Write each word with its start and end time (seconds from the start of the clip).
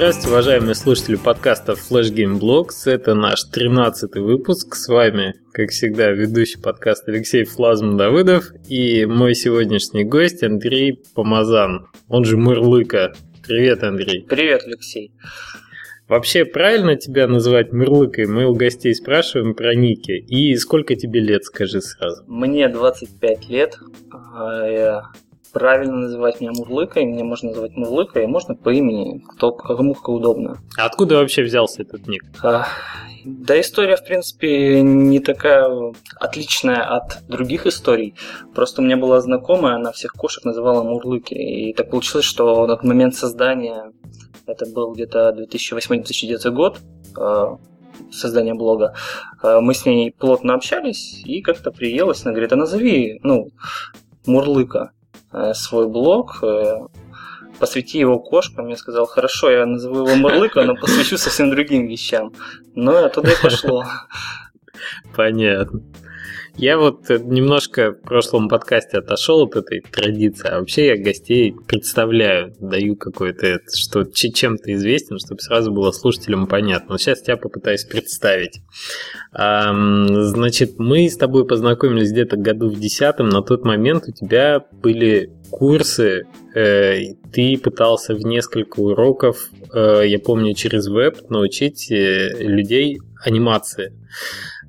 Здравствуйте, 0.00 0.28
уважаемые 0.30 0.74
слушатели 0.74 1.16
подкаста 1.16 1.72
Flash 1.72 2.10
Game 2.10 2.40
Blogs. 2.40 2.90
Это 2.90 3.14
наш 3.14 3.40
13-й 3.54 4.20
выпуск. 4.20 4.74
С 4.74 4.88
вами, 4.88 5.34
как 5.52 5.68
всегда, 5.68 6.10
ведущий 6.10 6.58
подкаст 6.58 7.06
Алексей 7.06 7.44
Флазм 7.44 7.98
Давыдов 7.98 8.46
и 8.66 9.04
мой 9.04 9.34
сегодняшний 9.34 10.04
гость 10.04 10.42
Андрей 10.42 11.02
Помазан, 11.14 11.88
он 12.08 12.24
же 12.24 12.38
Мурлыка. 12.38 13.12
Привет, 13.46 13.82
Андрей. 13.82 14.24
Привет, 14.26 14.62
Алексей. 14.64 15.12
Вообще, 16.08 16.46
правильно 16.46 16.96
тебя 16.96 17.28
называть 17.28 17.74
Мурлыкой? 17.74 18.24
Мы 18.24 18.46
у 18.46 18.54
гостей 18.54 18.94
спрашиваем 18.94 19.52
про 19.52 19.74
ники. 19.74 20.12
И 20.12 20.56
сколько 20.56 20.96
тебе 20.96 21.20
лет, 21.20 21.44
скажи 21.44 21.82
сразу? 21.82 22.24
Мне 22.26 22.70
25 22.70 23.50
лет. 23.50 23.76
А, 24.10 25.12
правильно 25.52 25.96
называть 25.96 26.40
меня 26.40 26.52
Мурлыкой, 26.52 27.04
меня 27.04 27.24
можно 27.24 27.50
называть 27.50 27.76
Мурлыкой, 27.76 28.26
можно 28.26 28.54
по 28.54 28.70
имени, 28.70 29.22
кто, 29.28 29.52
кому 29.52 29.94
как 29.94 30.08
удобно. 30.08 30.58
А 30.78 30.86
откуда 30.86 31.16
вообще 31.16 31.42
взялся 31.42 31.82
этот 31.82 32.06
ник? 32.06 32.24
А, 32.42 32.66
да, 33.24 33.60
история, 33.60 33.96
в 33.96 34.04
принципе, 34.04 34.80
не 34.82 35.20
такая 35.20 35.92
отличная 36.16 36.82
от 36.82 37.22
других 37.28 37.66
историй. 37.66 38.14
Просто 38.54 38.80
у 38.80 38.84
меня 38.84 38.96
была 38.96 39.20
знакомая, 39.20 39.76
она 39.76 39.92
всех 39.92 40.12
кошек 40.12 40.44
называла 40.44 40.82
Мурлыки. 40.82 41.34
И 41.34 41.74
так 41.74 41.90
получилось, 41.90 42.24
что 42.24 42.66
на 42.66 42.78
момент 42.82 43.14
создания, 43.14 43.92
это 44.46 44.66
был 44.66 44.92
где-то 44.92 45.34
2008-2009 45.36 46.50
год, 46.50 46.78
а, 47.16 47.58
создания 48.10 48.54
блога, 48.54 48.94
а, 49.42 49.60
мы 49.60 49.74
с 49.74 49.84
ней 49.84 50.12
плотно 50.12 50.54
общались, 50.54 51.22
и 51.24 51.42
как-то 51.42 51.70
приелась, 51.70 52.22
она 52.24 52.32
говорит, 52.32 52.52
а 52.52 52.56
назови, 52.56 53.20
ну, 53.22 53.50
Мурлыка. 54.26 54.92
Э, 55.32 55.54
свой 55.54 55.86
блог, 55.86 56.42
э, 56.42 56.86
посвяти 57.60 57.98
его 57.98 58.18
кошкам. 58.18 58.68
Я 58.68 58.76
сказал, 58.76 59.06
хорошо, 59.06 59.50
я 59.50 59.64
назову 59.64 60.06
его 60.06 60.16
Мурлыка, 60.16 60.64
но 60.64 60.74
посвящу 60.74 61.18
совсем 61.18 61.50
другим 61.50 61.86
вещам. 61.86 62.32
Ну 62.74 62.92
и 62.92 63.04
оттуда 63.04 63.30
и 63.30 63.40
пошло. 63.40 63.84
Понятно. 65.14 65.80
Я 66.60 66.76
вот 66.76 67.08
немножко 67.08 67.92
в 67.92 68.02
прошлом 68.02 68.50
подкасте 68.50 68.98
отошел 68.98 69.44
от 69.44 69.56
этой 69.56 69.80
традиции, 69.80 70.46
а 70.46 70.58
вообще 70.58 70.88
я 70.88 71.02
гостей 71.02 71.56
представляю, 71.66 72.54
даю 72.60 72.96
какой-то, 72.96 73.60
что 73.74 74.04
чем 74.04 74.58
ты 74.58 74.74
известен, 74.74 75.18
чтобы 75.18 75.40
сразу 75.40 75.72
было 75.72 75.90
слушателям 75.90 76.46
понятно. 76.46 76.90
Но 76.90 76.98
сейчас 76.98 77.22
тебя 77.22 77.38
попытаюсь 77.38 77.84
представить. 77.84 78.60
Значит, 79.32 80.78
мы 80.78 81.08
с 81.08 81.16
тобой 81.16 81.46
познакомились 81.46 82.12
где-то 82.12 82.36
году 82.36 82.68
в 82.68 82.78
десятом, 82.78 83.30
на 83.30 83.40
тот 83.40 83.64
момент 83.64 84.04
у 84.08 84.12
тебя 84.12 84.62
были 84.70 85.32
курсы, 85.50 86.26
э, 86.54 87.14
ты 87.32 87.56
пытался 87.56 88.14
в 88.14 88.20
несколько 88.20 88.80
уроков, 88.80 89.48
э, 89.72 90.02
я 90.06 90.18
помню, 90.18 90.52
через 90.52 90.88
веб 90.88 91.30
научить 91.30 91.90
э, 91.90 92.36
людей 92.38 93.00
анимации. 93.24 93.94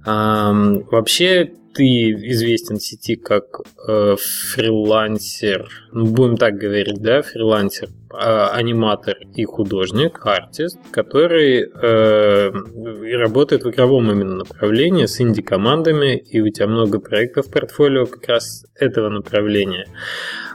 Вообще, 0.03 1.52
ты 1.74 2.12
известен 2.12 2.78
в 2.78 2.82
сети 2.82 3.16
как 3.16 3.62
э, 3.88 4.16
фрилансер, 4.18 5.70
ну, 5.92 6.06
будем 6.06 6.38
так 6.38 6.56
говорить, 6.56 7.02
да, 7.02 7.22
фрилансер, 7.22 7.90
э, 7.90 8.48
аниматор 8.52 9.18
и 9.36 9.46
художник, 9.46 10.26
артист, 10.26 10.78
который 10.92 11.64
э, 11.64 12.52
работает 13.18 13.64
в 13.64 13.70
игровом 13.70 14.12
именно 14.12 14.36
направлении 14.36 15.06
с 15.06 15.22
инди-командами, 15.22 16.18
и 16.18 16.42
у 16.42 16.50
тебя 16.50 16.68
много 16.68 17.00
проектов 17.00 17.48
в 17.48 17.52
портфолио 17.52 18.06
как 18.06 18.28
раз 18.28 18.66
этого 18.76 19.10
направления. 19.10 19.88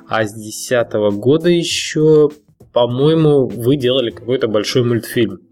А 0.09 0.25
с 0.25 0.33
2010 0.33 0.93
года 1.19 1.49
еще, 1.49 2.31
по-моему, 2.73 3.47
вы 3.47 3.77
делали 3.77 4.11
какой-то 4.11 4.49
большой 4.49 4.85
мультфильм 4.85 5.46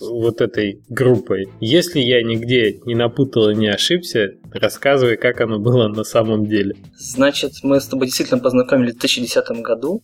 вот 0.00 0.40
этой 0.40 0.82
группой. 0.88 1.48
Если 1.60 2.00
я 2.00 2.22
нигде 2.22 2.80
не 2.84 2.94
напутал 2.94 3.50
и 3.50 3.54
не 3.54 3.68
ошибся, 3.68 4.34
рассказывай, 4.52 5.16
как 5.16 5.40
оно 5.40 5.58
было 5.58 5.88
на 5.88 6.04
самом 6.04 6.46
деле. 6.46 6.76
Значит, 6.96 7.52
мы 7.62 7.80
с 7.80 7.86
тобой 7.86 8.06
действительно 8.06 8.40
познакомились 8.40 8.94
в 8.94 9.00
2010 9.00 9.62
году. 9.62 10.02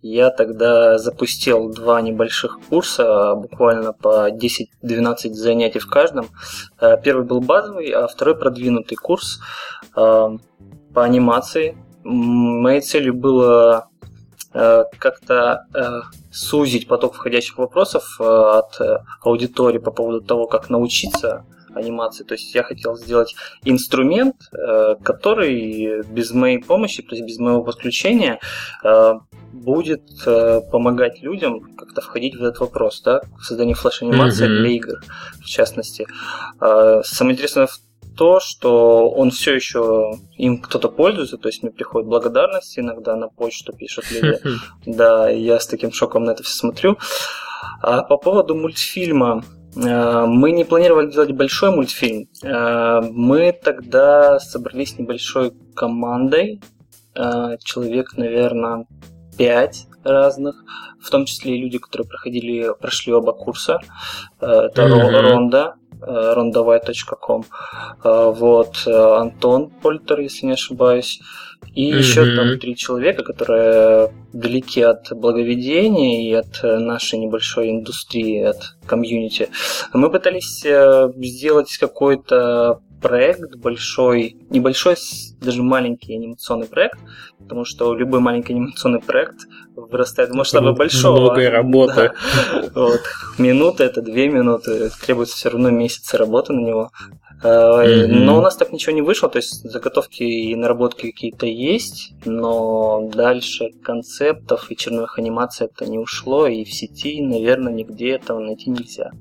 Я 0.00 0.30
тогда 0.30 0.96
запустил 0.98 1.72
два 1.72 2.00
небольших 2.00 2.60
курса, 2.68 3.34
буквально 3.34 3.92
по 3.92 4.30
10-12 4.30 5.32
занятий 5.32 5.80
в 5.80 5.88
каждом. 5.88 6.28
Э, 6.80 6.96
первый 7.02 7.26
был 7.26 7.40
базовый, 7.40 7.90
а 7.90 8.06
второй 8.06 8.36
продвинутый 8.36 8.96
курс 8.96 9.40
э, 9.96 10.28
по 10.94 11.04
анимации. 11.04 11.76
Моей 12.04 12.80
целью 12.80 13.14
было 13.14 13.88
как-то 14.52 15.66
э, 15.74 16.00
сузить 16.32 16.88
поток 16.88 17.14
входящих 17.14 17.58
вопросов 17.58 18.16
э, 18.18 18.24
от 18.24 18.80
аудитории 19.22 19.78
по 19.78 19.90
поводу 19.90 20.20
того, 20.20 20.46
как 20.46 20.70
научиться 20.70 21.44
анимации. 21.74 22.24
То 22.24 22.34
есть 22.34 22.54
я 22.54 22.62
хотел 22.62 22.96
сделать 22.96 23.36
инструмент, 23.62 24.36
который 25.04 26.02
без 26.02 26.32
моей 26.32 26.58
помощи, 26.58 27.02
то 27.02 27.14
есть 27.14 27.24
без 27.26 27.38
моего 27.38 27.62
подключения, 27.62 28.40
будет 29.52 30.02
помогать 30.72 31.22
людям 31.22 31.60
как-то 31.76 32.00
входить 32.00 32.34
в 32.34 32.42
этот 32.42 32.58
вопрос, 32.60 33.02
да, 33.02 33.20
в 33.38 33.44
создание 33.44 33.76
флеш-анимации 33.76 34.46
mm-hmm. 34.46 34.60
для 34.60 34.70
игр, 34.70 35.00
в 35.40 35.44
частности. 35.44 36.06
Самое 36.58 37.34
интересное 37.34 37.66
в 37.66 37.78
то, 38.18 38.40
что 38.40 39.08
он 39.10 39.30
все 39.30 39.54
еще 39.54 40.10
им 40.36 40.60
кто-то 40.60 40.88
пользуется, 40.88 41.38
то 41.38 41.48
есть 41.48 41.62
мне 41.62 41.70
приходят 41.70 42.08
благодарности 42.08 42.80
иногда 42.80 43.14
на 43.14 43.28
почту 43.28 43.72
пишут 43.72 44.10
люди. 44.10 44.40
Да, 44.86 45.28
я 45.30 45.60
с 45.60 45.66
таким 45.68 45.92
шоком 45.92 46.24
на 46.24 46.32
это 46.32 46.42
все 46.42 46.54
смотрю. 46.54 46.98
А 47.80 48.02
по 48.02 48.16
поводу 48.16 48.56
мультфильма, 48.56 49.44
э, 49.76 50.24
мы 50.26 50.50
не 50.50 50.64
планировали 50.64 51.12
делать 51.12 51.30
большой 51.30 51.70
мультфильм. 51.70 52.28
Э, 52.42 53.02
мы 53.02 53.52
тогда 53.52 54.40
собрались 54.40 54.98
небольшой 54.98 55.52
командой, 55.76 56.60
э, 57.14 57.56
человек, 57.62 58.16
наверное, 58.16 58.86
пять 59.36 59.86
разных, 60.02 60.56
в 61.00 61.08
том 61.10 61.24
числе 61.24 61.56
и 61.56 61.62
люди, 61.62 61.78
которые 61.78 62.08
проходили, 62.08 62.74
прошли 62.80 63.12
оба 63.12 63.32
курса. 63.32 63.78
Это 64.40 64.82
mm-hmm. 64.82 65.20
Ронда, 65.20 65.74
rondavai.com. 66.00 67.44
Э, 68.04 68.32
вот, 68.34 68.82
э, 68.86 68.90
Антон 68.90 69.70
Польтер, 69.70 70.20
если 70.20 70.46
не 70.46 70.52
ошибаюсь. 70.52 71.20
И 71.74 71.90
mm-hmm. 71.92 71.98
еще 71.98 72.36
там 72.36 72.58
три 72.58 72.76
человека, 72.76 73.24
которые 73.24 74.12
далеки 74.32 74.80
от 74.80 75.12
благоведения 75.12 76.30
и 76.30 76.32
от 76.32 76.62
нашей 76.62 77.18
небольшой 77.18 77.70
индустрии, 77.70 78.42
от 78.42 78.76
комьюнити. 78.86 79.48
Мы 79.92 80.10
пытались 80.10 80.64
э, 80.64 81.10
сделать 81.16 81.76
какой-то 81.78 82.80
проект 83.00 83.56
большой, 83.56 84.36
небольшой, 84.50 84.96
даже 85.40 85.62
маленький 85.62 86.14
анимационный 86.14 86.66
проект, 86.66 86.98
потому 87.38 87.64
что 87.64 87.94
любой 87.94 88.20
маленький 88.20 88.52
анимационный 88.52 89.00
проект 89.00 89.46
вырастает 89.76 90.30
в 90.30 90.34
масштабы 90.34 90.72
большого. 90.72 91.20
Много 91.20 91.50
работы. 91.50 91.94
Да. 91.94 92.70
Вот. 92.74 93.00
Минута 93.38 93.84
это 93.84 94.02
две 94.02 94.28
минуты, 94.28 94.90
требуется 95.00 95.36
все 95.36 95.50
равно 95.50 95.70
месяцы 95.70 96.16
работы 96.16 96.52
на 96.52 96.60
него. 96.60 96.90
Mm-hmm. 97.42 98.06
Но 98.08 98.38
у 98.38 98.40
нас 98.40 98.56
так 98.56 98.72
ничего 98.72 98.94
не 98.94 99.02
вышло, 99.02 99.28
то 99.28 99.38
есть 99.38 99.62
заготовки 99.62 100.22
и 100.24 100.56
наработки 100.56 101.10
какие-то 101.10 101.46
есть, 101.46 102.12
но 102.24 103.08
дальше 103.14 103.70
концептов 103.82 104.70
и 104.70 104.76
черновых 104.76 105.18
анимаций 105.18 105.66
это 105.66 105.88
не 105.88 105.98
ушло, 105.98 106.48
и 106.48 106.64
в 106.64 106.72
сети, 106.72 107.22
наверное, 107.22 107.72
нигде 107.72 108.10
этого 108.10 108.40
найти 108.40 108.70
нельзя 108.70 109.12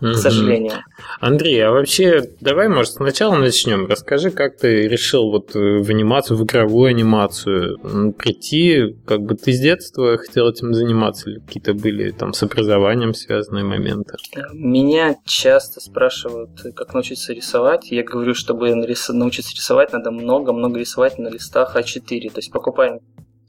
к 0.00 0.14
сожалению. 0.14 0.72
Андрей, 1.20 1.64
а 1.64 1.70
вообще, 1.70 2.22
давай, 2.40 2.68
может, 2.68 2.94
сначала 2.94 3.36
начнем. 3.36 3.86
Расскажи, 3.86 4.30
как 4.30 4.56
ты 4.56 4.88
решил 4.88 5.30
вот 5.30 5.54
э, 5.54 5.78
в 5.78 5.90
анимацию, 5.90 6.36
в 6.36 6.44
игровую 6.44 6.90
анимацию 6.90 7.78
прийти, 8.12 8.96
как 9.06 9.22
бы 9.22 9.34
ты 9.34 9.52
с 9.52 9.60
детства 9.60 10.18
хотел 10.18 10.48
этим 10.48 10.74
заниматься, 10.74 11.30
или 11.30 11.38
какие-то 11.40 11.74
были 11.74 12.10
там 12.10 12.32
с 12.32 12.42
образованием 12.42 13.14
связанные 13.14 13.64
моменты? 13.64 14.16
Меня 14.52 15.16
часто 15.24 15.80
спрашивают, 15.80 16.50
как 16.74 16.94
научиться 16.94 17.32
рисовать. 17.32 17.90
Я 17.90 18.02
говорю, 18.02 18.34
чтобы 18.34 18.74
научиться 18.74 19.54
рисовать, 19.54 19.92
надо 19.92 20.10
много-много 20.10 20.78
рисовать 20.78 21.18
на 21.18 21.28
листах 21.28 21.76
А4. 21.76 22.30
То 22.30 22.38
есть 22.38 22.52
покупаем 22.52 23.00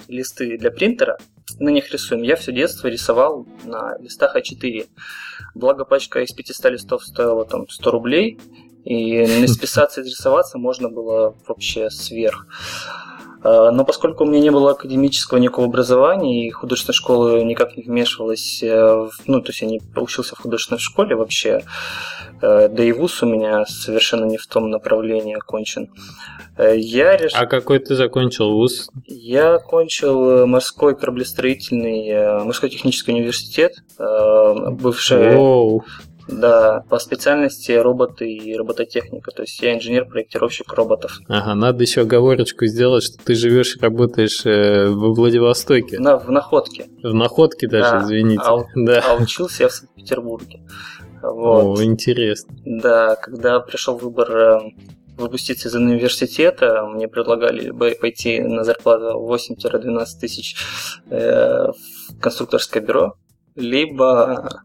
листы 0.07 0.57
для 0.57 0.72
принтера, 0.72 1.18
на 1.60 1.69
них 1.69 1.92
рисуем. 1.92 2.24
Я 2.24 2.36
все 2.36 2.52
детство 2.52 2.88
рисовал 2.88 3.46
на 3.63 3.98
листах 4.00 4.36
А4. 4.36 4.88
Благо 5.54 5.86
пачка 5.86 6.22
из 6.22 6.31
500 6.31 6.72
листов 6.72 7.04
стоила 7.04 7.46
там 7.46 7.68
100 7.69 7.92
рублей, 7.92 8.40
и 8.84 9.48
списаться 9.48 10.02
и 10.02 10.06
рисоваться 10.06 10.57
можно 10.57 10.90
было 10.90 11.36
вообще 11.48 11.90
сверх. 11.90 12.48
А, 13.46 13.70
но 13.70 13.86
поскольку 13.86 14.24
у 14.24 14.28
меня 14.28 14.42
не 14.42 14.50
было 14.50 14.72
академического 14.72 15.38
никакого 15.38 15.68
образования, 15.68 16.48
и 16.48 16.50
художественная 16.50 16.96
школа 16.96 17.44
никак 17.44 17.78
не 17.78 17.84
вмешивалась, 17.84 18.64
э, 18.64 19.08
ну, 19.28 19.42
то 19.42 19.50
есть 19.52 19.62
я 19.62 19.68
не 19.68 19.80
учился 19.96 20.36
в 20.36 20.40
художественной 20.40 20.80
школе 20.80 21.16
вообще, 21.16 21.64
э, 22.42 22.68
да 22.70 22.84
и 22.84 22.92
вуз 22.92 23.22
у 23.22 23.28
меня 23.28 23.66
совершенно 23.68 24.26
не 24.26 24.38
в 24.38 24.48
том 24.48 24.72
направлении 24.72 25.36
окончен. 25.36 25.92
Э, 26.58 26.76
я 26.76 27.16
реш... 27.18 27.34
А 27.36 27.46
какой 27.46 27.78
ты 27.78 27.94
закончил 27.94 28.52
вуз? 28.52 28.90
Я 29.06 29.54
окончил 29.54 30.48
морской 30.48 30.96
кораблестроительный, 30.96 32.44
морской 32.46 32.72
технический 32.72 33.12
университет, 33.12 33.74
бывший... 34.00 35.36
Воу. 35.36 35.86
Да, 36.27 36.83
по 36.89 36.98
специальности 36.98 37.72
роботы 37.72 38.31
и 38.31 38.56
робототехника. 38.56 39.31
То 39.31 39.44
есть 39.44 39.62
я 39.62 39.75
инженер-проектировщик 39.75 40.74
роботов. 40.74 41.19
Ага, 41.27 41.54
надо 41.54 41.83
еще 41.83 42.01
оговорочку 42.01 42.66
сделать, 42.66 43.04
что 43.04 43.24
ты 43.24 43.36
живешь 43.36 43.75
и 43.75 43.80
работаешь 43.80 44.45
э, 44.45 44.89
во 44.89 45.13
Владивостоке. 45.13 46.00
На, 46.00 46.18
в 46.18 46.31
Находке. 46.31 46.88
В 47.04 47.13
Находке 47.13 47.68
даже, 47.68 47.92
да. 47.92 48.04
извините. 48.04 48.42
А, 48.44 48.63
да. 48.75 49.04
а 49.07 49.16
учился 49.16 49.63
я 49.63 49.69
в 49.69 49.74
Санкт-Петербурге. 49.74 50.62
Вот. 51.22 51.80
О, 51.80 51.83
интересно. 51.83 52.56
Да, 52.66 53.16
когда 53.16 53.60
пришел 53.60 53.98
выбор 53.98 54.31
э, 54.31 54.60
выпуститься 55.18 55.68
из 55.68 55.75
университета, 55.75 56.86
мне 56.86 57.07
предлагали 57.07 57.72
пойти 57.72 58.42
на 58.42 58.63
зарплату 58.63 59.19
8-12 59.19 60.06
тысяч 60.19 60.56
э, 61.10 61.68
в 61.68 62.19
конструкторское 62.19 62.81
бюро, 62.81 63.16
либо 63.56 64.63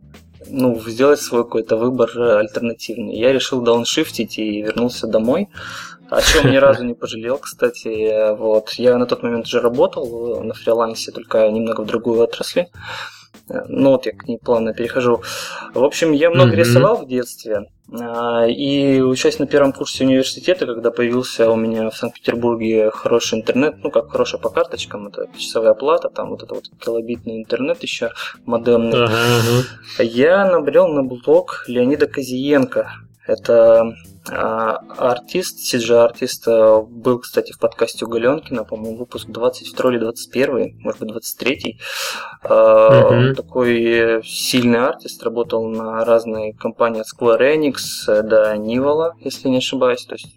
ну, 0.51 0.81
сделать 0.81 1.21
свой 1.21 1.45
какой-то 1.45 1.77
выбор 1.77 2.11
альтернативный. 2.39 3.17
Я 3.17 3.33
решил 3.33 3.61
дауншифтить 3.61 4.39
и 4.39 4.63
вернулся 4.63 5.07
домой. 5.07 5.49
О 6.11 6.21
чем 6.21 6.51
ни 6.51 6.57
разу 6.57 6.85
не 6.85 6.95
пожалел, 6.95 7.39
кстати. 7.39 8.35
Вот. 8.37 8.71
Я 8.73 8.99
на 8.99 9.07
тот 9.07 9.23
момент 9.23 9.47
уже 9.47 9.61
работал 9.61 10.43
на 10.43 10.55
фрилансе, 10.55 11.13
только 11.13 11.49
немного 11.49 11.83
в 11.83 11.87
другую 11.87 12.21
отрасли. 12.21 12.69
Ну 13.69 13.91
вот 13.91 14.07
я 14.07 14.13
к 14.13 14.29
ней 14.29 14.39
плавно 14.39 14.73
перехожу. 14.73 15.23
В 15.75 15.83
общем, 15.83 16.13
я 16.13 16.31
много 16.31 16.53
mm-hmm. 16.53 16.57
рисовал 16.57 16.97
в 16.99 17.09
детстве. 17.09 17.67
А, 17.93 18.47
и 18.47 19.01
учась 19.01 19.39
на 19.41 19.47
первом 19.47 19.73
курсе 19.73 20.05
университета, 20.05 20.67
когда 20.67 20.91
появился 20.91 21.51
у 21.51 21.57
меня 21.57 21.91
в 21.91 21.97
Санкт-Петербурге 21.97 22.91
хороший 22.91 23.41
интернет, 23.41 23.77
ну 23.83 23.91
как 23.91 24.11
хороший 24.11 24.39
по 24.39 24.49
карточкам, 24.49 25.09
это 25.09 25.27
часовая 25.37 25.75
плата, 25.75 26.09
там 26.09 26.31
вот 26.31 26.45
это 26.45 26.55
вот 26.55 26.65
килобитный 26.79 27.39
интернет 27.39 27.83
еще 27.83 28.11
модемный, 28.45 29.05
ага. 29.05 29.25
я 29.99 30.49
набрел 30.49 30.87
на 30.87 31.03
блог 31.03 31.65
Леонида 31.67 32.07
Козиенко. 32.07 32.93
Это 33.27 33.95
артист, 34.27 35.59
CG-артист, 35.61 36.47
а, 36.47 36.81
был, 36.83 37.21
кстати, 37.21 37.53
в 37.53 37.59
подкасте 37.59 38.05
у 38.05 38.09
Галенкина, 38.09 38.65
по-моему, 38.65 38.99
выпуск 38.99 39.29
22 39.29 39.93
или 39.93 39.99
21, 39.99 40.79
может 40.81 41.01
быть, 41.01 41.11
23. 41.11 41.79
Uh-huh. 42.45 43.35
Такой 43.35 44.23
сильный 44.25 44.87
артист, 44.87 45.23
работал 45.23 45.67
на 45.69 46.05
разные 46.05 46.53
компании 46.55 47.01
от 47.01 47.07
Square 47.07 47.57
Enix 47.57 48.23
до 48.23 48.55
Nivala, 48.57 49.13
если 49.21 49.49
не 49.49 49.59
ошибаюсь, 49.59 50.05
то 50.05 50.15
есть 50.15 50.29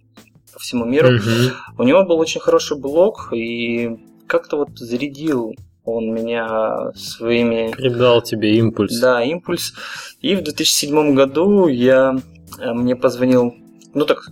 по 0.54 0.60
всему 0.60 0.86
миру. 0.86 1.18
Uh-huh. 1.18 1.52
У 1.78 1.84
него 1.84 2.04
был 2.06 2.20
очень 2.20 2.42
хороший 2.42 2.78
блог, 2.78 3.34
и 3.34 3.98
как-то 4.28 4.58
вот 4.58 4.70
зарядил 4.76 5.54
он 5.86 6.14
меня 6.14 6.92
своими... 6.96 7.74
Придал 7.74 8.22
тебе 8.22 8.56
импульс. 8.56 8.98
Да, 9.02 9.22
импульс. 9.22 9.74
И 10.22 10.34
в 10.36 10.42
2007 10.42 11.14
году 11.14 11.68
я 11.68 12.16
мне 12.60 12.96
позвонил 12.96 13.54
ну 13.94 14.06
так 14.06 14.30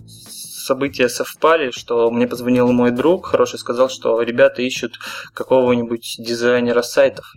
события 0.62 1.08
совпали, 1.08 1.70
что 1.70 2.10
мне 2.10 2.26
позвонил 2.26 2.70
мой 2.72 2.90
друг, 2.90 3.26
хороший, 3.26 3.58
сказал, 3.58 3.88
что 3.88 4.20
ребята 4.22 4.62
ищут 4.62 4.98
какого-нибудь 5.34 6.16
дизайнера 6.18 6.82
сайтов. 6.82 7.32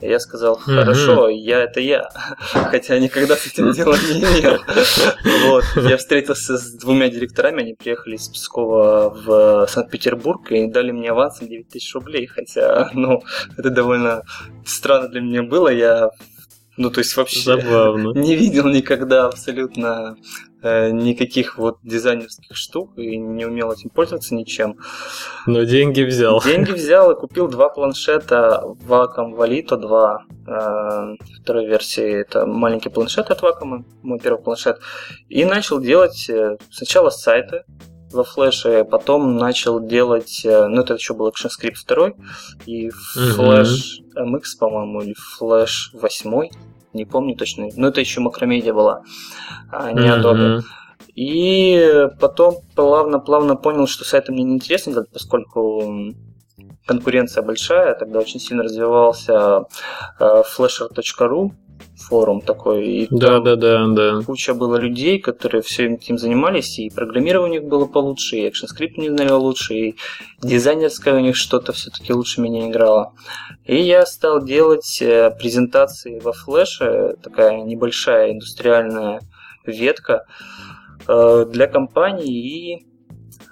И 0.00 0.08
я 0.08 0.20
сказал, 0.20 0.56
хорошо, 0.56 1.30
mm-hmm. 1.30 1.36
я 1.36 1.62
это 1.62 1.80
я, 1.80 2.10
хотя 2.38 2.98
никогда 2.98 3.34
с 3.34 3.46
этим 3.46 3.72
дела 3.72 3.96
не 3.96 4.20
имел. 4.20 4.58
Вот. 5.48 5.64
Я 5.76 5.96
встретился 5.96 6.58
с 6.58 6.72
двумя 6.72 7.08
директорами, 7.08 7.62
они 7.62 7.74
приехали 7.74 8.16
из 8.16 8.28
Пскова 8.28 9.08
в 9.08 9.66
Санкт-Петербург 9.68 10.50
и 10.52 10.66
дали 10.66 10.90
мне 10.90 11.10
авансом 11.10 11.48
9 11.48 11.68
тысяч 11.68 11.94
рублей, 11.94 12.26
хотя, 12.26 12.90
ну, 12.92 13.22
это 13.56 13.70
довольно 13.70 14.22
странно 14.66 15.08
для 15.08 15.20
меня 15.22 15.42
было, 15.42 15.68
я 15.68 16.10
ну, 16.76 16.90
то 16.90 17.00
есть 17.00 17.16
вообще 17.16 17.40
Забавно. 17.40 18.12
не 18.14 18.36
видел 18.36 18.68
никогда 18.68 19.26
абсолютно 19.26 20.16
никаких 20.62 21.58
вот 21.58 21.78
дизайнерских 21.82 22.56
штук 22.56 22.92
и 22.96 23.16
не 23.16 23.44
умел 23.44 23.72
этим 23.72 23.90
пользоваться 23.90 24.34
ничем. 24.34 24.78
Но 25.46 25.62
деньги 25.62 26.02
взял. 26.02 26.42
Деньги 26.42 26.72
взял 26.72 27.10
и 27.12 27.18
купил 27.18 27.48
два 27.48 27.68
планшета 27.68 28.62
Wacom 28.88 29.36
Valito 29.36 29.76
2 29.76 30.24
э, 30.46 31.14
второй 31.42 31.66
версии. 31.66 32.20
Это 32.20 32.46
маленький 32.46 32.88
планшет 32.88 33.30
от 33.30 33.42
Wacom, 33.42 33.84
мой 34.02 34.18
первый 34.18 34.42
планшет. 34.42 34.78
И 35.28 35.44
начал 35.44 35.80
делать 35.80 36.28
э, 36.28 36.56
сначала 36.70 37.10
сайты, 37.10 37.64
во 38.12 38.24
флеше, 38.24 38.84
потом 38.84 39.36
начал 39.36 39.80
делать, 39.80 40.42
э, 40.44 40.66
ну 40.66 40.82
это 40.82 40.94
еще 40.94 41.14
был 41.14 41.28
ActionScript 41.28 41.86
2 41.86 42.12
и 42.66 42.90
Flash 43.16 44.00
MX, 44.16 44.42
по-моему, 44.58 45.02
или 45.02 45.14
Flash 45.40 45.90
8, 45.92 46.48
не 46.96 47.04
помню 47.04 47.36
точно, 47.36 47.68
но 47.76 47.88
это 47.88 48.00
еще 48.00 48.20
макромедиа 48.20 48.74
была, 48.74 49.02
а 49.70 49.92
не 49.92 50.08
Adobe. 50.08 50.62
И 51.14 52.08
потом 52.20 52.56
плавно-плавно 52.74 53.56
понял, 53.56 53.86
что 53.86 54.04
сайты 54.04 54.32
мне 54.32 54.44
неинтересно 54.44 54.92
делать, 54.92 55.10
поскольку 55.10 56.14
конкуренция 56.86 57.42
большая, 57.42 57.94
тогда 57.94 58.18
очень 58.20 58.40
сильно 58.40 58.62
развивался 58.62 59.64
э, 60.20 60.42
flasher.ru, 60.56 61.52
форум 61.96 62.40
такой. 62.40 62.86
И 62.86 63.08
да, 63.10 63.40
да, 63.40 63.56
да, 63.56 63.86
да. 63.88 64.22
Куча 64.24 64.54
было 64.54 64.76
людей, 64.76 65.18
которые 65.18 65.62
все 65.62 65.94
этим 65.94 66.18
занимались, 66.18 66.78
и 66.78 66.90
программирование 66.90 67.60
у 67.60 67.62
них 67.62 67.70
было 67.70 67.86
получше, 67.86 68.36
и 68.36 68.48
ActionScript 68.48 68.94
не 68.96 69.08
знали 69.08 69.30
лучше, 69.30 69.74
и 69.74 69.96
дизайнерское 70.42 71.14
у 71.14 71.20
них 71.20 71.36
что-то 71.36 71.72
все-таки 71.72 72.12
лучше 72.12 72.40
меня 72.40 72.68
играло. 72.68 73.12
И 73.64 73.76
я 73.76 74.06
стал 74.06 74.44
делать 74.44 74.98
э, 75.00 75.30
презентации 75.30 76.20
во 76.20 76.32
флеше, 76.32 77.16
такая 77.22 77.62
небольшая 77.62 78.32
индустриальная 78.32 79.20
ветка 79.64 80.26
э, 81.08 81.46
для 81.50 81.66
компаний 81.66 82.30
и 82.30 82.86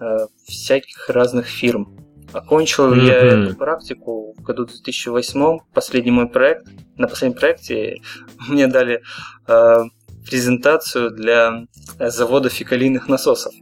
э, 0.01 0.27
всяких 0.45 1.09
разных 1.09 1.47
фирм. 1.47 2.04
Окончил 2.35 2.93
mm-hmm. 2.93 3.07
я 3.07 3.15
эту 3.15 3.55
практику 3.55 4.35
в 4.37 4.43
году 4.43 4.65
2008, 4.67 5.59
последний 5.73 6.11
мой 6.11 6.29
проект. 6.29 6.67
На 6.97 7.07
последнем 7.07 7.39
проекте 7.39 8.01
мне 8.49 8.67
дали 8.67 9.03
э, 9.47 9.85
презентацию 10.29 11.11
для 11.13 11.67
завода 11.99 12.49
фекалийных 12.49 13.09
насосов. 13.09 13.53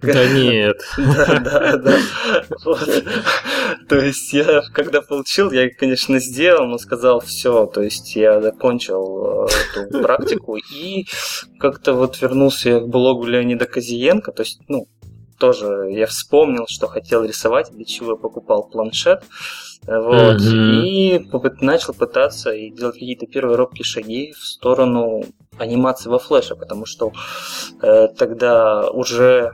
Да 0.00 0.26
нет. 0.32 0.80
Да, 0.96 1.38
да, 1.38 1.76
да. 1.76 1.98
То 3.88 3.96
есть 3.96 4.32
я, 4.32 4.62
когда 4.72 5.02
получил, 5.02 5.50
я, 5.50 5.68
конечно, 5.68 6.18
сделал, 6.18 6.66
но 6.66 6.78
сказал 6.78 7.20
все. 7.20 7.66
То 7.66 7.82
есть 7.82 8.16
я 8.16 8.40
закончил 8.40 9.48
э, 9.76 9.80
эту 9.80 10.00
практику 10.00 10.56
и 10.56 11.06
как-то 11.58 11.92
вот 11.92 12.20
вернулся 12.22 12.80
к 12.80 12.88
блогу 12.88 13.26
Леонида 13.26 13.66
Козиенко. 13.66 14.32
То 14.32 14.42
есть, 14.44 14.60
ну, 14.68 14.86
тоже 15.38 15.88
я 15.90 16.06
вспомнил, 16.06 16.66
что 16.68 16.86
хотел 16.88 17.24
рисовать, 17.24 17.70
для 17.72 17.84
чего 17.84 18.12
я 18.12 18.16
покупал 18.16 18.68
планшет. 18.68 19.22
Вот. 19.86 20.40
Mm-hmm. 20.40 20.82
И 20.82 21.18
попыт- 21.30 21.58
начал 21.60 21.94
пытаться 21.94 22.50
и 22.50 22.70
делать 22.70 22.94
какие-то 22.94 23.26
первые 23.26 23.56
робкие 23.56 23.84
шаги 23.84 24.32
в 24.32 24.44
сторону 24.44 25.24
анимации 25.58 26.10
во 26.10 26.18
флеше, 26.18 26.56
потому 26.56 26.84
что 26.84 27.12
э, 27.80 28.08
тогда 28.08 28.90
уже 28.90 29.52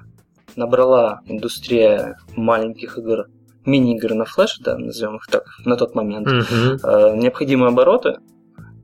набрала 0.57 1.21
индустрия 1.27 2.19
маленьких 2.37 2.99
игр, 2.99 3.27
мини-игр 3.65 4.15
на 4.15 4.25
флеше, 4.25 4.63
да, 4.63 4.77
назовем 4.77 5.17
их 5.17 5.27
так, 5.27 5.45
на 5.65 5.77
тот 5.77 5.95
момент, 5.95 6.27
mm-hmm. 6.27 6.81
э, 6.83 7.17
необходимые 7.17 7.69
обороты. 7.69 8.17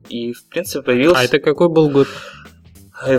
И, 0.09 0.33
в 0.33 0.45
принципе, 0.47 0.83
появился... 0.83 1.19
А 1.19 1.23
это 1.23 1.39
какой 1.39 1.69
был 1.69 1.89
год? 1.89 2.07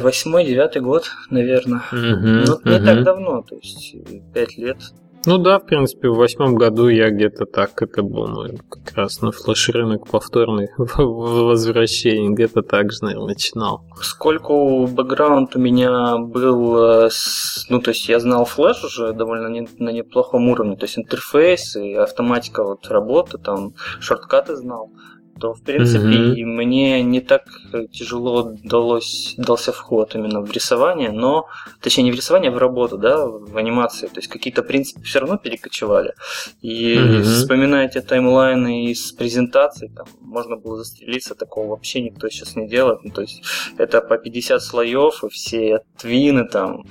Восьмой, 0.01 0.45
девятый 0.45 0.83
год, 0.83 1.11
наверное. 1.31 1.83
Угу, 1.91 2.01
ну, 2.01 2.61
не 2.65 2.77
угу. 2.77 2.87
так 2.87 3.05
давно, 3.05 3.43
то 3.43 3.57
есть 3.57 3.97
пять 4.33 4.57
лет. 4.57 4.79
Ну 5.25 5.39
да, 5.39 5.61
в 5.61 5.67
принципе, 5.67 6.09
в 6.09 6.17
восьмом 6.17 6.57
году 6.57 6.89
я 6.89 7.11
где-то 7.11 7.47
так, 7.47 7.81
это 7.81 8.03
был 8.03 8.27
ну, 8.27 8.49
как 8.69 8.97
раз 8.97 9.21
на 9.23 9.31
флеш-рынок 9.31 10.09
повторный 10.09 10.69
возвращение, 10.77 12.33
где-то 12.33 12.63
так 12.63 12.91
же, 12.91 12.99
наверное, 13.03 13.29
начинал. 13.29 13.85
Сколько 14.01 14.53
бэкграунд 14.87 15.55
у 15.55 15.61
меня 15.61 16.17
был, 16.19 17.05
э, 17.05 17.11
ну, 17.69 17.81
то 17.81 17.91
есть 17.91 18.09
я 18.09 18.19
знал 18.19 18.45
флеш 18.45 18.83
уже 18.83 19.13
довольно 19.13 19.47
не, 19.47 19.69
на 19.79 19.91
неплохом 19.91 20.49
уровне, 20.49 20.77
то 20.77 20.87
есть 20.87 20.99
интерфейс 20.99 21.77
и 21.77 21.95
автоматика 21.95 22.65
вот 22.65 22.89
работы, 22.89 23.39
там, 23.39 23.75
шорткаты 24.01 24.57
знал. 24.57 24.91
То, 25.43 25.55
в 25.55 25.63
принципе, 25.63 26.05
mm-hmm. 26.05 26.45
мне 26.45 27.03
не 27.03 27.21
так 27.21 27.43
тяжело 27.91 28.55
далось, 28.63 29.35
дался 29.37 29.73
вход 29.73 30.15
именно 30.15 30.41
в 30.41 30.53
рисование, 30.53 31.11
но, 31.11 31.49
точнее, 31.81 32.05
не 32.05 32.13
в 32.13 32.15
рисование, 32.15 32.53
а 32.53 32.55
в 32.55 32.59
работу, 32.59 32.97
да, 32.97 33.27
в 33.27 33.57
анимации. 33.57 34.07
То 34.07 34.21
есть 34.21 34.29
какие-то 34.29 34.63
принципы 34.63 35.03
все 35.03 35.19
равно 35.19 35.39
перекочевали. 35.39 36.15
И 36.61 36.95
mm-hmm. 36.95 37.23
вспоминая 37.23 37.89
эти 37.89 38.01
таймлайны 38.01 38.85
из 38.85 39.11
презентаций, 39.11 39.89
там, 39.89 40.07
можно 40.21 40.57
было 40.57 40.77
застрелиться, 40.77 41.35
такого 41.35 41.71
вообще 41.71 42.03
никто 42.03 42.29
сейчас 42.29 42.55
не 42.55 42.69
делает. 42.69 43.01
Ну, 43.03 43.11
то 43.11 43.23
есть 43.23 43.43
это 43.79 44.01
по 44.01 44.19
50 44.19 44.63
слоев, 44.63 45.25
и 45.25 45.29
все 45.29 45.81
твины 45.99 46.45
там, 46.45 46.85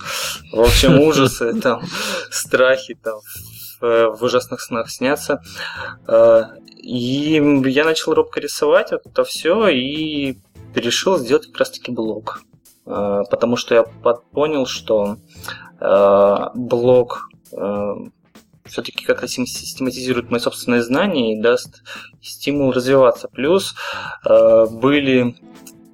в 0.52 0.60
общем, 0.60 1.00
ужасы, 1.08 1.58
там, 1.62 1.84
страхи, 2.30 2.96
там, 3.02 3.22
в 3.82 4.18
ужасных 4.22 4.62
снах 4.62 4.90
снятся. 4.90 5.42
Э, 6.08 6.44
и 6.78 7.42
я 7.66 7.84
начал 7.84 8.14
робко 8.14 8.40
рисовать 8.40 8.92
это 8.92 9.24
все 9.24 9.68
и 9.68 10.38
решил 10.76 11.18
сделать 11.18 11.48
как 11.48 11.58
раз-таки 11.58 11.92
блог. 11.92 12.42
Э, 12.86 13.24
потому 13.30 13.56
что 13.56 13.76
я 13.76 13.84
понял, 13.84 14.66
что 14.66 15.18
э, 15.80 16.38
блог 16.56 17.28
все-таки 18.64 19.04
как-то 19.04 19.28
систематизирует 19.28 20.32
мои 20.32 20.40
собственные 20.40 20.84
знания 20.84 21.34
и 21.34 21.42
даст 21.42 21.84
стимул 22.22 22.72
развиваться. 22.72 23.28
Плюс 23.28 23.76
были 24.24 25.36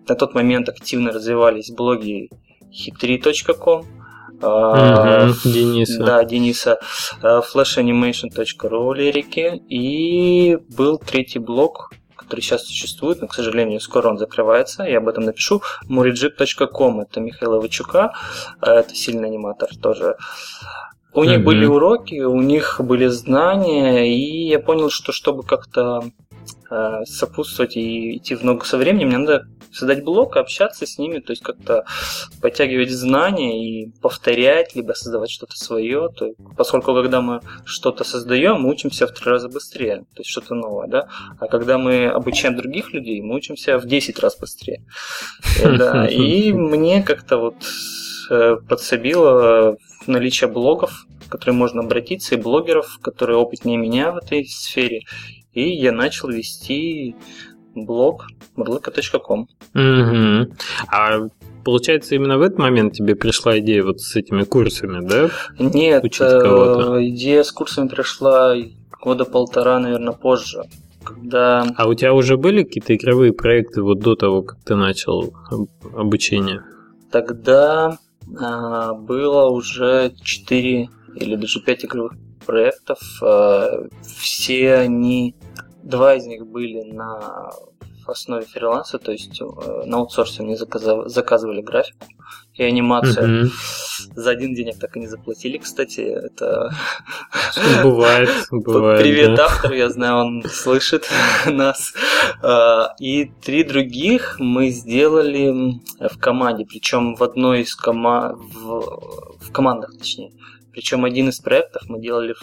на 0.08 0.16
тот 0.16 0.36
момент 0.36 0.70
активно 0.70 1.12
развивались 1.12 1.72
блоги 1.72 2.30
хитри.ком, 2.72 3.88
Uh-huh, 4.40 5.34
Дениса. 5.44 6.04
Да, 6.04 6.24
Дениса. 6.24 6.80
flashanimation.ru 7.22 8.94
лирики. 8.96 9.62
И 9.70 10.58
был 10.70 11.00
третий 11.00 11.40
блок, 11.40 11.92
который 12.16 12.42
сейчас 12.42 12.66
существует, 12.66 13.22
но, 13.22 13.28
к 13.28 13.34
сожалению, 13.34 13.80
скоро 13.80 14.10
он 14.10 14.18
закрывается, 14.18 14.84
я 14.84 14.98
об 14.98 15.08
этом 15.08 15.24
напишу. 15.24 15.62
murijip.com, 15.88 17.02
это 17.02 17.22
Михаила 17.22 17.60
Вачука, 17.62 18.12
это 18.62 18.94
сильный 18.94 19.30
аниматор 19.30 19.70
тоже. 19.82 20.18
У 21.14 21.24
них 21.24 21.40
mm-hmm. 21.40 21.44
были 21.44 21.66
уроки, 21.66 22.20
у 22.22 22.42
них 22.42 22.80
были 22.80 23.08
знания, 23.08 24.14
и 24.14 24.50
я 24.50 24.60
понял, 24.60 24.90
что 24.90 25.12
чтобы 25.14 25.44
как-то 25.44 26.04
э, 26.70 27.04
сопутствовать 27.06 27.76
и 27.78 28.18
идти 28.18 28.36
в 28.36 28.44
ногу 28.44 28.66
со 28.66 28.78
временем, 28.78 29.08
мне 29.08 29.18
надо 29.18 29.48
создать 29.72 30.04
блог, 30.04 30.38
общаться 30.38 30.86
с 30.86 30.98
ними, 30.98 31.20
то 31.20 31.32
есть 31.32 31.44
как-то 31.44 31.86
подтягивать 32.42 32.92
знания 32.92 33.64
и 33.64 33.92
повторять, 34.02 34.76
либо 34.76 34.94
создавать 34.94 35.30
что-то 35.30 35.58
свое. 35.58 36.10
То, 36.16 36.34
поскольку 36.56 36.94
когда 36.94 37.22
мы 37.22 37.42
что-то 37.66 38.04
создаем, 38.04 38.62
мы 38.62 38.70
учимся 38.70 39.08
в 39.08 39.12
три 39.12 39.30
раза 39.30 39.50
быстрее, 39.50 40.06
то 40.14 40.20
есть 40.20 40.30
что-то 40.30 40.56
новое, 40.56 40.88
да. 40.88 41.10
А 41.40 41.48
когда 41.48 41.78
мы 41.78 42.08
обучаем 42.08 42.56
других 42.56 42.94
людей, 42.94 43.22
мы 43.22 43.36
учимся 43.36 43.78
в 43.78 43.86
10 43.86 44.20
раз 44.20 44.38
быстрее. 44.38 44.84
Да. 45.64 46.08
И 46.08 46.54
мне 46.54 47.04
как-то 47.04 47.38
вот 47.38 47.56
э, 48.30 48.58
подсобило 48.68 49.78
наличие 50.08 50.50
блогов, 50.50 51.06
в 51.26 51.30
которые 51.30 51.56
можно 51.56 51.82
обратиться, 51.82 52.36
и 52.36 52.38
блогеров, 52.42 53.00
которые 53.02 53.38
опытнее 53.38 53.78
меня 53.78 54.12
в 54.12 54.18
этой 54.18 54.46
сфере. 54.46 55.02
И 55.58 55.72
я 55.72 55.92
начал 55.92 56.30
вести 56.30 57.16
блог 57.74 58.28
murlaka.com. 58.56 59.48
Угу. 59.74 60.54
А 60.92 61.28
получается, 61.66 62.14
именно 62.14 62.38
в 62.38 62.44
этот 62.44 62.60
момент 62.60 62.94
тебе 62.94 63.16
пришла 63.16 63.58
идея 63.58 63.84
вот 63.84 64.00
с 64.00 64.16
этими 64.16 64.44
курсами, 64.44 65.04
да? 65.04 65.32
Нет? 65.58 66.06
Э, 66.22 67.00
идея 67.08 67.42
с 67.42 67.52
курсами 67.52 67.88
пришла 67.88 68.56
года 69.02 69.26
полтора, 69.26 69.80
наверное, 69.80 70.14
позже. 70.14 70.62
Когда... 71.04 71.66
А 71.76 71.88
у 71.88 71.96
тебя 71.96 72.14
уже 72.14 72.38
были 72.38 72.62
какие-то 72.62 72.96
игровые 72.96 73.34
проекты 73.34 73.82
вот 73.82 73.98
до 73.98 74.16
того, 74.16 74.44
как 74.44 74.60
ты 74.64 74.76
начал 74.76 75.34
обучение? 75.96 76.62
Тогда 77.12 77.98
а, 78.40 78.94
было 78.94 79.50
уже 79.50 80.14
4 80.22 80.90
или 81.16 81.36
даже 81.36 81.62
5 81.62 81.86
игровых 81.86 82.14
проектов. 82.46 83.00
А, 83.24 83.88
все 84.04 84.76
они 84.76 85.34
Два 85.84 86.16
из 86.16 86.26
них 86.26 86.46
были 86.46 86.84
на 86.84 87.52
основе 88.10 88.46
фриланса, 88.46 89.00
то 89.00 89.12
есть 89.12 89.42
э, 89.42 89.46
на 89.86 89.98
аутсорсе 89.98 90.44
мне 90.44 90.56
заказывали 90.56 91.62
графику 91.62 92.08
и 92.56 92.64
анимацию. 92.64 93.46
Mm-hmm. 93.46 93.52
За 94.16 94.32
один 94.32 94.56
денег 94.56 94.80
так 94.80 94.96
и 94.98 95.00
не 95.00 95.08
заплатили, 95.08 95.58
кстати. 95.58 96.02
Это 96.02 96.72
бывает, 97.84 98.30
бывает. 98.52 99.02
Привет, 99.02 99.36
да. 99.36 99.46
автор, 99.46 99.74
я 99.74 99.90
знаю, 99.90 100.16
он 100.16 100.44
слышит 100.44 101.08
нас. 101.46 101.94
А, 102.42 102.96
и 103.00 103.26
три 103.26 103.64
других 103.64 104.38
мы 104.40 104.70
сделали 104.70 105.80
в 106.00 106.18
команде, 106.20 106.66
причем 106.66 107.16
в 107.16 107.24
одной 107.24 107.62
из 107.62 107.76
команд, 107.76 108.40
в 108.54 109.52
командах, 109.52 109.96
точнее. 109.98 110.32
Причем 110.78 111.06
один 111.06 111.30
из 111.30 111.40
проектов 111.40 111.82
мы 111.88 112.00
делали 112.00 112.36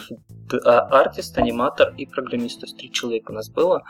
а, 0.65 0.79
артист, 0.99 1.37
аниматор 1.37 1.93
и 1.95 2.05
программист. 2.05 2.59
То 2.59 2.65
есть 2.65 2.75
три 2.75 2.91
человека 2.91 3.31
у 3.31 3.33
нас 3.33 3.49
было. 3.49 3.83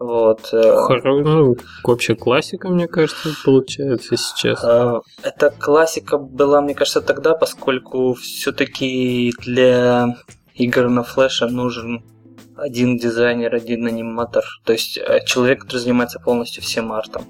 Вот. 0.00 0.52
Э, 0.52 0.88
ну, 1.04 1.54
вообще 1.84 2.16
классика, 2.16 2.70
мне 2.70 2.88
кажется, 2.88 3.28
получается 3.44 4.16
сейчас. 4.16 4.64
А, 4.64 5.00
эта 5.22 5.50
классика 5.50 6.18
была, 6.18 6.60
мне 6.60 6.74
кажется, 6.74 7.02
тогда, 7.02 7.34
поскольку 7.36 8.14
все-таки 8.14 9.32
для 9.38 10.16
игр 10.54 10.88
на 10.88 11.04
флеше 11.04 11.46
нужен 11.46 12.02
один 12.56 12.96
дизайнер, 12.96 13.54
один 13.54 13.86
аниматор. 13.86 14.44
То 14.64 14.72
есть 14.72 14.98
э, 14.98 15.24
человек, 15.26 15.62
который 15.62 15.78
занимается 15.78 16.20
полностью 16.20 16.62
всем 16.62 16.92
артом. 16.92 17.24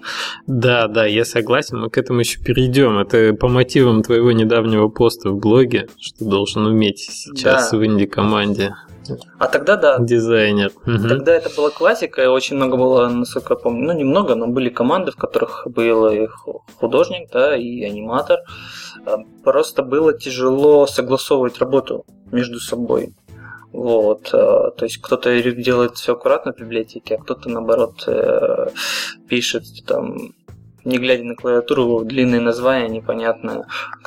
Да, 0.46 0.88
да, 0.88 1.06
я 1.06 1.24
согласен, 1.24 1.78
мы 1.78 1.90
к 1.90 1.98
этому 1.98 2.20
еще 2.20 2.40
перейдем. 2.40 2.98
Это 2.98 3.34
по 3.34 3.48
мотивам 3.48 4.02
твоего 4.02 4.32
недавнего 4.32 4.88
поста 4.88 5.30
в 5.30 5.36
блоге, 5.36 5.88
что 5.98 6.24
должен 6.24 6.66
уметь 6.66 7.00
сейчас 7.00 7.70
да. 7.70 7.78
в 7.78 7.84
инди-команде. 7.84 8.74
А 9.38 9.48
тогда 9.48 9.76
да. 9.76 9.98
Дизайнер. 9.98 10.72
Угу. 10.86 11.08
Тогда 11.08 11.34
это 11.34 11.50
была 11.54 11.70
классика, 11.70 12.22
и 12.22 12.26
очень 12.26 12.56
много 12.56 12.76
было, 12.76 13.08
насколько 13.08 13.54
я 13.54 13.58
помню, 13.58 13.86
ну 13.86 13.98
немного, 13.98 14.34
но 14.34 14.46
были 14.46 14.70
команды, 14.70 15.12
в 15.12 15.16
которых 15.16 15.66
был 15.66 16.08
и 16.08 16.26
художник, 16.78 17.30
да, 17.30 17.56
и 17.56 17.82
аниматор. 17.82 18.38
Э, 19.06 19.16
просто 19.42 19.82
было 19.82 20.18
тяжело 20.18 20.86
согласовывать 20.86 21.58
работу 21.58 22.04
между 22.32 22.60
собой. 22.60 23.14
Вот, 23.74 24.28
э, 24.32 24.70
то 24.76 24.84
есть 24.84 24.98
кто-то 24.98 25.36
делает 25.52 25.96
все 25.96 26.12
аккуратно 26.12 26.52
в 26.52 26.60
библиотеке, 26.60 27.16
а 27.16 27.18
кто-то 27.18 27.48
наоборот 27.48 28.04
э, 28.06 28.68
пишет 29.28 29.64
там 29.84 30.32
не 30.84 30.98
глядя 30.98 31.24
на 31.24 31.34
клавиатуру, 31.34 32.04
длинные 32.04 32.40
названия 32.40 32.88
непонятно. 32.88 33.66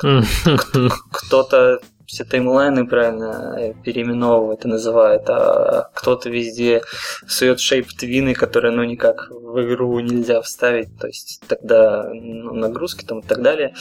Кто-то 1.12 1.80
все 2.06 2.24
таймлайны 2.24 2.86
правильно 2.86 3.74
переименовывает 3.84 4.64
и 4.64 4.68
называет, 4.68 5.28
а 5.28 5.90
кто-то 5.92 6.30
везде 6.30 6.80
сует 7.26 7.60
шейп 7.60 7.88
твины, 7.92 8.32
которые 8.32 8.72
ну 8.72 8.84
никак 8.84 9.28
в 9.30 9.60
игру 9.66 10.00
нельзя 10.00 10.40
вставить, 10.40 10.96
то 10.98 11.08
есть 11.08 11.42
тогда 11.46 12.08
ну, 12.10 12.54
нагрузки 12.54 13.04
там 13.04 13.18
и 13.18 13.26
так 13.26 13.42
далее 13.42 13.74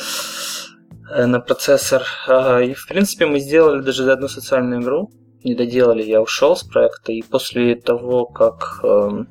э, 1.10 1.26
на 1.28 1.40
процессор. 1.40 2.04
А, 2.28 2.60
и 2.60 2.74
в 2.74 2.86
принципе 2.88 3.26
мы 3.26 3.40
сделали 3.40 3.82
даже 3.82 4.12
одну 4.12 4.28
социальную 4.28 4.82
игру, 4.82 5.10
не 5.44 5.56
доделали, 5.56 6.04
я 6.04 6.22
ушел 6.22 6.56
с 6.56 6.64
проекта, 6.64 7.12
и 7.12 7.22
после 7.22 7.76
того, 7.76 8.26
как 8.26 8.80
э, 8.84 9.26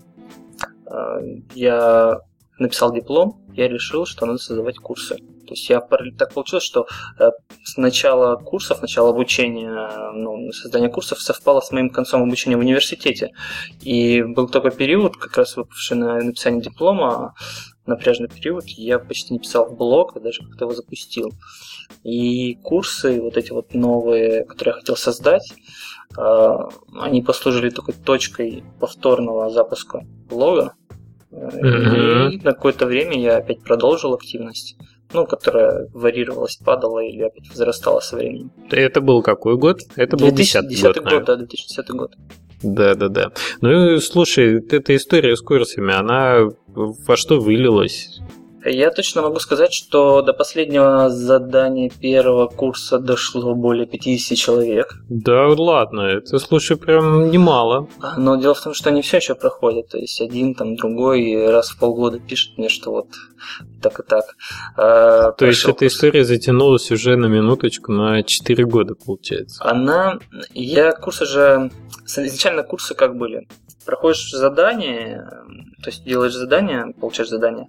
э, 0.86 1.20
я 1.54 2.20
написал 2.58 2.92
диплом, 2.92 3.44
я 3.54 3.68
решил, 3.68 4.06
что 4.06 4.26
надо 4.26 4.38
создавать 4.38 4.78
курсы. 4.78 5.16
То 5.16 5.52
есть 5.52 5.68
я 5.68 5.80
так 5.80 6.32
получилось, 6.32 6.64
что 6.64 6.86
э, 7.18 7.30
с 7.66 7.76
начала 7.76 8.36
курсов, 8.36 8.80
начало 8.80 9.10
обучения, 9.10 10.12
ну, 10.12 10.52
создание 10.52 10.88
курсов 10.88 11.20
совпало 11.20 11.60
с 11.60 11.72
моим 11.72 11.90
концом 11.90 12.22
обучения 12.22 12.56
в 12.56 12.60
университете. 12.60 13.32
И 13.80 14.22
был 14.22 14.48
такой 14.48 14.70
период, 14.70 15.16
как 15.16 15.36
раз 15.36 15.56
выпавший 15.56 15.96
на 15.96 16.22
написание 16.22 16.62
диплома, 16.62 17.34
напряжный 17.84 18.28
период, 18.28 18.66
я 18.68 19.00
почти 19.00 19.32
не 19.32 19.40
писал 19.40 19.66
в 19.66 19.76
блог, 19.76 20.16
а 20.16 20.20
даже 20.20 20.44
как-то 20.44 20.66
его 20.66 20.74
запустил. 20.74 21.32
И 22.04 22.54
курсы, 22.62 23.20
вот 23.20 23.36
эти 23.36 23.50
вот 23.50 23.74
новые, 23.74 24.44
которые 24.44 24.74
я 24.74 24.80
хотел 24.80 24.96
создать, 24.96 25.52
а, 26.16 26.68
они 27.00 27.20
послужили 27.20 27.70
такой 27.70 27.94
точкой 27.94 28.62
повторного 28.78 29.50
запуска 29.50 30.06
блога. 30.28 30.74
Mm-hmm. 31.32 32.30
И 32.30 32.36
на 32.44 32.52
какое-то 32.52 32.86
время 32.86 33.20
я 33.20 33.38
опять 33.38 33.64
продолжил 33.64 34.14
активность, 34.14 34.76
ну, 35.12 35.26
которая 35.26 35.88
варьировалась, 35.92 36.56
падала 36.56 37.00
или 37.00 37.22
опять 37.22 37.48
возрастала 37.48 38.00
со 38.00 38.16
временем. 38.16 38.50
Это 38.70 39.00
был 39.00 39.22
какой 39.22 39.56
год? 39.56 39.80
Это 39.96 40.16
был 40.16 40.30
2010 40.30 40.82
год, 40.82 40.98
год 41.04 41.24
да, 41.24 41.36
2010 41.36 41.90
год. 41.90 42.14
Да, 42.62 42.94
да, 42.94 43.08
да. 43.08 43.32
Ну, 43.60 43.98
слушай, 43.98 44.64
эта 44.70 44.96
история 44.96 45.36
с 45.36 45.40
курсами, 45.40 45.94
она 45.94 46.48
во 46.66 47.16
что 47.16 47.38
вылилась? 47.38 48.20
Я 48.68 48.90
точно 48.90 49.22
могу 49.22 49.38
сказать, 49.38 49.72
что 49.72 50.22
до 50.22 50.32
последнего 50.32 51.08
задания 51.08 51.90
первого 51.90 52.48
курса 52.48 52.98
дошло 52.98 53.54
более 53.54 53.86
50 53.86 54.36
человек. 54.36 54.96
Да 55.08 55.46
ладно, 55.48 56.00
это, 56.00 56.38
слушай, 56.38 56.76
прям 56.76 57.30
немало. 57.30 57.88
Но 58.16 58.36
дело 58.36 58.54
в 58.54 58.60
том, 58.60 58.74
что 58.74 58.90
они 58.90 59.02
все 59.02 59.18
еще 59.18 59.34
проходят. 59.34 59.88
То 59.88 59.98
есть 59.98 60.20
один, 60.20 60.54
там, 60.54 60.74
другой 60.76 61.48
раз 61.50 61.70
в 61.70 61.78
полгода 61.78 62.18
пишет 62.18 62.58
мне, 62.58 62.68
что 62.68 62.90
вот 62.90 63.08
так 63.80 64.00
и 64.00 64.02
так. 64.02 64.24
А, 64.76 65.32
То 65.32 65.46
есть 65.46 65.64
эта 65.64 65.86
история 65.86 66.24
затянулась 66.24 66.90
уже 66.90 67.16
на 67.16 67.26
минуточку 67.26 67.92
на 67.92 68.22
4 68.22 68.64
года, 68.64 68.94
получается? 68.94 69.64
Она... 69.64 70.18
Я 70.54 70.92
курсы 70.92 71.24
же... 71.24 71.70
Изначально 72.04 72.62
курсы 72.62 72.94
как 72.94 73.16
были? 73.16 73.46
Проходишь 73.86 74.30
задание, 74.30 75.24
то 75.82 75.90
есть 75.90 76.04
делаешь 76.04 76.34
задание, 76.34 76.92
получаешь 77.00 77.30
задание, 77.30 77.68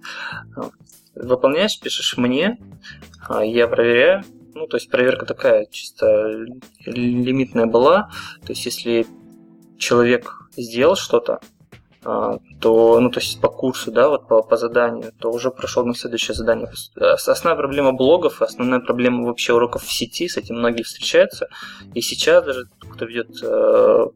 выполняешь, 1.14 1.78
пишешь 1.80 2.16
мне, 2.16 2.58
а, 3.28 3.44
я 3.44 3.68
проверяю, 3.68 4.24
ну, 4.54 4.66
то 4.66 4.76
есть 4.76 4.90
проверка 4.90 5.26
такая, 5.26 5.66
чисто 5.70 6.46
лимитная 6.84 7.66
была, 7.66 8.10
то 8.44 8.52
есть 8.52 8.66
если 8.66 9.06
человек 9.78 10.48
сделал 10.56 10.96
что-то, 10.96 11.40
то, 12.02 13.00
ну, 13.00 13.10
то 13.10 13.20
есть 13.20 13.40
по 13.40 13.48
курсу, 13.48 13.90
да, 13.90 14.08
вот 14.08 14.28
по, 14.28 14.42
по 14.42 14.56
заданию, 14.56 15.12
то 15.18 15.30
уже 15.30 15.50
прошел 15.50 15.84
на 15.84 15.94
следующее 15.94 16.34
задание. 16.34 16.68
Основная 16.96 17.56
проблема 17.56 17.92
блогов, 17.92 18.40
основная 18.40 18.80
проблема 18.80 19.26
вообще 19.26 19.52
уроков 19.52 19.82
в 19.82 19.92
сети, 19.92 20.28
с 20.28 20.36
этим 20.36 20.56
многие 20.56 20.84
встречаются. 20.84 21.48
И 21.94 22.00
сейчас 22.00 22.44
даже 22.44 22.66
кто 22.80 23.04
ведет 23.04 23.30
э, 23.42 24.06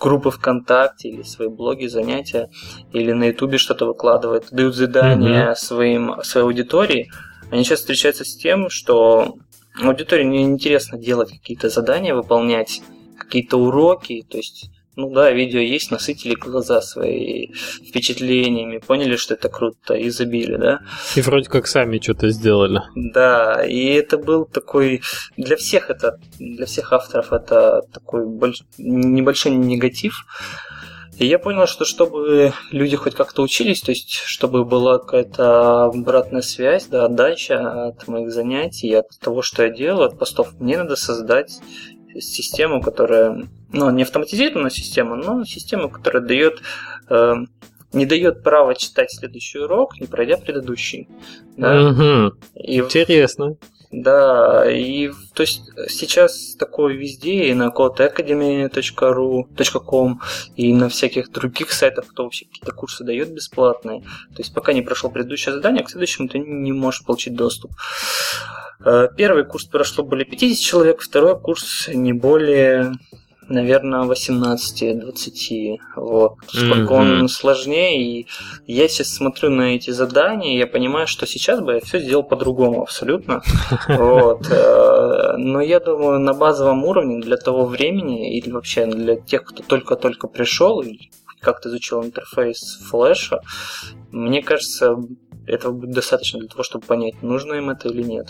группы 0.00 0.30
ВКонтакте 0.30 1.08
или 1.08 1.22
свои 1.22 1.48
блоги, 1.48 1.86
занятия, 1.86 2.50
или 2.92 3.12
на 3.12 3.28
Ютубе 3.28 3.58
что-то 3.58 3.86
выкладывает, 3.86 4.48
дают 4.50 4.74
задания 4.74 5.50
mm-hmm. 5.50 5.56
своим, 5.56 6.14
своей 6.22 6.46
аудитории, 6.46 7.10
они 7.50 7.64
сейчас 7.64 7.80
встречаются 7.80 8.24
с 8.24 8.36
тем, 8.36 8.70
что 8.70 9.36
аудитории 9.82 10.24
неинтересно 10.24 10.98
делать 10.98 11.30
какие-то 11.30 11.68
задания, 11.68 12.14
выполнять 12.14 12.82
какие-то 13.18 13.58
уроки, 13.58 14.26
то 14.28 14.36
есть 14.36 14.70
ну 14.98 15.10
да, 15.10 15.30
видео 15.30 15.60
есть, 15.60 15.92
насытили 15.92 16.34
глаза 16.34 16.82
свои 16.82 17.52
впечатлениями, 17.86 18.78
поняли, 18.78 19.14
что 19.14 19.34
это 19.34 19.48
круто, 19.48 19.94
и 19.94 20.10
забили, 20.10 20.56
да. 20.56 20.80
И 21.14 21.20
вроде 21.20 21.48
как 21.48 21.68
сами 21.68 22.00
что-то 22.00 22.30
сделали. 22.30 22.80
Да, 22.96 23.64
и 23.64 23.86
это 23.86 24.18
был 24.18 24.44
такой, 24.44 25.02
для 25.36 25.56
всех 25.56 25.90
это, 25.90 26.18
для 26.40 26.66
всех 26.66 26.92
авторов 26.92 27.32
это 27.32 27.82
такой 27.92 28.26
больш... 28.26 28.64
небольшой 28.76 29.52
негатив, 29.52 30.26
и 31.16 31.26
я 31.26 31.38
понял, 31.38 31.68
что 31.68 31.84
чтобы 31.84 32.52
люди 32.72 32.96
хоть 32.96 33.14
как-то 33.14 33.42
учились, 33.42 33.80
то 33.82 33.92
есть 33.92 34.10
чтобы 34.10 34.64
была 34.64 34.98
какая-то 34.98 35.84
обратная 35.84 36.42
связь, 36.42 36.86
да, 36.86 37.04
отдача 37.04 37.86
от 37.86 38.08
моих 38.08 38.32
занятий, 38.32 38.92
от 38.94 39.06
того, 39.20 39.42
что 39.42 39.62
я 39.62 39.70
делаю, 39.70 40.08
от 40.08 40.18
постов, 40.18 40.58
мне 40.58 40.76
надо 40.76 40.96
создать 40.96 41.60
систему, 42.18 42.82
которая, 42.82 43.48
ну, 43.72 43.90
не 43.90 44.02
автоматизированная 44.02 44.70
система, 44.70 45.16
но 45.16 45.44
система, 45.44 45.88
которая 45.88 46.22
дает 46.22 46.60
э, 47.10 47.34
не 47.92 48.06
дает 48.06 48.42
права 48.42 48.74
читать 48.74 49.12
следующий 49.12 49.58
урок, 49.58 50.00
не 50.00 50.06
пройдя 50.06 50.36
предыдущий. 50.36 51.08
Да? 51.56 51.88
Угу. 51.88 52.32
И, 52.54 52.78
Интересно. 52.78 53.56
Да, 53.90 54.70
и 54.70 55.10
то 55.32 55.40
есть 55.40 55.62
сейчас 55.88 56.54
такое 56.56 56.92
везде, 56.92 57.46
и 57.46 57.54
на 57.54 57.68
codeacademy.ru.com, 57.68 60.20
и 60.56 60.74
на 60.74 60.90
всяких 60.90 61.32
других 61.32 61.72
сайтах, 61.72 62.08
кто 62.08 62.24
вообще 62.24 62.44
какие-то 62.44 62.72
курсы 62.72 63.02
дает 63.02 63.32
бесплатные. 63.32 64.02
То 64.02 64.38
есть 64.38 64.52
пока 64.52 64.74
не 64.74 64.82
прошел 64.82 65.10
предыдущее 65.10 65.54
задание, 65.54 65.84
к 65.84 65.90
следующему 65.90 66.28
ты 66.28 66.38
не 66.38 66.72
можешь 66.72 67.06
получить 67.06 67.34
доступ. 67.34 67.70
Э, 68.84 69.08
первый 69.16 69.46
курс 69.46 69.64
прошло 69.64 70.04
более 70.04 70.26
50 70.26 70.62
человек, 70.62 71.00
второй 71.00 71.40
курс 71.40 71.88
не 71.88 72.12
более 72.12 72.92
наверное, 73.48 74.02
18-20. 74.02 75.78
Вот. 75.96 76.34
Сколько 76.46 76.94
mm-hmm. 76.94 77.20
он 77.20 77.28
сложнее. 77.28 78.02
И 78.02 78.26
я 78.66 78.88
сейчас 78.88 79.08
смотрю 79.08 79.50
на 79.50 79.74
эти 79.74 79.90
задания, 79.90 80.58
я 80.58 80.66
понимаю, 80.66 81.06
что 81.06 81.26
сейчас 81.26 81.60
бы 81.60 81.74
я 81.74 81.80
все 81.80 81.98
сделал 82.00 82.22
по-другому 82.22 82.82
абсолютно. 82.82 83.42
Вот. 83.88 84.46
Э, 84.50 85.36
но 85.36 85.60
я 85.60 85.80
думаю, 85.80 86.18
на 86.18 86.34
базовом 86.34 86.84
уровне 86.84 87.20
для 87.20 87.36
того 87.36 87.64
времени 87.64 88.36
или 88.36 88.50
вообще 88.50 88.86
для 88.86 89.16
тех, 89.16 89.44
кто 89.44 89.62
только-только 89.62 90.28
пришел 90.28 90.80
или 90.80 91.10
как-то 91.40 91.68
изучил 91.68 92.02
интерфейс 92.04 92.78
флеша, 92.90 93.40
мне 94.10 94.42
кажется, 94.42 94.96
этого 95.46 95.72
будет 95.72 95.92
достаточно 95.92 96.40
для 96.40 96.48
того, 96.48 96.62
чтобы 96.62 96.84
понять, 96.86 97.22
нужно 97.22 97.54
им 97.54 97.70
это 97.70 97.88
или 97.88 98.02
нет. 98.02 98.28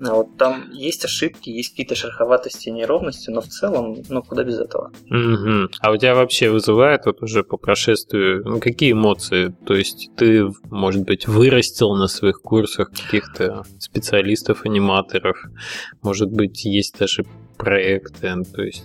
А 0.00 0.14
вот 0.14 0.36
там 0.36 0.70
есть 0.72 1.04
ошибки, 1.04 1.50
есть 1.50 1.70
какие-то 1.70 1.94
шероховатости, 1.94 2.70
неровности, 2.70 3.30
но 3.30 3.40
в 3.40 3.48
целом, 3.48 3.96
ну, 4.08 4.22
куда 4.22 4.44
без 4.44 4.58
этого. 4.58 4.92
Угу. 5.10 5.72
А 5.80 5.90
у 5.90 5.96
тебя 5.96 6.14
вообще 6.14 6.50
вызывает 6.50 7.06
вот 7.06 7.22
уже 7.22 7.44
по 7.44 7.56
прошествию, 7.56 8.42
ну, 8.44 8.60
какие 8.60 8.92
эмоции? 8.92 9.54
То 9.66 9.74
есть 9.74 10.10
ты, 10.16 10.48
может 10.70 11.04
быть, 11.04 11.28
вырастил 11.28 11.94
на 11.94 12.06
своих 12.06 12.40
курсах 12.40 12.90
каких-то 12.90 13.64
специалистов, 13.78 14.64
аниматоров, 14.64 15.36
может 16.02 16.30
быть, 16.30 16.64
есть 16.64 16.98
даже 16.98 17.24
проекты, 17.58 18.32
то 18.54 18.62
есть 18.62 18.84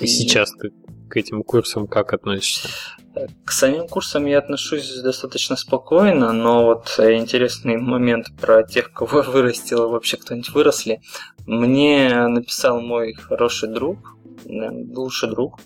и 0.00 0.06
сейчас 0.06 0.50
ты 0.52 0.70
к 1.08 1.16
этим 1.16 1.42
курсам 1.42 1.86
как 1.86 2.12
относишься? 2.12 2.68
К 3.44 3.52
самим 3.52 3.86
курсам 3.86 4.26
я 4.26 4.38
отношусь 4.38 5.00
достаточно 5.00 5.56
спокойно, 5.56 6.32
но 6.32 6.64
вот 6.64 6.96
интересный 6.98 7.76
момент 7.76 8.26
про 8.40 8.62
тех, 8.64 8.92
кого 8.92 9.18
я 9.22 9.30
вырастил, 9.30 9.88
вообще 9.90 10.16
кто-нибудь 10.16 10.50
выросли. 10.50 11.00
Мне 11.46 12.26
написал 12.26 12.80
мой 12.80 13.14
хороший 13.14 13.68
друг, 13.68 13.98
лучший 14.46 15.30
друг, 15.30 15.60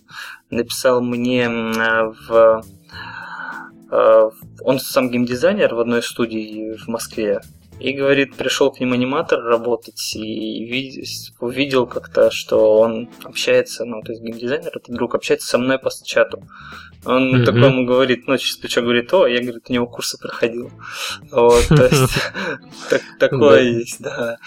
написал 0.50 1.00
мне 1.00 1.48
в 1.48 2.62
э, 3.90 4.30
он 4.60 4.78
сам 4.78 5.10
геймдизайнер 5.10 5.74
в 5.74 5.80
одной 5.80 6.02
студии 6.02 6.76
в 6.76 6.88
Москве. 6.88 7.40
И 7.80 7.92
говорит, 7.92 8.34
пришел 8.34 8.72
к 8.72 8.80
ним 8.80 8.92
аниматор 8.92 9.40
работать 9.40 10.16
и 10.16 11.04
увидел 11.40 11.86
как-то, 11.86 12.30
что 12.30 12.80
он 12.80 13.08
общается, 13.22 13.84
ну, 13.84 14.02
то 14.02 14.12
есть 14.12 14.22
геймдизайнер, 14.22 14.68
этот 14.74 14.94
друг, 14.94 15.14
общается 15.14 15.46
со 15.46 15.58
мной 15.58 15.78
по 15.78 15.90
чату. 16.04 16.42
Он 17.04 17.36
mm-hmm. 17.36 17.44
такому 17.44 17.86
говорит, 17.86 18.26
ну, 18.26 18.36
через 18.36 18.56
плечо 18.56 18.82
говорит, 18.82 19.12
о, 19.14 19.26
я, 19.26 19.40
говорит, 19.40 19.66
у 19.68 19.72
него 19.72 19.86
курсы 19.86 20.18
проходил. 20.18 20.70
Вот, 21.30 21.66
то 21.68 21.84
есть, 21.84 22.32
такое 23.20 23.62
есть, 23.62 24.00
да. 24.00 24.38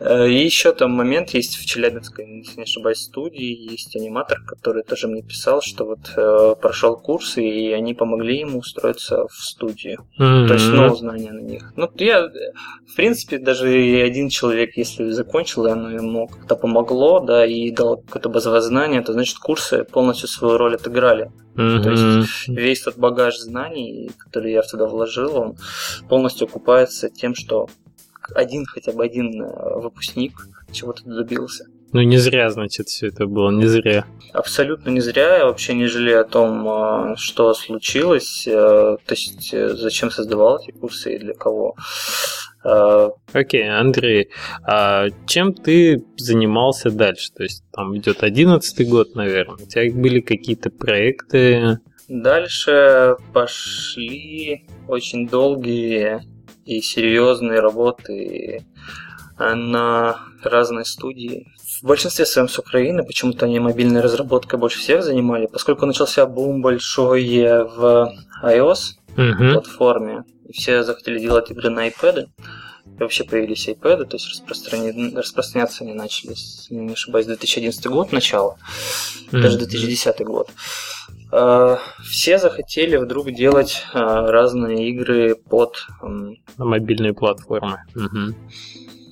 Э, 0.00 0.28
и 0.28 0.44
еще 0.44 0.72
там 0.72 0.90
момент 0.90 1.30
есть 1.30 1.56
в 1.56 1.66
Челябинской, 1.66 2.26
если 2.38 2.56
не 2.56 2.62
ошибаюсь, 2.64 2.98
студии, 2.98 3.70
есть 3.70 3.94
аниматор, 3.94 4.40
который 4.46 4.82
тоже 4.82 5.06
мне 5.06 5.22
писал, 5.22 5.62
что 5.62 5.84
вот 5.84 6.12
э, 6.16 6.54
прошел 6.60 6.96
курсы, 6.96 7.44
и 7.44 7.72
они 7.72 7.94
помогли 7.94 8.40
ему 8.40 8.58
устроиться 8.58 9.26
в 9.28 9.34
студию. 9.34 10.04
Mm-hmm. 10.18 10.48
То 10.48 10.54
есть, 10.54 10.68
ну, 10.68 10.94
знания 10.96 11.32
на 11.32 11.40
них. 11.40 11.72
Ну, 11.76 11.88
я, 11.96 12.26
в 12.26 12.96
принципе, 12.96 13.38
даже 13.38 13.80
и 13.80 14.00
один 14.00 14.28
человек, 14.30 14.76
если 14.76 15.10
закончил, 15.10 15.66
и 15.66 15.70
оно 15.70 15.90
ему 15.90 16.26
как-то 16.26 16.56
помогло, 16.56 17.20
да, 17.20 17.46
и 17.46 17.70
дал 17.70 17.98
какое-то 17.98 18.28
базовое 18.28 18.60
знание, 18.60 19.00
то 19.02 19.12
значит 19.12 19.38
курсы 19.38 19.84
полностью 19.84 20.28
свою 20.28 20.58
роль 20.58 20.74
отыграли. 20.74 21.30
Mm-hmm. 21.54 21.82
То 21.82 21.90
есть 21.90 22.48
весь 22.48 22.82
тот 22.82 22.96
багаж 22.96 23.38
знаний, 23.38 24.10
который 24.18 24.52
я 24.52 24.62
туда 24.62 24.86
вложил, 24.86 25.36
он 25.36 25.56
полностью 26.08 26.48
окупается 26.48 27.08
тем, 27.10 27.36
что 27.36 27.68
один, 28.34 28.64
хотя 28.66 28.92
бы 28.92 29.04
один 29.04 29.42
э, 29.42 29.80
выпускник 29.80 30.32
чего-то 30.72 31.02
добился. 31.04 31.66
Ну, 31.92 32.02
не 32.02 32.16
зря, 32.18 32.50
значит, 32.50 32.88
все 32.88 33.06
это 33.06 33.26
было, 33.26 33.50
не 33.50 33.66
зря. 33.66 34.04
Абсолютно 34.32 34.90
не 34.90 35.00
зря. 35.00 35.38
Я 35.38 35.46
вообще 35.46 35.74
не 35.74 35.86
жалею 35.86 36.20
о 36.20 36.24
том, 36.24 36.68
э, 36.68 37.16
что 37.16 37.54
случилось. 37.54 38.46
Э, 38.46 38.96
то 39.04 39.14
есть, 39.14 39.50
зачем 39.52 40.10
создавал 40.10 40.58
эти 40.58 40.72
курсы 40.72 41.16
и 41.16 41.18
для 41.18 41.34
кого. 41.34 41.76
Окей, 42.64 43.64
okay, 43.64 43.68
Андрей, 43.68 44.30
а 44.66 45.08
чем 45.26 45.52
ты 45.52 46.02
занимался 46.16 46.90
дальше? 46.90 47.30
То 47.34 47.42
есть, 47.42 47.62
там 47.70 47.94
идет 47.94 48.22
одиннадцатый 48.22 48.86
год, 48.86 49.14
наверное. 49.14 49.62
У 49.62 49.66
тебя 49.66 49.92
были 49.92 50.20
какие-то 50.20 50.70
проекты? 50.70 51.78
Дальше 52.08 53.16
пошли 53.34 54.66
очень 54.88 55.28
долгие 55.28 56.22
и 56.64 56.80
серьезные 56.80 57.60
работы 57.60 58.64
на 59.38 60.20
разные 60.42 60.84
студии. 60.84 61.48
В 61.80 61.86
большинстве 61.86 62.24
своем 62.24 62.48
с 62.48 62.58
Украины, 62.58 63.04
почему-то 63.04 63.46
они 63.46 63.58
мобильной 63.58 64.00
разработкой 64.00 64.58
больше 64.58 64.78
всех 64.78 65.02
занимали, 65.02 65.46
поскольку 65.46 65.86
начался 65.86 66.24
бум 66.26 66.62
большой 66.62 67.24
в 67.24 68.14
iOS 68.42 68.78
uh-huh. 69.16 69.52
платформе, 69.52 70.24
и 70.48 70.52
все 70.52 70.82
захотели 70.82 71.18
делать 71.18 71.50
игры 71.50 71.70
на 71.70 71.88
iPad. 71.88 72.28
И 72.86 73.02
вообще 73.02 73.24
появились 73.24 73.68
iPad, 73.68 74.04
то 74.04 74.16
есть 74.16 74.28
распространя... 74.28 75.16
распространяться 75.16 75.82
они 75.82 75.94
начали, 75.94 76.34
не 76.70 76.92
ошибаюсь, 76.92 77.26
2011 77.26 77.86
год 77.86 78.12
начало, 78.12 78.56
uh-huh. 79.32 79.40
даже 79.40 79.58
2010 79.58 80.20
год. 80.20 80.50
Э, 81.34 81.76
все 82.02 82.38
захотели 82.38 82.96
вдруг 82.96 83.32
делать 83.32 83.84
э, 83.92 83.98
разные 83.98 84.88
игры 84.90 85.34
под... 85.34 85.86
На 86.00 86.64
мобильные 86.64 87.12
платформы. 87.12 87.78
Угу. 87.94 88.34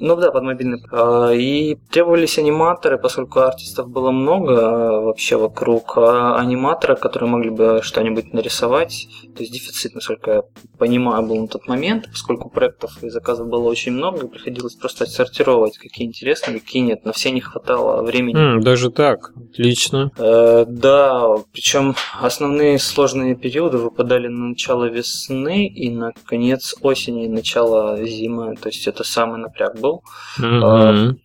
Ну 0.05 0.17
да, 0.17 0.33
под 0.33 0.43
мобильный. 0.43 0.83
А, 0.91 1.31
и 1.31 1.77
требовались 1.93 2.37
аниматоры, 2.37 2.99
поскольку 2.99 3.39
артистов 3.39 3.89
было 3.89 4.11
много 4.11 4.59
а, 4.59 5.01
вообще 5.01 5.37
вокруг. 5.37 5.97
А 5.97 6.37
аниматора, 6.41 6.97
которые 6.97 7.31
могли 7.31 7.51
бы 7.51 7.81
что-нибудь 7.85 8.33
нарисовать, 8.33 9.07
то 9.37 9.43
есть 9.45 9.53
дефицит, 9.53 9.95
насколько 9.95 10.31
я 10.33 10.43
понимаю, 10.77 11.23
был 11.23 11.37
на 11.43 11.47
тот 11.47 11.69
момент, 11.69 12.09
поскольку 12.11 12.51
проектов 12.51 13.01
и 13.01 13.11
заказов 13.11 13.47
было 13.47 13.69
очень 13.69 13.93
много, 13.93 14.27
приходилось 14.27 14.75
просто 14.75 15.05
отсортировать, 15.05 15.79
какие 15.79 16.09
интересные, 16.09 16.59
какие 16.59 16.83
нет. 16.83 17.05
На 17.05 17.13
все 17.13 17.31
не 17.31 17.41
хватало 17.41 18.03
времени. 18.03 18.57
Mm, 18.57 18.61
даже 18.61 18.91
так, 18.91 19.33
отлично. 19.53 20.11
Э, 20.19 20.65
да, 20.67 21.37
причем 21.53 21.95
основные 22.21 22.81
сложные 22.81 23.37
периоды 23.37 23.79
выпадали 23.79 24.27
на 24.27 24.49
начало 24.49 24.87
весны 24.87 25.69
и 25.69 25.91
на 25.91 26.13
конец 26.27 26.75
осени 26.83 27.29
начало 27.29 28.05
зимы. 28.05 28.57
То 28.57 28.69
есть 28.69 28.89
это 28.89 29.05
самый 29.05 29.39
напряг 29.39 29.79
был 29.79 29.92
прошел. 29.93 30.03
Mm-hmm. 30.41 31.17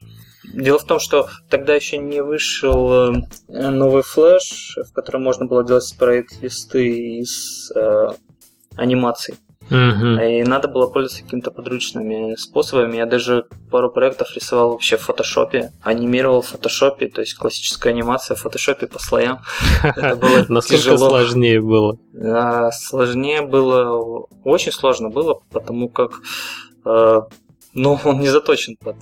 Дело 0.53 0.79
в 0.79 0.85
том, 0.85 0.99
что 0.99 1.27
тогда 1.49 1.75
еще 1.75 1.97
не 1.97 2.21
вышел 2.23 3.13
э, 3.13 3.69
новый 3.69 4.01
флеш, 4.01 4.77
в 4.89 4.93
котором 4.93 5.23
можно 5.23 5.45
было 5.45 5.63
делать 5.63 5.83
спрайт-листы 5.83 7.19
из 7.19 7.71
э, 7.75 8.07
анимаций. 8.77 9.35
Mm-hmm. 9.69 10.39
И 10.39 10.43
надо 10.43 10.69
было 10.69 10.87
пользоваться 10.87 11.23
какими-то 11.23 11.51
подручными 11.51 12.35
способами. 12.35 12.95
Я 12.95 13.05
даже 13.05 13.45
пару 13.69 13.91
проектов 13.91 14.33
рисовал 14.33 14.71
вообще 14.71 14.95
в 14.95 15.01
фотошопе, 15.01 15.73
анимировал 15.81 16.41
в 16.41 16.47
фотошопе, 16.47 17.09
то 17.09 17.19
есть 17.19 17.35
классическая 17.35 17.89
анимация 17.89 18.35
в 18.35 18.39
фотошопе 18.39 18.87
по 18.87 18.99
слоям. 18.99 19.41
Это 19.83 20.15
было 20.21 20.45
Насколько 20.47 20.97
сложнее 20.97 21.61
было? 21.61 21.97
Сложнее 22.71 23.41
было, 23.41 24.25
очень 24.45 24.71
сложно 24.71 25.09
было, 25.09 25.41
потому 25.51 25.89
как 25.89 26.21
э, 26.85 27.21
но 27.77 27.99
он 28.05 28.19
не 28.19 28.27
заточен 28.27 28.75
под, 28.75 28.95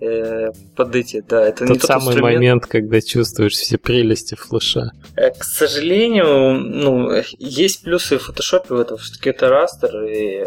э, 0.00 0.50
под 0.76 0.94
эти, 0.94 1.20
да. 1.20 1.46
Это 1.46 1.66
тот 1.66 1.68
не 1.68 1.78
тот 1.78 1.86
самый 1.86 2.08
инструмент. 2.08 2.34
момент, 2.34 2.66
когда 2.66 3.00
чувствуешь 3.00 3.54
все 3.54 3.76
прелести 3.76 4.36
флеша. 4.36 4.92
Э, 5.16 5.30
к 5.30 5.44
сожалению, 5.44 6.54
ну, 6.54 7.10
есть 7.38 7.82
плюсы 7.82 8.18
в 8.18 8.22
фотошопе 8.22 8.74
в 8.74 8.80
этом, 8.80 8.96
все-таки 8.98 9.30
это 9.30 9.48
растер, 9.48 10.04
и 10.04 10.46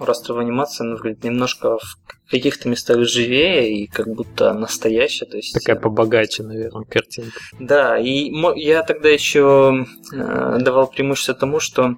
растровая 0.00 0.44
анимация, 0.44 0.84
она 0.84 0.96
выглядит 0.96 1.24
немножко 1.24 1.78
в 1.78 2.30
каких-то 2.30 2.68
местах 2.68 3.04
живее 3.04 3.72
и 3.72 3.86
как 3.86 4.06
будто 4.08 4.52
настоящая. 4.52 5.26
То 5.26 5.36
есть... 5.36 5.54
Такая 5.54 5.76
побогаче, 5.76 6.42
наверное, 6.42 6.84
картинка. 6.84 7.40
Да, 7.58 7.98
и 7.98 8.30
я 8.56 8.82
тогда 8.82 9.08
еще 9.08 9.86
э, 10.12 10.58
давал 10.60 10.88
преимущество 10.88 11.34
тому, 11.34 11.58
что 11.58 11.96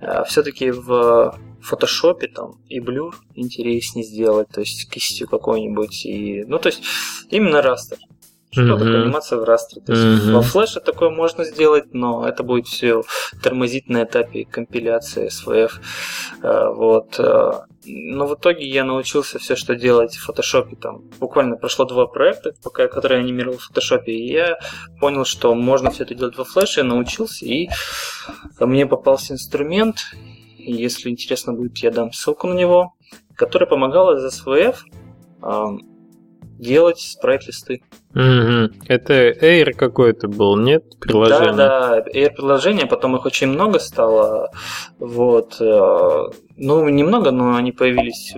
э, 0.00 0.24
все-таки 0.26 0.70
в 0.70 1.38
фотошопе 1.68 2.28
там 2.28 2.60
и 2.68 2.80
блюр 2.80 3.16
интереснее 3.34 4.04
сделать, 4.04 4.48
то 4.48 4.60
есть 4.60 4.90
кистью 4.90 5.28
какой-нибудь. 5.28 6.04
И... 6.06 6.44
Ну, 6.46 6.58
то 6.58 6.68
есть 6.68 6.82
именно 7.30 7.62
растер. 7.62 7.98
Что 8.50 8.62
mm-hmm. 8.62 8.78
такое 8.78 9.02
анимация 9.02 9.38
в 9.38 9.44
растре? 9.44 9.82
То 9.82 9.92
есть 9.92 10.04
mm-hmm. 10.04 10.32
во 10.32 10.40
флеше 10.40 10.80
такое 10.80 11.10
можно 11.10 11.44
сделать, 11.44 11.92
но 11.92 12.26
это 12.26 12.42
будет 12.42 12.66
все 12.66 13.02
тормозить 13.42 13.90
на 13.90 14.04
этапе 14.04 14.46
компиляции 14.46 15.28
SVF. 15.28 15.72
Э, 16.42 16.70
вот. 16.74 17.16
Э, 17.18 17.52
но 17.84 18.26
в 18.26 18.34
итоге 18.34 18.66
я 18.66 18.84
научился 18.84 19.38
все, 19.38 19.54
что 19.54 19.74
делать 19.74 20.16
в 20.16 20.24
фотошопе. 20.24 20.76
Там 20.76 21.02
буквально 21.20 21.56
прошло 21.56 21.84
два 21.84 22.06
проекта, 22.06 22.54
пока, 22.62 22.88
которые 22.88 23.20
я 23.20 23.24
анимировал 23.24 23.58
в 23.58 23.64
фотошопе, 23.64 24.12
и 24.12 24.32
я 24.32 24.58
понял, 24.98 25.26
что 25.26 25.54
можно 25.54 25.90
все 25.90 26.04
это 26.04 26.14
делать 26.14 26.38
во 26.38 26.44
флеше, 26.44 26.80
я 26.80 26.84
научился, 26.84 27.44
и 27.44 27.68
мне 28.58 28.86
попался 28.86 29.34
инструмент, 29.34 29.98
если 30.72 31.10
интересно 31.10 31.52
будет, 31.52 31.78
я 31.78 31.90
дам 31.90 32.12
ссылку 32.12 32.46
на 32.46 32.54
него, 32.54 32.94
который 33.34 33.68
помогал 33.68 34.16
из 34.16 34.24
SVF 34.24 34.76
э, 35.42 35.66
делать 36.58 37.00
спрайт-листы. 37.00 37.82
Угу. 38.14 38.84
Это 38.88 39.30
Air 39.30 39.72
какой-то 39.72 40.28
был, 40.28 40.56
нет? 40.56 40.98
Приложение? 40.98 41.52
Да, 41.52 42.00
да, 42.00 42.10
Air 42.10 42.34
приложение, 42.34 42.86
потом 42.86 43.16
их 43.16 43.24
очень 43.24 43.48
много 43.48 43.78
стало. 43.78 44.50
Вот. 44.98 45.56
Э, 45.60 46.30
ну, 46.56 46.88
немного, 46.88 47.30
но 47.30 47.56
они 47.56 47.72
появились 47.72 48.34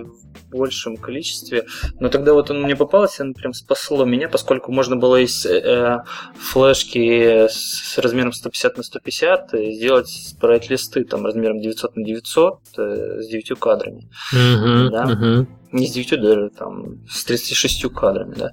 большем 0.51 0.97
количестве. 0.97 1.65
Но 1.99 2.09
тогда 2.09 2.33
вот 2.33 2.51
он 2.51 2.61
мне 2.61 2.75
попался, 2.75 3.23
он 3.23 3.33
прям 3.33 3.53
спасло 3.53 4.05
меня, 4.05 4.29
поскольку 4.29 4.71
можно 4.71 4.95
было 4.95 5.21
из 5.21 5.45
э, 5.45 6.03
флешки 6.35 7.47
с 7.47 7.97
размером 7.97 8.33
150 8.33 8.77
на 8.77 8.83
150 8.83 9.53
э, 9.53 9.71
сделать 9.71 10.09
спрайт-листы 10.09 11.03
там 11.05 11.25
размером 11.25 11.59
900 11.59 11.95
на 11.95 12.03
900 12.03 12.59
э, 12.77 13.21
с 13.21 13.27
9 13.27 13.59
кадрами. 13.59 14.09
Mm-hmm, 14.33 14.89
да? 14.89 15.03
mm-hmm. 15.05 15.47
Не 15.71 15.87
с 15.87 15.91
9 15.91 16.21
даже, 16.21 16.49
там, 16.49 16.97
с 17.09 17.23
36 17.23 17.93
кадрами, 17.93 18.35
да. 18.35 18.51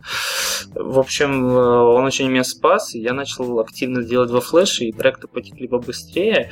В 0.75 0.99
общем, 0.99 1.47
э, 1.49 1.81
он 1.81 2.05
очень 2.05 2.29
меня 2.29 2.45
спас, 2.45 2.95
и 2.95 3.01
я 3.01 3.13
начал 3.13 3.59
активно 3.59 4.05
делать 4.05 4.31
во 4.31 4.41
флеше, 4.41 4.85
и 4.85 4.93
проекты 4.93 5.27
потекли 5.27 5.67
побыстрее. 5.67 6.51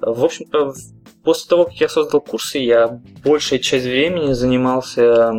В 0.00 0.24
общем-то, 0.24 0.74
После 1.24 1.48
того, 1.48 1.64
как 1.66 1.74
я 1.74 1.88
создал 1.88 2.20
курсы, 2.20 2.58
я 2.58 3.00
большая 3.24 3.58
часть 3.58 3.84
времени 3.84 4.32
занимался 4.32 5.32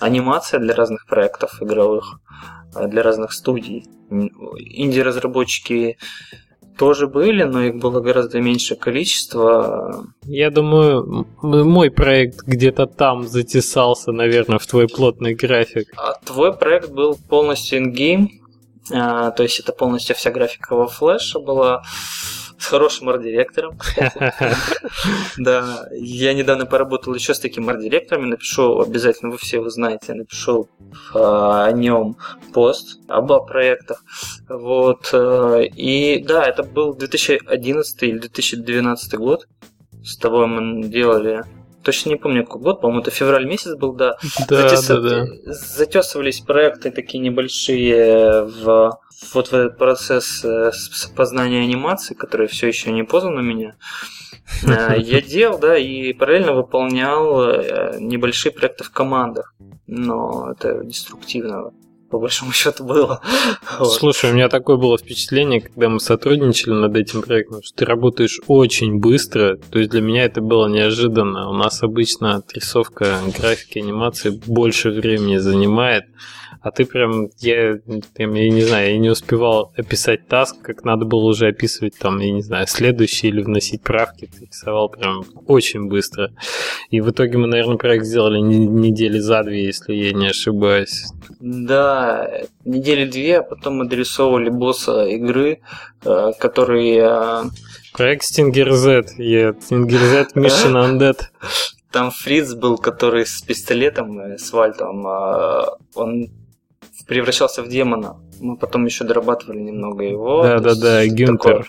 анимацией 0.00 0.62
для 0.62 0.74
разных 0.74 1.06
проектов 1.06 1.62
игровых, 1.62 2.20
э, 2.74 2.88
для 2.88 3.02
разных 3.02 3.32
студий. 3.32 3.86
Инди-разработчики 4.10 5.98
тоже 6.78 7.08
были, 7.08 7.42
но 7.42 7.64
их 7.64 7.76
было 7.76 8.00
гораздо 8.00 8.40
меньше 8.40 8.76
количество. 8.76 10.06
Я 10.24 10.50
думаю, 10.50 11.26
мой 11.42 11.90
проект 11.90 12.42
где-то 12.42 12.86
там 12.86 13.26
затесался, 13.26 14.12
наверное, 14.12 14.58
в 14.58 14.66
твой 14.66 14.88
плотный 14.88 15.34
график. 15.34 15.92
А 15.96 16.14
твой 16.24 16.56
проект 16.56 16.90
был 16.90 17.18
полностью 17.28 17.78
ингейм, 17.78 18.30
а, 18.92 19.32
то 19.32 19.42
есть 19.42 19.60
это 19.60 19.72
полностью 19.72 20.16
вся 20.16 20.30
графика 20.30 20.74
во 20.74 20.86
флеше 20.86 21.40
была 21.40 21.82
с 22.58 22.66
хорошим 22.66 23.08
арт-директором. 23.08 23.78
Да, 25.36 25.86
я 25.92 26.34
недавно 26.34 26.66
поработал 26.66 27.14
еще 27.14 27.32
с 27.32 27.40
таким 27.40 27.68
арт-директором, 27.68 28.28
напишу, 28.28 28.80
обязательно 28.80 29.30
вы 29.30 29.38
все 29.38 29.58
его 29.58 29.70
знаете, 29.70 30.14
напишу 30.14 30.68
а, 31.14 31.66
о 31.66 31.72
нем 31.72 32.16
пост 32.52 32.98
об 33.08 33.28
проектах. 33.46 34.02
Вот. 34.48 35.10
Э, 35.12 35.64
и 35.64 36.22
да, 36.24 36.44
это 36.44 36.62
был 36.62 36.94
2011 36.94 38.02
или 38.02 38.18
2012 38.18 39.14
год. 39.14 39.46
С 40.02 40.16
тобой 40.16 40.46
мы 40.46 40.82
делали 40.84 41.44
точно 41.82 42.10
не 42.10 42.16
помню 42.16 42.44
какой 42.44 42.60
год, 42.60 42.80
по-моему, 42.80 43.00
это 43.00 43.10
февраль 43.10 43.46
месяц 43.46 43.74
был, 43.74 43.92
да. 43.92 44.16
Да, 44.48 44.68
Затес... 44.68 44.86
да, 44.88 45.00
да. 45.00 45.26
Затесывались 45.46 46.40
проекты 46.40 46.90
такие 46.90 47.18
небольшие 47.18 48.44
в 48.44 48.98
вот 49.32 49.48
в 49.48 49.54
этот 49.54 49.78
процесс 49.78 50.44
э, 50.44 50.70
познания 51.14 51.60
анимации, 51.60 52.14
который 52.14 52.46
все 52.46 52.68
еще 52.68 52.92
не 52.92 53.04
познан 53.04 53.38
у 53.38 53.42
меня. 53.42 53.76
Э, 54.64 54.94
я 54.98 55.20
делал, 55.20 55.58
да, 55.58 55.76
и 55.76 56.12
параллельно 56.12 56.54
выполнял 56.54 57.42
э, 57.42 57.98
небольшие 58.00 58.52
проекты 58.52 58.84
в 58.84 58.90
командах. 58.90 59.54
Но 59.86 60.52
это 60.52 60.84
деструктивно 60.84 61.72
по 62.10 62.18
большому 62.18 62.52
счету 62.54 62.84
было. 62.84 63.20
Слушай, 63.82 64.30
у 64.30 64.34
меня 64.34 64.48
такое 64.48 64.76
было 64.76 64.96
впечатление, 64.98 65.60
когда 65.60 65.88
мы 65.88 66.00
сотрудничали 66.00 66.74
над 66.74 66.96
этим 66.96 67.22
проектом, 67.22 67.62
что 67.62 67.78
ты 67.78 67.84
работаешь 67.84 68.40
очень 68.46 68.98
быстро. 68.98 69.56
То 69.56 69.78
есть 69.78 69.90
для 69.90 70.00
меня 70.00 70.24
это 70.24 70.40
было 70.40 70.68
неожиданно. 70.68 71.48
У 71.50 71.54
нас 71.54 71.82
обычно 71.82 72.36
отрисовка 72.36 73.18
графики, 73.38 73.78
анимации 73.78 74.30
больше 74.30 74.90
времени 74.90 75.36
занимает. 75.36 76.04
А 76.60 76.72
ты 76.72 76.84
прям, 76.84 77.28
я, 77.38 77.78
я, 77.78 77.80
я 78.16 78.50
не 78.50 78.62
знаю, 78.62 78.90
я 78.92 78.98
не 78.98 79.10
успевал 79.10 79.72
описать 79.76 80.26
таск, 80.26 80.60
как 80.60 80.84
надо 80.84 81.04
было 81.04 81.24
уже 81.24 81.48
описывать 81.48 81.96
там, 81.98 82.18
я 82.18 82.32
не 82.32 82.42
знаю, 82.42 82.66
следующий 82.66 83.28
или 83.28 83.42
вносить 83.42 83.82
правки. 83.82 84.26
Ты 84.26 84.46
рисовал 84.46 84.88
прям 84.88 85.24
очень 85.46 85.88
быстро. 85.88 86.30
И 86.90 87.00
в 87.00 87.10
итоге 87.10 87.38
мы, 87.38 87.46
наверное, 87.46 87.76
проект 87.76 88.06
сделали 88.06 88.40
недели 88.40 89.18
за 89.18 89.44
две, 89.44 89.66
если 89.66 89.94
я 89.94 90.12
не 90.12 90.28
ошибаюсь. 90.28 91.04
Да, 91.38 92.28
недели 92.64 93.04
две, 93.04 93.38
а 93.38 93.42
потом 93.42 93.76
мы 93.76 93.88
дорисовывали 93.88 94.50
босса 94.50 95.06
игры, 95.06 95.60
э, 96.04 96.32
который... 96.40 96.96
Э, 96.96 97.44
проект 97.92 98.24
Stinger 98.24 98.72
Z, 98.72 99.04
yeah, 99.18 99.56
Stinger 99.58 99.98
Z 99.98 100.28
Mission 100.34 100.74
Undead. 100.74 101.20
Там 101.92 102.10
Фриц 102.10 102.54
был, 102.54 102.78
который 102.78 103.24
с 103.24 103.40
пистолетом, 103.42 104.20
с 104.36 104.52
вальтом, 104.52 105.06
а 105.06 105.76
он 105.94 106.28
превращался 107.08 107.62
в 107.62 107.68
демона. 107.68 108.20
Мы 108.38 108.56
потом 108.56 108.84
еще 108.84 109.04
дорабатывали 109.04 109.58
немного 109.58 110.04
его. 110.04 110.42
Да, 110.42 110.58
да, 110.60 110.74
да, 110.74 111.06
Гюнтер. 111.06 111.66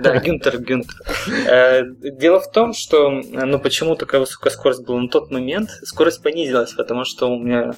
Да, 0.00 0.16
Гюнтер, 0.18 0.58
Гюнтер. 0.58 0.94
Э, 1.46 1.82
дело 2.12 2.40
в 2.40 2.50
том, 2.50 2.72
что 2.72 3.10
ну 3.10 3.58
почему 3.58 3.96
такая 3.96 4.20
высокая 4.20 4.52
скорость 4.52 4.86
была 4.86 5.00
на 5.00 5.08
тот 5.08 5.30
момент, 5.30 5.68
скорость 5.82 6.22
понизилась, 6.22 6.72
потому 6.72 7.04
что 7.04 7.28
у 7.28 7.38
меня 7.38 7.74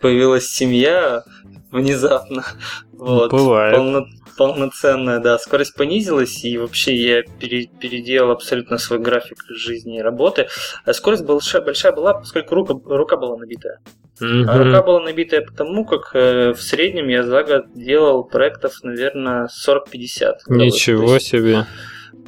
появилась 0.00 0.48
семья, 0.48 1.24
внезапно. 1.72 2.44
Вот. 2.92 3.32
Бывает. 3.32 3.74
Полно, 3.74 4.06
полноценная, 4.36 5.18
да, 5.18 5.38
скорость 5.38 5.74
понизилась, 5.74 6.44
и 6.44 6.56
вообще 6.58 6.94
я 6.94 7.22
пере, 7.40 7.66
переделал 7.66 8.30
абсолютно 8.30 8.78
свой 8.78 8.98
график 9.00 9.38
жизни 9.48 9.98
и 9.98 10.02
работы. 10.02 10.48
А 10.84 10.92
скорость 10.92 11.24
большая, 11.24 11.62
большая 11.62 11.92
была, 11.92 12.14
поскольку 12.14 12.54
рука, 12.54 12.74
рука 12.84 13.16
была 13.16 13.36
набитая. 13.36 13.80
Мгм. 14.20 14.48
А 14.48 14.58
рука 14.58 14.82
была 14.82 15.00
набитая 15.00 15.40
потому, 15.40 15.84
как 15.84 16.10
э, 16.14 16.52
в 16.52 16.62
среднем 16.62 17.08
я 17.08 17.24
за 17.24 17.42
год 17.42 17.66
делал 17.74 18.24
проектов, 18.24 18.74
наверное, 18.82 19.48
40-50. 19.48 20.34
Ничего 20.48 21.14
есть, 21.14 21.26
себе. 21.26 21.66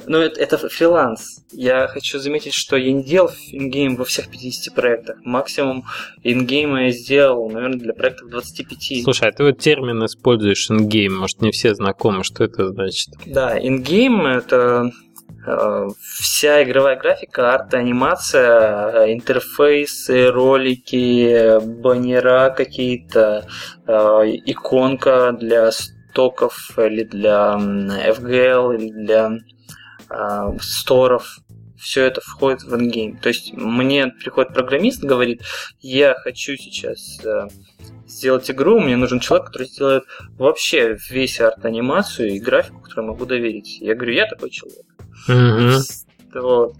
Ну, 0.07 0.19
это, 0.19 0.39
это 0.39 0.57
фриланс. 0.69 1.43
Я 1.51 1.87
хочу 1.87 2.19
заметить, 2.19 2.53
что 2.53 2.75
я 2.75 2.91
не 2.91 3.03
делал 3.03 3.31
ингейм 3.51 3.95
во 3.95 4.05
всех 4.05 4.29
50 4.29 4.73
проектах. 4.73 5.17
Максимум 5.23 5.85
ингейма 6.23 6.85
я 6.85 6.91
сделал, 6.91 7.49
наверное, 7.49 7.79
для 7.79 7.93
проектов 7.93 8.29
25. 8.29 9.03
Слушай, 9.03 9.29
а 9.29 9.31
ты 9.31 9.43
вот 9.43 9.59
термин 9.59 10.05
используешь 10.05 10.69
ингейм, 10.69 11.15
может 11.15 11.41
не 11.41 11.51
все 11.51 11.73
знакомы, 11.75 12.23
что 12.23 12.43
это 12.43 12.69
значит? 12.69 13.09
Да, 13.25 13.57
ингейм 13.57 14.25
это 14.25 14.91
э, 15.45 15.87
вся 16.01 16.63
игровая 16.63 16.97
графика, 16.97 17.53
арт, 17.53 17.73
анимация, 17.73 19.05
э, 19.05 19.13
интерфейсы, 19.13 20.31
ролики, 20.31 21.59
баннера 21.81 22.53
какие-то, 22.55 23.47
э, 23.87 23.91
иконка 24.45 25.31
для 25.31 25.71
стоков 25.71 26.71
или 26.77 27.03
для 27.03 27.57
FGL 27.57 28.75
или 28.75 28.89
для 28.89 29.37
сторов. 30.61 31.39
Все 31.77 32.05
это 32.05 32.21
входит 32.21 32.63
в 32.63 32.73
ингейм. 32.75 33.17
То 33.17 33.29
есть 33.29 33.53
мне 33.53 34.07
приходит 34.07 34.53
программист, 34.53 35.03
говорит, 35.03 35.41
я 35.81 36.15
хочу 36.15 36.55
сейчас 36.55 37.19
э, 37.23 37.47
сделать 38.07 38.49
игру, 38.49 38.79
мне 38.79 38.95
нужен 38.97 39.19
человек, 39.19 39.47
который 39.47 39.67
сделает 39.67 40.03
вообще 40.37 40.97
весь 41.09 41.39
арт-анимацию 41.41 42.29
и 42.29 42.39
графику, 42.39 42.79
которую 42.81 43.07
могу 43.07 43.25
доверить. 43.25 43.79
Я 43.81 43.93
говорю, 43.95 44.13
я 44.13 44.25
такой 44.25 44.49
человек. 44.49 44.85
Вот. 46.33 46.75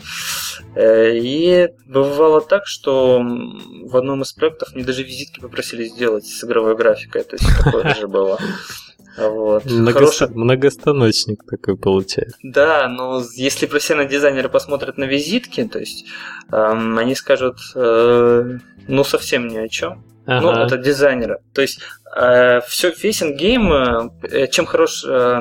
Э, 0.75 1.17
И 1.17 1.69
бывало 1.85 2.41
так, 2.41 2.67
что 2.67 3.21
в 3.21 3.95
одном 3.97 4.21
из 4.21 4.33
проектов 4.33 4.73
мне 4.75 4.83
даже 4.83 5.03
визитки 5.03 5.39
попросили 5.39 5.85
сделать 5.85 6.25
с 6.25 6.43
игровой 6.43 6.75
графикой. 6.75 7.23
То 7.23 7.35
есть 7.35 7.45
такое 7.63 7.83
даже 7.95 8.07
было. 8.07 8.37
Вот. 9.17 9.65
Многос- 9.65 9.93
Хорошая- 9.93 10.29
Многостаночник 10.29 11.43
такой 11.49 11.77
получается. 11.77 12.37
Да, 12.43 12.87
но 12.89 13.21
если 13.35 13.65
профессиональные 13.65 14.11
дизайнеры 14.11 14.49
посмотрят 14.49 14.97
на 14.97 15.05
визитки, 15.05 15.63
то 15.65 15.79
есть 15.79 16.05
эм, 16.51 16.97
они 16.97 17.15
скажут, 17.15 17.57
э, 17.75 18.57
ну 18.87 19.03
совсем 19.03 19.47
ни 19.47 19.57
о 19.57 19.67
чем. 19.69 20.03
Ну, 20.27 20.49
Ага. 20.49 20.65
это 20.65 20.77
дизайнеры. 20.77 21.37
То 21.53 21.61
есть 21.61 21.79
все, 22.67 22.91
весь 23.03 23.21
ингейм, 23.21 23.71
э, 24.23 24.47
чем 24.47 24.65
хорош 24.65 25.05
э, 25.07 25.39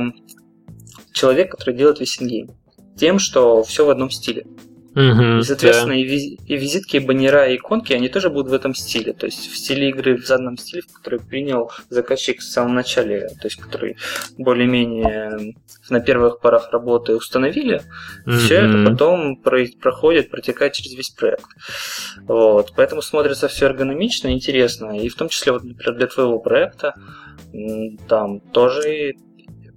человек, 1.12 1.50
который 1.52 1.74
делает 1.74 2.00
весь 2.00 2.20
ингейм? 2.20 2.50
Тем, 2.96 3.18
что 3.18 3.62
все 3.62 3.86
в 3.86 3.90
одном 3.90 4.10
стиле. 4.10 4.44
Мгм, 4.94 5.40
И, 5.40 5.42
соответственно, 5.42 5.92
и, 5.92 6.04
виз- 6.04 6.38
и 6.46 6.56
визитки, 6.56 6.96
и 6.96 7.00
баннера, 7.00 7.48
и 7.48 7.56
иконки, 7.56 7.92
они 7.92 8.08
тоже 8.08 8.30
будут 8.30 8.50
в 8.50 8.54
этом 8.54 8.74
стиле. 8.74 9.12
То 9.12 9.26
есть 9.26 9.50
в 9.50 9.56
стиле 9.56 9.88
игры, 9.88 10.16
в 10.16 10.24
заданном 10.24 10.56
стиле, 10.56 10.82
в 10.82 10.92
который 10.92 11.18
принял 11.18 11.70
заказчик 11.90 12.38
в 12.40 12.44
самом 12.44 12.74
начале, 12.74 13.28
то 13.28 13.46
есть 13.46 13.56
который 13.60 13.96
более-менее 14.38 15.54
на 15.90 16.00
первых 16.00 16.40
порах 16.40 16.70
работы 16.72 17.14
установили, 17.16 17.82
да. 18.24 18.38
все 18.38 18.54
это 18.56 18.90
потом 18.90 19.36
про- 19.36 19.66
проходит, 19.80 20.30
протекает 20.30 20.72
через 20.74 20.94
весь 20.94 21.10
проект. 21.10 21.46
Вот. 22.28 22.72
Поэтому 22.76 23.02
смотрится 23.02 23.48
все 23.48 23.66
эргономично, 23.66 24.32
интересно. 24.32 24.98
И 25.00 25.08
в 25.08 25.16
том 25.16 25.28
числе, 25.28 25.52
вот, 25.52 25.64
например, 25.64 25.96
для 25.96 26.06
твоего 26.06 26.38
проекта 26.38 26.94
там 28.08 28.40
тоже 28.40 29.14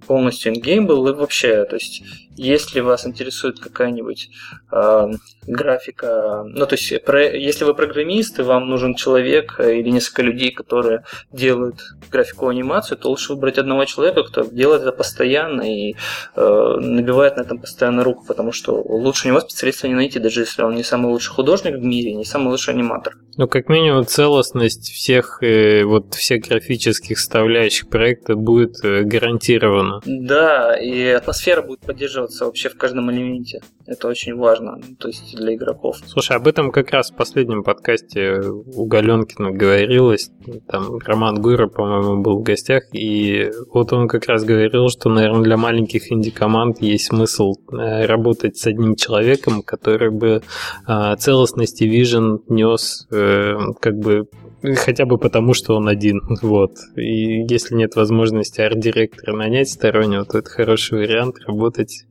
полностью 0.06 0.54
ингейм 0.54 0.86
был 0.86 1.06
и 1.08 1.12
вообще, 1.12 1.64
то 1.64 1.74
есть 1.76 2.02
если 2.38 2.80
вас 2.80 3.06
интересует 3.06 3.58
какая-нибудь 3.58 4.30
э, 4.72 5.10
графика, 5.46 6.44
ну 6.46 6.66
то 6.66 6.76
есть 6.76 7.04
про- 7.04 7.36
если 7.36 7.64
вы 7.64 7.74
программист 7.74 8.38
и 8.38 8.42
вам 8.42 8.68
нужен 8.68 8.94
человек 8.94 9.56
э, 9.58 9.76
или 9.76 9.90
несколько 9.90 10.22
людей, 10.22 10.52
которые 10.52 11.04
делают 11.32 11.80
графику 12.10 12.48
анимацию, 12.48 12.96
то 12.98 13.10
лучше 13.10 13.32
выбрать 13.32 13.58
одного 13.58 13.84
человека, 13.84 14.22
кто 14.22 14.44
делает 14.44 14.82
это 14.82 14.92
постоянно 14.92 15.62
и 15.62 15.94
э, 16.36 16.76
набивает 16.80 17.36
на 17.36 17.42
этом 17.42 17.58
постоянно 17.58 18.04
руку, 18.04 18.24
потому 18.26 18.52
что 18.52 18.74
лучше 18.74 19.28
него 19.28 19.40
специалиста 19.40 19.88
не 19.88 19.94
найти, 19.94 20.18
даже 20.18 20.40
если 20.40 20.62
он 20.62 20.74
не 20.74 20.84
самый 20.84 21.12
лучший 21.12 21.32
художник 21.32 21.74
в 21.74 21.82
мире, 21.82 22.14
не 22.14 22.24
самый 22.24 22.48
лучший 22.48 22.74
аниматор. 22.74 23.14
Ну, 23.36 23.46
как 23.46 23.68
минимум, 23.68 24.04
целостность 24.04 24.90
всех 24.92 25.42
э, 25.42 25.84
вот 25.84 26.14
всех 26.14 26.42
графических 26.48 27.18
составляющих 27.18 27.88
проекта 27.88 28.34
будет 28.34 28.84
э, 28.84 29.02
гарантирована. 29.02 30.00
Да, 30.04 30.76
и 30.76 31.06
атмосфера 31.06 31.62
будет 31.62 31.80
поддерживаться 31.80 32.27
вообще 32.40 32.68
в 32.68 32.76
каждом 32.76 33.10
элементе. 33.10 33.60
Это 33.86 34.08
очень 34.08 34.34
важно, 34.36 34.78
то 34.98 35.08
есть 35.08 35.34
для 35.36 35.54
игроков. 35.54 35.98
Слушай, 36.06 36.36
об 36.36 36.46
этом 36.46 36.70
как 36.70 36.90
раз 36.90 37.10
в 37.10 37.16
последнем 37.16 37.62
подкасте 37.62 38.40
у 38.40 38.84
Галенкина 38.86 39.52
говорилось. 39.52 40.30
Там 40.66 40.98
Роман 40.98 41.40
Гура, 41.40 41.68
по-моему, 41.68 42.22
был 42.22 42.38
в 42.38 42.42
гостях, 42.42 42.84
и 42.92 43.50
вот 43.72 43.92
он 43.92 44.08
как 44.08 44.26
раз 44.26 44.44
говорил, 44.44 44.88
что, 44.88 45.08
наверное, 45.08 45.42
для 45.42 45.56
маленьких 45.56 46.12
инди-команд 46.12 46.82
есть 46.82 47.06
смысл 47.06 47.54
э, 47.72 48.06
работать 48.06 48.56
с 48.56 48.66
одним 48.66 48.94
человеком, 48.94 49.62
который 49.62 50.10
бы 50.10 50.42
э, 50.86 51.16
целостность 51.18 51.80
и 51.82 51.88
вижен 51.88 52.40
нес 52.48 53.06
э, 53.10 53.56
как 53.80 53.96
бы 53.98 54.28
хотя 54.76 55.04
бы 55.04 55.18
потому, 55.18 55.54
что 55.54 55.74
он 55.76 55.88
один. 55.88 56.20
Вот. 56.42 56.72
И 56.96 57.42
если 57.48 57.74
нет 57.74 57.96
возможности 57.96 58.60
арт-директора 58.60 59.34
нанять 59.36 59.68
стороннего, 59.68 60.24
то 60.24 60.38
это 60.38 60.48
хороший 60.50 60.98
вариант 60.98 61.36
работать 61.46 62.04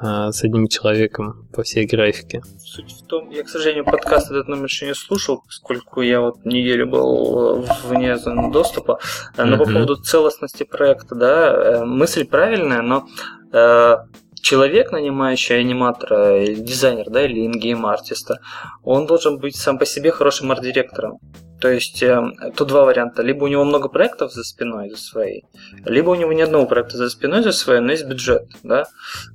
э, 0.00 0.30
с 0.32 0.42
одним 0.44 0.68
человеком 0.68 1.46
по 1.52 1.62
всей 1.62 1.86
графике. 1.86 2.42
Суть 2.58 2.92
в 2.92 3.06
том, 3.06 3.30
я, 3.30 3.42
к 3.44 3.48
сожалению, 3.48 3.84
подкаст 3.84 4.30
этот 4.30 4.48
номер 4.48 4.64
еще 4.64 4.86
не 4.86 4.94
слушал, 4.94 5.42
поскольку 5.46 6.02
я 6.02 6.20
вот 6.20 6.44
неделю 6.44 6.86
был 6.86 7.64
э, 7.64 7.66
вне 7.84 8.16
зоны 8.16 8.52
доступа. 8.52 8.98
Э, 9.36 9.44
Но 9.44 9.56
по 9.56 9.64
Мгм. 9.64 9.72
поводу 9.74 9.96
целостности 9.96 10.64
проекта, 10.64 11.14
да, 11.14 11.52
э, 11.52 11.84
мысль 11.84 12.24
правильная, 12.26 12.82
но 12.82 13.06
э, 13.52 13.96
человек, 14.40 14.90
нанимающий 14.92 15.58
аниматора, 15.60 16.42
или 16.42 16.54
дизайнер, 16.54 17.10
да, 17.10 17.24
или 17.24 17.46
ингейм-артиста, 17.46 18.38
он 18.82 19.06
должен 19.06 19.38
быть 19.38 19.56
сам 19.56 19.78
по 19.78 19.86
себе 19.86 20.10
хорошим 20.10 20.50
арт-директором. 20.50 21.18
То 21.60 21.68
есть 21.68 22.02
э, 22.02 22.20
тут 22.56 22.68
два 22.68 22.84
варианта. 22.84 23.22
Либо 23.22 23.44
у 23.44 23.48
него 23.48 23.64
много 23.64 23.88
проектов 23.88 24.32
за 24.32 24.44
спиной, 24.44 24.90
за 24.90 24.96
своей, 24.96 25.44
либо 25.84 26.10
у 26.10 26.14
него 26.14 26.32
ни 26.32 26.40
одного 26.40 26.66
проекта 26.66 26.96
за 26.96 27.10
спиной, 27.10 27.42
за 27.42 27.52
своей, 27.52 27.80
но 27.80 27.92
есть 27.92 28.06
бюджет. 28.06 28.48
Да? 28.62 28.86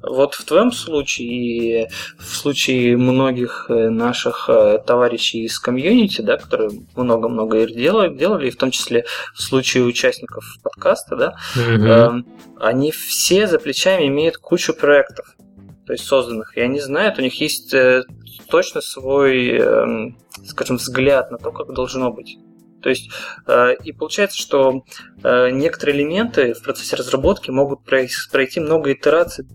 Вот 0.02 0.34
в 0.34 0.44
твоем 0.44 0.72
случае 0.72 1.28
и 1.28 1.88
в 2.18 2.36
случае 2.36 2.98
многих 2.98 3.68
э, 3.70 3.90
наших 3.90 4.50
э, 4.50 4.80
товарищей 4.86 5.44
из 5.44 5.60
комьюнити, 5.60 6.22
да, 6.22 6.38
которые 6.38 6.72
много-много 6.96 7.60
игр 7.60 7.72
делали, 7.72 8.14
делали, 8.16 8.48
и 8.48 8.52
в 8.52 8.58
том 8.58 8.72
числе 8.72 9.06
в 9.34 9.42
случае 9.42 9.84
участников 9.84 10.44
подкаста, 10.64 11.16
да, 11.16 11.36
Мгм. 11.56 11.86
Эм, 11.86 12.26
они 12.60 12.92
все 12.92 13.48
за 13.48 13.60
плечами 13.60 14.08
имеют 14.08 14.38
кучу 14.38 14.74
проектов, 14.74 15.35
то 15.86 15.94
есть 15.94 16.06
созданных, 16.06 16.58
и 16.58 16.62
они 16.62 16.80
знают, 16.80 17.20
у 17.20 17.22
них 17.22 17.40
есть 17.40 17.74
э, 17.74 18.04
точно 18.50 18.82
свой, 18.82 19.50
эм, 19.58 20.18
скажем, 20.46 20.78
взгляд 20.78 21.32
на 21.32 21.38
то, 21.38 21.52
как 21.52 21.74
должно 21.74 22.12
быть. 22.12 22.38
То 22.82 22.90
есть, 22.90 23.10
э, 23.48 23.76
и 23.84 23.92
получается, 23.92 24.38
что 24.38 24.84
э, 25.24 25.50
некоторые 25.52 25.98
элементы 25.98 26.54
в 26.54 26.62
процессе 26.62 26.96
разработки 26.96 27.50
могут 27.50 27.80
прой- 27.84 28.10
пройти 28.32 28.60
много 28.60 28.94
итераций, 28.94 29.46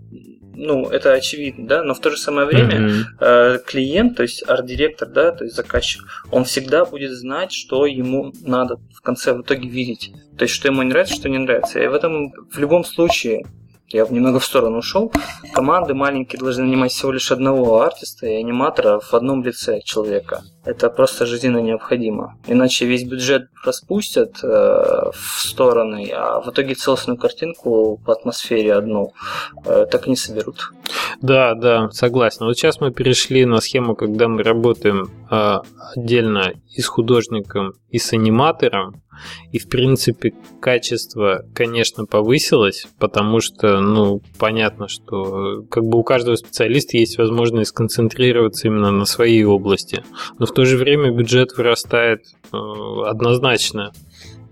ну, 0.52 0.88
это 0.90 1.12
очевидно, 1.12 1.66
да, 1.66 1.82
но 1.82 1.94
в 1.94 2.00
то 2.00 2.10
же 2.10 2.16
самое 2.16 2.46
время 2.46 3.06
э, 3.18 3.58
клиент, 3.66 4.16
то 4.16 4.22
есть 4.22 4.42
арт-директор, 4.46 5.08
да, 5.08 5.32
то 5.32 5.44
есть 5.44 5.56
заказчик, 5.56 6.02
он 6.30 6.44
всегда 6.44 6.84
будет 6.84 7.12
знать, 7.12 7.52
что 7.52 7.86
ему 7.86 8.32
надо 8.42 8.76
в 8.94 9.00
конце 9.00 9.32
в 9.32 9.42
итоге 9.42 9.68
видеть. 9.68 10.12
То 10.36 10.42
есть, 10.42 10.54
что 10.54 10.68
ему 10.68 10.82
нравится, 10.82 11.14
что 11.14 11.28
не 11.28 11.38
нравится. 11.38 11.80
И 11.80 11.86
в 11.86 11.94
этом 11.94 12.32
в 12.50 12.58
любом 12.58 12.84
случае 12.84 13.46
я 13.92 14.07
немного 14.07 14.38
в 14.38 14.44
сторону 14.44 14.79
ушел. 14.79 15.12
Команды 15.53 15.94
маленькие 15.94 16.38
должны 16.38 16.64
нанимать 16.64 16.92
всего 16.92 17.12
лишь 17.12 17.33
одного 17.33 17.83
артиста 17.83 18.26
и 18.26 18.35
аниматора 18.35 19.00
в 19.00 19.14
одном 19.14 19.42
лице 19.42 19.81
человека. 19.85 20.42
Это 20.64 20.90
просто 20.90 21.24
жизненно 21.24 21.58
необходимо. 21.58 22.36
Иначе 22.46 22.84
весь 22.84 23.04
бюджет 23.04 23.48
распустят 23.64 24.42
э, 24.42 24.46
в 24.46 25.40
стороны, 25.40 26.10
а 26.14 26.40
в 26.40 26.50
итоге 26.50 26.74
целостную 26.74 27.18
картинку 27.18 27.98
по 28.04 28.12
атмосфере 28.12 28.74
одну 28.74 29.12
э, 29.64 29.86
так 29.90 30.06
и 30.06 30.10
не 30.10 30.16
соберут. 30.16 30.72
Да, 31.22 31.54
да, 31.54 31.90
согласен. 31.90 32.46
Вот 32.46 32.56
сейчас 32.56 32.80
мы 32.80 32.92
перешли 32.92 33.44
на 33.44 33.60
схему, 33.60 33.94
когда 33.94 34.28
мы 34.28 34.42
работаем 34.42 35.10
а, 35.30 35.62
отдельно 35.94 36.52
и 36.74 36.80
с 36.80 36.86
художником, 36.86 37.74
и 37.90 37.98
с 37.98 38.12
аниматором. 38.12 39.02
И, 39.52 39.58
в 39.58 39.68
принципе, 39.68 40.32
качество, 40.60 41.44
конечно, 41.54 42.06
повысилось, 42.06 42.86
потому 42.98 43.40
что, 43.40 43.80
ну, 43.80 44.22
понятно, 44.38 44.88
что 44.88 45.62
как 45.70 45.84
бы 45.84 45.98
у 45.98 46.02
каждого 46.02 46.36
специалиста 46.36 46.96
есть 46.96 47.18
возможность 47.18 47.70
сконцентрироваться 47.70 48.68
именно 48.68 48.90
на 48.90 49.04
своей 49.04 49.44
области. 49.44 50.02
Но 50.38 50.46
в 50.50 50.52
то 50.52 50.64
же 50.64 50.76
время 50.76 51.10
бюджет 51.12 51.56
вырастает 51.56 52.22
э, 52.52 52.56
однозначно. 53.06 53.92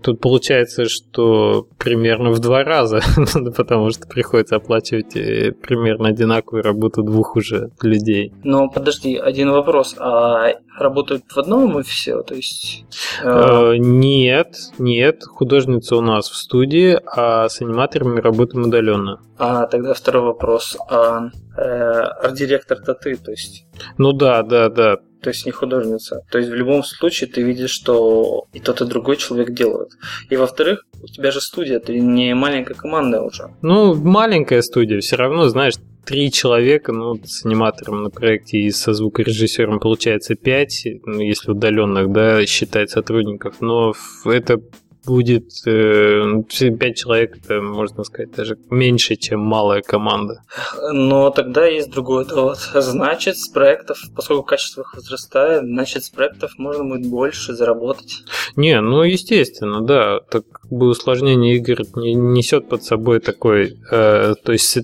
тут 0.01 0.21
получается, 0.21 0.85
что 0.85 1.67
примерно 1.77 2.31
в 2.31 2.39
два 2.39 2.63
раза, 2.63 3.01
потому 3.57 3.89
что 3.89 4.07
приходится 4.07 4.55
оплачивать 4.55 5.17
э, 5.17 5.51
примерно 5.51 6.07
одинаковую 6.07 6.63
работу 6.63 7.03
двух 7.03 7.35
уже 7.35 7.69
людей. 7.81 8.31
Но 8.43 8.69
подожди, 8.69 9.17
один 9.17 9.51
вопрос. 9.51 9.95
А 9.99 10.53
работают 10.79 11.23
в 11.29 11.37
одном 11.37 11.75
офисе? 11.75 12.21
То 12.23 12.35
есть... 12.35 12.85
Э... 13.23 13.75
Нет, 13.77 14.55
нет. 14.77 15.23
Художница 15.23 15.95
у 15.95 16.01
нас 16.01 16.29
в 16.29 16.35
студии, 16.35 16.99
а 17.05 17.49
с 17.49 17.61
аниматорами 17.61 18.19
работаем 18.19 18.65
удаленно. 18.65 19.21
А 19.37 19.65
тогда 19.67 19.93
второй 19.93 20.23
вопрос. 20.23 20.77
А 20.89 21.29
э, 21.57 21.61
арт-директор-то 21.61 22.93
ты, 22.93 23.15
то 23.15 23.31
есть... 23.31 23.65
Ну 23.97 24.13
да, 24.13 24.43
да, 24.43 24.69
да 24.69 24.97
то 25.21 25.29
есть 25.29 25.45
не 25.45 25.51
художница. 25.51 26.21
То 26.31 26.37
есть 26.37 26.49
в 26.49 26.53
любом 26.53 26.83
случае 26.83 27.29
ты 27.29 27.41
видишь, 27.41 27.71
что 27.71 28.45
и 28.53 28.59
тот, 28.59 28.81
и 28.81 28.85
другой 28.85 29.17
человек 29.17 29.51
делают. 29.51 29.91
И 30.29 30.37
во-вторых, 30.37 30.85
у 31.01 31.07
тебя 31.07 31.31
же 31.31 31.41
студия, 31.41 31.79
ты 31.79 31.99
не 31.99 32.33
маленькая 32.33 32.73
команда 32.73 33.21
уже. 33.21 33.49
Ну, 33.61 33.95
маленькая 33.95 34.61
студия, 34.61 34.99
все 35.01 35.17
равно, 35.17 35.49
знаешь, 35.49 35.75
три 36.09 36.31
человека, 36.31 36.91
ну, 36.91 37.19
с 37.23 37.45
аниматором 37.45 38.01
на 38.01 38.09
проекте 38.09 38.57
и 38.57 38.71
со 38.71 38.95
звукорежиссером 38.95 39.79
получается 39.79 40.33
пять, 40.33 40.87
ну, 41.05 41.19
если 41.19 41.51
удаленных, 41.51 42.11
да, 42.11 42.43
считать 42.47 42.89
сотрудников, 42.89 43.61
но 43.61 43.93
это 44.25 44.59
будет 45.05 45.51
э, 45.65 46.43
5 46.49 46.97
человек, 46.97 47.37
это, 47.37 47.61
можно 47.61 48.03
сказать, 48.03 48.31
даже 48.31 48.57
меньше, 48.69 49.15
чем 49.15 49.39
малая 49.39 49.81
команда. 49.81 50.43
Но 50.91 51.29
тогда 51.29 51.65
есть 51.65 51.89
другой 51.89 52.25
довод. 52.25 52.57
Значит, 52.73 53.37
с 53.37 53.47
проектов, 53.49 53.99
поскольку 54.15 54.43
качество 54.43 54.81
их 54.81 54.93
возрастает, 54.93 55.63
значит, 55.63 56.03
с 56.03 56.09
проектов 56.09 56.57
можно 56.57 56.83
будет 56.83 57.09
больше 57.09 57.53
заработать. 57.53 58.23
Не, 58.55 58.79
ну, 58.81 59.03
естественно, 59.03 59.81
да. 59.81 60.19
Так 60.29 60.43
бы 60.69 60.89
усложнение 60.89 61.55
игр 61.55 61.81
не 61.95 62.13
несет 62.13 62.69
под 62.69 62.83
собой 62.83 63.19
такой... 63.19 63.77
Э, 63.91 64.35
то 64.43 64.51
есть 64.51 64.77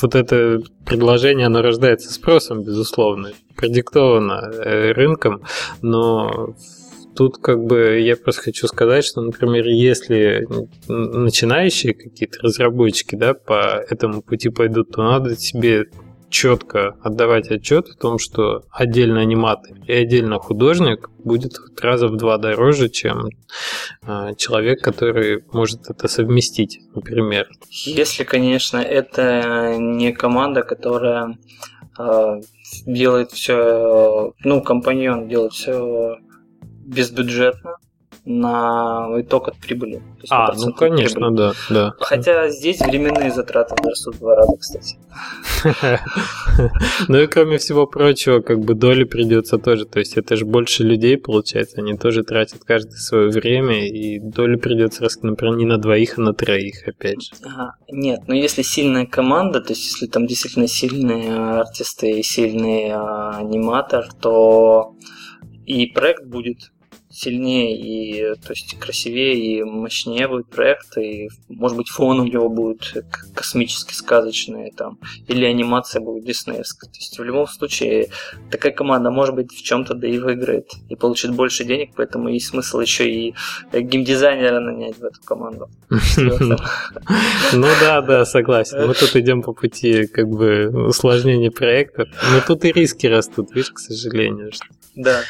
вот 0.00 0.14
это 0.14 0.62
предложение, 0.84 1.46
оно 1.46 1.62
рождается 1.62 2.12
спросом, 2.12 2.62
безусловно, 2.62 3.32
продиктовано 3.56 4.50
э, 4.52 4.92
рынком, 4.92 5.42
но 5.82 6.54
тут 7.18 7.38
как 7.38 7.64
бы 7.64 7.98
я 7.98 8.16
просто 8.16 8.42
хочу 8.42 8.68
сказать, 8.68 9.04
что, 9.04 9.20
например, 9.20 9.66
если 9.66 10.46
начинающие 10.86 11.92
какие-то 11.92 12.38
разработчики 12.42 13.16
да, 13.16 13.34
по 13.34 13.84
этому 13.90 14.22
пути 14.22 14.50
пойдут, 14.50 14.92
то 14.92 15.02
надо 15.02 15.36
себе 15.36 15.86
четко 16.30 16.94
отдавать 17.02 17.50
отчет 17.50 17.88
о 17.88 17.98
том, 18.00 18.18
что 18.20 18.62
отдельно 18.70 19.20
аниматор 19.20 19.76
и 19.88 19.92
отдельно 19.92 20.38
художник 20.38 21.10
будет 21.24 21.54
раза 21.82 22.06
в 22.06 22.16
два 22.16 22.38
дороже, 22.38 22.88
чем 22.88 23.30
э, 24.06 24.34
человек, 24.36 24.80
который 24.80 25.42
может 25.52 25.90
это 25.90 26.06
совместить, 26.06 26.78
например. 26.94 27.48
Если, 27.84 28.22
конечно, 28.22 28.76
это 28.76 29.74
не 29.76 30.12
команда, 30.12 30.62
которая 30.62 31.36
э, 31.98 32.40
делает 32.86 33.32
все, 33.32 34.34
ну, 34.44 34.62
компаньон 34.62 35.26
делает 35.26 35.52
все 35.52 36.18
безбюджетно 36.88 37.76
на 38.28 39.08
итог 39.18 39.48
от 39.48 39.56
прибыли. 39.56 40.02
А, 40.28 40.52
ну 40.54 40.72
конечно, 40.72 41.30
да, 41.34 41.52
да. 41.70 41.94
Хотя 41.98 42.50
здесь 42.50 42.80
временные 42.80 43.30
затраты 43.30 43.74
растут 43.82 44.16
в 44.16 44.18
два 44.18 44.36
раза, 44.36 44.56
кстати. 44.56 44.98
Ну 47.08 47.18
и 47.18 47.26
кроме 47.26 47.58
всего 47.58 47.86
прочего, 47.86 48.40
как 48.40 48.58
бы 48.60 48.74
доли 48.74 49.04
придется 49.04 49.58
тоже. 49.58 49.86
То 49.86 50.00
есть 50.00 50.16
это 50.16 50.36
же 50.36 50.44
больше 50.44 50.82
людей 50.82 51.16
получается, 51.16 51.80
они 51.80 51.96
тоже 51.96 52.24
тратят 52.24 52.64
каждое 52.64 52.96
свое 52.96 53.30
время, 53.30 53.88
и 53.88 54.18
доли 54.18 54.56
придется 54.56 55.06
например, 55.22 55.56
не 55.56 55.64
на 55.64 55.78
двоих, 55.78 56.18
а 56.18 56.22
на 56.22 56.34
троих, 56.34 56.86
опять 56.86 57.22
же. 57.22 57.30
Ага. 57.44 57.76
Нет, 57.90 58.22
но 58.26 58.34
если 58.34 58.62
сильная 58.62 59.06
команда, 59.06 59.60
то 59.60 59.72
есть 59.72 59.84
если 59.84 60.06
там 60.06 60.26
действительно 60.26 60.66
сильные 60.66 61.32
артисты 61.60 62.18
и 62.18 62.22
сильный 62.22 62.90
а, 62.90 63.38
аниматор, 63.38 64.08
то 64.20 64.94
и 65.64 65.86
проект 65.86 66.24
будет 66.26 66.72
сильнее 67.18 67.76
и 67.76 68.34
то 68.40 68.50
есть 68.52 68.78
красивее 68.78 69.34
и 69.34 69.62
мощнее 69.62 70.28
будет 70.28 70.48
проект, 70.48 70.96
и 70.98 71.28
может 71.48 71.76
быть 71.76 71.88
фон 71.88 72.20
у 72.20 72.24
него 72.24 72.48
будет 72.48 73.04
космически 73.34 73.92
сказочный 73.92 74.72
там, 74.76 74.98
или 75.26 75.44
анимация 75.44 76.00
будет 76.00 76.24
диснеевская. 76.24 76.90
То 76.90 76.98
есть 76.98 77.18
в 77.18 77.22
любом 77.22 77.46
случае 77.46 78.08
такая 78.50 78.72
команда 78.72 79.10
может 79.10 79.34
быть 79.34 79.52
в 79.52 79.62
чем-то 79.62 79.94
да 79.94 80.06
и 80.06 80.18
выиграет 80.18 80.70
и 80.88 80.96
получит 80.96 81.34
больше 81.34 81.64
денег, 81.64 81.90
поэтому 81.96 82.28
есть 82.28 82.46
смысл 82.46 82.80
еще 82.80 83.10
и 83.10 83.34
геймдизайнера 83.72 84.60
нанять 84.60 84.98
в 84.98 85.04
эту 85.04 85.20
команду. 85.22 85.68
Ну 85.90 87.66
да, 87.80 88.00
да, 88.02 88.24
согласен. 88.24 88.86
Мы 88.86 88.94
тут 88.94 89.16
идем 89.16 89.42
по 89.42 89.52
пути 89.52 90.06
как 90.06 90.28
бы 90.28 90.68
усложнения 90.88 91.50
проектов, 91.50 92.08
но 92.32 92.40
тут 92.46 92.64
и 92.64 92.72
риски 92.72 93.06
растут, 93.06 93.50
видишь, 93.54 93.72
к 93.72 93.78
сожалению. 93.78 94.52
Да. 94.94 95.20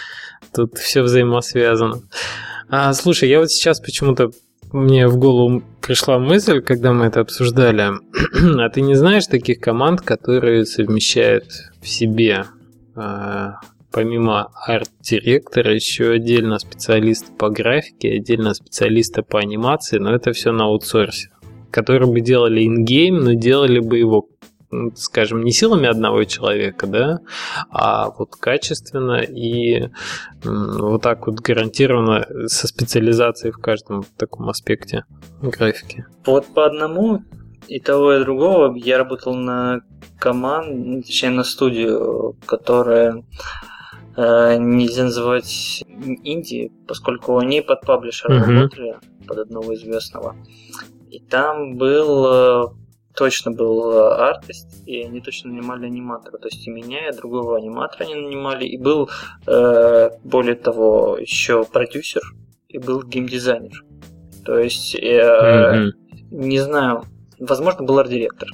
Тут 0.55 0.79
все 0.79 1.03
взаимосвязано. 1.03 2.03
А, 2.69 2.93
слушай, 2.93 3.29
я 3.29 3.41
вот 3.41 3.51
сейчас 3.51 3.81
почему-то 3.81 4.31
мне 4.73 5.09
в 5.09 5.17
голову 5.17 5.63
пришла 5.81 6.19
мысль, 6.19 6.61
когда 6.61 6.93
мы 6.93 7.07
это 7.07 7.21
обсуждали. 7.21 7.93
а 8.61 8.69
ты 8.69 8.81
не 8.83 8.95
знаешь 8.95 9.27
таких 9.27 9.61
команд, 9.61 10.03
которые 10.03 10.67
совмещают 10.67 11.47
в 11.81 11.89
себе 11.89 12.45
а, 12.95 13.61
помимо 13.91 14.51
арт-директора 14.67 15.75
еще 15.75 16.11
отдельно 16.11 16.59
специалиста 16.59 17.33
по 17.33 17.49
графике, 17.49 18.15
отдельно 18.15 18.55
специалиста 18.55 19.23
по 19.23 19.39
анимации, 19.39 19.99
но 19.99 20.15
это 20.15 20.33
все 20.33 20.53
на 20.53 20.65
аутсорсе, 20.65 21.31
которые 21.71 22.11
бы 22.11 22.21
делали 22.21 22.67
ингейм, 22.67 23.19
но 23.19 23.33
делали 23.35 23.81
бы 23.81 23.99
его 23.99 24.29
скажем, 24.97 25.43
не 25.43 25.53
силами 25.53 25.89
одного 25.89 26.25
человека, 26.25 26.87
да, 26.87 27.21
а 27.71 28.11
вот 28.11 28.37
качественно 28.37 29.23
и 29.23 29.91
вот 30.43 31.03
так 31.03 31.27
вот 31.27 31.41
гарантированно 31.41 32.27
со 32.49 32.67
специализацией 32.67 33.53
в 33.53 33.59
каждом 33.59 34.05
таком 34.17 34.49
аспекте 34.49 35.05
графики. 35.41 36.07
Вот 36.27 36.47
по 36.47 36.67
одному 36.67 37.23
и 37.67 37.81
того, 37.81 38.15
и 38.15 38.21
другого 38.21 38.75
я 38.77 38.99
работал 38.99 39.35
на 39.35 39.81
команду, 40.19 41.03
точнее 41.03 41.31
на 41.31 41.45
студию, 41.45 42.37
которая 42.47 43.25
э, 44.17 44.57
нельзя 44.59 45.05
называть 45.05 45.85
инди, 46.25 46.73
поскольку 46.87 47.39
они 47.39 47.61
под 47.61 47.83
паблишером 47.83 48.43
uh-huh. 48.43 48.55
работали, 48.55 48.97
под 49.27 49.39
одного 49.39 49.75
известного. 49.75 50.37
И 51.11 51.21
там 51.21 51.77
был 51.77 52.27
э, 52.27 52.69
точно 53.19 53.51
был 53.51 53.91
э, 53.91 54.31
артист, 54.31 54.69
и 54.87 55.03
они 55.03 55.21
точно 55.21 55.51
нанимали 55.51 55.87
аниматора. 55.87 56.39
То 56.39 56.47
есть 56.49 56.67
и 56.67 56.71
меня, 56.71 57.09
и 57.09 57.17
другого 57.17 57.57
аниматора 57.57 58.05
они 58.05 58.15
нанимали. 58.15 58.65
И 58.65 58.79
был, 58.79 59.11
э, 59.47 60.11
более 60.23 60.55
того, 60.55 61.19
еще 61.21 61.65
продюсер, 61.65 62.23
и 62.69 62.79
был 62.79 63.03
геймдизайнер. 63.03 63.85
То 64.45 64.59
есть, 64.59 64.95
э, 64.95 65.01
mm-hmm. 65.01 65.91
не 66.31 66.61
знаю, 66.61 67.05
возможно, 67.41 67.85
был 67.85 67.99
арт-директор. 67.99 68.49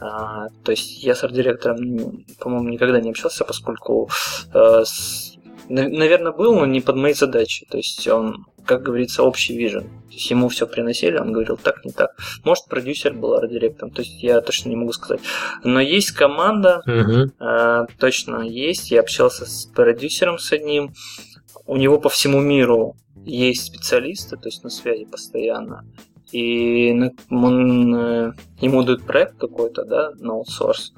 А, 0.00 0.48
то 0.64 0.72
есть 0.72 1.04
я 1.04 1.14
с 1.14 1.22
арт-директором, 1.22 2.24
по-моему, 2.40 2.68
никогда 2.70 3.00
не 3.00 3.10
общался, 3.10 3.44
поскольку 3.44 4.10
э, 4.52 4.82
с, 4.84 5.33
наверное, 5.68 6.32
был, 6.32 6.54
но 6.54 6.66
не 6.66 6.80
под 6.80 6.96
моей 6.96 7.14
задачей. 7.14 7.66
То 7.70 7.76
есть 7.78 8.06
он 8.08 8.46
как 8.64 8.82
говорится, 8.82 9.22
общий 9.22 9.56
вижен. 9.56 9.82
То 9.82 10.14
есть 10.14 10.30
ему 10.30 10.48
все 10.48 10.66
приносили, 10.66 11.18
он 11.18 11.32
говорил 11.32 11.56
так, 11.56 11.84
не 11.84 11.92
так. 11.92 12.16
Может, 12.44 12.66
продюсер 12.66 13.12
был 13.12 13.34
арт-директором, 13.34 13.90
то 13.90 14.02
есть 14.02 14.22
я 14.22 14.40
точно 14.40 14.70
не 14.70 14.76
могу 14.76 14.92
сказать. 14.92 15.20
Но 15.62 15.80
есть 15.80 16.12
команда, 16.12 16.82
uh-huh. 16.86 17.30
э, 17.38 17.86
точно 17.98 18.40
есть. 18.40 18.90
Я 18.90 19.00
общался 19.00 19.46
с 19.46 19.66
продюсером 19.66 20.38
с 20.38 20.52
одним. 20.52 20.94
У 21.66 21.76
него 21.76 21.98
по 21.98 22.08
всему 22.08 22.40
миру 22.40 22.96
есть 23.24 23.66
специалисты, 23.66 24.36
то 24.36 24.48
есть 24.48 24.64
на 24.64 24.70
связи 24.70 25.04
постоянно. 25.04 25.84
И 26.32 26.92
он, 27.30 27.94
э, 27.94 28.32
ему 28.60 28.82
дают 28.82 29.04
проект 29.04 29.36
какой-то, 29.36 29.84
да, 29.84 30.10
на 30.18 30.34
аутсорс. 30.34 30.92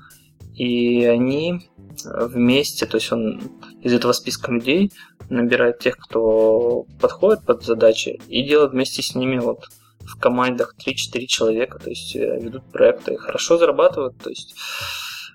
И 0.57 1.05
они 1.05 1.69
вместе, 2.05 2.87
то 2.87 2.97
есть 2.97 3.13
он 3.13 3.43
из 3.83 3.93
этого 3.93 4.13
списка 4.13 4.53
людей 4.53 4.91
набирает 5.29 5.79
тех, 5.79 5.97
кто 5.97 6.87
подходит 7.01 7.45
под 7.45 7.65
задачи, 7.65 8.21
и 8.29 8.43
делает 8.43 8.73
вместе 8.73 9.03
с 9.03 9.15
ними 9.15 9.39
вот 9.39 9.67
в 10.01 10.19
командах 10.19 10.75
3-4 10.79 11.27
человека, 11.27 11.79
то 11.79 11.91
есть 11.91 12.15
э, 12.17 12.39
ведут 12.41 12.65
проекты 12.73 13.15
и 13.15 13.17
хорошо 13.17 13.59
зарабатывают, 13.59 14.17
то 14.19 14.31
есть 14.31 14.55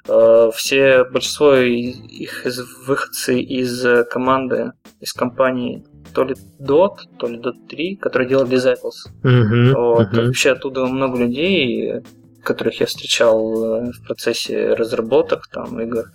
э, 0.08 0.50
все, 0.56 1.04
большинство 1.04 1.56
их 1.56 2.46
из, 2.46 2.62
выходцы 2.88 3.42
из 3.42 4.08
команды, 4.10 4.72
из 5.02 5.14
компании 5.14 5.84
то 6.14 6.24
ли 6.24 6.36
Dot, 6.60 6.98
то 7.20 7.28
ли 7.28 7.38
Dot 7.38 7.68
3, 7.70 7.96
который 7.96 8.28
делал 8.28 8.46
Disciples. 8.46 9.08
Uh-huh, 9.24 9.74
вот. 9.74 10.14
uh-huh. 10.14 10.26
Вообще 10.26 10.52
оттуда 10.52 10.86
много 10.86 11.20
людей, 11.20 12.02
которых 12.44 12.80
я 12.80 12.86
встречал 12.86 13.64
э, 13.64 13.92
в 13.92 14.04
процессе 14.06 14.74
разработок 14.74 15.48
там 15.48 15.80
игр 15.82 16.06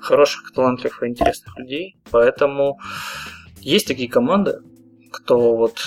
хороших, 0.00 0.52
талантливых 0.52 1.02
и 1.02 1.06
интересных 1.06 1.58
людей. 1.58 1.96
Поэтому 2.10 2.78
есть 3.60 3.86
такие 3.86 4.08
команды, 4.08 4.60
кто 5.10 5.56
вот 5.56 5.78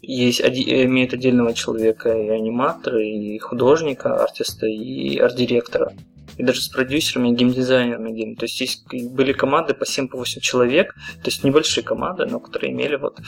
есть, 0.00 0.40
имеет 0.40 1.14
отдельного 1.14 1.54
человека 1.54 2.12
и 2.12 2.28
аниматора, 2.28 3.02
и 3.02 3.38
художника, 3.38 4.22
артиста, 4.22 4.66
и 4.66 5.18
арт-директора 5.18 5.92
и 6.36 6.42
даже 6.42 6.62
с 6.62 6.68
продюсерами 6.68 7.30
и 7.30 7.34
геймдизайнерами 7.34 8.12
гейм. 8.12 8.36
То 8.36 8.44
есть 8.44 8.60
есть 8.60 8.84
были 9.10 9.32
команды 9.32 9.74
по 9.74 9.84
7-8 9.84 10.08
по 10.08 10.24
человек, 10.24 10.94
то 10.94 11.26
есть 11.26 11.44
небольшие 11.44 11.84
команды, 11.84 12.26
но 12.26 12.40
которые 12.40 12.72
имели 12.72 12.96
вот 12.96 13.18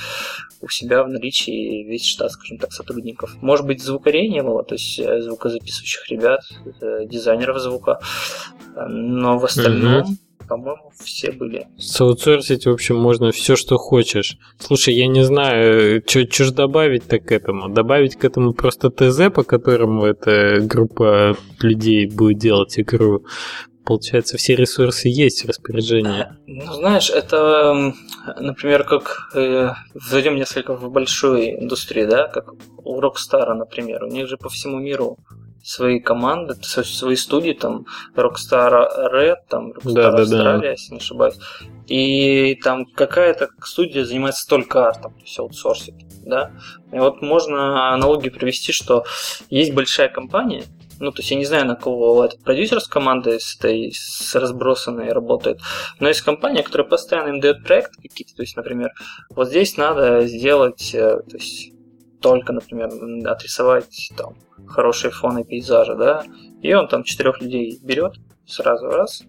у 0.60 0.68
себя 0.68 1.02
в 1.02 1.08
наличии 1.08 1.84
весь 1.84 2.04
штат, 2.04 2.32
скажем 2.32 2.58
так, 2.58 2.72
сотрудников. 2.72 3.36
Может 3.40 3.66
быть, 3.66 3.82
звукорей 3.82 4.28
не 4.28 4.42
было, 4.42 4.64
то 4.64 4.74
есть 4.74 4.98
э, 4.98 5.22
звукозаписывающих 5.22 6.10
ребят, 6.10 6.40
э, 6.80 7.06
дизайнеров 7.06 7.58
звука, 7.58 8.00
но 8.88 9.38
в 9.38 9.44
остальном 9.44 10.02
mm-hmm 10.02 10.25
по-моему, 10.46 10.92
все 11.02 11.32
были. 11.32 11.66
Соутсорсить, 11.78 12.66
в 12.66 12.70
общем, 12.70 12.96
можно 12.96 13.30
все, 13.32 13.56
что 13.56 13.76
хочешь. 13.76 14.38
Слушай, 14.58 14.94
я 14.94 15.06
не 15.06 15.24
знаю, 15.24 16.02
что 16.06 16.44
ж 16.44 16.50
добавить-то 16.52 17.18
к 17.18 17.32
этому? 17.32 17.68
Добавить 17.68 18.16
к 18.16 18.24
этому 18.24 18.52
просто 18.52 18.90
ТЗ, 18.90 19.32
по 19.34 19.42
которому 19.42 20.04
эта 20.04 20.60
группа 20.60 21.36
людей 21.60 22.06
будет 22.06 22.38
делать 22.38 22.78
игру. 22.78 23.24
Получается, 23.86 24.36
все 24.36 24.56
ресурсы 24.56 25.08
есть 25.08 25.44
в 25.44 25.48
распоряжении. 25.48 26.26
Ну, 26.46 26.72
знаешь, 26.72 27.08
это, 27.08 27.94
например, 28.40 28.82
как 28.82 29.30
э, 29.34 29.70
зайдем 29.94 30.34
несколько 30.34 30.74
в 30.74 30.90
большую 30.90 31.62
индустрию, 31.62 32.08
да, 32.08 32.26
как 32.26 32.52
у 32.78 33.00
Rockstar, 33.00 33.54
например. 33.54 34.02
У 34.02 34.08
них 34.08 34.26
же 34.26 34.38
по 34.38 34.48
всему 34.48 34.80
миру 34.80 35.18
свои 35.66 35.98
команды, 36.00 36.54
свои 36.62 37.16
студии, 37.16 37.52
там 37.52 37.86
Rockstar 38.14 38.86
Red, 39.12 39.36
там 39.48 39.72
Rockstar 39.72 39.92
да, 39.94 40.22
Australia, 40.22 40.60
да, 40.60 40.70
если 40.70 40.92
не 40.92 40.98
ошибаюсь. 40.98 41.36
И 41.88 42.54
там 42.62 42.86
какая-то 42.86 43.48
студия 43.64 44.04
занимается 44.04 44.46
только 44.48 44.88
артом, 44.88 45.14
то 45.14 45.20
есть 45.20 45.38
аутсорсит, 45.38 45.94
да. 46.24 46.52
И 46.92 46.98
вот 46.98 47.20
можно 47.20 47.92
аналогию 47.92 48.32
привести, 48.32 48.72
что 48.72 49.04
есть 49.50 49.72
большая 49.72 50.08
компания, 50.08 50.64
ну, 50.98 51.10
то 51.10 51.20
есть 51.20 51.30
я 51.30 51.36
не 51.36 51.44
знаю, 51.44 51.66
на 51.66 51.76
кого 51.76 52.24
этот 52.24 52.42
продюсер 52.42 52.80
с 52.80 52.88
командой 52.88 53.38
с 53.40 53.56
этой 53.56 53.92
с 53.92 54.34
разбросанной 54.34 55.12
работает, 55.12 55.60
но 55.98 56.08
есть 56.08 56.22
компания, 56.22 56.62
которая 56.62 56.88
постоянно 56.88 57.28
им 57.30 57.40
дает 57.40 57.64
проект 57.64 57.96
какие-то, 57.96 58.34
то 58.34 58.42
есть, 58.42 58.56
например, 58.56 58.92
вот 59.30 59.48
здесь 59.48 59.76
надо 59.76 60.26
сделать, 60.26 60.94
э, 60.94 61.20
то 61.28 61.36
есть 61.36 61.75
только, 62.20 62.52
например, 62.52 62.90
отрисовать 63.26 64.10
там 64.16 64.36
хорошие 64.66 65.10
фоны 65.10 65.44
пейзажа, 65.44 65.94
да, 65.94 66.24
и 66.62 66.72
он 66.74 66.88
там 66.88 67.04
четырех 67.04 67.40
людей 67.40 67.78
берет 67.82 68.14
сразу 68.46 68.86
раз, 68.86 69.22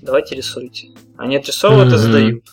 давайте 0.00 0.34
рисуйте. 0.34 0.88
Они 1.16 1.36
отрисовывают 1.36 1.92
mm-hmm. 1.92 1.96
и 1.96 1.98
сдают. 1.98 2.44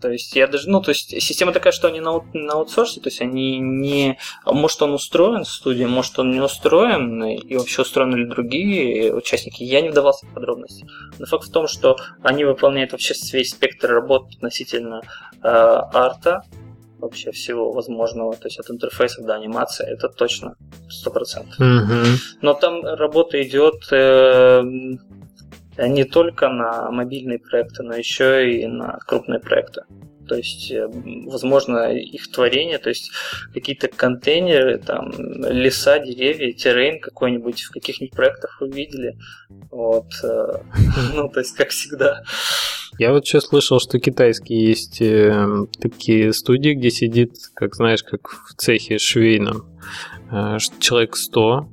То 0.00 0.10
есть 0.10 0.36
я 0.36 0.46
даже, 0.46 0.70
ну, 0.70 0.80
то 0.80 0.90
есть 0.90 1.10
система 1.20 1.52
такая, 1.52 1.72
что 1.72 1.88
они 1.88 2.00
на, 2.00 2.20
на 2.32 2.52
аутсорсе, 2.52 3.00
то 3.00 3.08
есть 3.08 3.20
они 3.20 3.58
не, 3.58 4.16
может 4.46 4.80
он 4.80 4.92
устроен 4.92 5.42
в 5.42 5.48
студии, 5.48 5.84
может 5.84 6.18
он 6.20 6.30
не 6.30 6.40
устроен, 6.40 7.24
и 7.24 7.56
вообще 7.56 7.82
устроены 7.82 8.16
ли 8.16 8.26
другие 8.26 9.12
участники, 9.12 9.64
я 9.64 9.80
не 9.80 9.88
вдавался 9.88 10.26
в 10.26 10.34
подробности. 10.34 10.86
Но 11.18 11.26
факт 11.26 11.48
в 11.48 11.52
том, 11.52 11.66
что 11.66 11.96
они 12.22 12.44
выполняют 12.44 12.92
вообще 12.92 13.14
весь 13.32 13.50
спектр 13.50 13.90
работ 13.90 14.28
относительно 14.36 15.02
э, 15.42 15.48
арта, 15.48 16.44
вообще 16.98 17.30
всего 17.30 17.72
возможного, 17.72 18.34
то 18.34 18.46
есть 18.48 18.58
от 18.58 18.70
интерфейсов 18.70 19.24
до 19.24 19.34
анимации, 19.34 19.86
это 19.86 20.08
точно 20.08 20.56
100%. 21.06 21.46
Mm-hmm. 21.60 22.04
Но 22.42 22.54
там 22.54 22.84
работа 22.84 23.42
идет 23.42 23.86
э, 23.92 24.62
не 25.78 26.04
только 26.04 26.48
на 26.48 26.90
мобильные 26.90 27.38
проекты, 27.38 27.82
но 27.82 27.94
еще 27.94 28.50
и 28.50 28.66
на 28.66 28.98
крупные 29.06 29.40
проекты. 29.40 29.82
То 30.28 30.36
есть, 30.36 30.70
э, 30.70 30.86
возможно, 31.26 31.92
их 31.92 32.30
творение, 32.30 32.78
то 32.78 32.90
есть 32.90 33.10
какие-то 33.54 33.88
контейнеры, 33.88 34.78
там, 34.78 35.12
леса, 35.18 35.98
деревья, 35.98 36.52
террейн 36.52 37.00
какой-нибудь 37.00 37.62
в 37.62 37.70
каких-нибудь 37.70 38.14
проектах 38.14 38.60
вы 38.60 38.70
видели. 38.70 39.16
Вот. 39.70 40.06
Э, 40.22 40.58
ну, 41.14 41.28
то 41.28 41.40
есть, 41.40 41.54
как 41.56 41.70
всегда. 41.70 42.22
Я 42.98 43.12
вот 43.12 43.26
сейчас 43.26 43.46
слышал, 43.46 43.80
что 43.80 43.98
китайские 43.98 44.68
есть 44.68 45.00
э, 45.00 45.66
такие 45.80 46.32
студии, 46.32 46.74
где 46.74 46.90
сидит, 46.90 47.32
как 47.54 47.74
знаешь, 47.74 48.02
как 48.02 48.28
в 48.28 48.54
цехе 48.56 48.98
швейном, 48.98 49.78
человек 50.80 51.16
100, 51.16 51.68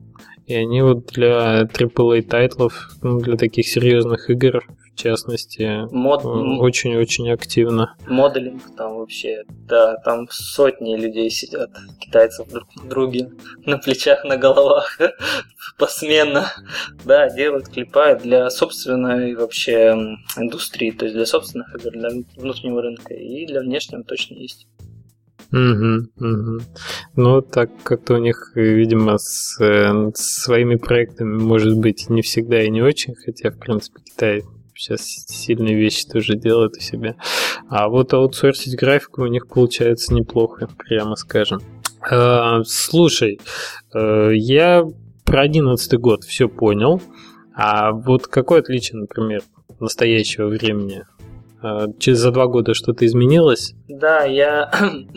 и 0.46 0.54
они 0.54 0.82
вот 0.82 1.08
для 1.08 1.64
AAA 1.64 2.22
тайтлов, 2.22 2.90
ну, 3.02 3.20
для 3.20 3.36
таких 3.36 3.68
серьезных 3.68 4.30
игр 4.30 4.64
в 4.96 4.98
частности, 4.98 5.94
Мод... 5.94 6.24
очень-очень 6.24 7.30
активно. 7.30 7.98
Моделинг 8.08 8.64
там 8.78 8.96
вообще, 8.96 9.44
да, 9.68 9.98
там 9.98 10.28
сотни 10.32 10.96
людей 10.96 11.30
сидят, 11.30 11.70
китайцев 12.00 12.48
друг 12.48 12.64
на 12.78 12.90
друге, 12.90 13.30
на 13.66 13.78
плечах, 13.78 14.24
на 14.24 14.38
головах, 14.38 14.98
посменно, 15.78 16.50
да, 17.04 17.30
делают, 17.30 17.68
клепают 17.68 18.22
для 18.22 18.50
собственной 18.50 19.36
вообще 19.36 20.16
индустрии, 20.38 20.92
то 20.92 21.06
есть 21.06 21.16
для 21.16 21.26
собственных 21.26 21.76
игр, 21.76 21.92
для 21.92 22.10
внутреннего 22.38 22.82
рынка 22.82 23.14
и 23.14 23.46
для 23.46 23.60
внешнего 23.60 24.04
точно 24.04 24.36
есть. 24.36 24.66
Угу, 25.52 26.08
угу. 26.20 26.62
Ну, 27.18 27.42
так 27.42 27.70
как-то 27.84 28.16
у 28.16 28.18
них, 28.18 28.54
видимо, 28.56 29.18
с, 29.18 29.62
э, 29.62 30.12
с 30.14 30.44
своими 30.44 30.76
проектами 30.76 31.38
может 31.38 31.78
быть 31.78 32.10
не 32.10 32.22
всегда 32.22 32.64
и 32.64 32.70
не 32.70 32.82
очень, 32.82 33.14
хотя, 33.14 33.52
в 33.52 33.60
принципе, 33.60 34.02
Китай 34.04 34.44
сейчас 34.76 35.02
сильные 35.28 35.76
вещи 35.76 36.06
тоже 36.08 36.36
делает 36.36 36.76
у 36.78 36.82
себя. 36.82 37.16
А 37.70 37.88
вот 37.88 38.14
аутсорсить 38.14 38.76
графику 38.76 39.24
у 39.24 39.28
них 39.28 39.48
получается 39.48 40.14
неплохо, 40.14 40.68
прямо 40.78 41.16
скажем. 41.16 41.62
Э, 42.10 42.62
слушай, 42.66 43.40
э, 43.94 44.32
я 44.34 44.84
про 45.26 45.42
одиннадцатый 45.42 46.00
год 46.00 46.24
все 46.24 46.48
понял. 46.48 47.02
А 47.56 47.92
вот 47.92 48.28
какое 48.28 48.60
отличие, 48.60 49.00
например, 49.00 49.42
настоящего 49.80 50.48
времени? 50.48 51.06
Э, 51.64 51.88
через 52.00 52.20
за 52.20 52.32
два 52.32 52.48
года 52.48 52.74
что-то 52.74 53.06
изменилось? 53.06 53.74
Да, 53.88 54.24
я 54.24 54.72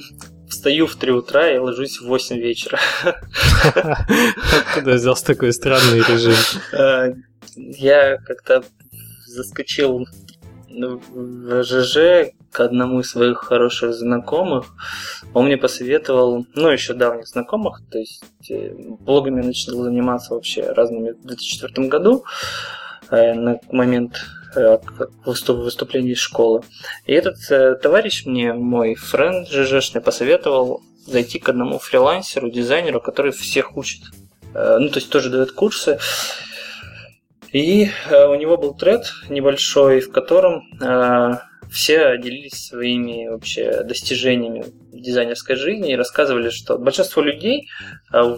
встаю 0.49 0.87
в 0.87 0.97
3 0.97 1.13
утра 1.13 1.51
и 1.51 1.59
ложусь 1.59 2.01
в 2.01 2.07
8 2.07 2.37
вечера. 2.37 2.79
Откуда 4.75 4.93
взялся 4.93 5.27
такой 5.27 5.53
странный 5.53 5.99
режим? 5.99 6.35
Э, 6.73 7.13
я 7.57 8.19
как-то 8.19 8.63
заскочил 9.29 10.07
в 10.69 11.63
ЖЖ 11.63 12.33
к 12.51 12.61
одному 12.61 13.01
из 13.01 13.11
своих 13.11 13.39
хороших 13.39 13.95
знакомых. 13.95 14.67
Он 15.35 15.47
мне 15.47 15.57
посоветовал, 15.57 16.47
ну, 16.55 16.69
еще 16.69 16.95
давних 16.95 17.29
знакомых, 17.29 17.83
то 17.91 17.99
есть 17.99 18.23
э, 18.51 18.75
блогами 19.01 19.43
начал 19.43 19.83
заниматься 19.83 20.35
вообще 20.35 20.71
разными 20.71 21.13
в 21.13 21.27
2004 21.27 21.89
году, 21.89 22.25
э, 23.11 23.35
на 23.35 23.61
момент 23.71 24.25
э, 24.57 24.79
выступления 25.25 26.13
из 26.13 26.19
школы. 26.19 26.63
И 27.07 27.13
этот 27.13 27.83
товарищ 27.83 28.25
мне, 28.27 28.53
мой 28.53 28.95
френд 28.95 29.49
ЖЖшный, 29.49 30.01
посоветовал 30.01 30.83
зайти 31.07 31.39
к 31.39 31.49
одному 31.49 31.79
фрилансеру, 31.79 32.51
дизайнеру, 32.51 33.01
который 33.01 33.33
всех 33.33 33.77
учит. 33.77 34.03
Ну, 34.55 34.89
то 34.89 34.97
есть 34.97 35.11
тоже 35.11 35.31
дает 35.31 35.53
курсы. 35.53 35.99
И 37.53 37.89
э, 38.11 38.27
у 38.27 38.35
него 38.35 38.57
был 38.57 38.75
тред 38.75 39.13
небольшой, 39.29 40.01
в 40.01 40.13
котором 40.13 40.65
э, 40.81 41.39
все 41.71 42.19
делились 42.19 42.67
своими 42.67 43.29
вообще 43.29 43.83
достижениями 43.85 44.65
в 44.93 45.01
дизайнерской 45.01 45.57
жизни 45.57 45.93
и 45.93 45.97
рассказывали, 45.97 46.51
что 46.51 46.79
большинство 46.79 47.23
людей 47.23 47.69
э, 48.13 48.37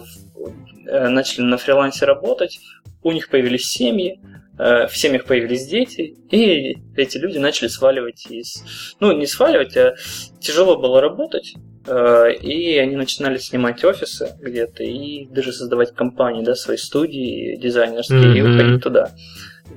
начали 0.85 1.43
на 1.43 1.57
фрилансе 1.57 2.05
работать, 2.05 2.59
у 3.03 3.11
них 3.11 3.29
появились 3.29 3.65
семьи, 3.65 4.19
в 4.57 4.91
семьях 4.93 5.25
появились 5.25 5.65
дети, 5.65 6.15
и 6.29 6.77
эти 6.95 7.17
люди 7.17 7.39
начали 7.39 7.67
сваливать 7.67 8.27
из... 8.29 8.63
Ну, 8.99 9.11
не 9.11 9.25
сваливать, 9.25 9.75
а 9.75 9.95
тяжело 10.39 10.77
было 10.77 11.01
работать, 11.01 11.55
и 11.87 12.77
они 12.77 12.95
начинали 12.95 13.37
снимать 13.37 13.83
офисы 13.83 14.35
где-то 14.39 14.83
и 14.83 15.25
даже 15.25 15.51
создавать 15.51 15.95
компании, 15.95 16.43
да, 16.43 16.55
свои 16.55 16.77
студии 16.77 17.55
дизайнерские 17.55 18.19
mm-hmm. 18.19 18.37
и 18.37 18.41
уходить 18.41 18.83
туда. 18.83 19.11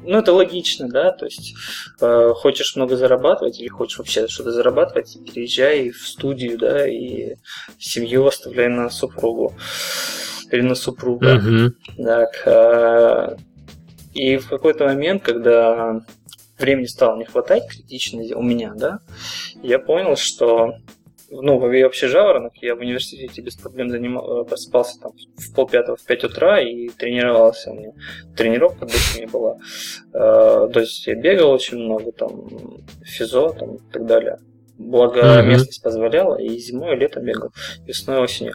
Ну, 0.03 0.19
это 0.19 0.33
логично, 0.33 0.89
да, 0.89 1.13
то 1.13 1.25
есть 1.25 1.55
э, 2.01 2.33
хочешь 2.35 2.77
много 2.77 2.97
зарабатывать 2.97 3.61
или 3.61 3.69
хочешь 3.69 3.99
вообще 3.99 4.29
что-то 4.29 4.51
зарабатывать, 4.51 5.17
переезжай 5.25 5.91
в 5.91 6.07
студию, 6.07 6.59
да, 6.59 6.87
и 6.87 7.37
семью 7.79 8.27
оставляй 8.27 8.69
на 8.69 8.91
супругу 8.91 9.55
или 10.51 10.63
на 10.63 10.75
супруга. 10.75 11.37
Mm-hmm. 11.37 12.05
Так, 12.05 12.43
э, 12.45 13.37
и 14.15 14.37
в 14.37 14.49
какой-то 14.49 14.85
момент, 14.85 15.23
когда 15.23 16.01
времени 16.59 16.87
стало 16.87 17.17
не 17.17 17.25
хватать 17.25 17.69
критично 17.69 18.23
у 18.37 18.43
меня, 18.43 18.73
да, 18.77 18.99
я 19.63 19.79
понял, 19.79 20.17
что 20.17 20.75
ну, 21.43 21.73
я 21.73 21.85
вообще 21.85 22.09
жаворонок, 22.09 22.55
я 22.63 22.75
в 22.75 22.81
университете 22.81 23.43
без 23.43 23.57
проблем 23.57 23.91
занимал, 23.91 24.43
э, 24.43 24.45
просыпался 24.45 25.01
там 25.01 25.13
в 25.37 25.55
полпятого, 25.55 25.97
в 25.97 26.05
пять 26.05 26.25
утра 26.25 26.61
и 26.61 26.89
тренировался. 26.89 27.71
У 27.71 27.75
меня 27.75 27.93
тренировка 28.37 28.85
обычно 28.85 29.27
была. 29.27 29.57
Э, 30.13 30.69
то 30.73 30.81
есть 30.81 31.07
я 31.07 31.15
бегал 31.15 31.51
очень 31.51 31.79
много, 31.79 32.13
там, 32.13 32.49
физо 33.05 33.51
там, 33.51 33.77
и 33.77 33.93
так 33.93 34.07
далее. 34.07 34.39
Благо, 34.79 35.21
mm-hmm. 35.21 35.47
местность 35.47 35.83
позволяла, 35.83 36.37
и 36.37 36.59
зимой, 36.59 36.97
и 36.97 36.99
летом 36.99 37.25
бегал, 37.25 37.51
весной, 37.87 38.19
осенью. 38.19 38.55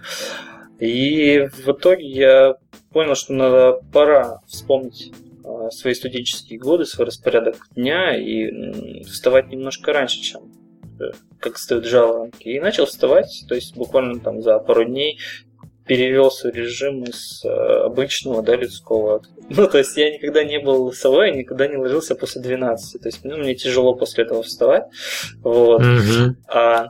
И 0.80 1.48
в 1.66 1.72
итоге 1.72 2.08
я 2.08 2.56
понял, 2.92 3.16
что 3.16 3.34
надо 3.34 3.80
пора 3.92 4.40
вспомнить 4.48 5.14
а, 5.44 5.70
свои 5.72 5.94
студенческие 5.94 6.60
годы, 6.60 6.86
свой 6.86 7.08
распорядок 7.08 7.56
дня 7.76 8.16
и 8.16 9.04
вставать 9.04 9.50
немножко 9.50 9.92
раньше, 9.94 10.20
чем 10.22 10.42
э, 10.42 10.59
как 11.40 11.58
стоят 11.58 11.86
жаворонки. 11.86 12.48
И 12.48 12.60
начал 12.60 12.86
вставать, 12.86 13.46
то 13.48 13.56
есть 13.56 13.76
буквально 13.76 14.20
там 14.20 14.42
за 14.42 14.60
пару 14.60 14.86
дней 14.86 15.20
перевел 15.90 16.30
свой 16.30 16.54
режим 16.54 17.04
из 17.04 17.44
э, 17.44 17.50
обычного, 17.50 18.44
да, 18.44 18.56
людского. 18.56 19.24
Ну, 19.50 19.68
то 19.68 19.80
есть 19.80 19.98
я 19.98 20.14
никогда 20.14 20.44
не 20.44 20.60
был 20.60 20.94
совой, 20.94 21.32
никогда 21.32 21.68
не 21.68 21.78
ложился 21.78 22.14
после 22.14 22.44
12. 22.44 23.02
То 23.02 23.08
есть, 23.08 23.24
ну, 23.24 23.38
мне 23.38 23.56
тяжело 23.56 23.96
после 23.96 24.24
этого 24.24 24.44
вставать. 24.44 24.84
Вот. 25.42 25.82
Mm-hmm. 25.82 26.36
А, 26.48 26.90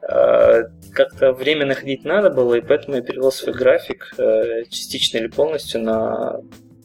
а 0.00 0.62
как-то 0.94 1.32
время 1.34 1.66
находить 1.66 2.04
надо 2.04 2.30
было, 2.30 2.54
и 2.54 2.62
поэтому 2.62 2.96
я 2.96 3.02
перевел 3.02 3.30
свой 3.30 3.54
график 3.54 4.14
э, 4.16 4.64
частично 4.70 5.18
или 5.18 5.26
полностью 5.26 5.82
на 5.82 6.40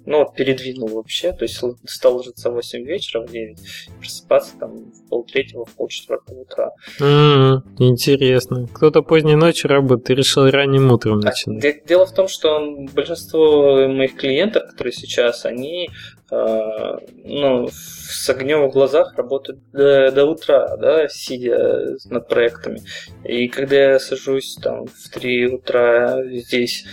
ну, 0.05 0.25
передвинул 0.35 0.89
вообще, 0.89 1.31
то 1.31 1.43
есть 1.43 1.61
стал 1.85 2.17
ложиться 2.17 2.49
в 2.49 2.53
8 2.53 2.83
вечера, 2.83 3.21
в 3.21 3.31
9, 3.31 3.57
просыпаться 3.99 4.51
там 4.59 4.91
в 4.91 5.09
полтретьего, 5.09 5.65
в 5.65 5.71
полчетвертого 5.75 6.41
утра. 6.41 6.71
Mm-hmm. 6.99 7.61
Интересно. 7.79 8.67
Кто-то 8.73 9.01
поздней 9.01 9.35
ночью 9.35 9.69
работает 9.69 10.09
решил 10.17 10.49
ранним 10.49 10.91
утром 10.91 11.19
а, 11.19 11.27
начинать. 11.27 11.85
Дело 11.85 12.05
в 12.05 12.13
том, 12.13 12.27
что 12.27 12.59
большинство 12.93 13.87
моих 13.87 14.15
клиентов, 14.15 14.63
которые 14.69 14.93
сейчас, 14.93 15.45
они 15.45 15.89
э, 16.31 16.97
ну, 17.23 17.69
с 17.71 18.29
огнем 18.29 18.67
в 18.69 18.71
глазах 18.71 19.15
работают 19.15 19.59
до, 19.71 20.11
до 20.11 20.25
утра, 20.25 20.75
да, 20.77 21.07
сидя 21.07 21.95
над 22.09 22.27
проектами. 22.27 22.81
И 23.23 23.47
когда 23.47 23.93
я 23.93 23.99
сажусь 23.99 24.57
там 24.61 24.85
в 24.87 25.09
3 25.09 25.47
утра 25.47 26.21
здесь 26.25 26.85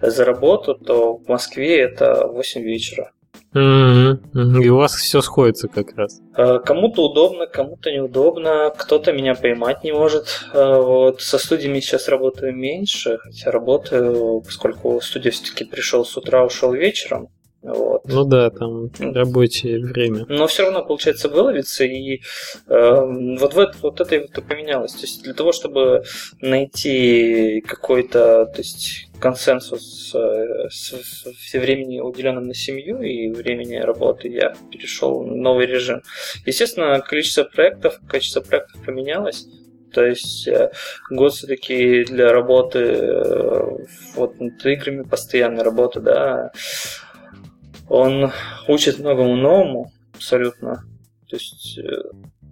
за 0.00 0.24
работу, 0.24 0.74
то 0.74 1.16
в 1.16 1.28
Москве 1.28 1.80
это 1.80 2.26
8 2.26 2.62
вечера. 2.62 3.12
Mm-hmm. 3.54 4.62
И 4.62 4.68
у 4.68 4.76
вас 4.76 4.94
все 4.94 5.20
сходится 5.20 5.66
как 5.66 5.96
раз. 5.96 6.20
А, 6.34 6.60
кому-то 6.60 7.10
удобно, 7.10 7.46
кому-то 7.46 7.90
неудобно, 7.90 8.72
кто-то 8.76 9.12
меня 9.12 9.34
поймать 9.34 9.82
не 9.82 9.92
может. 9.92 10.26
А, 10.52 10.80
вот 10.80 11.20
со 11.20 11.36
студиями 11.38 11.80
сейчас 11.80 12.08
работаю 12.08 12.54
меньше, 12.54 13.18
хотя 13.18 13.50
работаю, 13.50 14.42
поскольку 14.42 15.00
студия 15.00 15.32
все-таки 15.32 15.64
пришел 15.64 16.04
с 16.04 16.16
утра, 16.16 16.44
ушел 16.44 16.72
вечером. 16.72 17.28
Вот. 17.62 18.02
Ну 18.06 18.24
да, 18.24 18.50
там 18.50 18.90
рабочее 18.98 19.80
время. 19.80 20.24
Но 20.28 20.46
все 20.46 20.62
равно 20.62 20.82
получается 20.82 21.28
выловиться, 21.28 21.84
и 21.84 22.20
э, 22.68 23.36
вот, 23.38 23.52
в 23.52 23.58
это, 23.58 23.74
вот 23.82 24.00
это 24.00 24.16
и 24.16 24.40
поменялось. 24.40 24.92
То 24.92 25.02
есть 25.02 25.22
для 25.24 25.34
того, 25.34 25.52
чтобы 25.52 26.04
найти 26.40 27.62
какой-то 27.66 28.46
то 28.46 28.58
есть, 28.58 29.09
консенсус 29.20 30.14
э, 30.14 30.68
с, 30.70 30.92
с, 30.92 31.24
с 31.24 31.52
времени, 31.52 32.00
уделенным 32.00 32.48
на 32.48 32.54
семью 32.54 33.00
и 33.02 33.30
времени 33.30 33.76
работы, 33.76 34.28
я 34.28 34.54
перешел 34.70 35.24
на 35.24 35.34
новый 35.34 35.66
режим. 35.66 36.02
Естественно, 36.46 37.00
количество 37.00 37.44
проектов, 37.44 38.00
качество 38.08 38.40
проектов 38.40 38.82
поменялось. 38.84 39.46
То 39.92 40.04
есть 40.04 40.48
э, 40.48 40.70
год 41.10 41.34
все-таки 41.34 42.04
для 42.04 42.32
работы 42.32 42.78
э, 42.78 43.86
вот 44.14 44.40
над 44.40 44.64
играми 44.64 45.02
постоянной 45.02 45.62
работы, 45.62 46.00
да, 46.00 46.52
он 47.88 48.32
учит 48.68 48.98
многому 48.98 49.36
новому, 49.36 49.92
абсолютно. 50.14 50.84
То 51.28 51.36
есть 51.36 51.78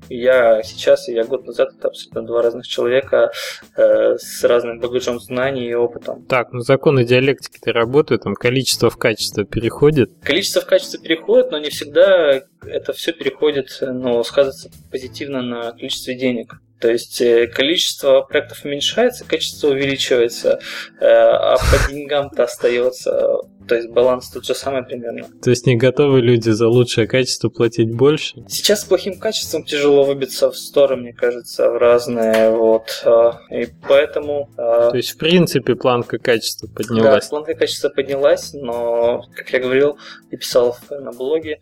я 0.09 0.63
сейчас 0.63 1.09
и 1.09 1.13
я 1.13 1.25
год 1.25 1.47
назад 1.47 1.71
это 1.77 1.89
абсолютно 1.89 2.23
два 2.27 2.43
разных 2.43 2.67
человека 2.67 3.31
э, 3.77 4.17
с 4.17 4.45
разным 4.45 4.81
багажом 4.81 5.21
знаний 5.21 5.69
и 5.69 5.75
опытом. 5.75 6.25
Так, 6.25 6.53
ну 6.53 6.61
законы 6.61 7.05
диалектики-то 7.05 7.73
работают, 7.73 8.23
там 8.23 8.35
количество 8.35 8.91
в 8.91 8.97
качество 8.97 9.45
переходит? 9.45 10.11
Количество 10.23 10.61
в 10.61 10.67
качество 10.67 11.01
переходит, 11.01 11.51
но 11.51 11.59
не 11.59 11.71
всегда 11.71 12.43
это 12.63 12.93
все 12.93 13.13
переходит, 13.13 13.69
ну, 13.81 14.23
сказывается 14.25 14.71
позитивно 14.91 15.43
на 15.43 15.73
количестве 15.73 16.15
денег. 16.15 16.61
То 16.81 16.91
есть 16.91 17.21
э, 17.21 17.49
количество 17.49 18.23
проектов 18.23 18.65
уменьшается, 18.65 19.25
качество 19.25 19.69
увеличивается, 19.69 20.61
э, 21.01 21.05
а 21.05 21.57
по 21.57 21.93
деньгам-то 21.93 22.45
остается. 22.45 23.39
То 23.67 23.75
есть 23.75 23.91
баланс 23.91 24.31
тот 24.31 24.47
же 24.47 24.55
самый 24.55 24.83
примерно. 24.83 25.27
То 25.43 25.51
есть 25.51 25.67
не 25.67 25.77
готовы 25.77 26.21
люди 26.21 26.49
за 26.49 26.69
лучшее 26.69 27.07
качество 27.07 27.51
платить 27.51 27.93
больше? 27.95 28.45
Сейчас 28.49 28.83
с 28.83 28.85
плохим 28.85 29.19
качеством 29.19 29.65
тяжело 29.65 30.05
выбиться 30.05 30.51
в 30.51 30.57
сторону, 30.57 31.03
мне 31.03 31.13
кажется, 31.13 31.69
в 31.69 31.77
разные. 31.77 32.51
Вот. 32.51 33.03
А, 33.05 33.41
и 33.51 33.67
поэтому... 33.87 34.49
То 34.57 34.95
есть, 34.95 35.11
в 35.11 35.19
принципе, 35.19 35.75
планка 35.75 36.19
качества 36.19 36.69
поднялась? 36.69 37.25
Да, 37.25 37.31
планка 37.31 37.55
качества 37.55 37.91
поднялась, 37.91 38.55
но, 38.55 39.25
как 39.35 39.51
я 39.53 39.59
говорил 39.61 39.99
и 40.31 40.37
писал 40.37 40.79
на 40.89 41.13
блоге, 41.13 41.61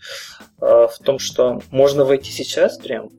в 0.59 0.95
том, 1.05 1.19
что 1.19 1.61
можно 1.71 2.05
войти 2.05 2.31
сейчас 2.31 2.79
прям 2.79 3.11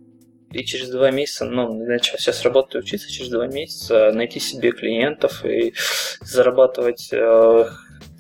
и 0.52 0.64
через 0.64 0.90
два 0.90 1.12
месяца, 1.12 1.46
ну, 1.46 1.74
начать 1.74 2.22
сейчас 2.22 2.44
работать 2.44 2.76
и 2.76 2.78
учиться, 2.80 3.12
через 3.12 3.30
два 3.30 3.48
месяца 3.48 4.12
найти 4.14 4.40
себе 4.40 4.72
клиентов 4.72 5.44
и 5.46 5.74
зарабатывать 6.22 7.10
э, 7.12 7.66